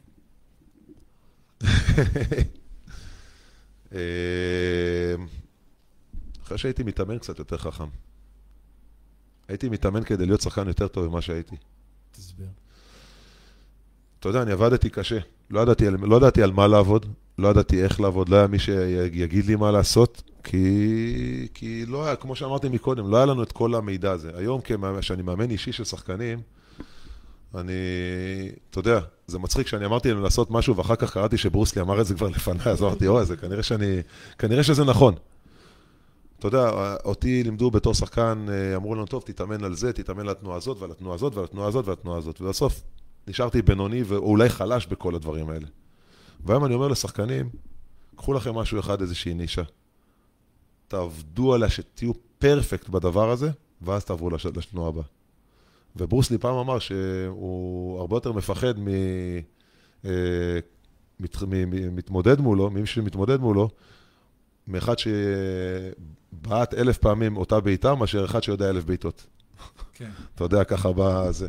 אה, 3.93 5.15
אחרי 6.43 6.57
שהייתי 6.57 6.84
מתאמן 6.84 7.18
קצת 7.18 7.39
יותר 7.39 7.57
חכם. 7.57 7.88
הייתי 9.47 9.69
מתאמן 9.69 10.03
כדי 10.03 10.26
להיות 10.26 10.41
שחקן 10.41 10.68
יותר 10.68 10.88
טוב 10.88 11.07
ממה 11.07 11.22
שהייתי. 11.22 11.55
תסביר. 12.11 12.47
אתה 14.19 14.30
יודע, 14.30 14.41
אני 14.41 14.51
עבדתי 14.51 14.89
קשה. 14.89 15.19
לא 15.49 15.59
ידעתי, 15.59 15.85
לא 15.89 16.15
ידעתי 16.15 16.43
על 16.43 16.51
מה 16.51 16.68
לעבוד, 16.68 17.05
לא 17.38 17.47
ידעתי 17.47 17.84
איך 17.84 17.99
לעבוד, 17.99 18.30
לא 18.30 18.35
היה 18.35 18.47
מי 18.47 18.59
שיגיד 18.59 19.45
לי 19.45 19.55
מה 19.55 19.72
לעשות, 19.72 20.23
כי, 20.43 21.47
כי 21.53 21.85
לא 21.85 22.05
היה, 22.05 22.15
כמו 22.15 22.35
שאמרתי 22.35 22.69
מקודם, 22.69 23.11
לא 23.11 23.18
היה 23.18 23.26
לנו 23.26 23.43
את 23.43 23.51
כל 23.51 23.76
המידע 23.76 24.11
הזה. 24.11 24.31
היום, 24.35 24.61
כשאני 24.99 25.22
מאמן 25.22 25.51
אישי 25.51 25.72
של 25.72 25.84
שחקנים, 25.84 26.41
אני, 27.56 27.74
אתה 28.69 28.80
יודע, 28.80 28.99
זה 29.28 29.40
מצחיק 29.40 29.68
שאני 29.68 29.86
אמרתי 29.86 30.11
להם 30.11 30.24
לעשות 30.24 30.52
משהו, 30.52 30.76
ואחר 30.76 30.95
כך 30.95 31.14
קראתי 31.14 31.38
שברוסלי 31.38 31.82
אמר 31.82 32.02
את 32.02 32.06
זה 32.06 32.15
כבר 32.15 32.28
לפניי, 32.28 32.65
אז 32.65 32.84
אמרתי, 32.84 33.07
אוי, 33.07 33.26
זה 33.26 33.38
כנראה 33.38 33.64
שאני, 33.64 34.02
כנראה 34.38 34.64
שזה 34.64 34.84
נכון. 34.84 35.15
אתה 36.40 36.48
יודע, 36.48 36.69
אותי 37.06 37.44
לימדו 37.44 37.72
בתור 37.72 37.94
שחקן, 37.94 38.45
אה, 38.49 38.76
אמרו 38.76 38.95
לנו, 38.95 39.06
טוב, 39.06 39.24
תתאמן 39.26 39.64
על 39.64 39.76
זה, 39.76 39.94
תתאמן 39.94 40.19
על 40.19 40.30
התנועה 40.30 40.57
הזאת, 40.57 40.78
ועל 40.80 40.91
התנועה 40.91 41.15
הזאת, 41.15 41.36
ועל 41.36 41.45
התנועה 41.45 41.68
הזאת, 41.68 41.86
ועל 41.86 41.94
התנועה 41.94 42.18
הזאת. 42.18 42.41
ובסוף 42.41 42.84
נשארתי 43.28 43.61
בינוני 43.61 44.03
ואולי 44.03 44.49
חלש 44.49 44.86
בכל 44.86 45.15
הדברים 45.15 45.49
האלה. 45.49 45.68
והיום 46.45 46.65
אני 46.65 46.74
אומר 46.74 46.88
לשחקנים, 46.88 47.49
קחו 48.15 48.34
לכם 48.34 48.56
משהו 48.56 48.80
אחד, 48.80 49.02
איזושהי 49.02 49.34
נישה. 49.34 49.61
תעבדו 50.88 51.53
עליה 51.53 51.69
שתהיו 51.69 52.11
פרפקט 52.40 52.90
בדבר 52.90 53.32
הזה, 53.32 53.52
ואז 53.82 54.06
תעברו 54.06 54.30
לתנועה 54.30 54.90
הבאה. 54.90 55.03
וברוסלי 55.98 56.38
פעם 56.38 56.56
אמר 56.56 56.80
שהוא 56.80 57.99
הרבה 57.99 58.15
יותר 58.15 58.32
מפחד 58.32 58.80
מ... 58.80 58.88
אה, 60.06 60.60
מת- 61.19 61.41
מ- 61.44 61.69
מ- 61.69 61.95
מתמודד 61.95 62.40
מולו, 62.40 62.69
ממי 62.69 62.86
שמתמודד 62.86 63.40
מולו, 63.40 63.69
מאחד 64.68 64.94
שבעט 64.98 66.74
אלף 66.74 66.98
פעמים 66.98 67.38
אותה 67.38 67.60
בעיטה, 67.60 67.95
מאשר 67.95 68.26
אחד 68.26 68.44
שיודע 68.44 68.69
אלף 68.69 68.84
בעיטות. 68.84 69.26
כן, 69.94 70.10
אתה 70.36 70.44
יודע, 70.44 70.64
ככה 70.64 70.90
בזה. 70.95 71.48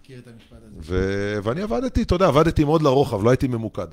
מכיר 0.00 0.18
את 0.18 0.28
המשפט 0.28 0.56
הזה. 0.62 0.76
ו... 0.80 1.38
ואני 1.42 1.62
עבדתי, 1.62 2.02
אתה 2.02 2.14
יודע, 2.14 2.26
עבדתי 2.26 2.64
מאוד 2.64 2.82
לרוחב, 2.82 3.24
לא 3.24 3.30
הייתי 3.30 3.48
ממוקד 3.48 3.86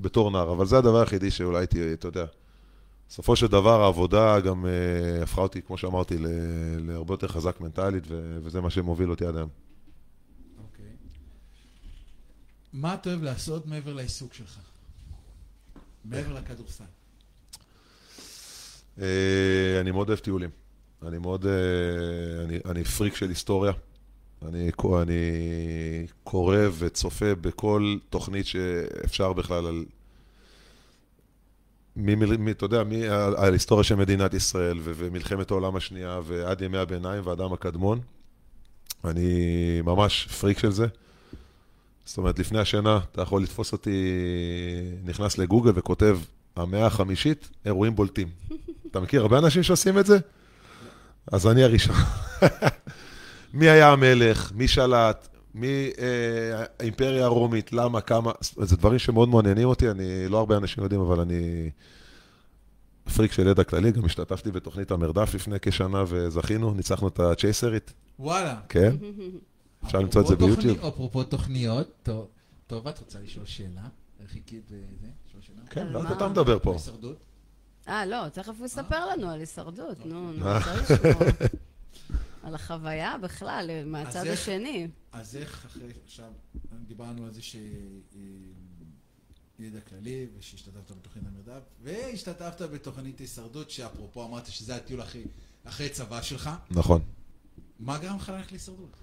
בתור 0.00 0.30
נער, 0.30 0.52
אבל 0.52 0.66
זה 0.66 0.78
הדבר 0.78 1.00
היחידי 1.00 1.30
שאולי 1.30 1.58
הייתי, 1.58 1.92
אתה 1.92 2.08
יודע, 2.08 2.24
בסופו 3.12 3.36
של 3.36 3.46
דבר 3.46 3.82
העבודה 3.82 4.40
גם 4.40 4.66
אה, 4.66 5.22
הפכה 5.22 5.40
אותי, 5.40 5.62
כמו 5.62 5.78
שאמרתי, 5.78 6.18
ל... 6.18 6.26
להרבה 6.78 7.14
יותר 7.14 7.28
חזק 7.28 7.60
מנטלית, 7.60 8.04
ו... 8.08 8.38
וזה 8.42 8.60
מה 8.60 8.70
שמוביל 8.70 9.10
אותי 9.10 9.26
עד 9.26 9.36
היום. 9.36 9.48
אוקיי. 10.64 10.84
מה 12.72 12.94
אתה 12.94 13.10
אוהב 13.10 13.22
לעשות 13.22 13.66
מעבר 13.66 13.92
לעיסוק 13.92 14.34
שלך? 14.34 14.58
מעבר 16.04 16.32
לכדורסל. 16.32 16.84
אה, 19.00 19.80
אני 19.80 19.90
מאוד 19.90 20.08
אוהב 20.08 20.20
טיולים. 20.20 20.50
אני 21.02 21.18
מאוד, 21.18 21.46
אה, 21.46 22.44
אני, 22.44 22.58
אני 22.64 22.84
פריק 22.84 23.16
של 23.16 23.28
היסטוריה. 23.28 23.72
אני, 24.42 24.70
אני 25.02 26.06
קורא 26.24 26.58
וצופה 26.78 27.34
בכל 27.34 27.96
תוכנית 28.10 28.46
שאפשר 28.46 29.32
בכלל 29.32 29.66
על... 29.66 29.84
מי, 32.02 32.14
מי, 32.14 32.36
מי, 32.36 32.50
אתה 32.50 32.64
יודע, 32.64 32.84
מי, 32.84 33.08
על, 33.08 33.34
על 33.36 33.52
היסטוריה 33.52 33.84
של 33.84 33.94
מדינת 33.94 34.34
ישראל 34.34 34.78
ו- 34.80 34.92
ומלחמת 34.96 35.50
העולם 35.50 35.76
השנייה 35.76 36.20
ועד 36.24 36.62
ימי 36.62 36.78
הביניים 36.78 37.26
והאדם 37.26 37.52
הקדמון. 37.52 38.00
אני 39.04 39.80
ממש 39.84 40.26
פריק 40.40 40.58
של 40.58 40.70
זה. 40.70 40.86
זאת 42.04 42.18
אומרת, 42.18 42.38
לפני 42.38 42.58
השינה 42.58 43.00
אתה 43.12 43.22
יכול 43.22 43.42
לתפוס 43.42 43.72
אותי 43.72 44.14
נכנס 45.04 45.38
לגוגל 45.38 45.70
וכותב 45.74 46.18
המאה 46.56 46.86
החמישית, 46.86 47.48
אירועים 47.66 47.96
בולטים. 47.96 48.28
אתה 48.90 49.00
מכיר 49.00 49.22
הרבה 49.22 49.38
אנשים 49.38 49.62
שעושים 49.62 49.98
את 49.98 50.06
זה? 50.06 50.18
אז 51.32 51.46
אני 51.46 51.64
הראשון. 51.64 51.96
מי 53.54 53.68
היה 53.68 53.92
המלך? 53.92 54.52
מי 54.54 54.68
שלט? 54.68 55.28
מי 55.54 55.90
אה, 55.98 56.64
האימפריה 56.78 57.24
הרומית? 57.24 57.72
למה? 57.72 58.00
כמה? 58.00 58.32
זה 58.40 58.76
דברים 58.76 58.98
שמאוד 58.98 59.28
מעניינים 59.28 59.68
אותי, 59.68 59.90
אני, 59.90 60.28
לא 60.28 60.38
הרבה 60.38 60.56
אנשים 60.56 60.82
יודעים, 60.82 61.00
אבל 61.00 61.20
אני 61.20 61.70
פריק 63.14 63.32
של 63.32 63.46
ידע 63.46 63.64
כללי, 63.64 63.92
גם 63.92 64.04
השתתפתי 64.04 64.50
בתוכנית 64.50 64.90
המרדף 64.90 65.34
לפני 65.34 65.56
כשנה 65.62 66.04
וזכינו, 66.08 66.74
ניצחנו 66.74 67.08
את 67.08 67.20
הצ'ייסרית, 67.20 67.92
וואלה. 68.18 68.60
כן? 68.68 68.96
אפשר 69.84 69.98
למצוא 69.98 70.20
את 70.20 70.26
זה 70.26 70.36
ביוטיוב. 70.36 70.84
אפרופו 70.86 71.24
תוכניות, 71.24 71.88
טוב, 72.02 72.26
טוב, 72.66 72.88
את 72.88 72.98
רוצה 72.98 73.18
לשאול 73.20 73.46
שאלה? 73.46 73.88
חיכית 74.26 74.64
וזה? 74.66 75.06
לשאול 75.28 75.42
שאלה? 75.42 75.60
כן, 75.70 75.86
רק? 75.92 76.16
אתה 76.16 76.28
מדבר 76.28 76.58
פה. 76.58 76.72
הישרדות? 76.72 77.16
אה, 77.88 78.06
לא, 78.06 78.28
תכף 78.28 78.52
הוא 78.58 78.66
יספר 78.66 79.06
לנו 79.06 79.30
על 79.30 79.40
הישרדות, 79.40 80.06
נו, 80.06 80.32
נו, 80.32 80.46
אה. 80.46 80.60
צריך 80.64 80.90
לשמוע. 80.90 81.28
על 82.42 82.54
החוויה 82.54 83.14
בכלל, 83.22 83.70
מהצד 83.86 84.26
איך- 84.26 84.40
השני. 84.40 84.88
אז 85.12 85.36
איך 85.36 85.64
אחרי, 85.66 85.92
עכשיו, 86.04 86.28
דיברנו 86.86 87.24
על 87.24 87.32
זה 87.32 87.42
ש... 87.42 87.56
אה, 87.56 88.20
ידע 89.58 89.78
כללי, 89.80 90.26
ושהשתתפת 90.38 90.92
בתוכנית 91.00 91.24
המרדף, 91.26 91.62
והשתתפת 91.82 92.62
בתוכנית 92.62 93.18
הישרדות, 93.18 93.70
שאפרופו 93.70 94.24
אמרת 94.24 94.46
שזה 94.46 94.76
הטיול 94.76 95.02
אחרי, 95.02 95.22
אחרי 95.64 95.88
צבא 95.88 96.22
שלך. 96.22 96.50
נכון. 96.70 97.00
מה 97.80 97.98
גרם 97.98 98.16
לך 98.16 98.28
ללכת 98.28 98.52
להישרדות? 98.52 98.96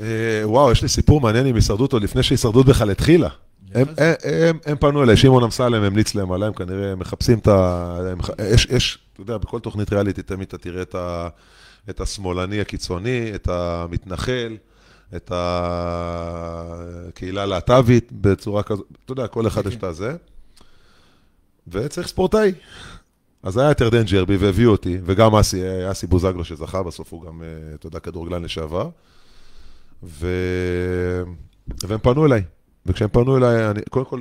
אה, 0.00 0.40
וואו, 0.44 0.72
יש 0.72 0.82
לי 0.82 0.88
סיפור 0.88 1.20
מעניין 1.20 1.46
עם 1.46 1.54
הישרדות 1.54 1.92
עוד 1.92 2.02
לפני 2.02 2.22
שהישרדות 2.22 2.66
בכלל 2.66 2.90
התחילה. 2.90 3.28
הם, 3.74 3.82
לך 3.82 3.98
על 3.98 4.04
הם, 4.06 4.14
הם, 4.24 4.58
הם 4.66 4.76
פנו 4.76 5.02
אליי, 5.02 5.16
שמעון 5.16 5.44
אמסלם 5.44 5.82
המליץ 5.82 6.14
להם 6.14 6.32
עליהם, 6.32 6.52
כנראה 6.52 6.92
הם 6.92 6.98
מחפשים 6.98 7.38
את 7.38 7.48
ה... 7.48 7.96
הם, 8.12 8.18
יש, 8.54 8.64
יש, 8.64 8.98
אתה 9.12 9.20
יודע, 9.20 9.38
בכל 9.38 9.60
תוכנית 9.60 9.92
ריאליטי 9.92 10.22
תמיד 10.22 10.48
אתה 10.48 10.58
תראה 10.58 10.82
את, 10.82 10.94
ה, 10.94 11.28
את 11.90 12.00
השמאלני 12.00 12.60
הקיצוני, 12.60 13.34
את 13.34 13.48
המתנחל, 13.48 14.56
את 15.16 15.32
הקהילה 17.08 17.42
הלהט"בית 17.42 18.12
בצורה 18.12 18.62
כזאת, 18.62 18.86
אתה 19.04 19.12
יודע, 19.12 19.26
כל 19.26 19.46
אחד 19.46 19.62
כן, 19.62 19.68
יש 19.68 19.74
כן. 19.74 19.78
את 19.78 19.84
הזה. 19.84 20.16
וצריך 21.68 22.08
ספורטאי. 22.08 22.52
אז 23.42 23.58
היה 23.58 23.70
את 23.70 23.80
ירדן 23.80 24.02
ג'רבי 24.02 24.36
והביאו 24.36 24.70
אותי, 24.70 24.98
וגם 25.04 25.34
אסי, 25.34 25.62
אסי 25.90 26.06
בוזגלו 26.06 26.44
שזכה, 26.44 26.82
בסוף 26.82 27.12
הוא 27.12 27.24
גם, 27.24 27.42
אה, 27.42 27.74
אתה 27.74 27.86
יודע, 27.86 27.98
כדורגלן 27.98 28.42
לשעבר. 28.42 28.90
ו... 30.02 30.26
והם 31.84 31.98
פנו 31.98 32.26
אליי. 32.26 32.42
וכשהם 32.86 33.08
פנו 33.08 33.36
אליי, 33.36 33.70
אני, 33.70 33.80
קודם 33.90 34.04
כל, 34.04 34.20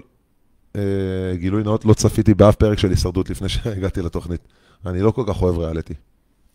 אה, 0.76 0.82
גילוי 1.36 1.64
נאות, 1.64 1.86
לא 1.86 1.94
צפיתי 1.94 2.34
באף 2.34 2.56
פרק 2.56 2.80
של 2.80 2.90
הישרדות 2.90 3.30
לפני 3.30 3.50
שהגעתי 3.50 4.02
לתוכנית. 4.02 4.42
אני 4.86 5.02
לא 5.02 5.12
כל 5.12 5.24
כך 5.28 5.42
אוהב 5.42 5.58
ריאליטי. 5.58 5.94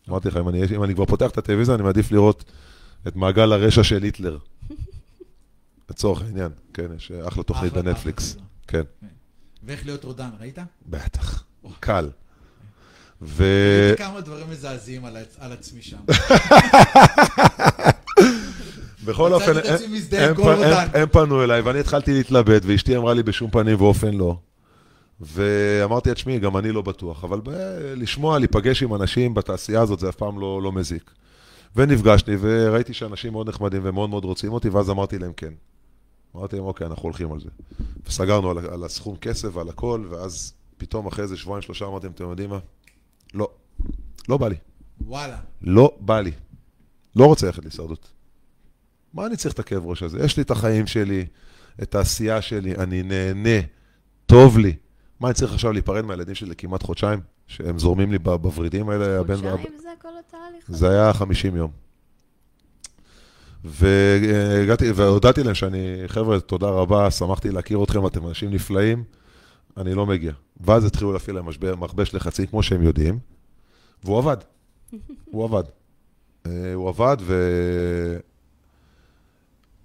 אמרתי 0.09 0.27
לך, 0.27 0.37
אם 0.37 0.49
אני, 0.49 0.63
אם 0.75 0.83
אני 0.83 0.95
כבר 0.95 1.05
פותח 1.05 1.29
את 1.29 1.37
הטלוויזיה, 1.37 1.75
אני 1.75 1.83
מעדיף 1.83 2.11
לראות 2.11 2.43
את 3.07 3.15
מעגל 3.15 3.53
הרשע 3.53 3.83
של 3.83 4.03
היטלר. 4.03 4.37
לצורך 5.89 6.21
העניין, 6.21 6.49
כן, 6.73 6.87
יש 6.97 7.11
אחלה 7.27 7.43
תוכנית 7.43 7.73
בנטפליקס. 7.73 8.31
אחלה 8.35 8.43
כן, 8.67 8.81
ואיך 9.63 9.85
להיות 9.85 10.03
רודן, 10.03 10.29
ראית? 10.39 10.57
בטח, 10.89 11.43
קל. 11.79 12.09
ו... 13.21 13.43
כמה 13.97 14.21
דברים 14.21 14.49
מזעזעים 14.49 15.05
על 15.05 15.17
עצ- 15.17 15.37
על 15.39 15.51
עצמי 15.51 15.81
שם. 15.81 15.97
בכל 19.05 19.33
אופן, 19.33 19.51
הם 20.93 21.07
פנו 21.11 21.43
אליי, 21.43 21.61
ואני 21.61 21.79
התחלתי 21.79 22.13
להתלבט, 22.13 22.61
ואשתי 22.65 22.97
אמרה 22.97 23.13
לי 23.13 23.23
בשום 23.23 23.51
פנים 23.51 23.81
ואופן 23.81 24.13
לא. 24.13 24.37
ואמרתי 25.21 26.09
לה, 26.09 26.15
תשמעי, 26.15 26.39
גם 26.39 26.57
אני 26.57 26.71
לא 26.71 26.81
בטוח, 26.81 27.23
אבל 27.23 27.41
ב- 27.43 27.49
לשמוע, 27.95 28.39
להיפגש 28.39 28.83
עם 28.83 28.95
אנשים 28.95 29.33
בתעשייה 29.33 29.81
הזאת, 29.81 29.99
זה 29.99 30.09
אף 30.09 30.15
פעם 30.15 30.39
לא, 30.39 30.61
לא 30.61 30.71
מזיק. 30.71 31.11
ונפגשתי, 31.75 32.31
וראיתי 32.39 32.93
שאנשים 32.93 33.31
מאוד 33.31 33.49
נחמדים 33.49 33.81
ומאוד 33.83 34.09
מאוד 34.09 34.25
רוצים 34.25 34.53
אותי, 34.53 34.69
ואז 34.69 34.89
אמרתי 34.89 35.19
להם 35.19 35.33
כן. 35.33 35.53
אמרתי 36.35 36.55
להם, 36.55 36.65
אוקיי, 36.65 36.87
אנחנו 36.87 37.03
הולכים 37.03 37.31
על 37.31 37.39
זה. 37.39 37.49
וסגרנו 38.07 38.51
על, 38.51 38.57
על 38.57 38.83
הסכום 38.83 39.15
כסף 39.15 39.55
ועל 39.55 39.69
הכל, 39.69 40.05
ואז 40.09 40.53
פתאום 40.77 41.07
אחרי 41.07 41.23
איזה 41.23 41.37
שבועיים, 41.37 41.61
שלושה, 41.61 41.85
אמרתי 41.85 42.05
להם, 42.05 42.13
אתם 42.13 42.29
יודעים 42.29 42.49
מה? 42.49 42.59
לא. 43.33 43.49
לא 44.29 44.37
בא 44.37 44.47
לי. 44.47 44.55
וואלה. 45.01 45.37
לא 45.61 45.97
בא 45.99 46.19
לי. 46.19 46.31
לא 47.15 47.25
רוצה 47.25 47.45
ללכת 47.45 47.63
להישרדות. 47.63 48.11
מה 49.13 49.25
אני 49.25 49.37
צריך 49.37 49.53
את 49.53 49.59
הכאב 49.59 49.85
ראש 49.85 50.03
הזה? 50.03 50.19
יש 50.25 50.37
לי 50.37 50.43
את 50.43 50.51
החיים 50.51 50.87
שלי, 50.87 51.25
את 51.83 51.95
העשייה 51.95 52.41
שלי, 52.41 52.75
אני 52.75 53.03
נהנה, 53.03 53.59
טוב 54.25 54.57
לי. 54.57 54.75
מה 55.23 55.29
אני 55.29 55.33
צריך 55.33 55.53
עכשיו 55.53 55.71
להיפרד 55.71 56.05
מהילדים 56.05 56.35
שלי 56.35 56.55
כמעט 56.55 56.83
חודשיים? 56.83 57.19
שהם 57.47 57.79
זורמים 57.79 58.11
לי 58.11 58.19
בוורידים 58.19 58.89
האלה? 58.89 59.19
הבן 59.19 59.35
חודשיים 59.35 59.77
זה 59.81 59.89
כל 60.01 60.07
התהליך? 60.19 60.65
זה 60.67 60.89
היה 60.89 61.13
50 61.13 61.55
יום. 61.55 61.71
והגעתי, 63.63 64.91
והודעתי 64.91 65.43
להם 65.43 65.55
שאני, 65.55 66.03
חבר'ה, 66.07 66.39
תודה 66.39 66.69
רבה, 66.69 67.11
שמחתי 67.11 67.51
להכיר 67.51 67.83
אתכם, 67.83 68.07
אתם 68.07 68.27
אנשים 68.27 68.51
נפלאים, 68.51 69.03
אני 69.77 69.93
לא 69.93 70.05
מגיע. 70.05 70.31
ואז 70.61 70.85
התחילו 70.85 71.13
להפעיל 71.13 71.35
להם 71.35 71.47
מכבש 71.79 72.15
לחצים, 72.15 72.45
כמו 72.45 72.63
שהם 72.63 72.83
יודעים, 72.83 73.19
והוא 74.03 74.17
עבד. 74.17 74.37
הוא 75.31 75.43
עבד. 75.43 75.63
אה, 76.45 76.73
הוא 76.73 76.89
עבד, 76.89 77.17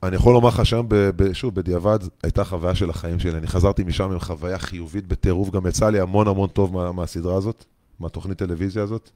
ואני 0.03 0.17
יכול 0.17 0.33
לומר 0.33 0.49
לך 0.49 0.67
שהיום, 0.67 0.87
ב- 0.89 0.95
ב- 1.17 1.33
שוב, 1.33 1.55
בדיעבד, 1.55 1.99
הייתה 2.23 2.45
חוויה 2.45 2.75
של 2.75 2.91
החיים 2.91 3.19
שלי. 3.21 3.31
אני 3.39 3.47
חזרתי 3.47 3.85
משם 3.85 4.11
עם 4.13 4.19
חוויה 4.19 4.59
חיובית 4.59 5.07
בטירוף, 5.07 5.51
גם 5.51 5.67
יצא 5.67 5.91
לי 5.91 6.01
המון 6.01 6.29
המון 6.29 6.49
טוב 6.49 6.75
מה, 6.75 6.93
מהסדרה 6.93 7.37
הזאת, 7.37 7.65
מהתוכנית 8.01 8.39
טלוויזיה 8.39 8.83
הזאת. 8.83 9.11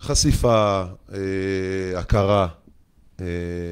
חשיפה, 0.00 0.82
אה, 1.12 1.18
הכרה. 1.98 2.48
אה, 3.20 3.26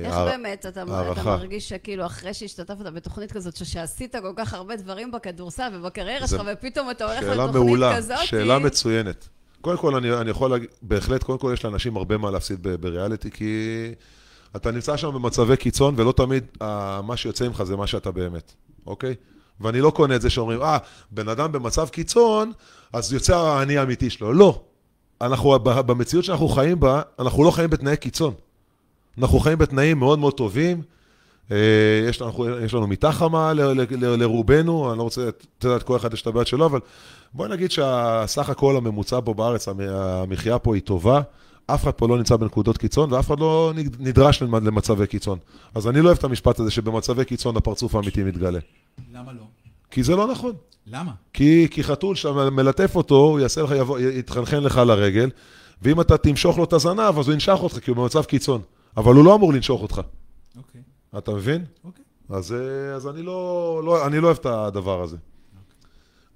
איך 0.04 0.14
הר- 0.14 0.26
באמת 0.26 0.66
אתה, 0.66 0.82
אתה. 1.12 1.22
מרגיש 1.24 1.68
שכאילו 1.68 2.06
אחרי 2.06 2.34
שהשתתפת 2.34 2.84
בתוכנית 2.94 3.32
כזאת, 3.32 3.56
שעשית 3.56 4.14
כל 4.16 4.32
כך 4.36 4.54
הרבה 4.54 4.76
דברים 4.76 5.10
בכדורסל 5.12 5.72
ובקריירה 5.74 6.26
זה- 6.26 6.36
שלך, 6.36 6.46
ופתאום 6.52 6.90
אתה 6.90 7.04
הולך 7.04 7.22
לתוכנית 7.22 7.54
מעולה, 7.54 7.96
כזאת, 7.96 8.18
שאלה 8.24 8.58
מצוינת. 8.58 9.28
קודם 9.60 9.78
כל, 9.78 9.94
אני, 9.94 10.12
אני 10.12 10.30
יכול 10.30 10.50
להגיד, 10.50 10.68
בהחלט, 10.82 11.22
קודם 11.22 11.38
כל 11.38 11.50
יש 11.54 11.64
לאנשים 11.64 11.96
הרבה 11.96 12.16
מה 12.18 12.30
להפסיד 12.30 12.62
ב- 12.62 12.74
בריאליטי, 12.74 13.30
כי 13.30 13.54
אתה 14.56 14.70
נמצא 14.70 14.96
שם 14.96 15.10
במצבי 15.14 15.56
קיצון, 15.56 15.94
ולא 15.96 16.12
תמיד 16.12 16.44
אה, 16.62 17.00
מה 17.02 17.16
שיוצא 17.16 17.48
ממך 17.48 17.62
זה 17.62 17.76
מה 17.76 17.86
שאתה 17.86 18.10
באמת, 18.10 18.52
אוקיי? 18.86 19.14
ואני 19.60 19.80
לא 19.80 19.90
קונה 19.90 20.16
את 20.16 20.20
זה 20.22 20.30
שאומרים, 20.30 20.62
אה, 20.62 20.78
בן 21.10 21.28
אדם 21.28 21.52
במצב 21.52 21.88
קיצון, 21.88 22.52
אז 22.92 23.12
יוצא 23.12 23.36
האני 23.36 23.78
האמיתי 23.78 24.10
שלו. 24.10 24.32
לא. 24.32 24.60
אנחנו, 25.20 25.58
במציאות 25.60 26.24
שאנחנו 26.24 26.48
חיים 26.48 26.80
בה, 26.80 27.02
אנחנו 27.18 27.44
לא 27.44 27.50
חיים 27.50 27.70
בתנאי 27.70 27.96
קיצון. 27.96 28.34
אנחנו 29.18 29.38
חיים 29.40 29.58
בתנאים 29.58 29.98
מאוד 29.98 30.18
מאוד 30.18 30.34
טובים. 30.34 30.82
אה, 31.52 31.56
יש 32.08 32.20
לנו, 32.22 32.46
יש 32.64 32.74
לנו 32.74 32.86
מיטה 32.86 33.12
חמה 33.12 33.52
ל, 33.52 33.60
ל, 33.60 33.80
ל, 33.90 34.06
לרובנו, 34.06 34.90
אני 34.90 34.98
לא 34.98 35.02
רוצה, 35.02 35.28
אתה 35.58 35.68
יודע, 35.68 35.78
כל 35.78 35.96
אחד 35.96 36.14
יש 36.14 36.22
את 36.22 36.26
הבעיות 36.26 36.46
שלו, 36.46 36.66
אבל 36.66 36.80
בואי 37.34 37.48
נגיד 37.50 37.70
שהסך 37.70 38.50
הכל 38.50 38.76
הממוצע 38.76 39.18
פה 39.24 39.34
בארץ, 39.34 39.68
המ- 39.68 39.80
המחיה 39.90 40.58
פה 40.58 40.74
היא 40.74 40.82
טובה. 40.82 41.20
אף 41.70 41.82
אחד 41.82 41.90
פה 41.90 42.08
לא 42.08 42.16
נמצא 42.18 42.36
בנקודות 42.36 42.78
קיצון, 42.78 43.12
ואף 43.12 43.26
אחד 43.26 43.40
לא 43.40 43.72
נדרש 43.98 44.42
למ- 44.42 44.54
למצבי 44.66 45.06
קיצון. 45.06 45.38
אז 45.74 45.88
אני 45.88 46.00
לא 46.00 46.06
אוהב 46.06 46.18
את 46.18 46.24
המשפט 46.24 46.60
הזה 46.60 46.70
שבמצבי 46.70 47.24
קיצון 47.24 47.56
הפרצוף 47.56 47.94
האמיתי 47.94 48.22
מתגלה. 48.24 48.58
למה 49.12 49.32
לא? 49.32 49.42
כי 49.90 50.02
זה 50.02 50.16
לא 50.16 50.30
נכון. 50.32 50.52
למה? 50.86 51.12
כי, 51.32 51.68
כי 51.70 51.84
חתול 51.84 52.14
שאתה 52.16 52.50
מלטף 52.50 52.96
אותו, 52.96 53.14
הוא 53.14 53.40
יעשה 53.40 53.62
לך, 53.62 53.70
יבוא, 53.78 53.98
יתחנחן 53.98 54.62
לך 54.62 54.76
לרגל, 54.76 55.30
ואם 55.82 56.00
אתה 56.00 56.16
תמשוך 56.16 56.58
לו 56.58 56.64
את 56.64 56.72
הזנב, 56.72 57.18
אז 57.18 57.26
הוא 57.26 57.32
ינשך 57.34 57.56
אותך, 57.60 57.78
כי 57.78 57.90
הוא 57.90 57.98
במצב 57.98 58.24
קיצון. 58.24 58.60
אבל 58.96 59.14
הוא 59.14 59.24
לא 59.24 59.34
אמור 59.34 59.52
לנשוך 59.52 59.82
אותך. 59.82 60.00
אוקיי, 60.56 60.80
אתה 61.18 61.30
מבין? 61.30 61.64
אוקיי. 61.84 62.04
אז, 62.30 62.52
אה, 62.52 62.94
אז 62.94 63.06
אני, 63.08 63.22
לא, 63.22 63.80
לא, 63.84 64.06
אני 64.06 64.20
לא 64.20 64.26
אוהב 64.26 64.36
את 64.40 64.46
הדבר 64.46 65.02
הזה. 65.02 65.16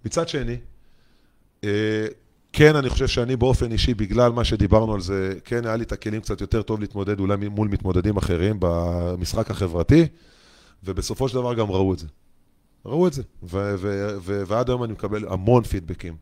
מצד 0.04 0.28
שני, 0.28 0.56
אה, 1.64 1.70
כן, 2.52 2.76
אני 2.76 2.90
חושב 2.90 3.06
שאני 3.06 3.36
באופן 3.36 3.72
אישי, 3.72 3.94
בגלל 3.94 4.32
מה 4.32 4.44
שדיברנו 4.44 4.94
על 4.94 5.00
זה, 5.00 5.34
כן, 5.44 5.66
היה 5.66 5.76
לי 5.76 5.84
את 5.84 5.92
הכלים 5.92 6.20
קצת 6.20 6.40
יותר 6.40 6.62
טוב 6.62 6.80
להתמודד 6.80 7.20
אולי 7.20 7.36
מול 7.36 7.68
מתמודדים 7.68 8.16
אחרים 8.16 8.56
במשחק 8.60 9.50
החברתי, 9.50 10.06
ובסופו 10.84 11.28
של 11.28 11.34
דבר 11.34 11.54
גם 11.54 11.70
ראו 11.70 11.94
את 11.94 11.98
זה. 11.98 12.06
ראו 12.86 13.06
את 13.06 13.12
זה. 13.12 13.22
ו- 13.42 13.74
ו- 13.78 14.16
ו- 14.20 14.42
ועד 14.46 14.68
היום 14.68 14.84
אני 14.84 14.92
מקבל 14.92 15.28
המון 15.28 15.62
פידבקים 15.62 16.16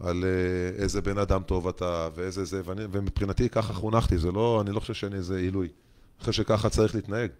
על 0.00 0.24
אה, 0.24 0.82
איזה 0.82 1.00
בן 1.00 1.18
אדם 1.18 1.42
טוב 1.42 1.68
אתה, 1.68 2.08
ואיזה 2.14 2.44
זה, 2.44 2.62
ואני, 2.64 2.82
ומבחינתי 2.92 3.48
ככה 3.48 3.72
חונכתי, 3.72 4.18
זה 4.18 4.32
לא, 4.32 4.60
אני 4.60 4.72
לא 4.72 4.80
חושב 4.80 4.94
שאני 4.94 5.16
איזה 5.16 5.36
עילוי. 5.36 5.66
אני 5.66 6.20
חושב 6.20 6.32
שככה 6.32 6.68
צריך 6.68 6.94
להתנהג. 6.94 7.30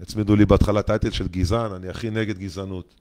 הצמידו 0.00 0.36
לי 0.36 0.46
בהתחלה 0.46 0.82
טייטל 0.82 1.10
של 1.10 1.28
גזען, 1.28 1.72
אני 1.72 1.88
הכי 1.88 2.10
נגד 2.10 2.38
גזענות. 2.38 2.94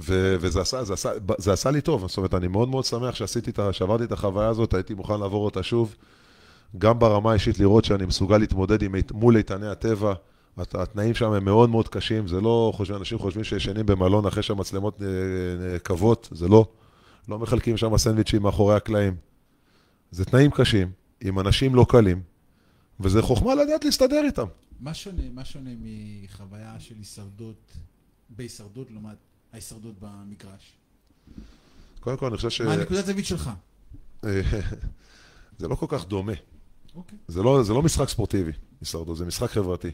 ו- 0.00 0.36
וזה 0.40 0.60
עשה, 0.60 0.84
זה 0.84 0.92
עשה, 0.92 1.10
זה 1.38 1.52
עשה 1.52 1.70
לי 1.70 1.80
טוב, 1.80 2.08
זאת 2.08 2.16
אומרת, 2.16 2.34
אני 2.34 2.48
מאוד 2.48 2.68
מאוד 2.68 2.84
שמח 2.84 3.14
שעשיתי 3.14 3.50
את 3.50 3.58
ה... 3.58 3.72
שעברתי 3.72 4.04
את 4.04 4.12
החוויה 4.12 4.48
הזאת, 4.48 4.74
הייתי 4.74 4.94
מוכן 4.94 5.20
לעבור 5.20 5.44
אותה 5.44 5.62
שוב. 5.62 5.94
גם 6.78 6.98
ברמה 6.98 7.30
האישית 7.30 7.58
לראות 7.58 7.84
שאני 7.84 8.06
מסוגל 8.06 8.38
להתמודד 8.38 8.82
עם, 8.82 8.94
מול 9.12 9.36
איתני 9.36 9.66
הטבע. 9.66 10.14
הת- 10.56 10.74
התנאים 10.74 11.14
שם 11.14 11.32
הם 11.32 11.44
מאוד 11.44 11.70
מאוד 11.70 11.88
קשים, 11.88 12.28
זה 12.28 12.40
לא, 12.40 12.72
חושב, 12.74 12.94
אנשים 12.94 13.18
חושבים 13.18 13.44
שישנים 13.44 13.86
במלון 13.86 14.26
אחרי 14.26 14.42
שהמצלמות 14.42 15.02
אה, 15.02 15.06
אה, 15.72 15.78
קבות, 15.78 16.28
זה 16.32 16.48
לא. 16.48 16.66
לא 17.28 17.38
מחלקים 17.38 17.76
שם 17.76 17.96
סנדוויצ'ים 17.98 18.42
מאחורי 18.42 18.74
הקלעים. 18.74 19.16
זה 20.10 20.24
תנאים 20.24 20.50
קשים, 20.50 20.90
עם 21.20 21.38
אנשים 21.38 21.74
לא 21.74 21.86
קלים, 21.88 22.22
וזה 23.00 23.22
חוכמה 23.22 23.54
לדעת 23.54 23.84
להסתדר 23.84 24.22
איתם. 24.24 24.46
מה 24.80 24.94
שונה, 24.94 25.22
מה 25.34 25.44
שונה 25.44 25.70
מחוויה 25.80 26.74
של 26.78 26.94
הישרדות, 26.98 27.72
בהישרדות 28.30 28.90
לעומת 28.90 29.16
ההישרדות 29.52 29.94
במגרש? 30.00 30.72
קודם 32.00 32.16
כל, 32.16 32.26
אני 32.26 32.36
חושב 32.36 32.50
ש... 32.50 32.60
מה 32.60 32.72
הנקודת 32.72 33.06
זווית 33.06 33.26
שלך? 33.26 33.50
זה 35.58 35.68
לא 35.68 35.74
כל 35.74 35.86
כך 35.88 36.06
דומה. 36.06 36.32
אוקיי, 36.94 37.18
זה 37.28 37.42
לא, 37.42 37.62
זה 37.62 37.72
לא 37.72 37.82
משחק 37.82 38.08
ספורטיבי, 38.08 38.52
הישרדות, 38.80 39.16
זה 39.16 39.24
משחק 39.24 39.50
חברתי. 39.50 39.90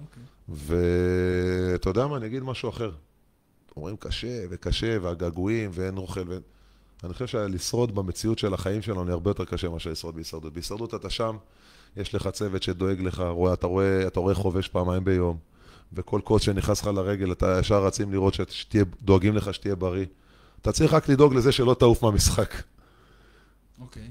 אוקיי. 0.00 0.22
ואתה 0.48 1.90
יודע 1.90 2.06
מה, 2.06 2.16
אני 2.16 2.26
אגיד 2.26 2.42
משהו 2.42 2.68
אחר. 2.68 2.92
אומרים 3.76 3.96
קשה 3.96 4.44
וקשה, 4.50 4.98
והגעגועים, 5.02 5.70
ואין 5.72 5.96
אוכל, 5.96 6.28
ואין... 6.28 6.40
אני 7.04 7.12
חושב 7.12 7.26
שלשרוד 7.26 7.94
במציאות 7.94 8.38
של 8.38 8.54
החיים 8.54 8.82
שלנו 8.82 9.12
הרבה 9.12 9.30
יותר 9.30 9.44
קשה 9.44 9.68
מאשר 9.68 9.90
לשרוד 9.90 10.14
בהישרדות. 10.14 10.52
בהישרדות 10.52 10.94
אתה 10.94 11.10
שם, 11.10 11.36
יש 11.96 12.14
לך 12.14 12.28
צוות 12.28 12.62
שדואג 12.62 13.00
לך, 13.00 13.20
רואה, 13.20 13.52
אתה, 13.52 13.66
רואה, 13.66 14.06
אתה 14.06 14.20
רואה 14.20 14.34
חובש 14.34 14.68
פעמיים 14.68 15.04
ביום, 15.04 15.38
וכל 15.94 16.20
קוץ 16.24 16.42
שנכנס 16.42 16.80
לך 16.80 16.86
לרגל, 16.86 17.32
אתה 17.32 17.56
ישר 17.60 17.84
רצים 17.86 18.12
לראות 18.12 18.34
שת- 18.34 18.50
שתהיה, 18.50 18.84
דואגים 19.02 19.36
לך 19.36 19.54
שתהיה 19.54 19.74
בריא. 19.74 20.06
אתה 20.62 20.72
צריך 20.72 20.94
רק 20.94 21.08
לדאוג 21.08 21.34
לזה 21.34 21.52
שלא 21.52 21.74
תעוף 21.78 22.02
מהמשחק. 22.02 22.54
אוקיי. 23.80 24.10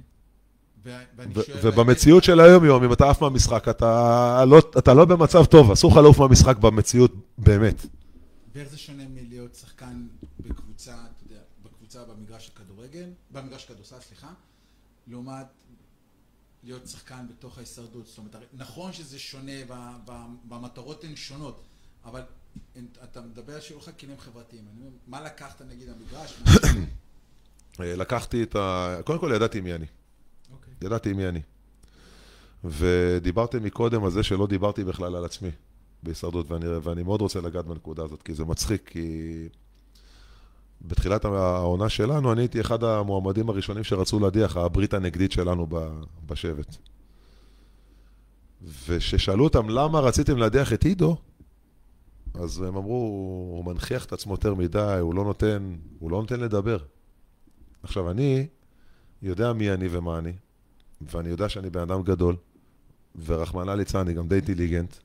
ובמציאות 1.64 2.24
של 2.24 2.40
היום-יום, 2.40 2.84
אם 2.84 2.94
אתה 2.94 3.10
עף 3.10 3.22
מהמשחק, 3.22 3.68
אתה 3.70 4.44
לא, 4.46 4.60
אתה 4.78 4.94
לא 4.94 5.06
במצב 5.06 5.46
טוב, 5.46 5.72
אסור 5.72 5.92
לך 5.92 5.98
לעוף 5.98 6.20
מהמשחק 6.20 6.58
במציאות 6.58 7.12
באמת. 7.38 7.86
ואיך 8.56 8.70
זה 8.70 8.78
שונה 8.78 9.04
מלהיות 9.10 9.56
שחקן 9.56 10.08
בקבוצה, 10.40 10.92
אתה 10.94 11.24
יודע, 11.34 11.42
בקבוצה 11.64 12.00
במגרש 12.04 12.52
הכדורגל, 12.54 13.06
במגרש 13.32 13.66
הכדורסל, 13.66 13.96
סליחה, 14.08 14.28
לעומת 15.08 15.46
להיות 16.64 16.88
שחקן 16.88 17.26
בתוך 17.30 17.58
ההישרדות. 17.58 18.06
זאת 18.08 18.18
אומרת, 18.18 18.36
נכון 18.54 18.94
שזה 18.94 19.20
שונה, 19.20 19.52
במטרות 20.48 21.04
הן 21.04 21.16
שונות, 21.16 21.62
אבל 22.06 22.22
אתה 23.04 23.22
מדבר 23.22 23.60
שיהיו 23.60 23.80
לך 23.80 23.90
כלים 24.00 24.20
חברתיים. 24.20 24.64
אני 24.74 24.82
אומר, 24.82 24.96
מה 25.08 25.22
לקחת 25.22 25.62
נגיד 25.62 25.90
המגרש? 25.90 26.44
אה, 27.80 27.96
לקחתי 27.96 28.44
את 28.44 28.56
ה... 28.56 28.98
קודם 29.06 29.20
כל 29.20 29.32
ידעתי 29.36 29.62
מי 29.62 29.74
אני. 29.74 29.86
אוקיי. 30.52 30.74
ידעתי 30.82 31.14
מי 31.14 31.28
אני. 31.28 31.42
ודיברתי 32.64 33.60
מקודם 33.60 34.04
על 34.04 34.12
זה 34.12 34.24
שלא 34.24 34.48
דיברתי 34.48 34.84
בכלל 34.84 35.16
על 35.16 35.26
עצמי 35.26 35.50
בהישרדות, 36.04 36.52
ואני, 36.52 36.66
ואני 36.68 37.04
מאוד 37.04 37.22
רוצה 37.22 37.42
לגעת 37.42 37.66
בנקודה 37.66 38.04
הזאת, 38.04 38.22
כי 38.22 38.34
זה 38.34 38.46
מצחיק, 38.46 38.90
כי 38.90 39.48
בתחילת 40.82 41.26
העונה 41.26 41.90
שלנו, 41.90 42.32
אני 42.32 42.42
הייתי 42.42 42.62
אחד 42.62 42.84
המועמדים 42.84 43.50
הראשונים 43.50 43.84
שרצו 43.84 44.20
להדיח, 44.20 44.58
הברית 44.58 44.94
הנגדית 44.94 45.32
שלנו 45.32 45.68
בשבט. 46.26 46.76
וכששאלו 48.88 49.44
אותם 49.44 49.70
למה 49.70 50.00
רציתם 50.00 50.38
להדיח 50.38 50.74
את 50.74 50.84
עידו, 50.84 51.18
אז 52.34 52.62
הם 52.62 52.78
אמרו, 52.78 52.96
הוא 53.56 53.66
מנכיח 53.66 54.06
את 54.06 54.14
עצמו 54.14 54.34
יותר 54.34 54.54
מדי, 54.54 54.98
הוא 55.00 55.16
לא 55.16 55.24
נותן, 55.24 55.76
הוא 56.00 56.12
לא 56.12 56.22
נותן 56.22 56.40
לדבר. 56.40 56.78
עכשיו, 57.84 58.12
אני 58.12 58.48
יודע 59.22 59.54
מי 59.54 59.72
אני 59.72 59.88
ומה 59.92 60.20
אני, 60.20 60.34
ואני 61.02 61.30
יודע 61.30 61.50
שאני 61.50 61.70
בן 61.70 61.82
אדם 61.82 62.04
גדול, 62.04 62.36
ורחמנא 63.26 63.72
ליצלן, 63.72 64.02
אני 64.02 64.14
גם 64.14 64.28
די 64.28 64.36
אינטליגנט, 64.36 64.96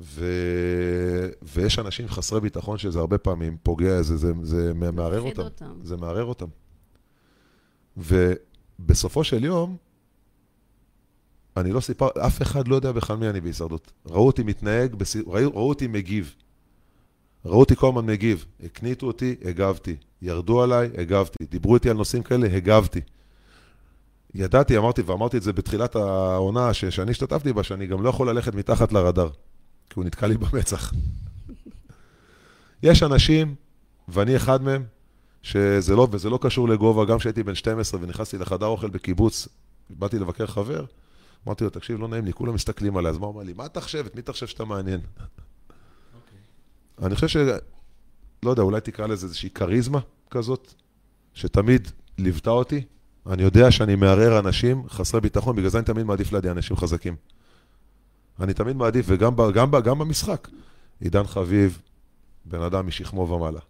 ו... 0.00 0.24
ויש 1.42 1.78
אנשים 1.78 2.08
חסרי 2.08 2.40
ביטחון 2.40 2.78
שזה 2.78 2.98
הרבה 2.98 3.18
פעמים 3.18 3.56
פוגע, 3.62 4.02
זה, 4.02 4.16
זה, 4.16 4.32
זה 4.42 4.74
מערער 4.74 5.20
אותם. 5.20 5.42
אותם. 5.42 5.78
זה 5.82 5.96
מערער 5.96 6.24
אותם. 6.24 6.46
ובסופו 7.96 9.24
של 9.24 9.44
יום, 9.44 9.76
אני 11.56 11.72
לא 11.72 11.80
סיפר, 11.80 12.08
אף 12.26 12.42
אחד 12.42 12.68
לא 12.68 12.76
יודע 12.76 12.92
בכלל 12.92 13.16
מי 13.16 13.28
אני 13.28 13.40
בהישרדות. 13.40 13.92
ראו 14.06 14.26
אותי 14.26 14.42
מתנהג. 14.42 14.94
ראו, 15.26 15.50
ראו 15.54 15.68
אותי 15.68 15.86
מגיב. 15.86 16.34
ראו 17.44 17.60
אותי 17.60 17.76
כל 17.76 17.88
הזמן 17.88 18.06
מגיב. 18.06 18.44
הקניטו 18.64 19.06
אותי, 19.06 19.36
הגבתי. 19.44 19.96
ירדו 20.22 20.62
עליי, 20.62 20.90
הגבתי. 20.98 21.44
דיברו 21.50 21.74
איתי 21.74 21.90
על 21.90 21.96
נושאים 21.96 22.22
כאלה, 22.22 22.56
הגבתי. 22.56 23.00
ידעתי, 24.34 24.76
אמרתי, 24.76 25.02
ואמרתי 25.02 25.36
את 25.36 25.42
זה 25.42 25.52
בתחילת 25.52 25.96
העונה 25.96 26.74
ש... 26.74 26.84
שאני 26.84 27.10
השתתפתי 27.10 27.52
בה, 27.52 27.62
שאני 27.62 27.86
גם 27.86 28.02
לא 28.02 28.08
יכול 28.08 28.30
ללכת 28.30 28.54
מתחת 28.54 28.92
לרדאר, 28.92 29.28
כי 29.90 29.94
הוא 29.96 30.04
נתקע 30.04 30.26
לי 30.26 30.36
במצח. 30.36 30.92
יש 32.82 33.02
אנשים, 33.02 33.54
ואני 34.08 34.36
אחד 34.36 34.62
מהם, 34.62 34.84
שזה 35.42 35.96
לא, 35.96 36.08
וזה 36.10 36.30
לא 36.30 36.38
קשור 36.42 36.68
לגובה, 36.68 37.04
גם 37.04 37.18
כשהייתי 37.18 37.42
בן 37.42 37.54
12 37.54 38.00
ונכנסתי 38.02 38.38
לחדר 38.38 38.66
אוכל 38.66 38.90
בקיבוץ, 38.90 39.48
באתי 39.90 40.18
לבקר 40.18 40.46
חבר, 40.46 40.84
אמרתי 41.46 41.64
לו, 41.64 41.70
תקשיב, 41.70 42.00
לא 42.00 42.08
נעים 42.08 42.24
לי, 42.24 42.32
כולם 42.32 42.54
מסתכלים 42.54 42.96
עליי, 42.96 43.10
אז 43.10 43.18
מה 43.18 43.26
הוא 43.26 43.34
אומר 43.34 43.44
לי? 43.44 43.52
מה 43.52 43.66
אתה 43.66 43.80
חושב? 43.80 44.06
את 44.06 44.14
מי 44.14 44.20
אתה 44.20 44.32
חושב 44.32 44.46
שאתה 44.46 44.64
מעניין? 44.64 45.00
אני 47.02 47.14
חושב 47.14 47.28
ש... 47.28 47.36
לא 48.42 48.50
יודע, 48.50 48.62
אולי 48.62 48.80
תקרא 48.80 49.06
לזה 49.06 49.26
איזושהי 49.26 49.50
כריזמה 49.50 50.00
כזאת, 50.30 50.74
שתמיד 51.34 51.88
ליוותה 52.18 52.50
אותי. 52.50 52.82
אני 53.26 53.42
יודע 53.42 53.70
שאני 53.70 53.96
מערער 53.96 54.38
אנשים 54.38 54.88
חסרי 54.88 55.20
ביטחון, 55.20 55.56
בגלל 55.56 55.68
זה 55.68 55.78
אני 55.78 55.84
תמיד 55.84 56.06
מעדיף 56.06 56.32
לידי 56.32 56.50
אנשים 56.50 56.76
חזקים. 56.76 57.16
אני 58.40 58.54
תמיד 58.54 58.76
מעדיף, 58.76 59.06
וגם 59.08 59.36
ב, 59.36 59.50
גם, 59.50 59.70
ב, 59.70 59.80
גם 59.80 59.98
במשחק. 59.98 60.48
עידן 61.00 61.26
חביב, 61.26 61.78
בן 62.44 62.62
אדם 62.62 62.86
משכמו 62.86 63.28
ומעלה. 63.28 63.60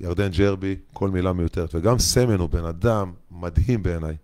ירדן 0.00 0.28
ג'רבי, 0.28 0.76
כל 0.92 1.10
מילה 1.10 1.32
מיותרת. 1.32 1.74
וגם 1.74 1.98
סמן 1.98 2.38
הוא 2.38 2.48
בן 2.48 2.64
אדם 2.64 3.12
מדהים 3.30 3.82
בעיניי. 3.82 4.16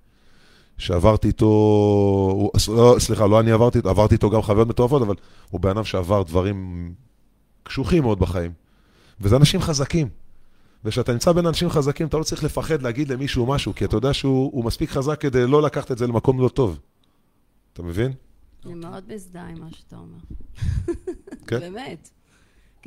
שעברתי 0.79 1.29
איתו, 1.29 1.47
הוא, 1.47 2.51
לא, 2.69 2.97
סליחה, 2.99 3.27
לא 3.27 3.41
אני 3.41 3.51
עברתי 3.51 3.79
איתו, 3.79 3.91
עברתי 3.91 4.15
איתו 4.15 4.31
גם 4.31 4.43
חוויות 4.43 4.69
מטורפות, 4.69 5.03
אבל 5.03 5.15
הוא 5.51 5.61
בן 5.61 5.71
אדם 5.71 5.85
שעבר 5.85 6.23
דברים 6.23 6.91
קשוחים 7.63 8.03
מאוד 8.03 8.19
בחיים. 8.19 8.53
וזה 9.21 9.37
אנשים 9.37 9.61
חזקים. 9.61 10.09
וכשאתה 10.85 11.13
נמצא 11.13 11.33
בין 11.33 11.47
אנשים 11.47 11.71
חזקים, 11.71 12.07
אתה 12.07 12.17
לא 12.17 12.23
צריך 12.23 12.45
לפחד 12.45 12.83
להגיד 12.83 13.09
למישהו 13.09 13.47
משהו, 13.47 13.75
כי 13.75 13.85
אתה 13.85 13.97
יודע 13.97 14.15
שהוא 14.15 14.51
הוא 14.53 14.65
מספיק 14.65 14.91
חזק 14.91 15.21
כדי 15.21 15.47
לא 15.47 15.63
לקחת 15.63 15.93
את 15.93 15.99
זה 15.99 16.07
למקום 16.07 16.41
לא 16.41 16.49
טוב. 16.49 16.79
אתה 17.73 17.83
מבין? 17.83 18.13
אני 18.67 18.75
מאוד 18.75 19.05
מזדהה 19.15 19.49
עם 19.49 19.61
מה 19.61 19.67
שאתה 19.71 19.97
אומר. 19.97 20.19
כן. 21.47 21.61
באמת. 21.61 22.11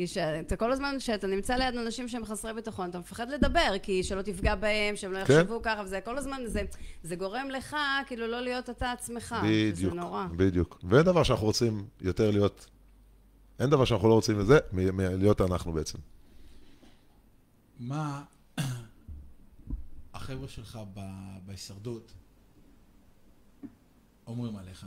כי 0.02 0.08
שאתה 0.08 0.56
כל 0.56 0.72
הזמן, 0.72 0.96
כשאתה 1.00 1.28
נמצא 1.28 1.56
ליד 1.56 1.76
אנשים 1.76 2.08
שהם 2.08 2.26
חסרי 2.26 2.54
ביטחון, 2.54 2.90
אתה 2.90 3.00
מפחד 3.00 3.30
לדבר, 3.30 3.76
כי 3.84 4.04
שלא 4.04 4.22
תפגע 4.22 4.56
בהם, 4.56 4.96
שהם 4.96 5.12
לא 5.12 5.26
כן. 5.26 5.34
יחשבו 5.34 5.62
ככה, 5.64 5.82
וזה 5.86 6.00
כל 6.02 6.18
הזמן, 6.18 6.42
זה, 6.46 6.62
זה 7.04 7.16
גורם 7.16 7.50
לך 7.50 7.76
כאילו 8.08 8.28
לא 8.28 8.42
להיות 8.42 8.70
אתה 8.70 8.92
עצמך. 8.92 9.36
בדיוק, 9.44 9.94
נורא. 9.94 10.26
בדיוק. 10.36 10.80
ואין 10.84 11.04
דבר 11.06 11.24
שאנחנו 11.24 11.46
רוצים 11.46 11.86
יותר 12.02 12.32
להיות, 12.32 12.66
אין 13.60 13.70
דבר 13.70 13.86
שאנחנו 13.86 14.10
לא 14.10 14.14
רוצים 14.14 14.40
לזה, 14.40 14.60
מ- 14.74 14.98
מלהיות 14.98 15.42
אנחנו 15.42 15.72
בעצם. 15.72 15.98
מה 17.80 18.24
החבר'ה 20.14 20.48
שלך 20.48 20.80
ב- 20.94 21.02
בהישרדות 21.46 22.12
אומרים 24.28 24.56
עליך? 24.56 24.86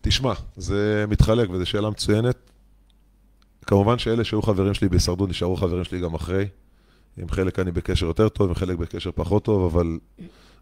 תשמע, 0.00 0.32
זה 0.56 1.04
מתחלק 1.08 1.50
וזו 1.50 1.66
שאלה 1.66 1.90
מצוינת. 1.90 2.36
כמובן 3.66 3.98
שאלה 3.98 4.24
שהיו 4.24 4.42
חברים 4.42 4.74
שלי 4.74 4.88
בהישרדות 4.88 5.28
נשארו 5.28 5.56
חברים 5.56 5.84
שלי 5.84 6.00
גם 6.00 6.14
אחרי. 6.14 6.48
עם 7.18 7.28
חלק 7.28 7.58
אני 7.58 7.70
בקשר 7.72 8.06
יותר 8.06 8.28
טוב, 8.28 8.48
עם 8.48 8.54
חלק 8.54 8.78
בקשר 8.78 9.10
פחות 9.14 9.44
טוב, 9.44 9.74
אבל, 9.74 9.98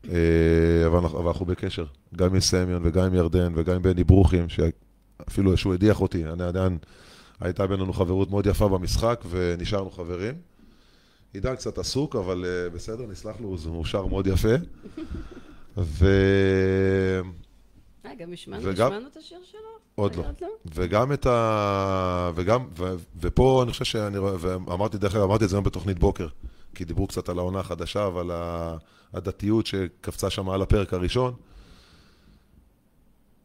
אה, 0.08 0.86
אבל, 0.86 0.98
אנחנו- 0.98 1.18
אבל 1.18 1.28
אנחנו 1.28 1.46
בקשר. 1.46 1.84
גם 2.16 2.34
עם 2.34 2.40
סמיון 2.40 2.82
וגם 2.84 3.04
עם 3.04 3.14
ירדן 3.14 3.52
וגם 3.56 3.74
עם 3.74 3.82
בני 3.82 4.04
ברוכים, 4.04 4.46
שאפילו 4.48 5.56
שהוא 5.56 5.74
הדיח 5.74 6.00
אותי, 6.00 6.26
אני 6.26 6.42
עדיין, 6.44 6.78
הייתה 7.40 7.66
בינינו 7.66 7.92
חברות 7.92 8.30
מאוד 8.30 8.46
יפה 8.46 8.68
במשחק 8.68 9.24
ונשארנו 9.30 9.90
חברים. 9.90 10.34
עידן 11.32 11.54
קצת 11.56 11.78
עסוק, 11.78 12.16
אבל 12.16 12.44
אה, 12.44 12.70
בסדר, 12.70 13.06
נסלח 13.06 13.40
לו, 13.40 13.48
הוא 13.48 13.58
מאושר 13.66 14.06
מאוד 14.06 14.26
יפה. 14.26 14.54
ו... 15.78 16.06
אה, 18.06 18.10
גם 18.18 18.32
השמענו 18.32 18.72
את 19.12 19.16
השיר 19.16 19.38
שלו? 19.44 19.73
עוד 19.94 20.14
לא. 20.14 20.22
עוד 20.22 20.34
לא? 20.40 20.48
וגם 20.74 21.12
את 21.12 21.26
ה... 21.26 22.30
וגם, 22.34 22.66
ו... 22.78 22.94
ופה 23.20 23.62
אני 23.62 23.72
חושב 23.72 23.84
שאני 23.84 24.18
רואה, 24.18 24.34
ואמרתי, 24.38 24.98
דרך 24.98 25.14
אגב, 25.14 25.24
אמרתי 25.24 25.44
את 25.44 25.48
זה 25.48 25.56
היום 25.56 25.64
בתוכנית 25.64 25.98
בוקר, 25.98 26.28
כי 26.74 26.84
דיברו 26.84 27.06
קצת 27.06 27.28
על 27.28 27.38
העונה 27.38 27.60
החדשה 27.60 28.08
ועל 28.14 28.30
הדתיות 29.14 29.66
שקפצה 29.66 30.30
שם 30.30 30.50
על 30.50 30.62
הפרק 30.62 30.94
הראשון. 30.94 31.34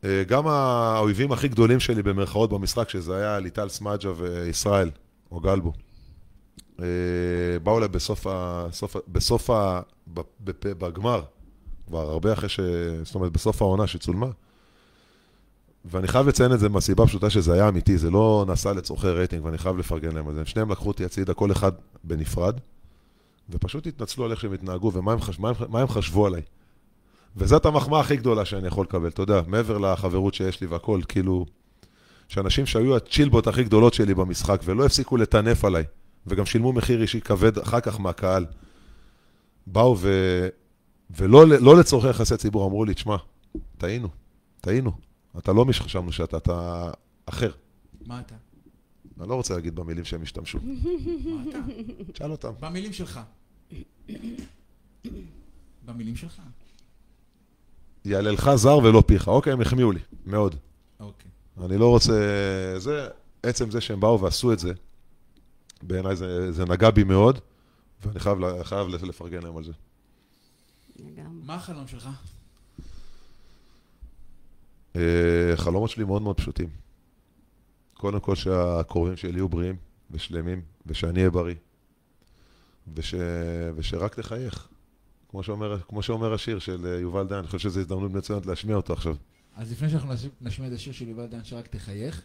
אה, 0.03 0.23
גם 0.27 0.47
האויבים 0.47 1.31
הכי 1.31 1.47
גדולים 1.47 1.79
שלי 1.79 2.03
במרכאות 2.03 2.49
במשחק, 2.49 2.89
שזה 2.89 3.15
היה 3.15 3.39
ליטל 3.39 3.69
סמג'ה 3.69 4.11
וישראל, 4.17 4.91
או 5.31 5.39
גלבו, 5.39 5.73
אה, 6.79 6.85
באו 7.63 7.77
אליי 7.77 7.87
בסוף 7.87 8.27
ה... 8.27 8.65
סוף... 8.71 8.95
בסוף 9.07 9.49
ה... 9.49 9.81
בגמר, 10.43 11.21
כבר 11.87 12.09
הרבה 12.09 12.33
אחרי 12.33 12.49
ש... 12.49 12.59
זאת 13.03 13.15
אומרת, 13.15 13.31
בסוף 13.31 13.61
העונה 13.61 13.87
שצולמה. 13.87 14.27
ואני 15.85 16.07
חייב 16.07 16.27
לציין 16.27 16.53
את 16.53 16.59
זה 16.59 16.69
מהסיבה 16.69 17.03
הפשוטה 17.03 17.29
שזה 17.29 17.53
היה 17.53 17.69
אמיתי, 17.69 17.97
זה 17.97 18.11
לא 18.11 18.45
נעשה 18.47 18.73
לצורכי 18.73 19.07
רייטינג, 19.07 19.45
ואני 19.45 19.57
חייב 19.57 19.77
לפרגן 19.77 20.11
להם 20.11 20.27
על 20.27 20.35
זה. 20.35 20.45
שניהם 20.45 20.71
לקחו 20.71 20.87
אותי 20.87 21.05
הצידה, 21.05 21.33
כל 21.33 21.51
אחד 21.51 21.71
בנפרד, 22.03 22.59
ופשוט 23.49 23.87
התנצלו 23.87 24.25
על 24.25 24.31
איך 24.31 24.39
שהם 24.39 24.53
התנהגו 24.53 24.91
ומה 24.93 25.11
הם, 25.13 25.21
חש... 25.21 25.39
מה 25.39 25.49
הם... 25.49 25.55
מה 25.69 25.81
הם 25.81 25.87
חשבו 25.87 26.25
עליי. 26.25 26.41
וזאת 27.37 27.65
המחמאה 27.65 27.99
הכי 27.99 28.15
גדולה 28.15 28.45
שאני 28.45 28.67
יכול 28.67 28.85
לקבל, 28.85 29.07
אתה 29.07 29.21
יודע, 29.21 29.41
מעבר 29.47 29.77
לחברות 29.77 30.33
שיש 30.33 30.61
לי 30.61 30.67
והכל, 30.67 31.01
כאילו, 31.07 31.45
שאנשים 32.27 32.65
שהיו 32.65 32.95
הצ'ילבות 32.95 33.47
הכי 33.47 33.63
גדולות 33.63 33.93
שלי 33.93 34.13
במשחק, 34.13 34.61
ולא 34.65 34.85
הפסיקו 34.85 35.17
לטנף 35.17 35.65
עליי, 35.65 35.83
וגם 36.27 36.45
שילמו 36.45 36.73
מחיר 36.73 37.01
אישי 37.01 37.21
כבד 37.21 37.57
אחר 37.57 37.79
כך 37.79 37.99
מהקהל, 37.99 38.45
באו 39.67 39.97
ו... 39.99 40.09
ולא 41.17 41.47
לא 41.47 41.77
לצורכי 41.77 42.09
יחסי 42.09 42.37
ציבור, 42.37 42.67
אמרו 42.67 42.85
לי, 42.85 42.93
תשמע, 42.93 43.15
טעינו, 43.77 44.07
טעינו. 44.61 45.08
אתה 45.37 45.53
לא 45.53 45.65
מי 45.65 45.73
שחשבנו 45.73 46.11
שאתה, 46.11 46.37
אתה 46.37 46.91
אחר. 47.25 47.51
מה 48.05 48.19
אתה? 48.19 48.35
אני 49.19 49.29
לא 49.29 49.35
רוצה 49.35 49.53
להגיד 49.53 49.75
במילים 49.75 50.05
שהם 50.05 50.21
השתמשו. 50.21 50.59
מה 51.25 51.43
אתה? 51.49 51.57
תשאל 52.13 52.31
אותם. 52.31 52.51
במילים 52.59 52.93
שלך. 52.93 53.19
במילים 55.85 56.15
שלך. 56.15 56.41
יעללך 58.05 58.55
זר 58.55 58.77
ולא 58.77 59.03
פיך. 59.07 59.27
אוקיי, 59.27 59.53
הם 59.53 59.61
החמיאו 59.61 59.91
לי, 59.91 59.99
מאוד. 60.25 60.55
אוקיי. 60.99 61.31
אני 61.65 61.77
לא 61.77 61.89
רוצה... 61.89 62.13
זה, 62.77 63.07
עצם 63.43 63.71
זה 63.71 63.81
שהם 63.81 63.99
באו 63.99 64.21
ועשו 64.21 64.53
את 64.53 64.59
זה, 64.59 64.73
בעיניי 65.81 66.15
זה, 66.15 66.51
זה 66.51 66.65
נגע 66.65 66.89
בי 66.89 67.03
מאוד, 67.03 67.39
ואני 68.05 68.19
חייב, 68.19 68.63
חייב 68.63 68.87
לפרגן 68.87 69.43
להם 69.43 69.57
על 69.57 69.63
זה. 69.63 69.71
לגמרי. 70.99 71.45
מה 71.45 71.55
החלום 71.55 71.87
שלך? 71.87 72.09
אה, 74.95 75.01
חלומות 75.55 75.89
שלי 75.89 76.03
מאוד 76.03 76.21
מאוד 76.21 76.37
פשוטים. 76.37 76.69
קודם 77.93 78.19
כל 78.19 78.35
שהקרובים 78.35 79.15
שלי 79.17 79.31
יהיו 79.31 79.49
בריאים 79.49 79.75
ושלמים, 80.11 80.61
ושאני 80.85 81.19
אהיה 81.19 81.29
בריא, 81.29 81.55
וש... 82.95 83.13
ושרק 83.75 84.15
תחייך. 84.19 84.67
כמו 85.29 85.43
שאומר, 85.43 85.79
כמו 85.87 86.03
שאומר 86.03 86.33
השיר 86.33 86.59
של 86.59 86.85
אה, 86.85 86.99
יובל 86.99 87.27
דיין, 87.27 87.39
אני 87.39 87.47
חושב 87.47 87.59
שזו 87.69 87.79
הזדמנות 87.79 88.11
מצוינת 88.11 88.45
להשמיע 88.45 88.75
אותו 88.75 88.93
עכשיו. 88.93 89.15
אז 89.55 89.71
לפני 89.71 89.89
שאנחנו 89.89 90.13
נש- 90.13 90.27
נשמיע 90.41 90.67
את 90.69 90.73
השיר 90.73 90.93
של 90.93 91.07
יובל 91.07 91.25
דן 91.25 91.43
שרק 91.43 91.67
תחייך, 91.67 92.21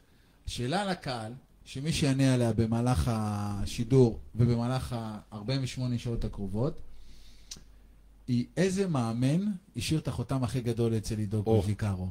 שאלה 0.47 0.91
לקהל, 0.91 1.33
שמי 1.65 1.93
שיענה 1.93 2.35
עליה 2.35 2.53
במהלך 2.53 3.11
השידור 3.13 4.21
ובמהלך 4.35 4.93
ה-48 4.93 5.37
שעות 5.99 6.25
הקרובות, 6.25 6.79
היא 8.29 8.45
איזה 8.57 8.87
מאמן 8.89 9.41
השאיר 9.77 10.01
את 10.01 10.09
החותם 10.09 10.45
הכי 10.45 10.61
גדול 10.61 10.97
אצל 10.97 11.19
עידו. 11.19 11.43
קוז'יקרו? 11.43 12.09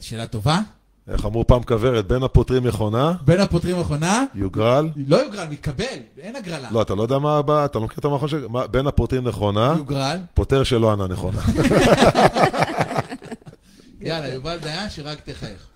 שאלה 0.00 0.26
טובה. 0.26 0.60
איך 1.08 1.24
אמרו 1.24 1.46
פעם 1.46 1.62
כוורת, 1.62 2.06
בין 2.06 2.22
הפותרים 2.22 2.64
מכונה, 2.64 3.12
בין 3.24 3.40
הפותרים 3.40 3.76
האחרונה, 3.76 4.24
יוגרל. 4.34 4.90
לא 5.06 5.16
יוגרל, 5.16 5.48
מתקבל, 5.48 5.98
אין 6.18 6.36
הגרלה. 6.36 6.68
לא, 6.70 6.82
אתה 6.82 6.94
לא 6.94 7.02
יודע 7.02 7.18
מה 7.18 7.38
הבא, 7.38 7.64
אתה 7.64 7.78
לא 7.78 7.84
מכיר 7.84 7.98
את 7.98 8.04
המכון 8.04 8.28
של... 8.28 8.46
בין 8.70 8.86
הפותרים 8.86 9.28
נכונה, 9.28 9.74
יוגרל. 9.78 10.18
פותר 10.34 10.62
שלא 10.62 10.92
ענה 10.92 11.06
נכונה. 11.06 11.40
יאללה, 14.00 14.28
יובל 14.28 14.58
דיין, 14.58 14.90
שרק 14.90 15.20
תחייך. 15.20 15.66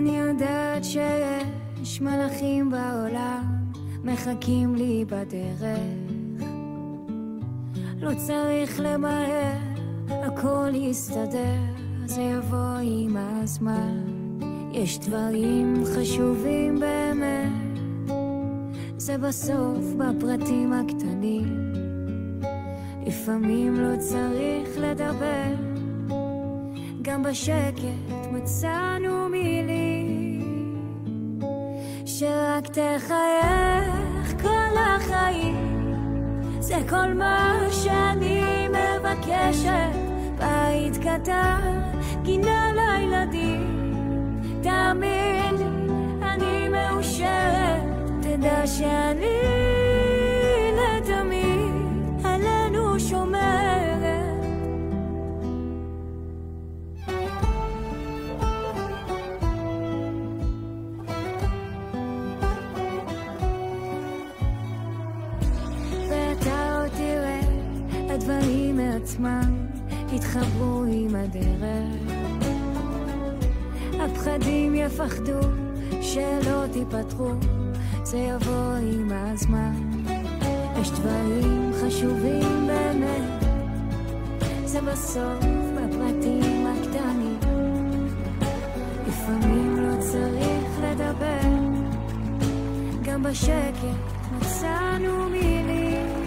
אני 0.00 0.18
יודעת 0.18 0.84
שיש 0.84 2.00
מלאכים 2.00 2.70
בעולם 2.70 3.44
מחכים 4.04 4.74
לי 4.74 5.04
בדרך. 5.04 5.62
לא 8.00 8.10
צריך 8.26 8.80
למהר, 8.80 9.58
הכל 10.08 10.70
יסתדר, 10.74 11.60
זה 12.06 12.20
יבוא 12.22 12.76
עם 12.82 13.16
הזמן. 13.16 14.04
יש 14.72 14.98
דברים 14.98 15.74
חשובים 15.94 16.80
באמת 16.80 17.80
זה 18.96 19.18
בסוף 19.18 19.84
בפרטים 19.96 20.72
הקטנים. 20.72 21.72
לפעמים 23.06 23.74
לא 23.74 23.96
צריך 23.98 24.68
לדבר 24.78 25.70
גם 27.02 27.22
בשקט 27.22 27.82
מצאנו 28.32 29.28
מילים 29.28 29.79
שרק 32.20 32.66
תחייך 32.66 34.42
כל 34.42 34.76
החיים. 34.76 35.94
זה 36.60 36.76
כל 36.88 37.14
מה 37.14 37.60
שאני 37.70 38.68
מבקשת. 38.68 39.92
בית 40.38 40.96
קטן, 40.96 41.80
גינה 42.22 42.72
לילדים. 42.74 44.40
תאמין 44.62 45.54
לי, 45.56 45.64
אני 46.22 46.68
מאושרת. 46.68 47.82
תדע 48.22 48.66
שאני 48.66 49.79
מעצמם 69.18 69.66
יתחברו 70.12 70.84
עם 70.92 71.14
הדרך. 71.14 72.12
הפחדים 74.00 74.74
יפחדו 74.74 75.40
שלא 76.00 76.64
תיפתחו, 76.72 77.30
זה 78.02 78.18
יבוא 78.18 78.74
עם 78.82 79.10
הזמן. 79.12 79.72
יש 80.80 80.90
דברים 80.90 81.72
חשובים 81.80 82.66
באמת, 82.66 83.44
זה 84.64 84.80
בסוף 84.80 85.44
בפרטים 85.74 86.66
הקטנים. 86.66 87.38
לפעמים 89.08 89.76
לא 89.76 90.00
צריך 90.00 90.80
לדבר, 90.82 91.48
גם 93.02 93.22
בשקט 93.22 93.96
מצאנו 94.36 95.28
מילים 95.28 96.19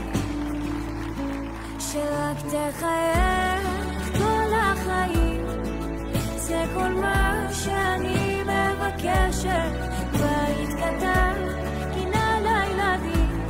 שרק 1.94 2.38
תחייך 2.38 3.68
כל 4.18 4.54
החיים. 4.54 5.46
זה 6.36 6.64
כל 6.74 6.90
מה 6.90 7.48
שאני 7.52 8.42
מבקשת. 8.44 9.72
בית 10.12 10.70
קטן, 10.70 11.36
גינה 11.94 12.40
לילדים. 12.40 13.42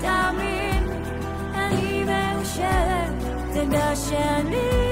תאמין, 0.00 0.88
אני 1.54 2.04
מאושרת. 2.04 3.12
תדע 3.52 3.96
שאני 3.96 4.89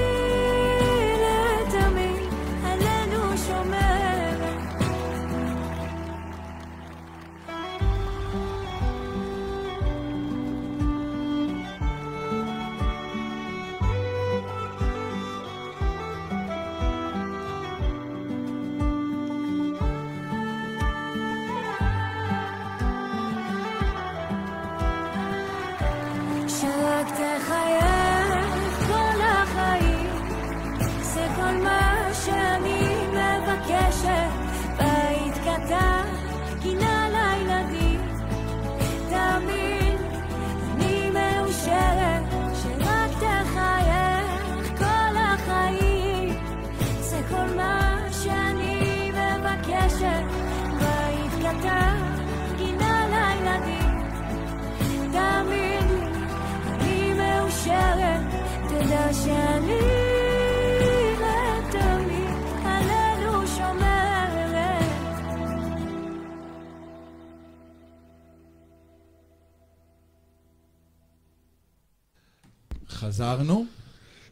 חזרנו. 73.19 73.65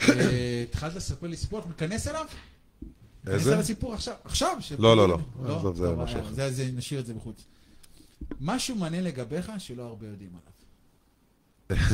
אה, 0.01 0.63
התחלת 0.69 0.95
לספר 0.95 1.27
לי 1.27 1.37
סיפור, 1.37 1.59
אנחנו 1.59 1.71
ניכנס 1.71 2.07
אליו? 2.07 2.25
ניכנס 3.25 3.39
איזה? 3.39 3.53
אל 3.53 3.59
הסיפור 3.59 3.93
עכשיו. 3.93 4.13
עכשיו? 4.23 4.57
לא, 4.79 4.97
לא, 4.97 5.07
לא. 5.09 5.17
עזוב, 5.45 5.75
זה 5.75 5.95
משהו 5.95 6.19
אחר. 6.19 6.49
נשאיר 6.73 6.99
את 6.99 7.05
זה 7.05 7.13
בחוץ. 7.13 7.43
משהו 8.41 8.75
מעניין 8.75 9.03
לגביך 9.03 9.51
שלא 9.57 9.83
הרבה 9.83 10.07
יודעים 10.07 10.29
עליו. 11.69 11.81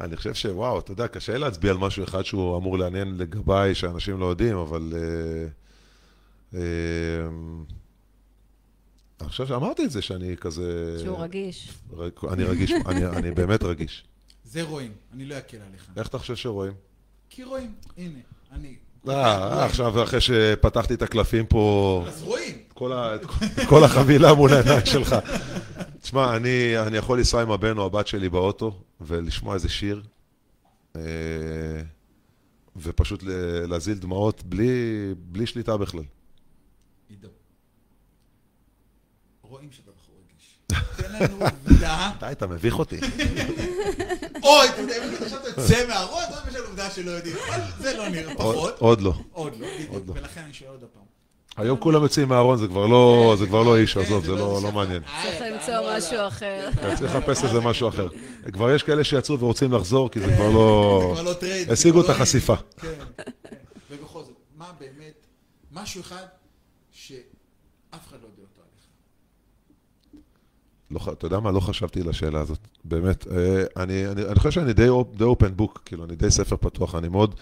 אני 0.00 0.16
חושב 0.16 0.34
שוואו, 0.34 0.78
אתה 0.78 0.92
יודע, 0.92 1.08
קשה 1.08 1.38
להצביע 1.38 1.70
על 1.70 1.78
משהו 1.78 2.04
אחד 2.04 2.22
שהוא 2.22 2.56
אמור 2.56 2.78
לעניין 2.78 3.16
לגביי, 3.16 3.74
שאנשים 3.74 4.20
לא 4.20 4.26
יודעים, 4.26 4.56
אבל... 4.56 4.92
אה, 4.94 5.46
אה, 6.54 7.28
אני 9.20 9.28
חושב 9.28 9.46
שאמרתי 9.46 9.84
את 9.84 9.90
זה, 9.90 10.02
שאני 10.02 10.36
כזה... 10.36 10.98
שהוא 11.02 11.18
רגיש. 11.18 11.72
אני 12.32 12.44
רגיש, 12.44 12.72
אני, 12.86 13.06
אני 13.06 13.30
באמת 13.30 13.62
רגיש. 13.62 14.04
זה 14.44 14.62
רואים, 14.62 14.92
אני 15.12 15.24
לא 15.24 15.38
אקל 15.38 15.56
עליך. 15.68 15.86
איך 15.96 16.08
אתה 16.08 16.18
חושב 16.18 16.36
שרואים? 16.36 16.72
כי 17.30 17.44
רואים, 17.44 17.74
הנה, 17.96 18.18
אני. 18.52 18.74
אה, 19.08 19.64
עכשיו, 19.64 20.02
אחרי 20.02 20.20
שפתחתי 20.20 20.94
את 20.94 21.02
הקלפים 21.02 21.46
פה, 21.46 22.04
אז 22.08 22.22
רואים. 22.22 22.58
כל, 23.68 23.84
החבילה 23.84 24.34
מול 24.34 24.52
העיניים 24.52 24.86
שלך. 24.86 25.16
תשמע, 26.02 26.36
אני, 26.36 26.78
אני 26.78 26.96
יכול 26.96 27.18
לנסוע 27.18 27.42
עם 27.42 27.50
הבן 27.50 27.78
או 27.78 27.86
הבת 27.86 28.06
שלי 28.06 28.28
באוטו 28.28 28.80
ולשמוע 29.00 29.54
איזה 29.54 29.68
שיר, 29.68 30.02
אה, 30.96 31.02
ופשוט 32.76 33.22
להזיל 33.68 33.98
דמעות 33.98 34.42
בלי, 34.42 34.68
בלי 35.16 35.46
שליטה 35.46 35.76
בכלל. 35.76 36.02
עידו. 37.08 37.28
רואים 39.42 39.72
שאתה 39.72 39.90
בחור 39.96 40.14
רגיש. 40.24 40.58
תן 40.96 41.12
לנו 41.12 41.44
עובדה. 41.44 42.10
די, 42.20 42.32
אתה 42.32 42.46
מביך 42.46 42.78
אותי. 42.78 43.00
אוי, 44.42 44.68
עכשיו 45.22 45.40
יוצא 45.46 45.86
מהראש, 45.88 46.24
זאת 46.30 46.66
עובדה 46.66 46.90
שלא 46.90 47.10
יודעים. 47.10 47.36
אבל 47.48 47.60
זה 47.78 47.96
לא 47.96 48.08
נראה, 48.08 48.34
פחות. 48.34 48.78
עוד 48.78 49.00
לא. 49.00 49.14
עוד 49.32 49.56
לא, 49.60 49.66
עוד 49.66 49.74
בדיוק. 49.74 50.16
לא. 50.16 50.20
ולכן 50.20 50.40
אני 50.40 50.52
שואל 50.52 50.70
עוד 50.70 50.80
פעם. 50.80 51.02
היום 51.56 51.78
כולם 51.78 52.02
יוצאים 52.02 52.28
מהארון, 52.28 52.58
זה 52.58 52.68
כבר 52.68 52.86
לא, 52.86 53.34
זה 53.38 53.46
כבר 53.46 53.62
לא 53.62 53.76
איש, 53.76 53.94
כן, 53.94 54.00
עזוב, 54.00 54.24
זה 54.24 54.32
לא 54.32 54.60
לא 54.62 54.72
מעניין. 54.72 55.02
צריך 55.22 55.40
למצוא 55.40 55.96
משהו 55.96 56.28
אחר. 56.28 56.68
אתה 56.74 56.96
צריך 56.96 57.14
לחפש 57.14 57.44
איזה 57.44 57.60
משהו 57.60 57.88
אחר. 57.88 58.08
כבר 58.52 58.74
יש 58.74 58.82
כאלה 58.82 59.04
שיצאו 59.04 59.40
ורוצים 59.40 59.72
לחזור, 59.72 60.10
כי 60.10 60.20
זה 60.20 60.26
כבר 60.36 60.48
לא... 60.50 61.10
כבר 61.14 61.22
לא 61.22 61.32
השיגו 61.72 62.00
את 62.00 62.08
החשיפה. 62.08 62.56
כן, 62.56 62.88
כן. 63.16 63.22
ובכל 63.90 64.22
זאת, 64.22 64.36
מה 64.56 64.70
באמת, 64.80 65.26
משהו 65.72 66.00
אחד 66.00 66.24
שאף 66.92 67.10
אחד 67.92 68.16
לא 68.22 68.26
יודע 68.26 68.42
אותו 68.42 68.62
עליך. 68.62 68.86
לא, 71.06 71.12
אתה 71.12 71.26
יודע 71.26 71.40
מה? 71.40 71.50
לא 71.50 71.60
חשבתי 71.60 72.02
לשאלה 72.02 72.40
הזאת. 72.40 72.58
באמת. 72.84 73.26
אה, 73.26 73.82
אני, 73.82 74.06
אני, 74.06 74.22
אני 74.24 74.34
חושב 74.34 74.50
שאני 74.50 74.72
די, 74.72 74.88
די 75.14 75.24
אופן 75.24 75.56
בוק, 75.56 75.82
כאילו, 75.84 76.04
אני 76.04 76.16
די 76.16 76.30
ספר 76.30 76.56
פתוח. 76.56 76.94
אני 76.94 77.08
מאוד... 77.08 77.34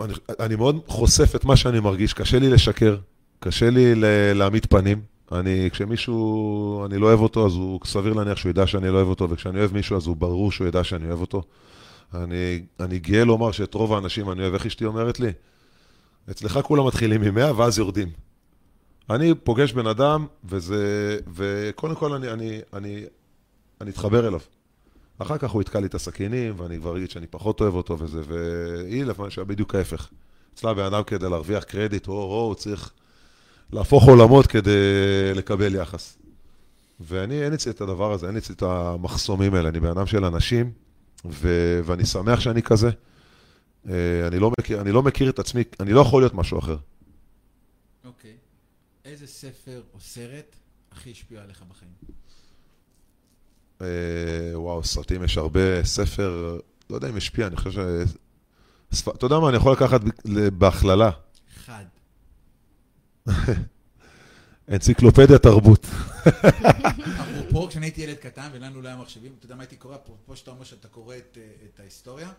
אני, 0.00 0.12
אני 0.40 0.56
מאוד 0.56 0.80
חושף 0.86 1.36
את 1.36 1.44
מה 1.44 1.56
שאני 1.56 1.80
מרגיש. 1.80 2.14
קשה 2.14 2.38
לי 2.38 2.48
לשקר, 2.48 2.96
קשה 3.40 3.70
לי 3.70 3.94
להעמיד 4.34 4.66
פנים. 4.66 5.00
אני, 5.32 5.68
כשמישהו, 5.72 6.86
אני 6.86 6.98
לא 6.98 7.06
אוהב 7.06 7.20
אותו, 7.20 7.46
אז 7.46 7.54
הוא 7.54 7.80
סביר 7.84 8.12
להניח 8.12 8.38
שהוא 8.38 8.50
ידע 8.50 8.66
שאני 8.66 8.88
לא 8.88 8.96
אוהב 8.96 9.08
אותו, 9.08 9.30
וכשאני 9.30 9.58
אוהב 9.58 9.72
מישהו, 9.72 9.96
אז 9.96 10.06
הוא 10.06 10.16
ברור 10.16 10.52
שהוא 10.52 10.66
ידע 10.66 10.84
שאני 10.84 11.08
אוהב 11.08 11.20
אותו. 11.20 11.42
אני, 12.14 12.62
אני 12.80 12.98
גאה 12.98 13.24
לומר 13.24 13.52
שאת 13.52 13.74
רוב 13.74 13.92
האנשים 13.92 14.30
אני 14.30 14.42
אוהב. 14.42 14.54
איך 14.54 14.66
אשתי 14.66 14.84
אומרת 14.84 15.20
לי? 15.20 15.32
אצלך 16.30 16.58
כולם 16.62 16.86
מתחילים 16.86 17.20
מ-100 17.20 17.52
ואז 17.56 17.78
יורדים. 17.78 18.08
אני 19.10 19.34
פוגש 19.34 19.72
בן 19.72 19.86
אדם, 19.86 20.26
וזה, 20.44 21.18
וקודם 21.34 21.94
כל 21.94 22.12
אני, 22.12 22.32
אני, 22.32 22.60
אני, 22.72 23.04
אני 23.80 23.90
אתחבר 23.90 24.28
אליו. 24.28 24.40
אחר 25.18 25.38
כך 25.38 25.50
הוא 25.50 25.62
יתקע 25.62 25.80
לי 25.80 25.86
את 25.86 25.94
הסכינים, 25.94 26.60
ואני 26.60 26.78
כבר 26.78 26.96
אגיד 26.96 27.10
שאני 27.10 27.26
פחות 27.26 27.60
אוהב 27.60 27.74
אותו 27.74 27.98
וזה, 27.98 28.22
והיא 28.26 29.04
לפעמים 29.04 29.30
בדיוק 29.46 29.74
ההפך. 29.74 30.08
אצלה 30.54 30.74
בן 30.74 30.84
אדם 30.84 31.02
כדי 31.04 31.28
להרוויח 31.28 31.64
קרדיט, 31.64 32.08
או, 32.08 32.12
או, 32.12 32.46
הוא 32.46 32.54
צריך 32.54 32.92
להפוך 33.72 34.04
עולמות 34.04 34.46
כדי 34.46 34.70
לקבל 35.34 35.74
יחס. 35.74 36.18
ואני, 37.00 37.44
אין 37.44 37.52
אצלי 37.52 37.72
את 37.72 37.80
הדבר 37.80 38.12
הזה, 38.12 38.26
אין 38.26 38.36
אצלי 38.36 38.54
את 38.54 38.62
המחסומים 38.62 39.54
האלה. 39.54 39.68
אני 39.68 39.80
בן 39.80 39.90
אדם 39.90 40.06
של 40.06 40.24
אנשים, 40.24 40.72
ו, 41.24 41.80
ואני 41.84 42.06
שמח 42.06 42.40
שאני 42.40 42.62
כזה. 42.62 42.90
אה, 43.88 44.26
אני 44.26 44.38
לא, 44.38 44.50
מכיר, 44.60 44.80
אני 44.80 44.92
לא 44.92 45.02
מכיר 45.02 45.30
את 45.30 45.38
עצמי, 45.38 45.62
אני 45.80 45.92
לא 45.92 46.00
יכול 46.00 46.22
להיות 46.22 46.34
משהו 46.34 46.58
אחר. 46.58 46.76
אוקיי. 48.04 48.36
איזה 49.04 49.26
ספר 49.26 49.82
או 49.94 50.00
סרט 50.00 50.56
הכי 50.92 51.10
השפיע 51.10 51.42
עליך 51.42 51.62
בחיים? 51.70 51.90
אה, 53.84 54.60
וואו, 54.60 54.84
סרטים 54.84 55.24
יש 55.24 55.38
הרבה, 55.38 55.84
ספר, 55.84 56.58
לא 56.90 56.94
יודע 56.96 57.08
אם 57.08 57.16
השפיע, 57.16 57.46
אני 57.46 57.56
חושב 57.56 57.70
ש... 57.70 57.78
ספ... 58.92 59.08
אתה 59.08 59.26
יודע 59.26 59.38
מה, 59.38 59.48
אני 59.48 59.56
יכול 59.56 59.72
לקחת 59.72 60.00
בהכללה, 60.58 61.10
אחד. 61.56 61.84
אנציקלופדיה 64.68 65.38
תרבות. 65.38 65.86
אפרופו, 67.22 67.68
כשאני 67.68 67.86
הייתי 67.86 68.00
ילד 68.00 68.16
קטן 68.16 68.48
ולנו 68.52 68.82
לא 68.82 68.88
היה 68.88 68.96
מחשבים, 68.96 69.32
אתה 69.38 69.46
יודע 69.46 69.54
מה 69.54 69.62
הייתי 69.62 69.76
קורא? 69.76 69.94
אפרופו 69.94 70.36
שאתה 70.36 70.50
אומר 70.50 70.64
שאתה 70.64 70.88
קורא 70.88 71.16
את, 71.16 71.38
אה, 71.40 71.42
את 71.64 71.80
ההיסטוריה, 71.80 72.32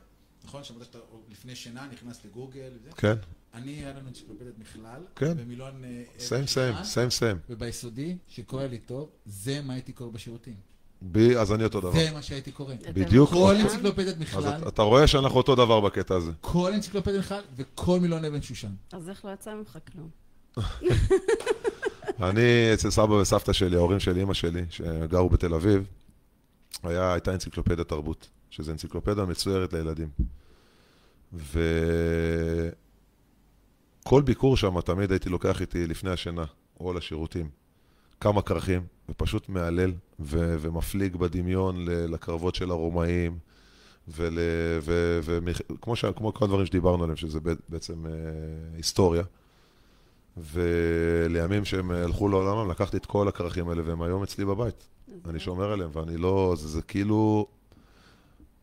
נכון? 0.45 0.63
שאמרת 0.63 0.83
שאתה 0.83 0.97
לפני 1.29 1.55
שינה 1.55 1.87
נכנס 1.91 2.25
לגוגל 2.25 2.71
וזה. 2.75 2.91
כן, 2.91 3.15
אני, 3.53 3.71
היה 3.71 3.93
לנו 3.93 4.07
אנציקלופדיית 4.07 4.59
מכלל, 4.59 5.01
כן. 5.15 5.37
במילון... 5.37 5.83
סיים 6.19 6.47
שנה, 6.47 6.73
סיים, 6.73 6.83
סיים 6.83 7.09
סיים. 7.09 7.37
וביסודי, 7.49 8.17
שקורא 8.27 8.65
לי 8.65 8.77
טוב, 8.77 9.09
זה 9.25 9.61
מה 9.61 9.73
הייתי 9.73 9.93
קורא 9.93 10.09
בשירותים. 10.09 10.74
בי, 11.07 11.37
אז 11.37 11.53
אני 11.53 11.63
אותו 11.63 11.81
דבר. 11.81 11.91
זה 11.91 12.09
מה 12.13 12.21
שהייתי 12.21 12.51
קורא. 12.51 12.73
בדיוק. 12.93 13.29
כל 13.29 13.55
אז- 13.55 13.61
אנציקלופדיית 13.61 14.15
אז 14.15 14.21
מכלל, 14.21 14.67
אתה- 14.67 14.81
רואה 14.81 15.07
שאנחנו 15.07 15.37
אותו 15.37 15.55
דבר 15.55 15.81
בקטע 15.81 16.15
הזה. 16.15 16.31
כל 16.41 16.73
אנציקלופדיית 16.73 17.19
מכלל 17.19 17.41
וכל 17.55 17.99
מילון 17.99 18.25
אבן 18.25 18.41
שושן. 18.41 18.71
אז 18.91 19.09
איך 19.09 19.25
לא 19.25 19.31
יצא 19.33 19.53
ממך 19.55 19.77
כלום? 19.91 20.09
אני, 22.29 22.41
אצל 22.73 22.89
סבא 22.89 23.13
וסבתא 23.13 23.53
שלי, 23.53 23.75
ההורים 23.75 23.99
של 23.99 24.17
אימא 24.17 24.33
שלי, 24.33 24.65
שגרו 24.69 25.29
בתל 25.29 25.53
אביב, 25.53 25.87
היה, 26.83 27.13
הייתה 27.13 27.33
אנציקלופדיה 27.33 27.83
תרבות, 27.83 28.29
שזו 28.49 28.71
אנציקלופדיה 28.71 29.25
מצוירת 29.25 29.73
לילדים. 29.73 30.09
וכל 31.33 31.51
ביקור 34.21 34.57
שם, 34.57 34.81
תמיד 34.81 35.11
הייתי 35.11 35.29
לוקח 35.29 35.61
איתי 35.61 35.87
לפני 35.87 36.11
השינה, 36.11 36.45
או 36.79 36.93
לשירותים, 36.93 37.49
כמה 38.19 38.41
כרכים, 38.41 38.81
ופשוט 39.09 39.49
מהלל 39.49 39.91
ו- 40.19 40.55
ומפליג 40.59 41.15
בדמיון 41.15 41.85
לקרבות 41.87 42.55
של 42.55 42.71
הרומאים, 42.71 43.37
ול, 44.07 44.39
ו, 44.81 45.19
כמו, 45.81 45.95
ש, 45.95 46.05
כמו 46.05 46.33
כל 46.33 46.45
הדברים 46.45 46.65
שדיברנו 46.65 47.03
עליהם, 47.03 47.17
שזה 47.17 47.39
בעצם 47.69 48.05
אה, 48.05 48.11
היסטוריה. 48.77 49.23
ולימים 50.37 51.65
שהם 51.65 51.91
הלכו 51.91 52.29
לעולמם, 52.29 52.71
לקחתי 52.71 52.97
את 52.97 53.05
כל 53.05 53.27
הכרכים 53.27 53.69
האלה, 53.69 53.81
והם 53.85 54.01
היום 54.01 54.23
אצלי 54.23 54.45
בבית. 54.45 54.87
אני 55.29 55.39
שומר 55.39 55.71
עליהם, 55.71 55.89
ואני 55.93 56.17
לא... 56.17 56.53
זה, 56.57 56.67
זה 56.67 56.81
כאילו... 56.81 57.47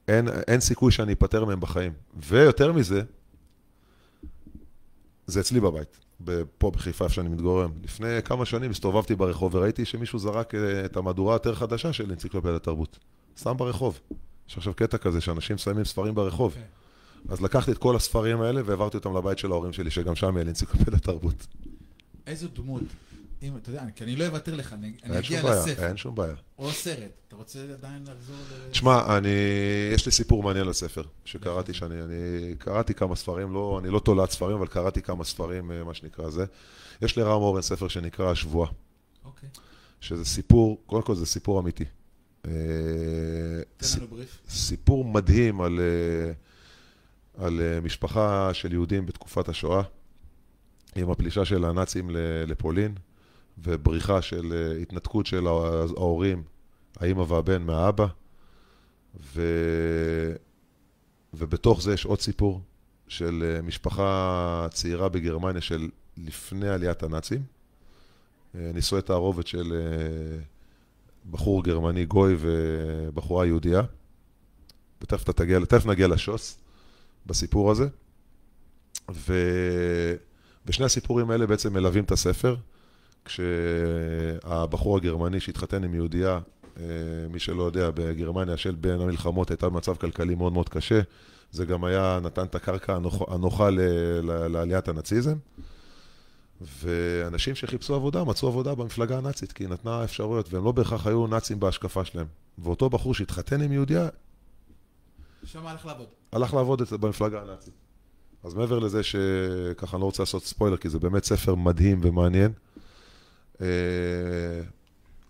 אין, 0.08 0.28
אין 0.28 0.60
סיכוי 0.60 0.92
שאני 0.92 1.12
אפטר 1.12 1.44
מהם 1.44 1.60
בחיים. 1.60 1.92
ויותר 2.16 2.72
מזה, 2.72 3.02
זה 5.26 5.40
אצלי 5.40 5.60
בבית, 5.60 5.98
פה 6.58 6.70
בחיפה, 6.70 7.04
איפה 7.04 7.14
שאני 7.14 7.28
מתגורר. 7.28 7.66
לפני 7.84 8.22
כמה 8.24 8.44
שנים 8.44 8.70
הסתובבתי 8.70 9.14
ברחוב 9.14 9.54
וראיתי 9.54 9.84
שמישהו 9.84 10.18
זרק 10.18 10.54
אה, 10.54 10.84
את 10.84 10.96
המהדורה 10.96 11.34
היותר 11.34 11.54
חדשה 11.54 11.92
של 11.92 12.10
אנציקלופדיית 12.10 12.56
התרבות. 12.56 12.98
סתם 13.38 13.56
ברחוב. 13.56 14.00
יש 14.48 14.56
עכשיו 14.56 14.74
קטע 14.74 14.98
כזה 14.98 15.20
שאנשים 15.20 15.58
שמים 15.58 15.84
ספרים 15.84 16.14
ברחוב. 16.14 16.54
כן. 16.54 16.60
אז 17.28 17.42
לקחתי 17.42 17.72
את 17.72 17.78
כל 17.78 17.96
הספרים 17.96 18.40
האלה 18.40 18.60
והעברתי 18.64 18.96
אותם 18.96 19.16
לבית 19.16 19.38
של 19.38 19.52
ההורים 19.52 19.72
שלי, 19.72 19.90
שגם 19.90 20.14
שם 20.14 20.34
יהיה 20.34 20.44
לי 20.44 20.50
אנציקלופדיית 20.50 21.02
תרבות. 21.02 21.46
איזו 22.26 22.48
דמות 22.54 22.82
אם, 23.42 23.56
אתה 23.56 23.70
יודע, 23.70 23.84
כי 23.96 24.04
אני 24.04 24.16
לא 24.16 24.26
אוותר 24.26 24.54
לך, 24.54 24.72
אני 24.72 24.92
אני 25.04 25.18
אגיע 25.18 25.42
בעיה, 25.42 25.66
לספר. 25.66 25.86
אין 25.86 25.96
שום 25.96 26.14
בעיה. 26.14 26.34
או 26.58 26.70
סרט. 26.70 27.10
אתה 27.28 27.36
רוצה 27.36 27.58
עדיין 27.78 28.02
לחזור 28.02 28.36
ל... 28.36 28.70
תשמע, 28.70 29.18
אני, 29.18 29.28
יש 29.94 30.06
לי 30.06 30.12
סיפור 30.12 30.42
מעניין 30.42 30.66
לספר, 30.66 31.02
שקראתי 31.24 31.74
שאני, 31.74 32.02
אני 32.02 32.54
קראתי 32.58 32.94
כמה 32.94 33.16
ספרים, 33.16 33.54
לא, 33.54 33.80
אני 33.82 33.90
לא 33.90 33.98
תולעת 33.98 34.30
ספרים, 34.30 34.56
אבל 34.56 34.66
קראתי 34.66 35.02
כמה 35.02 35.24
ספרים, 35.24 35.72
אה, 35.72 35.84
מה 35.84 35.94
שנקרא 35.94 36.30
זה. 36.30 36.44
יש 37.02 37.18
לרם 37.18 37.42
אורן 37.42 37.62
ספר 37.62 37.88
שנקרא 37.88 38.30
השבועה, 38.30 38.70
אוקיי. 39.24 39.48
שזה 40.00 40.24
סיפור, 40.24 40.82
קודם 40.86 41.02
כל 41.02 41.14
זה 41.14 41.26
סיפור 41.26 41.60
אמיתי. 41.60 41.84
אה, 42.46 42.50
תן 43.76 43.86
לנו 43.96 44.08
בריף. 44.08 44.40
סיפור 44.48 45.04
מדהים 45.04 45.60
על, 45.60 45.80
אה, 45.80 46.32
על 47.46 47.80
משפחה 47.82 48.54
של 48.54 48.72
יהודים 48.72 49.06
בתקופת 49.06 49.48
השואה, 49.48 49.82
עם 50.96 51.10
הפלישה 51.10 51.44
של 51.44 51.64
הנאצים 51.64 52.10
לפולין, 52.46 52.94
ובריחה 53.58 54.22
של 54.22 54.52
אה, 54.52 54.82
התנתקות 54.82 55.26
של 55.26 55.46
הה- 55.46 55.84
ההורים, 55.96 56.42
האימא 56.96 57.20
והבן 57.20 57.62
מהאבא, 57.62 58.06
ו... 59.34 59.42
ובתוך 61.34 61.82
זה 61.82 61.94
יש 61.94 62.04
עוד 62.04 62.20
סיפור 62.20 62.60
של 63.08 63.44
אה, 63.56 63.62
משפחה 63.62 64.66
צעירה 64.70 65.08
בגרמניה 65.08 65.60
של 65.60 65.88
לפני 66.16 66.68
עליית 66.68 67.02
הנאצים, 67.02 67.42
אה, 68.54 68.70
נישואי 68.74 69.02
תערובת 69.02 69.46
של 69.46 69.72
בחור 71.30 71.64
גרמני 71.64 72.06
גוי 72.06 72.36
ובחורה 72.38 73.46
יהודייה. 73.46 73.82
ותכף 75.02 75.22
אתה 75.22 75.32
תגיע, 75.32 75.58
תכף 75.64 75.86
נגיע 75.86 76.08
לשוס 76.08 76.58
בסיפור 77.26 77.70
הזה. 77.70 77.88
ו... 79.10 79.34
ושני 80.66 80.84
הסיפורים 80.86 81.30
האלה 81.30 81.46
בעצם 81.46 81.72
מלווים 81.72 82.04
את 82.04 82.12
הספר, 82.12 82.56
כשהבחור 83.24 84.96
הגרמני 84.96 85.40
שהתחתן 85.40 85.84
עם 85.84 85.94
יהודייה, 85.94 86.40
אה, 86.80 86.84
מי 87.30 87.38
שלא 87.38 87.62
יודע, 87.62 87.90
בגרמניה 87.94 88.56
של 88.56 88.74
בין 88.74 89.00
המלחמות 89.00 89.50
הייתה 89.50 89.68
במצב 89.68 89.96
כלכלי 89.96 90.34
מאוד 90.34 90.52
מאוד 90.52 90.68
קשה. 90.68 91.00
זה 91.50 91.64
גם 91.64 91.84
היה, 91.84 92.18
נתן 92.22 92.44
את 92.44 92.54
הקרקע 92.54 92.96
הנוח, 92.96 93.22
הנוחה 93.28 93.68
לעליית 94.22 94.88
הנאציזם. 94.88 95.36
ואנשים 96.60 97.54
שחיפשו 97.54 97.94
עבודה, 97.94 98.24
מצאו 98.24 98.48
עבודה 98.48 98.74
במפלגה 98.74 99.18
הנאצית, 99.18 99.52
כי 99.52 99.64
היא 99.64 99.70
נתנה 99.70 100.04
אפשרויות, 100.04 100.52
והם 100.52 100.64
לא 100.64 100.72
בהכרח 100.72 101.06
היו 101.06 101.26
נאצים 101.26 101.60
בהשקפה 101.60 102.04
שלהם. 102.04 102.26
ואותו 102.58 102.90
בחור 102.90 103.14
שהתחתן 103.14 103.60
עם 103.60 103.72
יהודייה, 103.72 104.08
שם 105.44 105.66
הלך 105.66 105.86
לעבוד. 105.86 106.06
הלך 106.32 106.54
לעבוד 106.54 106.82
במפלגה 107.00 107.42
הנאצית. 107.42 107.74
אז 108.44 108.54
מעבר 108.54 108.78
לזה 108.78 109.02
שככה 109.02 109.96
אני 109.96 110.00
לא 110.00 110.06
רוצה 110.06 110.22
לעשות 110.22 110.44
ספוילר, 110.44 110.76
כי 110.76 110.88
זה 110.88 110.98
באמת 110.98 111.24
ספר 111.24 111.54
מדהים 111.54 112.00
ומעניין. 112.02 112.52
אה, 113.60 113.66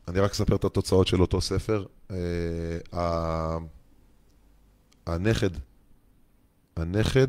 אני 0.08 0.20
רק 0.20 0.30
אספר 0.30 0.56
את 0.56 0.64
התוצאות 0.64 1.06
של 1.06 1.20
אותו 1.20 1.40
ספר. 1.40 1.84
אה, 2.10 2.16
ה- 3.00 3.58
הנכד, 5.06 5.50
הנכד, 6.76 7.28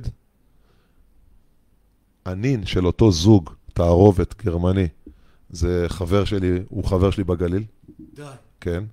הנין 2.25 2.65
של 2.65 2.85
אותו 2.85 3.11
זוג, 3.11 3.49
תערובת 3.73 4.43
גרמני, 4.43 4.87
זה 5.49 5.85
חבר 5.89 6.25
שלי, 6.25 6.59
הוא 6.69 6.83
חבר 6.83 7.11
שלי 7.11 7.23
בגליל, 7.23 7.63
די. 8.13 8.23
כן. 8.61 8.83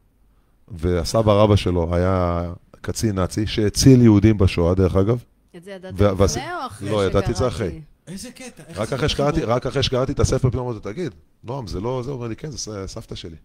והסבא 0.69 1.33
רבא 1.33 1.57
שלו 1.57 1.95
היה 1.95 2.53
קצין 2.81 3.15
נאצי 3.19 3.47
שהציל 3.47 4.03
יהודים 4.03 4.39
בשואה, 4.39 4.75
דרך 4.75 4.97
אגב. 4.97 5.25
את 5.57 5.65
זה 5.65 5.71
ידעת 5.71 5.95
לפני 5.95 6.53
או 6.55 6.67
אחרי 6.67 6.91
לא, 6.91 7.07
ידעתי 7.07 7.31
את 7.31 7.37
זה 7.37 7.51
שקראתי? 7.51 7.55
אחרי. 7.57 7.81
איזה 8.11 8.31
קטע. 8.31 8.63
רק 8.77 8.93
אחרי 8.93 9.09
שקראתי? 9.09 9.45
רק 9.45 9.67
אחרי 9.67 9.83
שקראתי 9.83 10.13
את 10.13 10.21
הספר, 10.21 10.51
פתאום 10.51 10.69
אמרתי, 10.69 10.93
תגיד, 10.93 11.15
נועם, 11.45 11.67
זה 11.67 11.81
לא 11.81 12.03
זה? 12.05 12.11
אומר 12.11 12.29
לי, 12.29 12.37
כן, 12.37 12.51
זה 12.51 12.87
סבתא 12.87 13.15
שלי. 13.15 13.37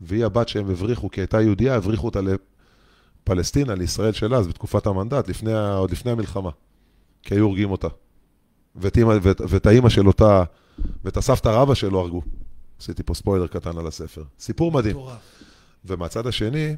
והיא 0.00 0.24
הבת 0.24 0.48
שהם 0.48 0.70
הבריחו, 0.70 1.10
כי 1.10 1.20
הייתה 1.20 1.40
יהודייה, 1.40 1.74
הבריחו 1.74 2.06
אותה 2.06 2.20
לפלסטינה, 3.24 3.74
לישראל 3.74 4.12
של 4.12 4.34
אז, 4.34 4.46
בתקופת 4.46 4.86
המנדט, 4.86 5.28
לפני, 5.28 5.52
עוד 5.54 5.90
לפני 5.90 6.10
המלחמה. 6.10 6.50
כי 7.22 7.34
היו 7.34 7.44
הורגים 7.44 7.70
אותה. 7.70 7.88
ואת, 8.76 8.98
ואת, 9.22 9.40
ואת 9.48 9.66
האימא 9.66 9.88
של 9.88 10.06
אותה, 10.06 10.44
ואת 11.04 11.16
הסבתא 11.16 11.48
רבא 11.48 11.74
שלו 11.74 12.00
הרגו. 12.00 12.22
עשיתי 12.80 13.02
פה 13.02 13.14
ספוילר 13.14 13.46
קטן 13.46 13.78
על 13.78 13.86
הספר. 13.86 14.22
סיפור 14.38 14.72
מדהים. 14.72 14.96
ומהצד 15.84 16.26
השני, 16.26 16.76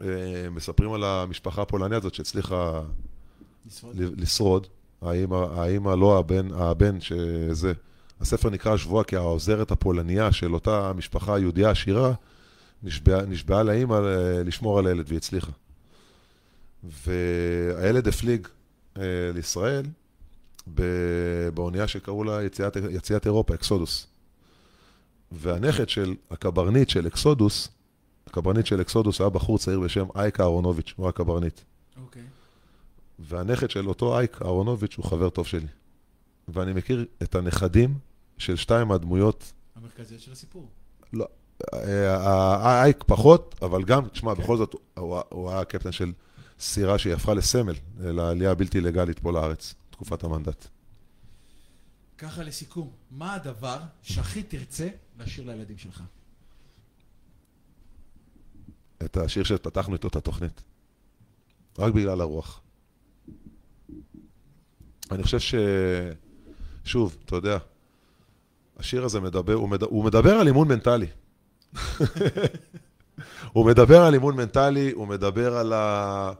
אה, 0.00 0.06
מספרים 0.50 0.92
על 0.92 1.04
המשפחה 1.04 1.62
הפולניה 1.62 1.98
הזאת 1.98 2.14
שהצליחה 2.14 2.82
לשרוד. 3.66 3.96
לשרוד. 3.96 4.66
האמא 5.02 5.94
לא 5.94 6.18
הבן, 6.18 6.48
הבן 6.54 7.00
שזה. 7.00 7.72
הספר 8.20 8.50
נקרא 8.50 8.74
השבועה 8.74 9.04
כי 9.04 9.16
העוזרת 9.16 9.70
הפולניה 9.70 10.32
של 10.32 10.54
אותה 10.54 10.92
משפחה 10.92 11.38
יהודייה 11.38 11.70
עשירה 11.70 12.12
נשבעה, 12.82 13.22
נשבעה 13.26 13.62
לאמא 13.62 13.94
ל- 13.94 14.42
לשמור 14.46 14.78
על 14.78 14.86
הילד 14.86 15.04
והיא 15.08 15.16
הצליחה. 15.16 15.52
והילד 16.84 18.08
הפליג 18.08 18.48
אה, 18.96 19.02
לישראל 19.34 19.86
באונייה 21.54 21.88
שקראו 21.88 22.24
לה 22.24 22.42
יציאת, 22.42 22.76
יציאת 22.90 23.26
אירופה, 23.26 23.54
אקסודוס. 23.54 24.06
והנכד 25.32 25.88
של 25.88 26.14
הקברניט 26.30 26.88
של 26.88 27.06
אקסודוס, 27.06 27.68
הקברניט 28.26 28.66
של 28.66 28.80
אקסודוס 28.80 29.20
היה 29.20 29.30
בחור 29.30 29.58
צעיר 29.58 29.80
בשם 29.80 30.06
אייק 30.16 30.40
אהרונוביץ', 30.40 30.94
הוא 30.96 31.08
הקברניט. 31.08 31.60
אוקיי. 32.02 32.22
והנכד 33.18 33.70
של 33.70 33.88
אותו 33.88 34.18
אייק 34.18 34.42
אהרונוביץ' 34.42 34.96
הוא 34.96 35.04
חבר 35.04 35.30
טוב 35.30 35.46
שלי. 35.46 35.66
ואני 36.48 36.72
מכיר 36.72 37.06
את 37.22 37.34
הנכדים 37.34 37.98
של 38.38 38.56
שתיים 38.56 38.88
מהדמויות, 38.88 39.52
המרכזיות 39.76 40.20
של 40.20 40.32
הסיפור. 40.32 40.68
לא, 41.12 41.28
אה, 41.74 42.82
אייק 42.82 43.04
פחות, 43.06 43.54
אבל 43.62 43.84
גם, 43.84 44.08
תשמע, 44.08 44.34
בכל 44.34 44.56
זאת, 44.56 44.74
הוא, 44.98 45.20
הוא 45.28 45.50
היה 45.50 45.60
הקפטן 45.60 45.92
של 45.92 46.12
סירה 46.60 46.98
שהיא 46.98 47.14
הפכה 47.14 47.34
לסמל 47.34 47.74
לעלייה 47.98 48.50
הבלתי 48.50 48.80
לגלית 48.80 49.18
פה 49.18 49.32
לארץ, 49.32 49.74
תקופת 49.90 50.24
המנדט. 50.24 50.66
ככה 52.18 52.42
לסיכום, 52.42 52.90
מה 53.10 53.34
הדבר 53.34 53.78
שהכי 54.02 54.42
תרצה 54.42 54.88
לשיר 55.18 55.46
לילדים 55.46 55.78
שלך? 55.78 56.02
את 59.04 59.16
השיר 59.16 59.44
שפתחנו 59.44 59.94
איתו 59.94 60.08
את 60.08 60.16
התוכנית. 60.16 60.62
רק 61.78 61.92
בגלל 61.92 62.20
הרוח. 62.20 62.60
אני 65.10 65.22
חושב 65.22 65.38
ש... 65.38 65.54
שוב, 66.84 67.16
אתה 67.24 67.36
יודע, 67.36 67.58
השיר 68.78 69.04
הזה 69.04 69.20
מדבר, 69.20 69.54
הוא, 69.54 69.68
מד... 69.68 69.82
הוא 69.82 70.04
מדבר 70.04 70.34
על 70.34 70.46
אימון 70.46 70.68
מנטלי. 70.68 71.06
הוא 73.52 73.66
מדבר 73.66 74.02
על 74.02 74.14
אימון 74.14 74.36
מנטלי, 74.36 74.90
הוא 74.90 75.08
מדבר 75.08 75.56
על, 75.56 75.72
ה... 75.72 76.32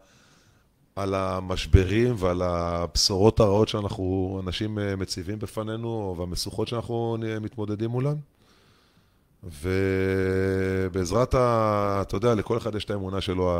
על 0.96 1.14
המשברים 1.14 2.14
ועל 2.18 2.42
הבשורות 2.42 3.40
הרעות 3.40 3.68
שאנחנו, 3.68 4.40
אנשים 4.46 4.78
אה, 4.78 4.96
מציבים 4.96 5.38
בפנינו, 5.38 6.14
והמשוכות 6.18 6.68
שאנחנו 6.68 7.16
נהיה 7.20 7.40
מתמודדים 7.40 7.90
מולן. 7.90 8.16
ובעזרת 10.92 11.34
ה... 11.34 11.98
אתה 12.02 12.16
יודע, 12.16 12.34
לכל 12.34 12.58
אחד 12.58 12.74
יש 12.74 12.84
את 12.84 12.90
האמונה 12.90 13.20
שלו, 13.20 13.50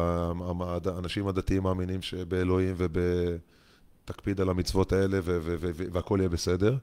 האנשים 0.84 1.28
הדתיים 1.28 1.62
מאמינים 1.62 2.02
שבאלוהים 2.02 2.74
ובתקפיד 4.08 4.40
על 4.40 4.48
המצוות 4.48 4.92
האלה 4.92 5.18
והכל 5.92 6.16
יהיה 6.20 6.28
בסדר. 6.28 6.76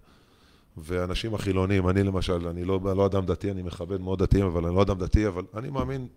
ואנשים 0.78 1.34
החילונים, 1.36 1.90
אני 1.90 2.04
למשל, 2.04 2.48
אני 2.48 2.66
לא, 2.66 2.80
לא 2.84 3.06
אדם 3.06 3.26
דתי, 3.26 3.52
אני 3.52 3.62
מכבד 3.62 4.02
מאוד 4.02 4.24
דתיים, 4.24 4.46
אבל 4.46 4.66
אני 4.66 4.76
לא 4.76 4.82
אדם 4.82 4.98
דתי, 4.98 5.28
אבל 5.28 5.44
אני 5.54 5.70
מאמין 5.70 6.08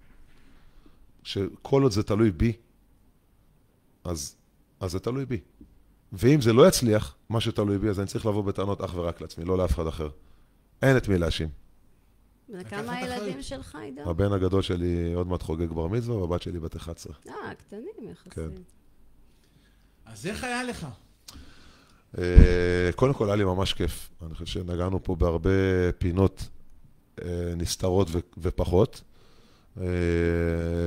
שכל 1.22 1.82
עוד 1.82 1.92
זה 1.92 2.02
תלוי 2.02 2.30
בי, 2.30 2.52
אז, 4.04 4.36
אז 4.80 4.92
זה 4.92 4.98
תלוי 4.98 5.26
בי. 5.26 5.40
ואם 6.12 6.40
זה 6.40 6.52
לא 6.52 6.68
יצליח, 6.68 7.16
מה 7.28 7.40
שתלוי 7.40 7.78
בי, 7.78 7.88
אז 7.88 8.00
אני 8.00 8.06
צריך 8.06 8.26
לבוא 8.26 8.44
בטענות 8.44 8.80
אך 8.80 8.94
ורק 8.94 9.20
לעצמי, 9.20 9.44
לא 9.44 9.58
לאף 9.58 9.74
אחד 9.74 9.86
אחר. 9.86 10.08
אין 10.82 10.96
את 10.96 11.08
מי 11.08 11.18
להאשים. 11.18 11.48
וכמה 12.48 12.92
הילדים. 12.92 13.42
שלך, 13.42 13.74
עידו? 13.74 14.10
הבן 14.10 14.32
הגדול 14.32 14.62
שלי 14.62 15.12
עוד 15.12 15.26
מעט 15.26 15.42
חוגג 15.42 15.72
בר 15.72 15.86
מצווה, 15.86 16.16
והבת 16.16 16.42
שלי 16.42 16.60
בת 16.60 16.76
11. 16.76 17.14
אה, 17.28 17.54
קטנים 17.54 18.10
יחסית. 18.10 18.32
כן. 18.32 18.48
אז 20.12 20.26
איך 20.26 20.44
היה 20.44 20.64
לך? 20.64 20.86
אה, 22.18 22.22
קודם 22.96 23.14
כל, 23.14 23.26
היה 23.26 23.36
לי 23.36 23.44
ממש 23.44 23.72
כיף. 23.72 24.10
אני 24.26 24.34
חושב 24.34 24.46
שנגענו 24.46 25.02
פה 25.04 25.16
בהרבה 25.16 25.50
פינות 25.98 26.48
אה, 27.24 27.28
נסתרות 27.56 28.08
ו- 28.10 28.18
ופחות, 28.38 29.00
אה, 29.80 29.84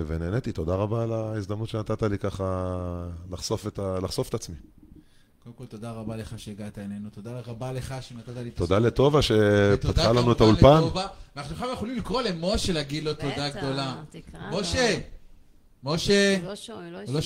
ונהניתי. 0.07 0.51
תודה 0.51 0.75
רבה 0.75 1.03
על 1.03 1.11
ההזדמנות 1.13 1.69
שנתת 1.69 2.03
לי 2.03 2.17
ככה 2.17 2.73
לחשוף 3.31 3.67
את, 3.67 3.79
ה- 3.79 3.99
לחשוף 4.03 4.29
את 4.29 4.33
עצמי. 4.33 4.55
קודם 5.43 5.55
כל, 5.55 5.65
תודה 5.65 5.91
רבה 5.91 6.15
לך 6.15 6.39
שהגעת 6.39 6.77
אלינו, 6.77 7.09
תודה 7.09 7.39
רבה 7.45 7.71
לך 7.71 7.95
שנתת 8.01 8.29
לי 8.37 8.49
את 8.49 8.55
תודה 8.55 8.75
הזכות. 8.77 8.91
לטובה 8.93 9.21
שפתחה 9.21 10.11
לנו 10.11 10.31
את 10.31 10.41
האולפן. 10.41 10.77
לטובה. 10.77 11.07
ואנחנו 11.35 11.53
עכשיו 11.55 11.69
יכולים 11.73 11.97
לקרוא 11.97 12.21
למשה 12.21 12.73
להגיד 12.73 13.03
לו 13.03 13.13
תודה 13.13 13.49
בטח, 13.49 13.57
גדולה. 13.57 14.03
תקרא 14.11 14.51
לו. 14.51 14.59
משה! 14.59 14.99
משה! 15.83 16.37
הוא 16.41 16.47
לא 16.47 16.55
שומע, 16.55 16.81
הוא 16.83 16.91
לא 16.91 16.99
הוא 17.05 17.13
לא 17.13 17.21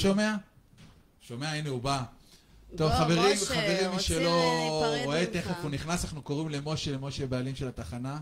שומע? 1.27 1.51
הנה 1.51 1.69
הוא 1.69 1.81
בא. 1.81 2.03
טוב, 2.77 2.91
בוא, 2.91 2.99
חברים, 2.99 3.33
משה, 3.33 3.45
חברים, 3.45 3.77
מי 3.81 3.87
רוצים 3.87 3.99
שלא 3.99 5.01
רואה. 5.03 5.25
תכף, 5.25 5.55
הוא 5.61 5.71
נכנס, 5.71 6.03
אנחנו 6.03 6.21
קוראים 6.21 6.49
למשה, 6.49 6.91
למשה 6.91 7.27
בעלים 7.27 7.55
של 7.55 7.67
התחנה. 7.67 8.19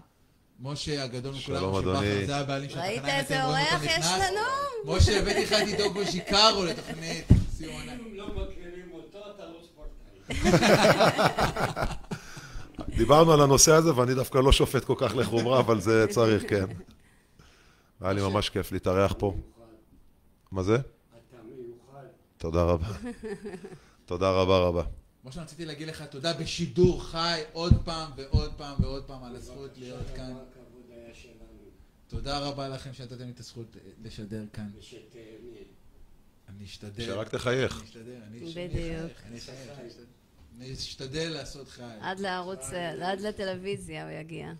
משה 0.60 1.04
הגדול 1.04 1.36
מכולם, 1.36 1.60
שלום, 1.60 1.72
משה 1.72 1.80
אדוני. 1.80 2.16
בכר, 2.16 2.26
זה 2.26 2.36
הבעלים 2.36 2.70
של 2.70 2.80
ראית 2.80 2.98
התחנה, 2.98 3.14
אם 3.14 3.20
איזה 3.20 3.46
אורח 3.46 3.84
יש 3.84 3.90
נכנס. 3.90 4.06
לנו? 4.06 4.96
משה, 4.96 5.20
הבאתי 5.20 5.44
לך 5.44 5.52
את 5.54 5.68
עידו 5.68 5.94
בוז'יקרו 5.94 6.66
לתוכנית 6.66 7.28
סיום 7.58 7.74
עונה. 7.74 7.94
דיברנו 12.98 13.34
על 13.34 13.42
הנושא 13.42 13.72
הזה, 13.72 13.96
ואני 13.96 14.14
דווקא 14.14 14.38
לא 14.38 14.52
שופט 14.52 14.84
כל 14.84 14.96
כך 14.98 15.16
לחומרה, 15.16 15.60
אבל 15.60 15.82
זה 15.82 16.06
צריך, 16.10 16.44
כן. 16.50 16.66
היה 18.02 18.14
לי 18.14 18.22
ממש 18.22 18.50
כיף 18.50 18.72
להתארח 18.72 19.14
פה. 19.18 19.36
מה 20.52 20.64
זה? 20.64 20.78
תודה 22.44 22.64
רבה. 22.64 22.88
תודה 24.06 24.32
רבה 24.32 24.58
רבה. 24.58 24.84
משה, 25.26 25.42
רציתי 25.42 25.66
להגיד 25.66 25.88
לך 25.88 26.02
תודה 26.02 26.34
בשידור 26.34 27.04
חי 27.04 27.42
עוד 27.54 27.74
פעם 27.86 28.12
ועוד 28.16 28.54
פעם 28.58 28.76
ועוד 28.82 29.04
פעם 29.04 29.24
על 29.24 29.36
הזכות 29.36 29.78
להיות 29.78 30.06
כאן. 30.16 30.34
תודה 32.08 32.40
רבה 32.40 32.68
לכם 32.68 32.94
שנתתם 32.94 33.26
לי 33.26 33.32
את 33.32 33.40
הזכות 33.40 33.78
לשדר 34.04 34.44
כאן. 34.54 34.70
אני 36.50 36.66
אשתדל. 36.66 37.06
שרק 37.06 37.30
תחייך. 37.30 37.78
אני 37.78 37.86
אשתדל, 37.86 38.16
אני 38.28 38.40
בדיוק. 38.40 39.12
אשתדל. 40.74 41.30
לעשות 41.30 41.70
חי. 41.70 41.84
עד 42.02 42.20
לערוץ, 42.20 42.70
עד 43.02 43.22
לטלוויזיה 43.22 44.04
הוא 44.04 44.12
יגיע. 44.12 44.52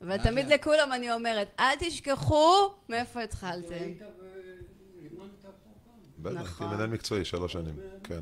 ותמיד 0.00 0.46
לכולם 0.46 0.92
אני 0.92 1.12
אומרת, 1.12 1.48
אל 1.58 1.74
תשכחו 1.78 2.74
מאיפה 2.88 3.22
התחלתם. 3.22 3.92
בטח, 6.30 6.40
נכון. 6.40 6.68
כמנהל 6.70 6.86
מקצועי, 6.88 7.24
שלוש 7.24 7.52
שנים. 7.52 7.74
כן. 8.04 8.20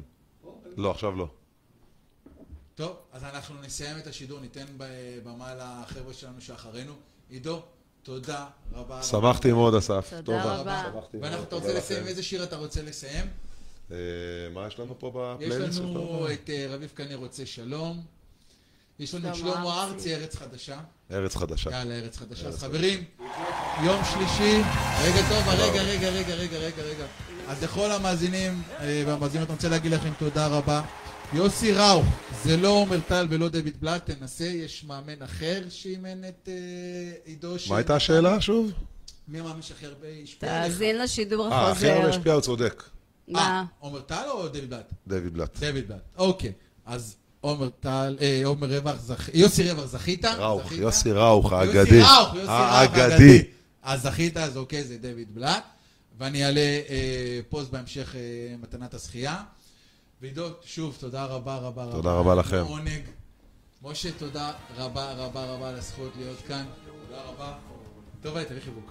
לא, 0.76 0.90
עכשיו 0.90 1.16
לא. 1.16 1.28
טוב, 2.74 2.96
אז 3.12 3.24
אנחנו 3.24 3.54
נסיים 3.62 3.98
את 3.98 4.06
השידור, 4.06 4.40
ניתן 4.40 4.64
ב- 4.76 4.84
במה 5.24 5.54
לחבר'ה 5.54 6.12
שלנו 6.14 6.40
שאחרינו. 6.40 6.92
עידו, 7.30 7.62
תודה 8.02 8.46
רבה. 8.72 9.02
שמחתי 9.02 9.52
מאוד, 9.52 9.74
אסף. 9.74 10.12
תודה. 10.24 10.44
רבה. 10.60 10.90
ואנחנו, 11.20 11.42
אתה 11.44 11.56
רוצה 11.56 11.68
לכם. 11.68 11.78
לסיים? 11.78 12.06
איזה 12.06 12.22
שיר 12.22 12.44
אתה 12.44 12.56
רוצה 12.56 12.82
לסיים? 12.82 13.26
אה, 13.90 13.96
מה 14.54 14.66
יש 14.66 14.78
לנו 14.80 14.98
פה 14.98 15.36
יש 15.40 15.48
בפלייליסט? 15.48 15.78
לנו 15.80 16.26
את 16.32 16.50
אה, 16.50 16.66
רביב 16.70 16.90
קנה 16.94 17.14
רוצה 17.14 17.46
שלום. 17.46 18.02
יש 18.98 19.14
לנו 19.14 19.28
את 19.28 19.34
שלמה 19.34 19.82
ארצי. 19.84 20.14
ארץ 20.14 20.36
חדשה. 20.36 20.80
ארץ 21.10 21.36
חדשה. 21.36 21.70
יאללה, 21.70 21.94
ארץ 21.94 22.16
חדשה. 22.16 22.48
אז 22.48 22.58
חברים, 22.58 23.04
יום 23.84 24.00
שלישי, 24.12 24.62
רגע 25.02 25.28
טוב, 25.28 25.48
רגע, 25.48 25.82
רגע, 25.82 26.08
רגע, 26.08 26.34
רגע, 26.34 26.56
רגע, 26.58 26.82
רגע. 26.82 27.06
אז 27.48 27.62
לכל 27.62 27.90
המאזינים 27.90 28.62
אה, 28.80 29.02
והמאזינות, 29.06 29.48
אני 29.48 29.54
רוצה 29.54 29.68
להגיד 29.68 29.92
לכם 29.92 30.10
תודה 30.18 30.46
רבה. 30.46 30.82
יוסי 31.32 31.72
ראו, 31.72 32.02
זה 32.44 32.56
לא 32.56 32.68
עומר 32.68 33.00
טל 33.08 33.26
ולא 33.30 33.48
דויד 33.48 33.80
בלאט, 33.80 34.10
תנסה, 34.10 34.44
יש 34.44 34.84
מאמן 34.84 35.22
אחר 35.22 35.62
שאימן 35.68 36.24
את 36.28 36.48
אה, 36.48 36.54
עידו 37.24 37.58
ש... 37.58 37.70
מה 37.70 37.76
הייתה 37.76 37.96
השאלה 37.96 38.40
שוב? 38.40 38.72
מי 39.28 39.40
המאמן 39.40 39.62
שהכי 39.62 39.86
הרבה 39.86 40.06
השפיע 40.22 40.56
עליך? 40.56 40.72
תאזין 40.72 40.98
לשידור 40.98 41.52
אה, 41.52 41.70
הכי 41.70 41.86
הרבה 41.88 41.98
החוזר. 42.00 42.16
השפיע, 42.16 42.32
הוא 42.32 42.40
צודק. 42.40 42.82
אה, 43.28 43.32
מה? 43.32 43.64
עומר 43.78 44.00
טל 44.00 44.24
או 44.30 44.48
דויד 44.48 44.70
בלאט? 44.70 44.92
דויד 45.06 45.32
בלאט. 45.34 45.58
דויד 45.58 45.88
בלאט. 45.88 46.00
אוקיי, 46.16 46.52
אז 46.86 47.16
עומר 47.44 47.68
טל, 47.80 48.16
אה, 48.20 48.42
עומר 48.44 48.76
רווח, 48.76 49.00
זכ... 49.00 49.28
יוסי 49.34 49.70
רווח, 49.70 49.84
זכית? 49.84 50.24
ראוך, 50.24 50.66
זכית? 50.66 50.78
יוסי 50.78 51.12
ראוך, 51.12 51.52
יוסי 51.52 51.56
האגדי. 51.56 52.00
ראוך, 52.00 52.34
יוסי 52.34 52.46
ראוך 52.46 52.50
האגדי. 52.50 53.42
אז 53.82 54.02
זכית, 54.02 54.36
אז 54.36 54.56
אוקיי, 54.56 54.84
זה 54.84 54.98
דויד 54.98 55.34
בלאט. 55.34 55.64
ואני 56.18 56.44
אעלה 56.44 56.60
אה, 56.60 57.40
פוסט 57.48 57.70
בהמשך 57.70 58.14
אה, 58.14 58.20
מתנת 58.58 58.94
הזכייה. 58.94 59.42
ועידו, 60.20 60.48
שוב, 60.64 60.96
תודה 61.00 61.24
רבה 61.24 61.56
רבה 61.56 61.84
רבה. 61.84 61.92
תודה 61.92 62.12
רבה 62.12 62.34
לכם. 62.34 62.64
עונג. 62.68 63.02
משה, 63.82 64.12
תודה 64.18 64.52
רבה 64.76 65.12
רבה 65.12 65.44
רבה 65.44 65.68
על 65.68 65.74
הזכות 65.74 66.12
להיות 66.18 66.38
כאן. 66.48 66.64
תודה 67.08 67.22
רבה. 67.22 67.52
טוב, 68.22 68.42
תביא 68.44 68.60
חיבוק. 68.64 68.90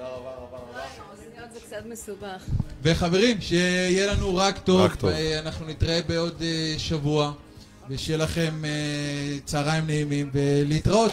אוזניות 0.00 1.21
זה 1.52 1.60
קצת 1.60 1.86
מסובך. 1.88 2.44
וחברים, 2.82 3.40
שיהיה 3.40 4.12
לנו 4.12 4.36
רק 4.36 4.58
טוב. 4.58 4.80
רק 4.80 4.94
טוב. 4.94 5.10
אנחנו 5.38 5.66
נתראה 5.66 6.00
בעוד 6.06 6.42
אה, 6.42 6.74
שבוע, 6.78 7.32
ושיהיה 7.88 8.18
לכם 8.18 8.64
אה, 8.64 9.38
צהריים 9.44 9.86
נעימים, 9.86 10.30
ולהתראות. 10.32 11.12